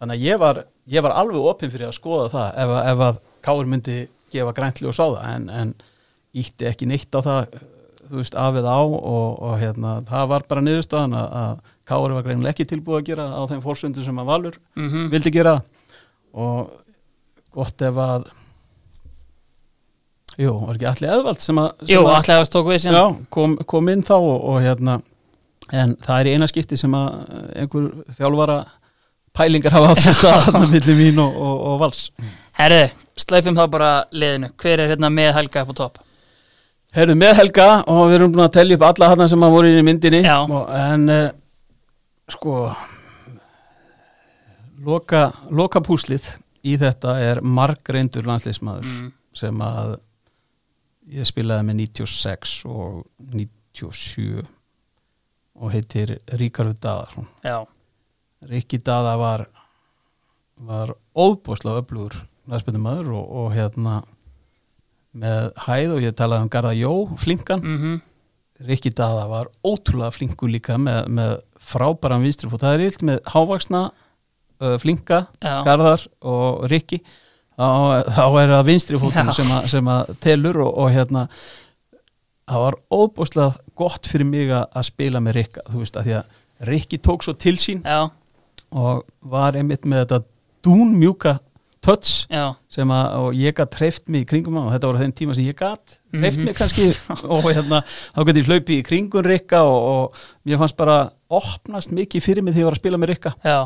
þannig 0.00 0.16
að 0.18 0.26
ég 0.26 0.40
var, 0.42 0.64
ég 0.90 1.06
var 1.06 1.16
alveg 1.20 1.48
opinn 1.52 1.72
fyrir 1.72 1.88
að 1.88 1.96
skoða 1.98 2.28
það 2.34 2.60
ef, 2.64 2.74
ef 2.92 3.06
að 3.08 3.22
Káur 3.44 3.68
myndi 3.68 3.96
gefa 4.32 4.54
græntli 4.56 4.88
og 4.88 4.96
sá 4.96 5.04
það 5.04 5.24
en, 5.30 5.48
en 5.52 5.72
ítti 6.34 6.68
ekki 6.70 6.88
neitt 6.88 7.12
á 7.12 7.20
það 7.20 7.58
þú 8.08 8.20
veist, 8.20 8.36
af 8.38 8.58
eða 8.60 8.76
á 8.76 8.82
og, 8.84 9.26
og 9.42 9.58
hérna, 9.60 9.96
það 10.08 10.30
var 10.32 10.46
bara 10.48 10.64
niðurstaðan 10.64 11.16
að, 11.18 11.34
að 11.40 11.74
Káur 11.88 12.14
var 12.16 12.24
greinilega 12.24 12.54
ekki 12.54 12.68
tilbúið 12.68 13.00
að 13.00 13.08
gera 13.10 13.26
á 13.32 13.42
þeim 13.50 13.62
fórsöndu 13.64 14.04
sem 14.04 14.20
að 14.20 14.30
Valur 14.30 14.56
-hmm. 14.76 15.10
vildi 15.12 15.32
gera. 15.34 15.58
Og 16.32 16.70
gott 17.54 17.82
ef 17.82 17.98
að 18.00 18.28
jú, 20.40 20.54
var 20.66 20.74
ekki 20.74 20.88
allir 20.90 21.16
eðvald 21.16 21.40
sem 21.44 21.58
að, 21.58 21.70
sem 21.80 21.94
Jú, 21.94 22.06
allega 22.06 22.40
að 22.40 22.48
stók 22.48 22.70
við 22.70 22.78
sem 22.84 22.94
já, 22.94 23.04
kom, 23.30 23.56
kom 23.56 23.88
inn 23.92 24.02
þá 24.02 24.16
og, 24.16 24.38
og 24.50 24.62
hérna 24.64 25.00
en 25.72 25.96
það 26.04 26.20
er 26.20 26.26
í 26.30 26.34
eina 26.36 26.48
skipti 26.50 26.76
sem 26.76 26.94
að 26.94 27.12
einhver 27.62 27.86
þjálfara 28.18 28.58
pælingar 29.34 29.72
hafa 29.74 29.92
átt 29.94 30.02
sér 30.04 30.14
stað 30.18 30.42
þarna 30.48 30.66
milli 30.70 30.94
mín 30.98 31.20
og, 31.22 31.36
og, 31.36 31.60
og 31.72 31.78
vals. 31.80 32.02
Herðu, 32.54 32.82
sleifum 33.18 33.56
þá 33.58 33.64
bara 33.72 33.92
liðinu. 34.14 34.52
Hver 34.60 34.82
er 34.84 34.92
hérna 34.92 35.10
með 35.10 35.32
Helga 35.38 35.64
upp 35.64 35.72
á 35.74 35.76
topp? 35.80 36.02
Herðu 36.94 37.16
með 37.18 37.32
Helga 37.40 37.68
og 37.90 38.04
við 38.10 38.16
erum 38.20 38.34
búin 38.36 38.44
að 38.46 38.52
telja 38.60 38.76
upp 38.78 38.84
alla 38.90 39.08
þarna 39.10 39.28
sem 39.32 39.42
að 39.48 39.54
voru 39.56 39.70
inn 39.72 39.80
í 39.80 39.86
myndinni. 39.88 40.20
Og, 40.30 40.68
en 40.78 41.08
uh, 41.10 41.24
sko 42.30 42.54
loka, 44.84 45.28
loka 45.50 45.82
púslið 45.84 46.26
í 46.64 46.76
þetta 46.80 47.16
er 47.20 47.42
margreindur 47.44 48.26
landsleismadur 48.28 48.86
Mm. 48.88 49.12
sem 49.34 49.60
að 49.60 49.96
ég 51.12 51.26
spilaði 51.28 51.66
með 51.68 51.80
96 51.82 52.52
og 52.70 53.02
97 53.34 54.44
og 55.54 55.74
heitir 55.74 56.18
Ríkarður 56.34 56.78
Daðarsson 56.82 57.28
Já, 57.44 57.62
Rikki 58.50 58.80
Daða 58.84 59.18
var 59.20 59.46
var 60.64 60.94
óbúslega 61.14 61.82
öflugur 61.82 62.14
næspöndumöður 62.50 63.14
og, 63.16 63.30
og 63.40 63.54
hérna 63.54 64.02
með 65.14 65.52
hæð 65.64 65.94
og 65.96 66.04
ég 66.04 66.16
talaði 66.18 66.46
um 66.46 66.50
Garða 66.52 66.74
Jó, 66.78 66.92
flinkan. 67.20 67.62
Mm 67.62 68.02
Rikki 68.64 68.92
Daða 68.94 69.24
var 69.26 69.48
ótrúlega 69.66 70.14
flinkur 70.14 70.48
líka 70.48 70.76
með, 70.78 71.08
með 71.10 71.32
frábæran 71.58 72.22
vinstrifót. 72.22 72.62
Það 72.62 72.74
er 72.76 72.84
illt 72.84 73.02
með 73.02 73.16
hávaksna 73.32 73.80
uh, 73.90 74.76
flinka, 74.78 75.24
Já. 75.42 75.56
Garðar 75.66 76.04
og 76.22 76.62
Rikki 76.70 77.00
þá, 77.02 77.66
þá 78.14 78.26
er 78.44 78.52
það 78.54 78.68
vinstrifótum 78.68 79.32
sem, 79.34 79.50
sem 79.72 79.90
að 79.90 80.14
telur 80.22 80.60
og, 80.68 80.70
og 80.84 80.94
hérna 80.94 81.26
það 82.50 82.62
var 82.66 82.76
óbúslega 82.92 83.54
gott 83.78 84.06
fyrir 84.10 84.28
mig 84.28 84.50
að 84.52 84.66
að 84.76 84.88
spila 84.90 85.20
með 85.24 85.38
Rikka 85.40 85.64
þú 85.70 85.80
veist 85.84 85.96
að 86.00 86.08
því 86.10 86.16
að 86.18 86.68
Rikki 86.70 86.98
tók 87.02 87.24
svo 87.26 87.34
til 87.34 87.56
sín 87.60 87.80
já, 87.84 88.10
og 88.74 89.04
var 89.30 89.56
einmitt 89.58 89.84
með 89.88 90.04
þetta 90.04 90.24
dúnmjúka 90.64 91.38
touch 91.84 92.24
já. 92.32 92.54
sem 92.72 92.88
að, 92.96 93.26
ég 93.36 93.52
gætt 93.58 93.72
treyft 93.74 94.06
mig 94.08 94.22
í 94.24 94.28
kringum 94.30 94.56
og 94.62 94.70
þetta 94.72 94.88
var 94.88 94.96
á 94.96 95.02
þeim 95.02 95.12
tíma 95.18 95.34
sem 95.36 95.44
ég 95.50 95.58
gætt 95.58 95.98
treyft 96.14 96.38
Mhm. 96.40 96.44
mig 96.46 96.56
kannski 96.56 96.86
og 97.34 97.48
hérna 97.52 97.82
þá 97.84 98.20
gæti 98.28 98.40
ég 98.40 98.48
hlaupi 98.48 98.78
í 98.80 98.84
kringun 98.86 99.26
Rikka 99.28 99.60
og, 99.68 99.80
og 99.92 100.20
mér 100.48 100.60
fannst 100.62 100.76
bara 100.78 101.10
opnast 101.28 101.92
mikið 101.92 102.22
fyrir 102.24 102.42
mig 102.46 102.54
þegar 102.54 102.62
ég 102.64 102.70
var 102.70 102.76
að 102.78 102.82
spila 102.84 103.00
með 103.02 103.12
Rikka. 103.12 103.34
Já, 103.44 103.58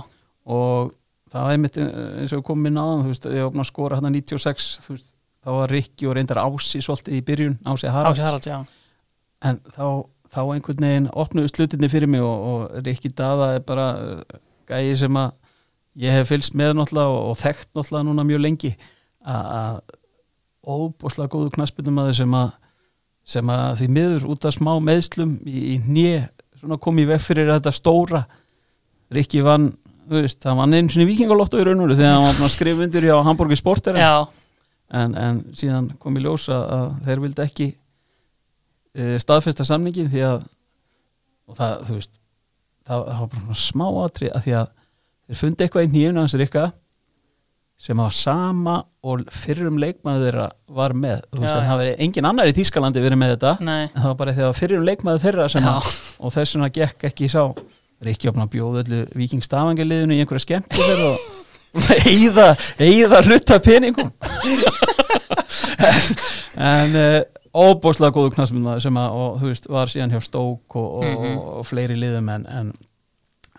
og 0.49 0.95
það 1.31 1.45
var 1.45 1.53
einmitt 1.55 1.77
eh, 1.79 1.93
eins 2.23 2.33
og 2.33 2.43
kom 2.49 2.67
inn 2.67 2.79
aðan 2.81 3.05
þú 3.05 3.13
veist, 3.13 3.29
ég 3.37 3.47
opna 3.47 3.63
að 3.63 3.71
skora 3.71 3.99
hérna 4.01 4.11
96 4.17 4.69
þú 4.87 4.95
veist, 4.97 5.09
þá 5.49 5.55
var 5.57 5.73
Rikki 5.73 6.07
og 6.11 6.15
reyndar 6.19 6.43
Ási 6.45 6.83
svolítið 6.85 7.17
í 7.17 7.25
byrjun, 7.25 7.57
Ási 7.73 7.89
Haralds. 7.89 8.21
Ási 8.21 8.27
Haralds, 8.29 8.73
en 9.49 9.61
þá, 9.73 9.85
þá 10.35 10.41
einhvern 10.53 10.85
veginn 10.85 11.09
opnuðu 11.25 11.49
slutinni 11.55 11.89
fyrir 11.89 12.11
mig 12.13 12.21
og, 12.21 12.47
og 12.53 12.85
Rikki 12.85 13.09
Dada 13.17 13.55
er 13.57 13.65
bara 13.65 13.87
uh, 13.97 14.39
gæi 14.69 14.93
sem 15.01 15.17
að 15.17 15.33
ég 16.05 16.13
hef 16.19 16.29
fylgst 16.31 16.55
með 16.59 16.77
náttúrulega 16.79 17.15
og, 17.17 17.31
og 17.33 17.39
þekkt 17.41 17.71
náttúrulega 17.79 18.07
núna 18.11 18.27
mjög 18.29 18.45
lengi 18.45 18.73
að- 19.25 19.49
að 19.59 19.79
óbúslega 20.69 21.31
góðu 21.33 21.53
knaspindum 21.57 22.01
sem 22.19 22.35
að 22.37 22.51
sem 23.29 23.51
að 23.53 23.75
því 23.81 23.87
miður 23.93 24.23
út 24.33 24.45
af 24.49 24.55
smá 24.57 24.71
meðslum 24.81 25.35
í, 25.49 25.75
í 25.75 25.79
svona 26.61 26.79
kom 26.81 26.97
í 27.01 27.05
veg 27.09 27.21
fyrir 27.21 27.51
þetta 27.53 27.73
stóra. 27.77 28.23
Rikki 29.13 29.43
vann 29.45 29.71
þú 30.09 30.23
veist, 30.23 30.39
það 30.41 30.57
var 30.57 30.65
einu 30.79 30.93
sinni 30.93 31.07
vikingalotto 31.09 31.61
í 31.61 31.65
raun 31.69 31.83
og 31.83 31.89
veru 31.91 31.99
þegar 31.99 32.15
hann 32.17 32.25
var 32.25 32.39
að 32.49 32.81
undir 32.87 33.05
hjá 33.05 33.17
Hamburger 33.27 33.61
Sporter 33.61 33.99
Já, 34.01 34.15
en, 34.95 35.15
en 35.19 35.43
síðan 35.57 35.91
kom 36.01 36.17
í 36.17 36.25
ljós 36.25 36.49
að, 36.53 36.65
að 36.79 36.89
þeir 37.09 37.23
vildi 37.25 37.45
ekki 37.45 37.69
e, 37.73 39.19
staðfesta 39.23 39.67
samningin 39.69 40.11
því 40.13 40.25
að 40.29 40.43
og 41.49 41.57
það, 41.57 41.75
þú 41.89 41.97
veist 41.99 42.13
það, 42.89 43.07
það 43.07 43.23
var 43.23 43.33
bara 43.33 43.45
svona 43.47 43.63
smá 43.63 43.87
atri 44.05 44.29
að 44.33 44.45
því 44.45 44.59
að 44.59 44.69
þeir 45.29 45.41
fundi 45.43 45.67
eitthvað 45.67 45.89
í 45.89 45.91
nýjum 45.95 46.21
hans 46.23 46.37
Rikka 46.39 46.69
sem 47.79 48.01
var 48.03 48.15
sama 48.17 48.79
og 49.07 49.29
fyrrum 49.31 49.77
leikmaður 49.79 50.25
þeirra 50.27 50.47
var 50.75 50.95
með. 50.99 51.21
Þú 51.31 51.43
veist 51.45 51.53
Já, 51.53 51.59
að 51.61 51.69
það 51.69 51.81
verið 51.83 52.01
engin 52.05 52.29
annar 52.29 52.51
í 52.51 52.55
Þýskalandi 52.57 53.03
verið 53.05 53.21
með 53.21 53.35
þetta 53.37 53.53
nei. 53.63 53.83
en 53.85 54.01
það 54.01 54.09
var 54.09 54.17
bara 54.23 54.35
þegar 54.39 54.57
fyrrum 54.59 54.89
leikmaður 54.89 55.23
þeirra 55.23 55.47
sem 55.53 55.69
að, 55.71 55.91
og 56.19 56.35
þess 56.35 56.57
vegna 56.57 56.71
gekk 56.81 57.07
ekki 57.13 57.31
sá 57.31 57.43
opna 57.45 58.47
að 58.49 58.51
bjóða 58.57 58.83
öllu 58.83 59.05
vikingstafangaliðinu 59.19 60.17
í 60.17 60.25
einhverja 60.25 60.61
þeirra 60.67 61.13
og 61.13 61.23
eigða, 62.07 62.49
eigða 62.81 63.23
hluta 63.27 63.59
peningum 63.65 64.11
en 66.59 66.97
uh, 66.99 67.21
óbúslega 67.59 68.13
góðu 68.15 68.33
knasmynda 68.37 68.77
sem 68.83 68.99
að, 69.01 69.17
og 69.19 69.39
þú 69.43 69.51
veist, 69.53 69.69
var 69.73 69.91
síðan 69.93 70.13
hjá 70.15 70.21
Stók 70.25 70.77
og, 70.79 70.89
og, 71.01 71.07
Mhm. 71.09 71.39
og, 71.39 71.67
fleiri 71.69 71.97
liðum 71.99 72.29
en, 72.35 72.47
en 72.47 72.73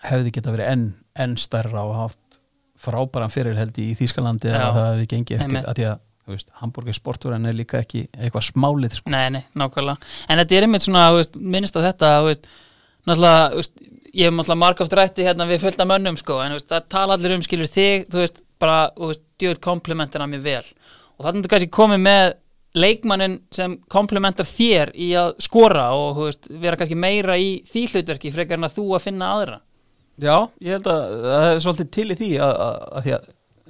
hefði 0.06 0.32
geta 0.36 0.52
verið 0.54 0.70
enn, 0.72 0.84
enn 1.20 1.36
stærra 1.40 1.82
og 1.84 1.96
haft 1.98 2.40
frábæran 2.80 3.32
fyrir 3.32 3.58
held 3.58 3.76
í 3.82 3.90
Þýskalandi 3.98 4.48
Já. 4.48 4.56
að 4.62 4.78
það 4.78 4.86
hefði 4.94 5.08
gengið 5.14 5.36
eftir 5.36 5.50
Einmitt. 5.50 5.66
að 5.68 5.76
því 5.80 5.86
að, 5.90 5.98
þú 6.24 6.34
veist, 6.36 6.48
Hamburger 6.62 6.96
sportverðin 6.96 7.48
er 7.50 7.56
líka 7.58 7.80
ekki 7.82 8.06
eitthvað 8.16 8.46
smálið 8.48 8.94
sko. 8.96 9.10
Nei, 9.12 9.26
nei, 9.34 9.42
nákvæmlega 9.58 9.98
En 10.30 10.38
þetta 10.40 10.56
er 10.56 10.66
einmitt 10.68 10.86
svona, 10.86 11.02
þú 11.12 11.18
veist, 11.20 11.36
minnst 11.56 11.76
á 11.76 11.80
þetta 11.84 12.12
þú 12.22 12.28
veist, 12.30 12.48
náttúrulega, 13.08 13.48
veist, 13.56 13.74
ég 14.10 14.26
hef 14.26 14.34
náttúrulega 14.36 14.60
margóft 14.64 14.96
rætti 14.98 15.26
hérna 15.26 15.46
við 15.48 15.64
fullta 15.64 15.86
mönnum 15.88 16.18
sko, 16.20 16.40
en 16.44 16.56
veist, 16.56 16.68
það 16.70 16.86
tala 16.92 17.16
allir 17.16 17.36
um 17.36 17.46
skilur 17.46 17.70
þig 17.70 18.06
þú 18.12 18.22
veist, 18.22 18.44
bara, 18.60 18.78
þú 18.98 19.10
veist, 19.12 19.24
djöð 19.40 19.60
komplimentina 19.64 20.28
mér 20.30 20.44
vel. 20.44 20.62
Og 21.18 21.26
þannig 21.26 21.40
að 21.40 21.46
þú 21.46 21.52
kannski 21.54 21.72
komið 21.78 22.04
með 22.04 22.28
leikmannin 22.80 23.40
sem 23.54 23.74
komplimentar 23.90 24.46
þér 24.46 24.92
í 24.94 25.10
að 25.18 25.32
skora 25.42 25.88
og 25.98 26.22
veist, 26.26 26.46
vera 26.50 26.78
kannski 26.78 26.98
meira 26.98 27.38
í 27.40 27.58
því 27.70 27.86
hlutverki 27.94 28.32
frekar 28.34 28.60
en 28.60 28.68
að 28.68 28.78
þú 28.78 28.86
að 28.94 29.06
finna 29.08 29.34
aðra. 29.34 29.58
Já, 30.20 30.36
ég 30.60 30.76
held 30.76 30.88
að 30.90 31.20
það 31.24 31.50
er 31.50 31.60
svolítið 31.64 31.92
til 31.96 32.08
í 32.10 32.16
því 32.18 32.30
að, 32.44 32.56
að, 32.60 32.80
að 32.98 33.06
því 33.06 33.14
að 33.16 33.28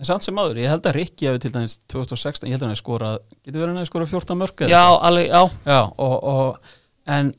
samt 0.08 0.24
sem 0.24 0.40
áður, 0.40 0.60
ég 0.62 0.72
held 0.72 0.86
að 0.88 0.96
Rikki 0.96 1.28
hefur 1.28 1.42
til 1.42 1.52
dæmis 1.54 1.76
2016, 1.92 2.48
ég 2.48 2.56
held 2.56 2.62
að 2.62 2.66
hann 2.66 2.74
hefur 2.74 2.82
skorað 2.82 3.16
getur 3.44 3.60
verið 3.60 3.70
hann 3.70 3.80
hefur 3.82 3.90
skorað 3.90 4.12
14 4.14 4.40
mörg 4.40 4.62
Já, 4.70 4.84
alveg, 4.96 5.26
já, 5.28 5.42
Já, 5.68 5.80
og, 6.00 6.14
og 6.32 6.76
en 7.16 7.32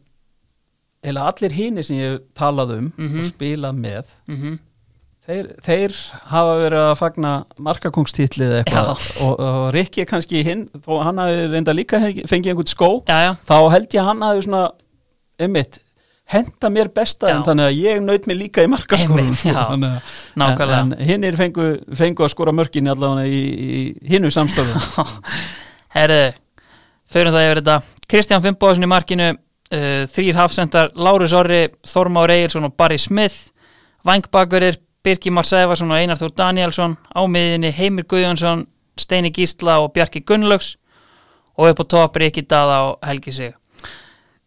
eða 1.04 1.30
allir 1.32 1.56
hínir 1.56 1.86
sem 1.88 1.98
ég 1.98 2.20
talað 2.38 2.76
um 2.78 2.92
Mhm. 2.98 3.20
og 3.20 3.26
spilað 3.26 3.78
með 3.82 4.12
mhm. 4.28 4.58
þeir, 5.26 5.52
þeir 5.66 5.96
hafa 6.32 6.56
verið 6.62 6.82
að 6.86 6.96
fagna 7.00 7.32
markakongstitlið 7.58 8.56
eitthvað. 8.62 9.06
Og, 9.26 9.40
og 9.40 9.70
Rikki 9.76 10.02
er 10.04 10.10
kannski 10.10 10.44
hinn 10.46 10.68
þó 10.86 11.04
hann 11.06 11.22
hafi 11.22 11.48
reynda 11.54 11.74
líka 11.78 12.00
fengið 12.02 12.52
einhvern 12.54 12.70
skó 12.70 12.92
Já, 13.08 13.18
já, 13.30 13.32
þá 13.50 13.58
held 13.76 13.96
ég 13.98 14.10
hann 14.12 14.22
hafi 14.26 14.46
svona 14.46 14.64
einmitt, 15.42 15.80
henda 16.32 16.70
mér 16.70 16.92
besta 16.94 17.30
Já. 17.30 17.36
en 17.36 17.44
þannig 17.44 17.70
að 17.70 17.80
ég 17.82 18.02
naut 18.06 18.28
mér 18.30 18.38
líka 18.38 18.64
í 18.64 18.70
já. 18.70 19.66
nákvæmlega. 20.38 20.80
en, 20.80 20.94
en 20.94 21.06
hinnir 21.08 21.36
fengu, 21.38 21.72
fengu 21.98 22.24
að 22.24 22.34
skora 22.36 22.54
mörkin 22.54 22.88
allavega 22.88 23.26
í, 23.26 23.42
í 23.42 23.82
hinnu 24.14 24.30
samstofum 24.32 25.08
Herðu, 25.96 26.32
förum 27.12 27.34
það 27.36 27.46
yfir 27.50 27.60
þetta. 27.60 27.74
Kristján 28.08 28.44
Fimboðsson 28.46 28.86
í 28.86 28.88
markinu 28.88 29.26
uh, 29.72 30.04
þrýr 30.12 30.38
hafsendar, 30.40 30.92
Lárus 30.96 31.34
Orri 31.38 31.68
Þormár 31.88 32.34
Egilson 32.36 32.68
og 32.70 32.76
Barry 32.78 33.00
Smith 33.02 33.52
Vangbakurir, 34.08 34.80
Birgir 35.06 35.34
Már 35.34 35.46
Sæfarsson 35.46 35.92
og 35.92 35.98
Einar 36.02 36.20
Þór 36.20 36.36
Danielsson 36.38 36.98
á 37.14 37.22
miðinni 37.30 37.72
Heimir 37.74 38.06
Guðjónsson, 38.10 38.66
Steini 38.98 39.32
Gísla 39.34 39.80
og 39.84 39.92
Bjarki 39.96 40.24
Gunnlaugs 40.26 40.76
og 41.58 41.70
upp 41.72 41.84
á 41.84 41.86
topp 41.96 42.18
Rikki 42.22 42.46
Daða 42.48 42.80
og 42.92 43.06
Helgi 43.06 43.34
Sig 43.36 43.54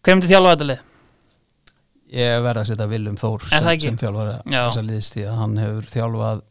Hver 0.05 0.19
myndi 0.19 0.29
þjálfa 0.31 0.57
þetta 0.57 0.69
lið? 0.73 0.83
ég 2.15 2.43
verða 2.45 2.63
að 2.63 2.69
setja 2.71 2.87
Willum 2.91 3.17
Þór 3.19 3.47
sem, 3.49 3.69
ekki? 3.73 3.89
sem 3.89 4.01
þjálfara 4.03 4.35
Já. 4.47 4.61
þessa 4.69 4.85
liðst 4.87 5.17
því 5.17 5.25
að 5.29 5.39
hann 5.41 5.57
hefur 5.59 5.89
þjálfað 5.95 6.43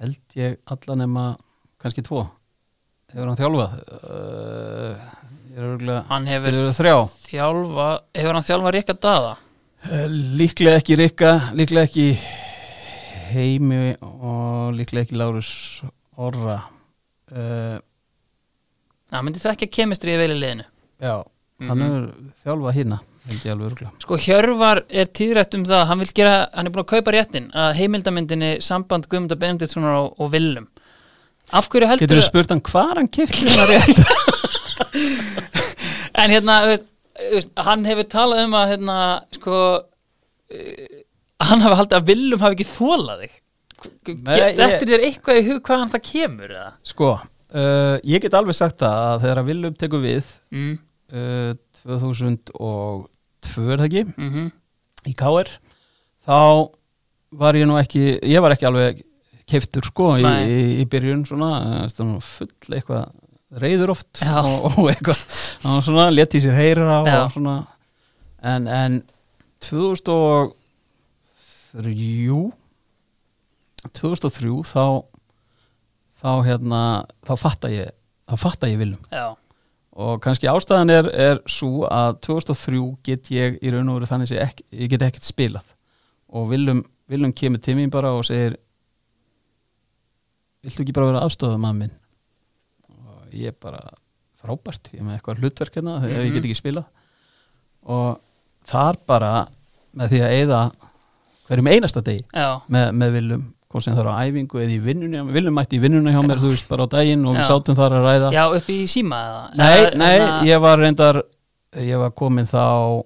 held 0.00 0.38
ég 0.40 0.56
alla 0.74 0.96
nema 0.98 1.26
kannski 1.82 2.04
tvo 2.06 2.24
hefur 3.12 3.28
hann 3.28 3.38
þjálfað 3.38 3.76
uh, 4.00 5.04
Hann 5.54 6.26
hefur 6.26 6.56
þjálfa 6.74 7.88
hefur 8.16 8.34
hann 8.34 8.46
þjálfa 8.46 8.72
Rikka 8.74 8.94
Daða? 8.98 9.34
Eh, 9.84 10.06
líklega 10.40 10.80
ekki 10.80 10.96
Rikka 10.98 11.30
líklega 11.54 11.86
ekki 11.86 12.06
Heimi 13.34 13.94
og 14.02 14.74
líklega 14.74 15.04
ekki 15.06 15.18
Lárus 15.20 15.50
Orra. 16.18 16.56
Uh, 17.34 17.78
Það 19.10 19.24
myndi 19.26 19.42
þekkja 19.42 19.68
kemistri 19.74 20.14
vel 20.18 20.32
í 20.34 20.38
liðinu. 20.40 20.64
já, 21.02 21.22
hann 21.68 21.78
Mhm. 21.78 21.82
hefur 21.84 22.04
þjálfað 22.44 22.74
hérna 22.74 22.98
Sko 24.02 24.16
Hjörvar 24.20 24.82
er 24.90 25.06
tíðrætt 25.06 25.54
um 25.54 25.64
það. 25.64 25.86
Hann 25.86 26.04
gera, 26.14 26.48
hann 26.52 26.66
er 26.66 26.70
búin 26.70 26.84
að 26.84 26.92
kaupa 26.92 27.12
réttin 27.14 27.50
að 27.54 27.74
heimildamyndinni 27.78 28.60
samband 28.60 29.06
Guðmunda 29.08 29.36
Benediktssonar 29.38 29.94
og, 30.02 30.14
og 30.20 30.30
Willum. 30.32 30.66
Af 31.52 31.68
hverju 31.68 31.86
heldur 31.88 32.06
getur 32.06 32.20
þú 32.20 32.26
spurt 32.26 32.50
hann 32.50 32.60
hvar 32.60 32.96
hann 32.96 33.08
kipti 33.08 33.46
hérna 33.46 33.64
rétt 33.70 34.04
En 36.22 36.30
hérna, 36.30 36.56
veist, 37.32 37.50
hann 37.66 37.84
hefur 37.88 38.06
talað 38.10 38.44
um 38.46 38.56
að 38.58 38.68
hérna, 38.74 38.98
sko 39.34 39.56
uh, 39.82 40.98
hann 41.44 41.64
hafi 41.64 41.78
haldið 41.80 41.98
að 41.98 42.10
Willum 42.12 42.44
hafi 42.44 42.58
ekki 42.58 42.68
þólað 42.70 43.24
þig. 43.24 43.38
Eftir 44.64 44.90
þér 44.94 45.06
eitthvað 45.08 45.40
í 45.40 45.46
hug 45.50 45.62
hvaðan 45.66 45.90
það 45.92 46.04
kemur 46.08 46.54
eða? 46.54 46.68
sko, 46.88 47.08
uh, 47.52 47.96
ég 48.06 48.22
get 48.24 48.36
alveg 48.38 48.56
sagt 48.56 48.78
það 48.80 49.00
að 49.08 49.24
þegar 49.26 49.40
að 49.42 49.48
Willum 49.50 49.74
tekur 49.80 50.04
við 50.04 50.30
Mm, 50.54 50.76
uh, 51.12 51.50
2002 51.84 53.72
er 53.74 53.82
það 53.82 53.88
ekki? 53.90 54.04
Mm 54.16 54.52
í 55.04 55.12
KR 55.12 55.50
þá 56.24 56.36
var 57.36 57.58
ég 57.58 57.66
nú 57.68 57.74
ekki 57.76 58.04
ég 58.24 58.40
var 58.40 58.54
ekki 58.54 58.68
alveg 58.70 59.02
keiftur 59.50 59.84
sko 59.84 60.14
í, 60.16 60.24
í, 60.24 60.60
í 60.80 60.86
byrjun 60.88 61.26
svona 61.28 61.50
eh, 61.60 61.82
það 61.92 62.12
var 62.14 62.22
full 62.24 62.76
eitthvað 62.78 63.02
reyður 63.62 63.90
oft 63.94 64.20
Já. 64.22 64.40
og, 64.42 64.78
og 64.78 64.90
eitthvað 64.92 65.20
hann 65.64 65.82
svona 65.86 66.10
leti 66.12 66.40
sér 66.42 66.54
heyra 66.58 67.00
en, 68.42 68.68
en 68.68 68.92
2003 69.64 70.52
2003 73.94 74.52
þá 74.68 74.84
þá 76.24 76.30
hérna 76.46 76.82
þá 77.26 77.34
fatta 77.40 77.68
ég 77.72 77.88
þá 78.30 78.34
fatta 78.40 78.70
ég 78.70 78.78
viljum 78.80 79.02
Já, 79.12 79.36
og 79.94 80.20
kannski 80.24 80.48
ástæðan 80.50 80.90
er, 80.90 81.08
er 81.12 81.40
svo 81.50 81.84
að 81.86 82.18
2003 82.26 82.84
get 83.06 83.30
ég 83.34 83.58
í 83.62 83.72
raun 83.72 83.90
og 83.92 84.00
veru 84.00 84.10
þannig 84.10 84.32
að 84.34 84.44
ekki, 84.48 84.66
ég 84.74 84.90
get 84.90 85.04
ekkert 85.06 85.26
spilað. 85.28 85.68
Og 86.34 86.48
Willum, 86.50 86.80
Willum 87.10 87.32
kemur 87.36 87.62
til 87.62 87.76
mín 87.78 87.92
bara 87.94 88.10
og 88.16 88.24
segir 88.26 88.56
viltu 90.64 90.82
ekki 90.82 90.96
bara 90.96 91.12
vera 91.12 91.22
aðstofum 91.26 91.68
að 91.68 91.78
minn 91.82 91.94
ég 93.34 93.54
bara 93.60 93.80
frábært, 94.40 94.90
ég 94.94 95.00
er 95.00 95.06
með 95.08 95.18
eitthvað 95.18 95.40
hlutverk 95.42 95.74
hérna 95.78 95.98
þegar 96.02 96.20
ég 96.24 96.30
Mhm. 96.30 96.34
get 96.34 96.44
ekki 96.44 96.60
spilað 96.60 96.84
og 97.86 98.20
þar 98.66 98.96
bara 99.06 99.32
með 99.96 100.08
því 100.14 100.20
að 100.24 100.34
eyða 100.38 100.60
hverjum 101.48 101.68
einasta 101.74 102.00
degi 102.02 102.24
já, 102.32 102.60
með, 102.70 102.92
með 102.92 103.12
Willum 103.18 103.42
hvort 103.70 103.82
sem 103.84 103.94
það 103.94 104.04
er 104.04 104.10
á 104.12 104.22
æfingu 104.24 104.60
eða 104.62 104.70
í 104.74 104.80
vinnunni 104.84 105.32
Willum 105.34 105.54
mætti 105.58 105.76
í 105.76 105.80
vinnunni 105.82 106.12
hjá 106.14 106.22
mér, 106.24 106.38
þú 106.38 106.50
veist, 106.52 106.68
bara 106.68 106.84
á 106.86 106.88
daginn 106.94 107.24
og 107.26 107.34
við 107.34 107.42
Já. 107.42 107.48
sátum 107.50 107.74
þar 107.76 107.92
að 107.98 108.04
ræða 108.08 108.28
já 108.32 108.44
upp 108.56 108.68
í 108.70 108.78
síma 108.86 109.16
eða? 109.24 109.56
Nei, 109.56 109.78
Eða- 109.84 109.96
nei, 109.96 110.18
eða- 110.18 110.42
ég 110.46 110.60
var 110.60 110.78
reyndar 110.78 111.22
ég 111.74 111.98
var 111.98 112.10
komin 112.12 112.46
þá 112.46 113.02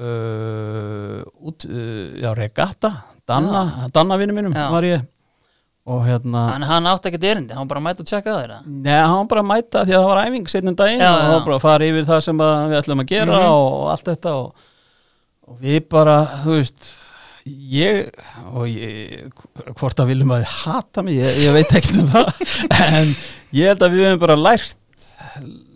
uh, 0.00 1.22
út, 1.46 1.64
uh, 1.64 2.20
já, 2.20 2.30
regatta 2.34 2.90
Danna, 3.26 3.88
Danna 3.92 4.16
vinnu 4.18 4.34
mínum 4.34 4.54
Já. 4.54 4.70
var 4.72 4.82
ég 4.82 5.06
og 5.86 6.02
hérna 6.06 6.42
Hann, 6.52 6.62
hann 6.68 6.86
átti 6.90 7.08
ekkert 7.08 7.24
erindi, 7.24 7.54
hann 7.56 7.64
var 7.66 7.70
bara 7.72 7.80
að 7.80 7.86
mæta 7.88 8.02
og 8.04 8.08
tjekka 8.10 8.30
á 8.30 8.38
þeirra 8.40 8.58
Nei, 8.66 8.96
hann 9.00 9.16
var 9.16 9.28
bara 9.32 9.40
að 9.44 9.48
mæta 9.50 9.84
því 9.86 9.94
að 9.96 10.00
það 10.02 10.08
var 10.10 10.22
æfing 10.26 10.48
setnum 10.52 10.76
daginn 10.76 11.00
Já, 11.00 11.08
og 11.10 11.20
hann 11.20 11.30
já. 11.30 11.34
var 11.38 11.44
bara 11.46 11.56
að 11.56 11.64
fara 11.64 11.88
yfir 11.90 12.08
það 12.10 12.20
sem 12.26 12.42
að 12.46 12.56
við 12.72 12.78
ætlum 12.82 13.00
að 13.04 13.10
gera 13.14 13.38
Mhm. 13.40 13.52
og 13.54 13.90
allt 13.94 14.04
þetta 14.10 14.34
og, 14.36 14.66
og 15.48 15.60
við 15.64 15.78
bara, 15.90 16.16
þú 16.44 16.56
veist 16.58 16.90
ég 17.50 18.10
og 18.52 18.66
ég, 18.68 19.32
hvort 19.80 20.02
að 20.04 20.10
viljum 20.12 20.34
að 20.36 20.44
hata 20.44 21.02
mig, 21.02 21.16
ég, 21.16 21.40
ég 21.46 21.52
veit 21.56 21.72
ekki 21.80 22.00
um 22.02 22.10
það 22.12 22.28
en 23.00 23.14
ég 23.56 23.70
held 23.72 23.82
að 23.88 23.94
við 23.96 24.04
hefum 24.10 24.20
bara 24.26 24.36
lært 24.36 24.76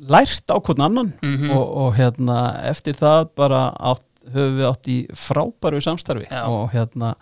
lært 0.04 0.50
á 0.52 0.56
hvern 0.60 0.84
annan 0.84 1.12
Mhm. 1.22 1.50
og, 1.50 1.64
og 1.84 1.94
hérna 1.96 2.38
eftir 2.68 2.94
það 2.98 3.30
bara 3.36 3.70
átt, 3.80 4.04
höfum 4.34 4.58
við 4.60 4.68
átt 4.68 4.88
í 4.92 4.98
frábæru 5.16 5.80
samstarfi 5.84 6.28
Já. 6.30 6.44
og 6.48 6.70
hérna 6.72 7.14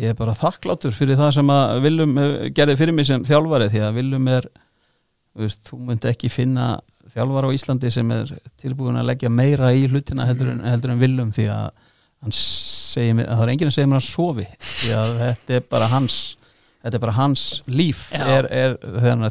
ég 0.00 0.12
er 0.12 0.16
bara 0.18 0.36
þakklátur 0.36 0.94
fyrir 0.96 1.18
það 1.20 1.34
sem 1.36 1.52
að 1.52 1.82
Viljum 1.84 2.18
gerði 2.56 2.76
fyrir 2.80 2.96
mig 2.96 3.08
sem 3.08 3.24
þjálfari 3.26 3.68
því 3.72 3.84
að 3.84 3.98
Viljum 3.98 4.30
er 4.32 4.48
veist, 5.40 5.62
þú 5.68 5.80
myndi 5.90 6.10
ekki 6.10 6.30
finna 6.32 6.72
þjálfara 7.10 7.50
á 7.50 7.54
Íslandi 7.56 7.92
sem 7.92 8.10
er 8.14 8.32
tilbúin 8.60 8.98
að 9.00 9.10
leggja 9.10 9.32
meira 9.32 9.72
í 9.76 9.86
hlutina 9.90 10.26
heldur 10.28 10.54
en, 10.54 10.62
heldur 10.64 10.94
en 10.94 11.02
Viljum 11.02 11.32
því 11.36 11.48
að 11.52 11.70
hann 12.20 12.36
segir 12.36 13.16
mér, 13.16 13.30
það 13.30 13.44
er 13.44 13.52
enginn 13.54 13.70
að 13.70 13.76
segja 13.76 13.90
mér 13.90 14.00
að 14.00 14.08
sofi 14.08 14.46
því 14.60 14.94
að 14.98 15.12
þetta 15.20 15.56
er 15.58 15.66
bara 15.72 15.90
hans 15.92 16.18
þetta 16.80 16.96
er 16.96 17.04
bara 17.04 17.16
hans 17.16 17.44
líf 17.68 18.06
er, 18.16 18.48
er 18.48 18.76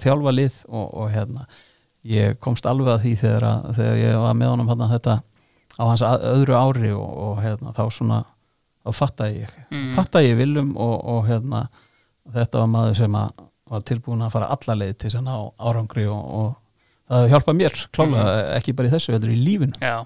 þjálfa 0.03 0.33
lið 0.35 0.63
og, 0.69 0.85
og 0.85 1.11
hérna, 1.13 1.45
ég 2.07 2.37
komst 2.43 2.67
alveg 2.69 2.93
að 2.93 3.05
því 3.05 3.15
þegar, 3.23 3.47
að, 3.49 3.69
þegar 3.79 4.01
ég 4.03 4.19
var 4.23 4.37
með 4.37 4.53
honum 4.53 4.71
hérna, 4.71 4.89
þetta 4.93 5.15
á 5.79 5.83
hans 5.83 6.03
að, 6.05 6.27
öðru 6.33 6.57
ári 6.59 6.91
og, 6.93 7.09
og 7.25 7.41
hérna, 7.43 7.73
þá 7.77 7.83
svona 7.95 8.19
þá 8.85 8.89
fattaði 8.95 9.43
ég, 9.43 9.53
Mm. 9.69 9.91
fattaði 9.97 10.29
ég 10.31 10.37
viljum 10.39 10.71
og, 10.77 10.95
og 11.13 11.27
hérna, 11.27 11.67
þetta 12.33 12.61
var 12.63 12.67
maður 12.73 12.97
sem 13.03 13.15
að 13.19 13.45
var 13.69 13.83
tilbúin 13.85 14.23
að 14.25 14.31
fara 14.33 14.47
alla 14.49 14.75
leið 14.79 14.95
til 14.97 15.11
að 15.13 15.25
ná 15.27 15.33
árangri 15.61 16.05
og, 16.09 16.21
og 16.39 16.55
það 17.09 17.27
hjálpa 17.33 17.53
mér 17.53 17.75
klálega, 17.93 18.31
ekki 18.57 18.73
bara 18.77 18.89
í 18.89 18.93
þessu, 18.95 19.11
heldur 19.13 19.33
í 19.33 19.37
lífinu. 19.43 19.77
Já, 19.81 19.99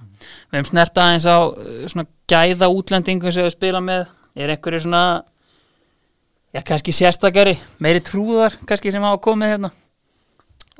við 0.52 0.58
hefum 0.58 0.70
snert 0.72 1.00
aðeins 1.00 1.28
á 1.28 1.38
uh, 1.48 1.86
svona 1.92 2.06
gæða 2.28 2.70
útlendingu 2.76 3.32
sem 3.32 3.48
við 3.48 3.56
spila 3.56 3.80
með. 3.84 4.10
Er 4.36 4.52
einhverju 4.52 4.84
svona 4.84 5.04
já, 6.54 6.62
kannski 6.66 6.92
sérstakari 6.96 7.56
meiri 7.84 8.02
trúðar 8.04 8.56
kannski 8.68 8.92
sem 8.92 9.04
hafa 9.06 9.22
komið 9.24 9.54
hérna 9.54 9.72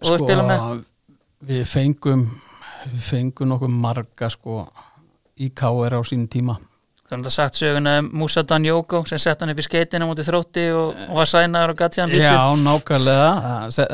og 0.02 0.10
við 0.10 0.24
spila 0.26 0.46
með? 0.48 0.64
Sko, 0.64 1.16
við 1.54 1.64
fengum 1.70 2.26
við 2.84 3.08
fengum 3.08 3.52
nokkuð 3.54 3.76
marga 3.86 4.30
sko 4.34 4.64
í 5.40 5.50
KR 5.56 5.96
á 5.96 6.02
sínum 6.04 6.28
tíma 6.28 6.58
þannig 7.14 7.30
að 7.30 7.36
sagt 7.36 7.60
söguna 7.60 7.94
um 8.02 8.10
Musa 8.22 8.44
Danjóko 8.48 9.04
sem 9.10 9.22
sett 9.22 9.42
hann 9.44 9.54
upp 9.54 9.62
í 9.62 9.66
skeitina 9.66 10.08
mútið 10.10 10.28
þrótti 10.30 10.66
og, 10.76 11.00
og 11.08 11.20
var 11.22 11.30
sænaður 11.30 11.74
og 11.74 11.80
gatt 11.80 11.96
sér 11.96 12.04
hann 12.04 12.14
lítið. 12.14 12.26
Já, 12.28 12.64
nákvæmlega. 12.66 13.32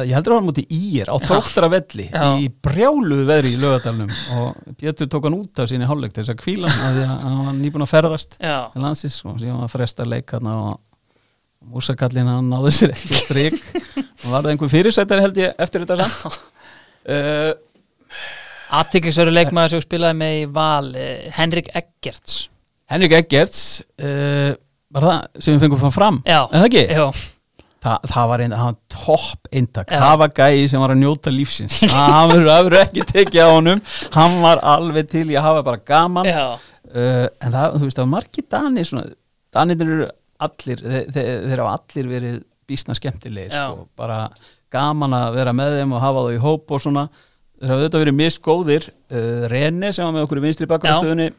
Ég 0.10 0.14
heldur 0.18 0.36
að 0.36 0.40
hann 0.40 0.50
múti 0.50 0.66
ír 0.80 1.12
á 1.12 1.16
þróttara 1.24 1.72
velli 1.76 2.08
Já. 2.10 2.26
í 2.40 2.50
brjálu 2.68 3.22
veðri 3.30 3.54
í 3.56 3.62
lögadalnum 3.62 4.14
og 4.40 4.76
Pétur 4.80 5.10
tók 5.12 5.30
hann 5.30 5.40
út 5.40 5.64
af 5.64 5.72
síni 5.72 5.88
hálfleik 5.90 6.16
til 6.16 6.24
þess 6.24 6.36
að 6.36 6.44
kvíla 6.44 6.74
hann 6.74 6.86
af 6.90 6.98
því 6.98 7.08
að 7.08 7.26
hann 7.26 7.40
var 7.46 7.58
nýbúin 7.60 7.86
að 7.86 7.94
ferðast 7.94 8.38
til 8.40 8.84
landsins 8.84 9.22
og 9.26 9.40
síðan 9.42 9.64
var 9.64 9.74
fresta 9.74 10.08
leik 10.08 10.36
hann 10.38 10.52
og 10.54 10.78
músakallin 11.70 12.30
hann 12.32 12.52
náði 12.52 12.76
sér 12.76 12.94
ekki 12.96 13.24
strik. 13.24 13.58
Og 13.98 14.30
var 14.32 14.44
það 14.44 14.54
einhver 14.54 14.72
fyrirsættari 14.72 15.26
held 15.26 15.42
ég 15.42 15.60
eftir 15.60 15.84
þetta 15.86 16.08
samt? 16.08 16.40
Uh, 17.10 17.52
aðtiklisveru 18.80 19.34
leikmaður 19.34 19.76
sem 19.76 19.84
spilaði 19.84 20.20
með 20.20 20.38
í 20.38 20.48
val 20.54 20.90
eh, 20.96 21.28
Henrik 21.36 21.72
Eggerts 21.78 22.48
Henrik 22.90 23.14
Eggerts 23.20 23.84
uh, 24.02 24.54
var 24.90 25.06
það 25.06 25.44
sem 25.44 25.54
við 25.56 25.66
fengum 25.66 25.82
fann 25.84 25.94
fram? 25.94 26.24
Já, 26.26 26.42
en 26.48 26.64
það 26.64 26.70
ekki? 26.72 26.86
já, 26.98 27.06
Þa, 27.80 27.94
það 28.12 28.26
var 28.28 28.42
einn, 28.44 28.54
hann 28.60 28.74
var 28.74 28.80
topp 28.92 29.48
eintak. 29.56 29.92
Það 29.94 30.16
var 30.20 30.32
gæði 30.36 30.64
sem 30.68 30.82
var 30.84 30.92
að 30.92 31.00
njóta 31.00 31.32
lífsins. 31.32 31.78
Það 31.94 32.34
verður 32.34 32.76
ekki 32.82 33.06
tekið 33.08 33.40
á 33.40 33.50
honum. 33.54 33.84
Hann 34.18 34.36
var 34.44 34.60
alveg 34.68 35.08
til 35.14 35.24
í 35.32 35.38
að 35.40 35.46
hafa 35.46 35.62
bara 35.70 35.80
gaman. 35.88 36.28
Uh, 36.28 37.30
en 37.40 37.54
það, 37.56 37.78
þú 37.78 37.86
veist, 37.86 37.96
það 37.96 38.04
var 38.04 38.12
margir 38.18 38.48
danir 38.52 38.90
svona, 38.90 39.06
danir 39.56 39.84
eru 39.86 40.10
allir 40.44 40.84
þeir, 41.14 41.62
hafa 41.62 41.72
allir 41.78 42.12
verið 42.12 42.38
býsna 42.70 42.96
skemmtilegir 42.98 43.54
sko, 43.56 43.86
bara 44.00 44.24
gaman 44.74 45.16
að 45.16 45.38
vera 45.40 45.54
með 45.56 45.80
þeim 45.80 45.96
og 45.96 46.04
hafa 46.04 46.24
þá 46.26 46.32
í 46.36 46.44
hóp 46.44 46.76
og 46.76 46.84
svona. 46.84 47.06
Þeir 47.60 47.72
hafa 47.72 47.80
auðvitað 47.80 48.04
verið 48.04 48.20
misgóðir. 48.26 48.90
Uh, 49.08 49.46
Rene 49.56 49.94
sem 49.96 50.04
var 50.04 50.18
með 50.18 50.28
okkur 50.28 50.42
í 50.44 50.50
vinstri 50.50 50.68
bakkarstöðunni 50.68 51.30
er 51.32 51.38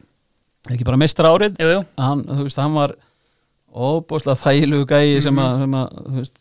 ekki 0.69 0.85
bara 0.85 0.97
meistar 1.01 1.25
árið 1.25 1.55
jú, 1.61 1.69
jú 1.73 1.81
hann, 1.97 2.21
veist, 2.43 2.57
hann 2.61 2.73
var 2.77 2.93
óbúslega 3.71 4.37
þægilegu 4.43 4.85
gæi 4.91 5.21
sem 5.23 5.33
Mhm. 5.33 5.45
að, 5.45 5.59
sem 5.63 5.73
að 5.79 6.15
veist, 6.19 6.37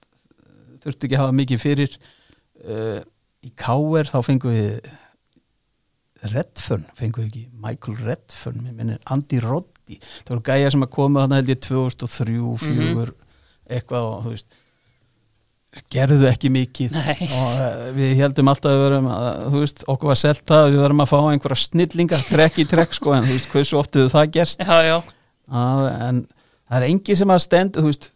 þurfti 0.84 1.06
ekki 1.06 1.16
að 1.16 1.22
hafa 1.24 1.36
mikið 1.40 1.60
fyrir 1.62 1.96
uh, 2.64 3.00
í 3.46 3.50
K.R. 3.56 4.04
þá 4.10 4.18
fengum 4.26 4.52
við 4.52 4.90
Redfern, 6.30 6.84
fengum 6.98 7.22
við 7.24 7.28
ekki 7.30 7.42
Michael 7.64 7.96
Redfern, 8.04 8.58
mér 8.66 8.74
minnir 8.76 8.98
Andy 9.08 9.38
Roddy, 9.40 9.96
það 9.96 10.34
voru 10.34 10.42
gæja 10.50 10.72
sem 10.74 10.84
að 10.84 10.90
koma 10.92 11.22
þarna 11.24 11.38
held 11.40 11.52
ég 11.54 11.60
2003, 11.64 12.34
2004 12.60 13.06
Mhm. 13.06 13.14
eitthvað 13.70 14.08
og 14.10 14.24
þú 14.26 14.32
veist 14.34 14.58
gerðu 15.94 16.26
ekki 16.30 16.50
mikið. 16.52 16.94
Nei. 16.96 17.26
og 17.30 17.50
uh, 17.62 17.82
við 17.94 18.14
heldum 18.18 18.50
alltaf 18.50 18.72
að 18.72 18.76
við 18.76 18.84
verum 18.88 19.10
að, 19.14 19.26
þú 19.46 19.62
veist, 19.62 19.84
okkur 19.94 20.10
var 20.10 20.18
selt 20.18 20.42
það 20.50 20.64
að 20.64 20.70
við 20.74 20.84
verum 20.84 21.04
að 21.04 21.10
fá 21.12 21.18
einhverja 21.20 21.64
snillingar 21.64 22.24
trekk 22.26 22.62
í 22.62 22.66
trekk 22.70 22.96
sko, 22.98 23.14
en 23.16 23.28
þú 23.28 23.36
veist, 23.36 23.50
hversu 23.52 23.78
oft 23.78 23.98
hefur 23.98 24.14
það 24.16 24.32
gerst? 24.38 24.64
Já, 24.64 24.78
já, 24.88 24.96
að, 25.50 25.84
en 26.08 26.24
það 26.70 26.80
er 26.80 26.88
engi 26.88 27.18
sem 27.20 27.34
að 27.34 27.44
stend 27.46 27.78
þú 27.78 27.86
veist 27.86 28.10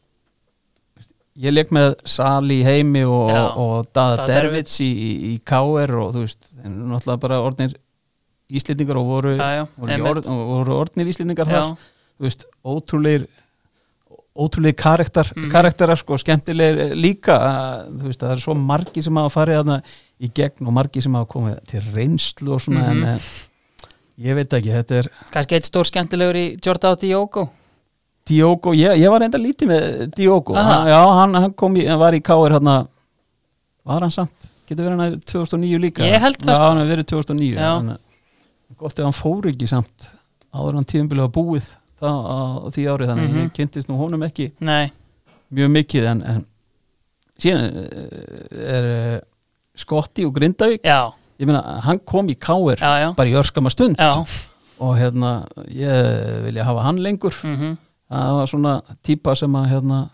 ég 1.44 1.54
leik 1.54 1.72
með 1.74 1.94
Sali 2.06 2.60
heimi 2.66 3.02
og, 3.06 3.30
og 3.58 3.88
Dada 3.94 4.26
Dervits 4.28 4.76
í, 4.82 4.90
í, 5.32 5.32
KR 5.46 5.96
og 5.98 6.12
þú 6.14 6.26
veist, 6.26 6.50
en 6.62 6.76
náttúrulega 6.92 7.22
bara 7.26 7.40
orðnir 7.42 7.74
Íslendingar 8.54 8.98
og 9.00 9.08
voru, 9.08 9.32
já, 9.38 9.64
voru, 9.80 9.96
orð, 10.10 10.28
voru 10.28 10.76
orðnir 10.82 11.10
Íslendingar 11.10 11.48
þar, 11.48 11.72
þú 12.18 12.26
veist, 12.28 12.46
ótrúleir 12.62 13.24
ótrúleir 14.36 14.74
karakter, 14.74 15.28
Mhm. 15.36 15.50
karakterar 15.52 15.96
sko, 15.96 16.16
skemmtilegir 16.18 16.94
líka 16.98 17.36
að, 17.38 17.90
þú 18.00 18.04
veist, 18.08 18.20
það 18.20 18.32
er 18.32 18.40
svo 18.42 18.54
margi 18.54 19.02
sem 19.02 19.14
hafa 19.16 19.30
farið 19.40 19.60
þarna 19.62 19.82
í 20.20 20.30
gegn 20.34 20.66
og 20.66 20.72
margi 20.72 21.02
sem 21.02 21.14
hafa 21.14 21.26
komið 21.30 21.60
til 21.66 21.80
reynslu 21.94 22.52
og 22.54 22.60
svona 22.60 22.80
Mhm. 22.82 22.90
en, 22.90 23.04
en 23.04 23.20
ég 24.20 24.34
veit 24.34 24.48
ekki, 24.50 24.72
þetta 24.74 24.90
er 24.98 25.08
kannski 25.30 25.54
eitt 25.54 25.64
stór 25.70 25.84
skemmtilegur 25.86 26.34
í 26.34 26.60
Jordao 26.60 26.96
Diogo 26.96 27.48
Diogo, 28.26 28.72
ég, 28.72 28.96
ég 28.98 29.10
var 29.10 29.20
enda 29.22 29.38
lítið 29.38 29.68
með 29.68 30.14
Diogo, 30.16 30.54
hann, 30.54 30.86
já, 30.88 31.00
hann, 31.12 31.34
hann 31.34 31.52
kom 31.52 31.74
í, 31.76 31.86
hann 31.86 31.98
var 31.98 32.12
í 32.14 32.22
K.R. 32.22 32.50
hérna 32.58 32.86
var 33.84 34.00
hann 34.00 34.10
samt, 34.10 34.50
getur 34.66 34.86
verið 34.88 34.98
hann 34.98 35.20
2009 35.20 35.78
líka 35.78 36.02
Ég 36.02 36.18
held 36.20 36.38
það, 36.38 36.48
já, 36.48 36.54
sko. 36.56 36.64
hann 36.70 36.78
hefur 36.78 36.96
verið 36.96 37.06
2009 37.06 37.54
Já. 37.54 37.74
hann, 37.76 37.98
gott 38.78 38.98
ef 38.98 39.04
hann 39.04 39.12
fór 39.12 39.42
ekki 39.52 39.68
samt 39.68 40.08
áður 40.54 40.68
en 40.70 40.74
hann 40.80 40.84
tíðumbilið 40.90 41.20
var 41.20 41.34
búið 41.36 41.66
á, 42.04 42.14
á 42.64 42.68
því 42.74 42.84
árið, 42.92 43.08
þannig 43.10 43.28
Mhm. 43.30 43.42
ég 43.44 43.52
kynntist 43.56 43.88
nú 43.88 43.96
honum 43.98 44.22
ekki 44.26 44.50
Nei, 44.60 44.90
mjög 45.52 45.70
mikið 45.78 46.04
en, 46.10 46.22
en 46.22 46.46
síðan 47.38 47.64
eh, 47.64 48.76
er 48.78 48.84
eh, 48.84 49.20
Skotti 49.76 50.24
og 50.24 50.34
Grindavík. 50.36 50.82
Já, 50.86 51.12
ég 51.40 51.46
meina, 51.46 51.80
hann 51.82 51.98
kom 52.06 52.28
í 52.30 52.36
K.R. 52.38 52.76
já, 52.78 52.92
já. 53.02 53.14
bara 53.16 53.28
í 53.28 53.34
örskama 53.34 53.70
stund. 53.70 53.96
Og 54.78 54.96
hérna, 54.98 55.46
ég 55.70 56.42
vilja 56.44 56.64
hafa 56.64 56.82
hann 56.82 56.98
lengur. 57.02 57.34
Mhm. 57.42 57.76
Það 58.10 58.34
var 58.38 58.46
svona 58.46 58.82
típa 59.02 59.34
sem 59.36 59.52
að 59.52 59.68
hérna 59.72 60.10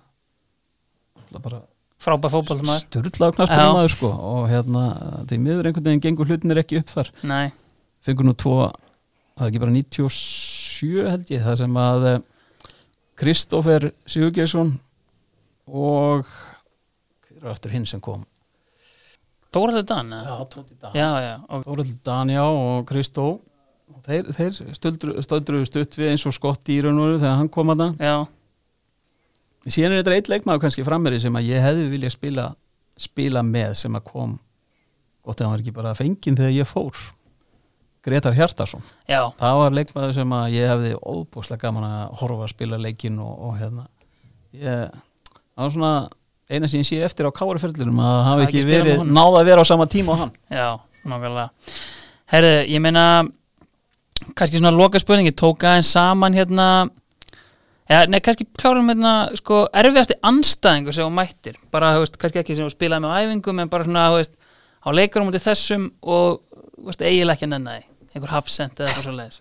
bara 1.42 1.60
sturla 2.00 3.28
á 3.28 3.32
knaspunum 3.36 3.88
sko. 3.92 4.08
Og 4.08 4.48
hérna 4.48 4.84
því 5.28 5.38
miður 5.42 5.66
einhvern 5.68 5.84
veginn 5.84 6.00
gengur 6.00 6.26
hlutinir 6.30 6.60
ekki 6.62 6.78
upp 6.80 6.88
þar. 6.88 7.10
Nei, 7.22 7.50
fengur 8.06 8.24
nú 8.24 8.32
tvo, 8.34 8.70
það 9.36 9.44
er 9.44 9.50
ekki 9.50 9.60
bara 9.60 9.74
97 9.74 10.08
held 11.06 11.32
ég, 11.32 11.42
það 11.44 11.58
sem 11.62 11.78
að 11.80 12.06
eh, 12.10 12.22
Kristófer 13.20 13.90
Sigurgeirsson 14.08 14.72
og 15.68 16.24
hver 17.28 17.44
er 17.44 17.52
aftur 17.52 17.74
hinn 17.74 17.86
sem 17.88 18.00
kom? 18.02 18.24
Dóraður 19.52 19.86
Dan 19.86 20.12
Tóti 20.50 21.96
Dan. 22.04 22.32
Já, 22.32 22.44
og, 22.46 22.84
Kristó. 22.88 23.28
Þeir, 24.06 24.30
þeir 24.32 24.58
stöldru, 24.78 25.16
stöldru 25.26 25.60
stutt 25.68 25.96
við 25.98 26.12
eins 26.12 26.24
og 26.26 26.34
skotti 26.34 26.78
í 26.78 26.82
raun 26.84 26.98
og 26.98 27.08
veru 27.08 27.18
þegar 27.20 27.40
hann 27.40 27.50
kom 27.52 27.72
að 27.74 27.82
það 27.82 28.04
já, 28.06 28.14
síðan 29.66 29.92
er 29.92 30.00
þetta 30.00 30.14
eitt 30.16 30.30
leikmaður 30.30 30.62
kannski 30.62 30.84
frammeri 30.86 31.18
sem 31.20 31.36
að 31.36 31.48
ég 31.50 31.64
hefði 31.66 31.88
vilja 31.92 32.12
spila 32.14 32.46
spila 33.00 33.42
með 33.44 33.74
sem 33.82 33.96
að 33.96 34.06
kom. 34.08 34.36
Gott 35.26 35.40
ef 35.40 35.46
hann 35.46 35.54
var 35.54 35.64
ekki 35.64 35.76
bara 35.76 35.96
fenginn 35.98 36.38
þegar 36.38 36.54
ég 36.54 36.68
fór 36.68 37.02
Gretar 38.06 38.36
Hjartarsson 38.36 38.84
já, 39.04 39.20
það 39.36 39.58
var 39.60 39.76
leikmaður 39.76 40.14
sem 40.16 40.34
að 40.36 40.54
ég 40.54 40.70
hefði 40.72 40.92
óbúslega 41.00 41.66
gaman 41.66 41.88
að 41.88 42.14
horfa 42.22 42.46
að 42.46 42.54
spila 42.54 42.78
leikin 42.80 43.18
og, 43.20 43.34
og 43.48 43.58
hérna. 43.60 43.86
Ég, 44.56 44.94
það 45.52 45.66
var 45.66 45.74
svona 45.74 45.92
eina 46.50 46.70
sem 46.70 46.80
ég 46.80 46.88
sé 46.88 47.00
eftir 47.06 47.28
á 47.28 47.36
káarferðlunum 47.36 48.00
að 48.02 48.22
hafa 48.28 48.46
ekki 48.46 48.62
ekki 48.62 48.70
verið 48.70 49.02
náða 49.06 49.42
að 49.42 49.50
vera 49.50 49.66
á 49.66 49.70
sama 49.70 49.88
tíma 49.90 50.14
og 50.14 50.22
hann. 50.24 50.32
Já, 50.48 50.70
nákvæmlega. 51.04 51.76
Herðu, 52.30 52.54
ég 52.72 52.82
meina 52.82 53.04
kannski 54.32 54.58
svona 54.58 54.72
loka 54.74 55.00
spurningi, 55.02 55.34
tók 55.36 55.66
aðeins 55.68 55.92
saman 55.92 56.36
hérna 56.36 56.70
Já, 57.90 58.04
nei, 58.06 58.20
kannski 58.22 58.44
klárum 58.54 58.86
hérna, 58.86 59.12
sko, 59.34 59.64
erfiðasti 59.74 60.14
anstæðingu 60.22 60.92
sem 60.94 61.02
þú 61.02 61.10
mættir, 61.16 61.56
bara, 61.74 61.88
þú 61.96 62.04
veist, 62.04 62.18
kannski 62.22 62.38
ekki 62.38 62.54
sem 62.54 62.68
þú 62.68 62.70
spilaði 62.76 63.02
með 63.02 63.10
á 63.10 63.18
æfingum, 63.24 63.62
en 63.64 63.72
bara 63.72 63.86
svona, 63.88 64.04
þú 64.12 64.20
veist, 64.20 64.36
á 64.86 64.88
leikarum 64.94 65.30
út 65.32 65.38
í 65.38 65.40
þessum 65.42 65.88
og, 66.06 66.36
þú 66.76 66.86
veist, 66.86 67.02
eiginlega 67.02 67.34
ekki 67.34 67.48
því, 67.50 67.80
einhver 68.14 68.32
hafsend 68.34 68.78
eða 68.80 68.90
eitthvað 68.90 69.06
svo 69.06 69.16
leiðis. 69.18 69.40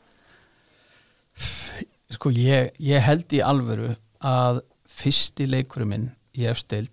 sko 2.16 2.32
ég, 2.36 2.72
ég 2.84 3.04
held 3.06 3.36
í 3.38 3.42
alvöru 3.46 3.94
að 4.26 4.62
fyrsti 5.00 5.48
leikurum 5.48 5.94
minn 5.94 6.08
í 6.36 6.46
efstild 6.50 6.92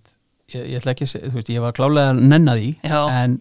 ég, 0.53 0.63
ég 0.63 0.79
ætla 0.81 0.95
ekki 0.95 1.09
að 1.09 1.27
þú 1.31 1.35
veist, 1.41 1.51
ég 1.51 1.65
var 1.65 1.75
klálega 1.77 2.13
að 2.13 2.21
nenna 2.31 2.55
því 2.59 2.69
Já. 2.87 3.01
en 3.25 3.41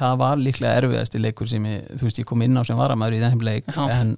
það 0.00 0.16
var 0.22 0.40
líklega 0.40 0.78
erfiðasti 0.80 1.20
leikur 1.20 1.50
sem 1.50 1.66
ég, 1.68 1.84
þú 1.98 2.08
veist, 2.08 2.22
ég 2.22 2.28
kom 2.30 2.42
inn 2.46 2.56
á 2.58 2.62
sem 2.66 2.78
varamæður 2.78 3.18
í 3.18 3.22
þeim 3.26 3.44
leik 3.50 3.68
Já. 3.74 3.84
en 3.98 4.16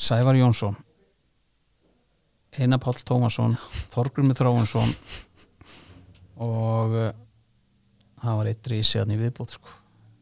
Sævar 0.00 0.36
Jónsson 0.38 0.76
Einar 2.58 2.80
Páll 2.82 2.98
Tómasson 3.06 3.56
Þorgrummi 3.94 4.34
Þróunsson 4.36 4.92
og 6.40 6.94
uh, 6.96 7.10
það 8.22 8.38
var 8.40 8.48
eitt 8.50 8.70
rísi 8.72 8.98
hann 9.00 9.12
í 9.12 9.18
viðbútt 9.20 9.52
sko. 9.54 9.74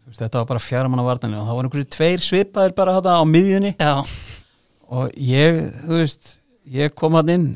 Veist, 0.09 0.22
þetta 0.22 0.40
var 0.40 0.48
bara 0.48 0.64
fjara 0.64 0.89
manna 0.89 1.05
vartanlega 1.05 1.43
og 1.43 1.48
það 1.51 1.59
var 1.59 1.68
einhverju 1.68 1.89
tveir 1.93 2.22
svipaðir 2.24 2.74
bara 2.78 2.97
þetta 2.97 3.16
á 3.20 3.22
miðjunni. 3.28 3.72
Já, 3.76 3.94
og 4.89 5.18
ég, 5.20 5.59
þú 5.85 6.01
veist 6.01 6.35
ég 6.68 6.94
kom 6.97 7.16
hann 7.18 7.32
inn 7.32 7.48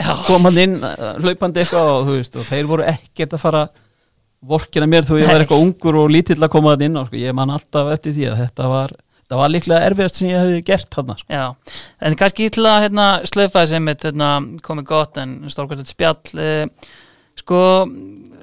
Já. 0.00 0.14
kom 0.26 0.44
hann 0.48 0.58
inn 0.60 0.74
uh, 0.84 1.14
hlaupandi 1.20 1.62
eitthvað 1.62 1.92
og 1.92 2.02
þú 2.08 2.16
veist 2.18 2.36
og 2.36 2.48
þeir 2.48 2.66
voru 2.68 2.86
ekkert 2.88 3.36
að 3.36 3.42
fara 3.44 3.62
vorkina 4.40 4.88
mér 4.88 5.06
þú 5.08 5.20
ég 5.20 5.30
var 5.30 5.42
eitthvað 5.42 5.64
ungur 5.64 6.00
og 6.02 6.12
lítill 6.12 6.40
að 6.40 6.52
koma 6.52 6.74
hann 6.74 6.84
inn 6.88 6.98
og 7.00 7.08
sko, 7.08 7.20
ég 7.20 7.36
man 7.36 7.52
alltaf 7.54 7.92
eftir 7.94 8.16
því 8.16 8.28
að 8.30 8.42
þetta 8.44 8.68
var 8.72 8.94
þetta 8.94 9.40
var 9.40 9.52
líklega 9.54 9.88
erfiðast 9.88 10.20
sem 10.20 10.30
ég 10.30 10.40
hefði 10.40 10.62
gert 10.66 10.96
hann 10.98 11.12
sko. 11.20 11.28
Já, 11.30 11.44
en 12.06 12.16
kannski 12.18 12.48
að 12.50 12.80
hérna, 12.86 13.06
slöfa 13.30 13.62
þessi 13.62 13.78
einmitt 13.78 14.06
hérna, 14.08 14.30
komið 14.66 14.88
gott 14.88 15.20
en 15.22 15.36
stórkvæmt 15.52 15.92
spjall 15.92 16.40
eh, 16.40 16.64
sko, 17.40 17.60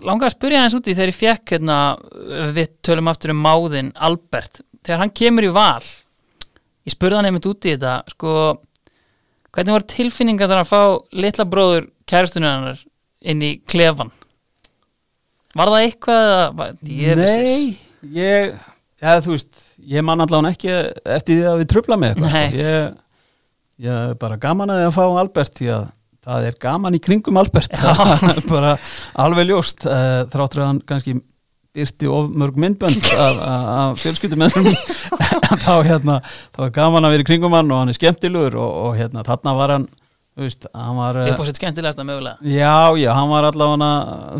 langar 0.06 0.30
að 0.30 0.36
spyrja 0.36 0.64
hans 0.64 0.76
úti 0.78 0.96
þegar 0.96 1.12
ég 1.14 1.20
fekk 1.20 1.56
hérna, 1.56 1.78
við 2.56 2.76
tölum 2.86 3.12
aftur 3.12 3.34
um 3.34 3.42
máðin 3.46 3.94
Albert, 3.96 4.62
þegar 4.84 5.04
hann 5.04 5.16
kemur 5.22 5.48
í 5.48 5.54
val 5.56 5.84
ég 6.88 6.96
spurði 6.96 7.20
hann 7.20 7.30
einmitt 7.30 7.50
úti 7.50 7.74
í 7.74 7.76
þetta 7.76 8.14
sko, 8.14 8.36
hvernig 9.52 9.78
var 9.78 9.88
tilfinninga 9.96 10.48
þar 10.50 10.64
að 10.64 10.72
fá 10.72 10.82
litla 11.24 11.48
bróður 11.50 11.90
kærastunni 12.08 12.50
hennar 12.50 12.82
inn 13.28 13.44
í 13.44 13.58
klefan 13.68 14.14
var 15.58 15.74
það 15.74 15.84
eitthvað 15.88 16.74
djöfisins? 16.86 17.52
Nei, 17.52 18.10
ég 18.14 18.56
ja, 19.02 19.18
þú 19.22 19.36
veist, 19.36 19.66
ég 19.90 20.06
man 20.06 20.24
allavega 20.24 20.54
ekki 20.54 20.72
eftir 21.18 21.42
því 21.42 21.52
að 21.52 21.60
við 21.62 21.70
trubla 21.74 22.00
með 22.00 22.16
eitthvað 22.16 22.34
sko. 22.34 22.62
ég, 22.62 22.98
ég 23.88 24.18
bara 24.22 24.40
gaman 24.42 24.74
að 24.74 24.82
því 24.82 24.90
að 24.90 24.98
fá 24.98 25.04
Albert 25.08 25.60
því 25.60 25.70
að 25.76 25.86
það 26.28 26.50
er 26.50 26.60
gaman 26.62 26.98
í 26.98 27.02
kringum 27.04 27.40
Albert. 27.40 27.74
Er 28.32 28.44
bara 28.50 28.76
alveg 29.24 29.50
ljóst 29.52 29.88
uh, 29.88 30.26
þráttur 30.32 30.64
að 30.64 30.72
hann 30.72 30.82
kannski 30.88 31.18
byrti 31.78 32.10
of 32.10 32.32
mörg 32.34 32.58
myndbönd 32.58 33.06
af, 33.22 34.00
fjölskyldum 34.02 34.48
þá 35.66 35.74
hérna 35.86 36.18
þá 36.26 36.62
er 36.66 36.74
gaman 36.74 37.06
að 37.06 37.14
vera 37.14 37.26
í 37.26 37.28
kringum 37.28 37.54
hann 37.54 37.70
og 37.70 37.84
hann 37.84 37.92
er 37.94 37.98
skemmtilegur 37.98 38.58
og, 38.58 38.72
og 38.88 38.98
hérna 38.98 39.26
þarna 39.28 39.54
var 39.60 39.74
hann 39.76 39.88
veist, 40.38 40.66
var 40.74 41.20
eh, 41.22 41.32
upp 41.32 41.44
á 41.44 41.46
sitt 41.50 41.60
skemmtilegasta 41.62 42.06
mögulega. 42.08 42.38
Já, 42.42 42.98
já, 42.98 43.12
hann 43.14 43.30
var 43.30 43.50
allavega 43.50 43.92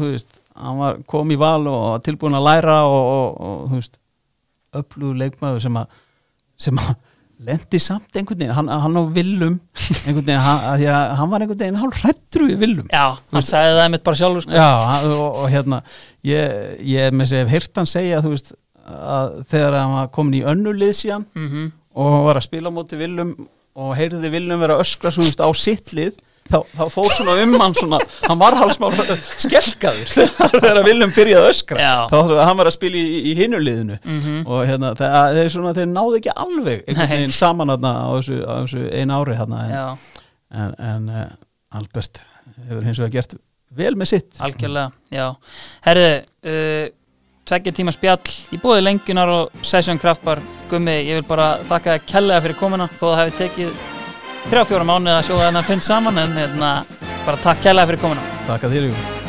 veist, 0.02 0.42
hann 0.58 0.82
var 0.82 1.00
kom 1.10 1.32
í 1.34 1.38
val 1.40 1.62
og 1.70 1.80
var 1.84 2.04
tilbúin 2.06 2.38
að 2.38 2.48
læra 2.50 2.80
og, 2.90 3.04
og, 3.14 3.38
og 3.38 3.64
þú 3.70 3.82
veist, 3.82 4.00
öflugur 4.82 5.22
leikmaður 5.22 5.64
sem 5.68 5.80
að 5.82 6.02
sem 6.58 6.82
að 6.82 6.96
lendi 7.40 7.80
samt 7.80 8.16
einhvern 8.18 8.40
veginn, 8.40 8.54
hann, 8.58 8.70
hann 8.82 8.98
á 8.98 9.04
villum 9.14 9.58
einhvern 10.08 10.26
veginn, 10.26 10.42
hann, 10.42 10.86
hann 11.20 11.30
var 11.34 11.44
einhvern 11.44 11.60
veginn 11.62 11.80
hálf 11.82 12.00
hrættru 12.02 12.48
í 12.50 12.56
villum 12.58 12.88
Já, 12.90 13.18
hann 13.34 13.46
sagði 13.46 13.76
það 13.78 13.82
einmitt 13.86 14.06
bara 14.08 14.20
sjálfur 14.22 14.46
sko. 14.48 14.56
Já, 14.58 14.70
hann- 14.92 15.12
og, 15.14 15.42
og 15.44 15.50
hérna 15.54 15.82
ég, 16.26 16.56
ég 16.96 17.14
með 17.14 17.30
sér 17.32 17.44
hef 17.46 17.54
heyrt 17.54 17.78
hann 17.82 17.90
segja 17.92 18.22
veist, 18.26 18.54
að 18.88 19.36
þegar 19.52 19.78
hann 19.84 19.94
var 20.00 20.10
komin 20.18 20.40
í 20.40 20.46
önnulið 20.54 20.96
síðan 21.04 21.28
mm 21.38 21.68
og 21.98 22.26
var 22.28 22.38
að 22.38 22.44
spila 22.46 22.70
á 22.70 22.78
móti 22.78 22.98
Willum 23.00 23.30
og 23.78 23.94
heyrði 23.98 24.30
Willum 24.30 24.60
vera 24.62 24.76
öskra 24.84 25.10
svo, 25.14 25.24
veist, 25.26 25.40
á 25.42 25.50
sitt 25.58 25.94
lið 25.98 26.14
þá, 26.52 26.58
þá 26.78 26.84
fór 26.94 27.10
svona 27.16 27.36
um 27.44 27.56
hann 27.62 27.76
svona, 27.78 28.00
hann 28.28 28.40
var 28.42 28.58
halsmál 28.60 28.92
skelkaður. 29.38 30.12
Þegar 30.58 30.80
Willum 30.88 31.14
byrjaði 31.16 31.42
að 31.44 31.50
öskra 31.54 31.82
Já. 31.84 31.94
þá 32.12 32.16
að 32.24 32.42
hann 32.48 32.60
var 32.62 32.70
að 32.72 32.76
spila 32.78 33.02
í, 33.02 33.18
í 33.32 33.36
hinuliðinu 33.42 33.98
Mhm. 34.08 34.38
og 34.48 34.64
hérna, 34.70 34.94
það, 35.00 35.38
þeir, 35.40 35.52
svona, 35.56 35.74
þeir 35.78 35.90
náðu 35.92 36.20
ekki 36.22 36.36
alveg 36.36 36.84
einhvern 36.88 37.12
veginn 37.16 37.36
saman 37.36 37.74
þarna 37.74 37.92
á 37.98 38.08
þessu, 38.18 38.38
þessu 38.46 38.86
einu 39.02 39.18
ári 39.22 39.38
hérna, 39.40 39.64
en, 39.68 40.06
en, 40.64 40.76
en 40.92 41.10
uh, 41.12 41.26
Albert 41.78 42.22
hefur 42.68 42.86
hins 42.88 43.02
vegar 43.02 43.16
gert 43.18 43.36
vel 43.78 43.94
með 44.00 44.12
sitt. 44.14 44.38
Algjörlega, 44.42 44.92
já. 45.14 45.28
Herðu, 45.86 46.12
uh, 46.48 46.86
tveggja 47.48 47.72
tíma 47.78 47.94
spjall 47.96 48.32
í 48.56 48.58
búið 48.60 48.82
lengjunar 48.88 49.30
og 49.32 49.62
Session 49.68 50.00
Kraftbar. 50.02 50.42
Gummi, 50.72 50.98
ég 51.08 51.20
vil 51.22 51.28
bara 51.28 51.54
þakka 51.70 51.94
þér 51.98 52.08
kellega 52.10 52.44
fyrir 52.44 52.58
komuna 52.60 52.88
þó 52.92 53.06
það 53.14 53.20
hefði 53.22 53.38
tekið 53.44 53.86
þrjá 54.48 54.66
fjóra 54.70 54.88
mánuð 54.88 55.14
að 55.18 55.26
sjóða 55.28 55.48
þennan 55.50 55.68
fund 55.68 55.88
saman 55.88 56.24
en 56.24 56.36
hérna, 56.40 56.74
bara 57.28 57.44
takk 57.44 57.64
kellega 57.68 57.92
fyrir 57.92 58.04
komuna. 58.08 58.28
Takk 58.48 58.68
að 58.70 58.78
þér 58.78 58.92
Jú 58.92 59.27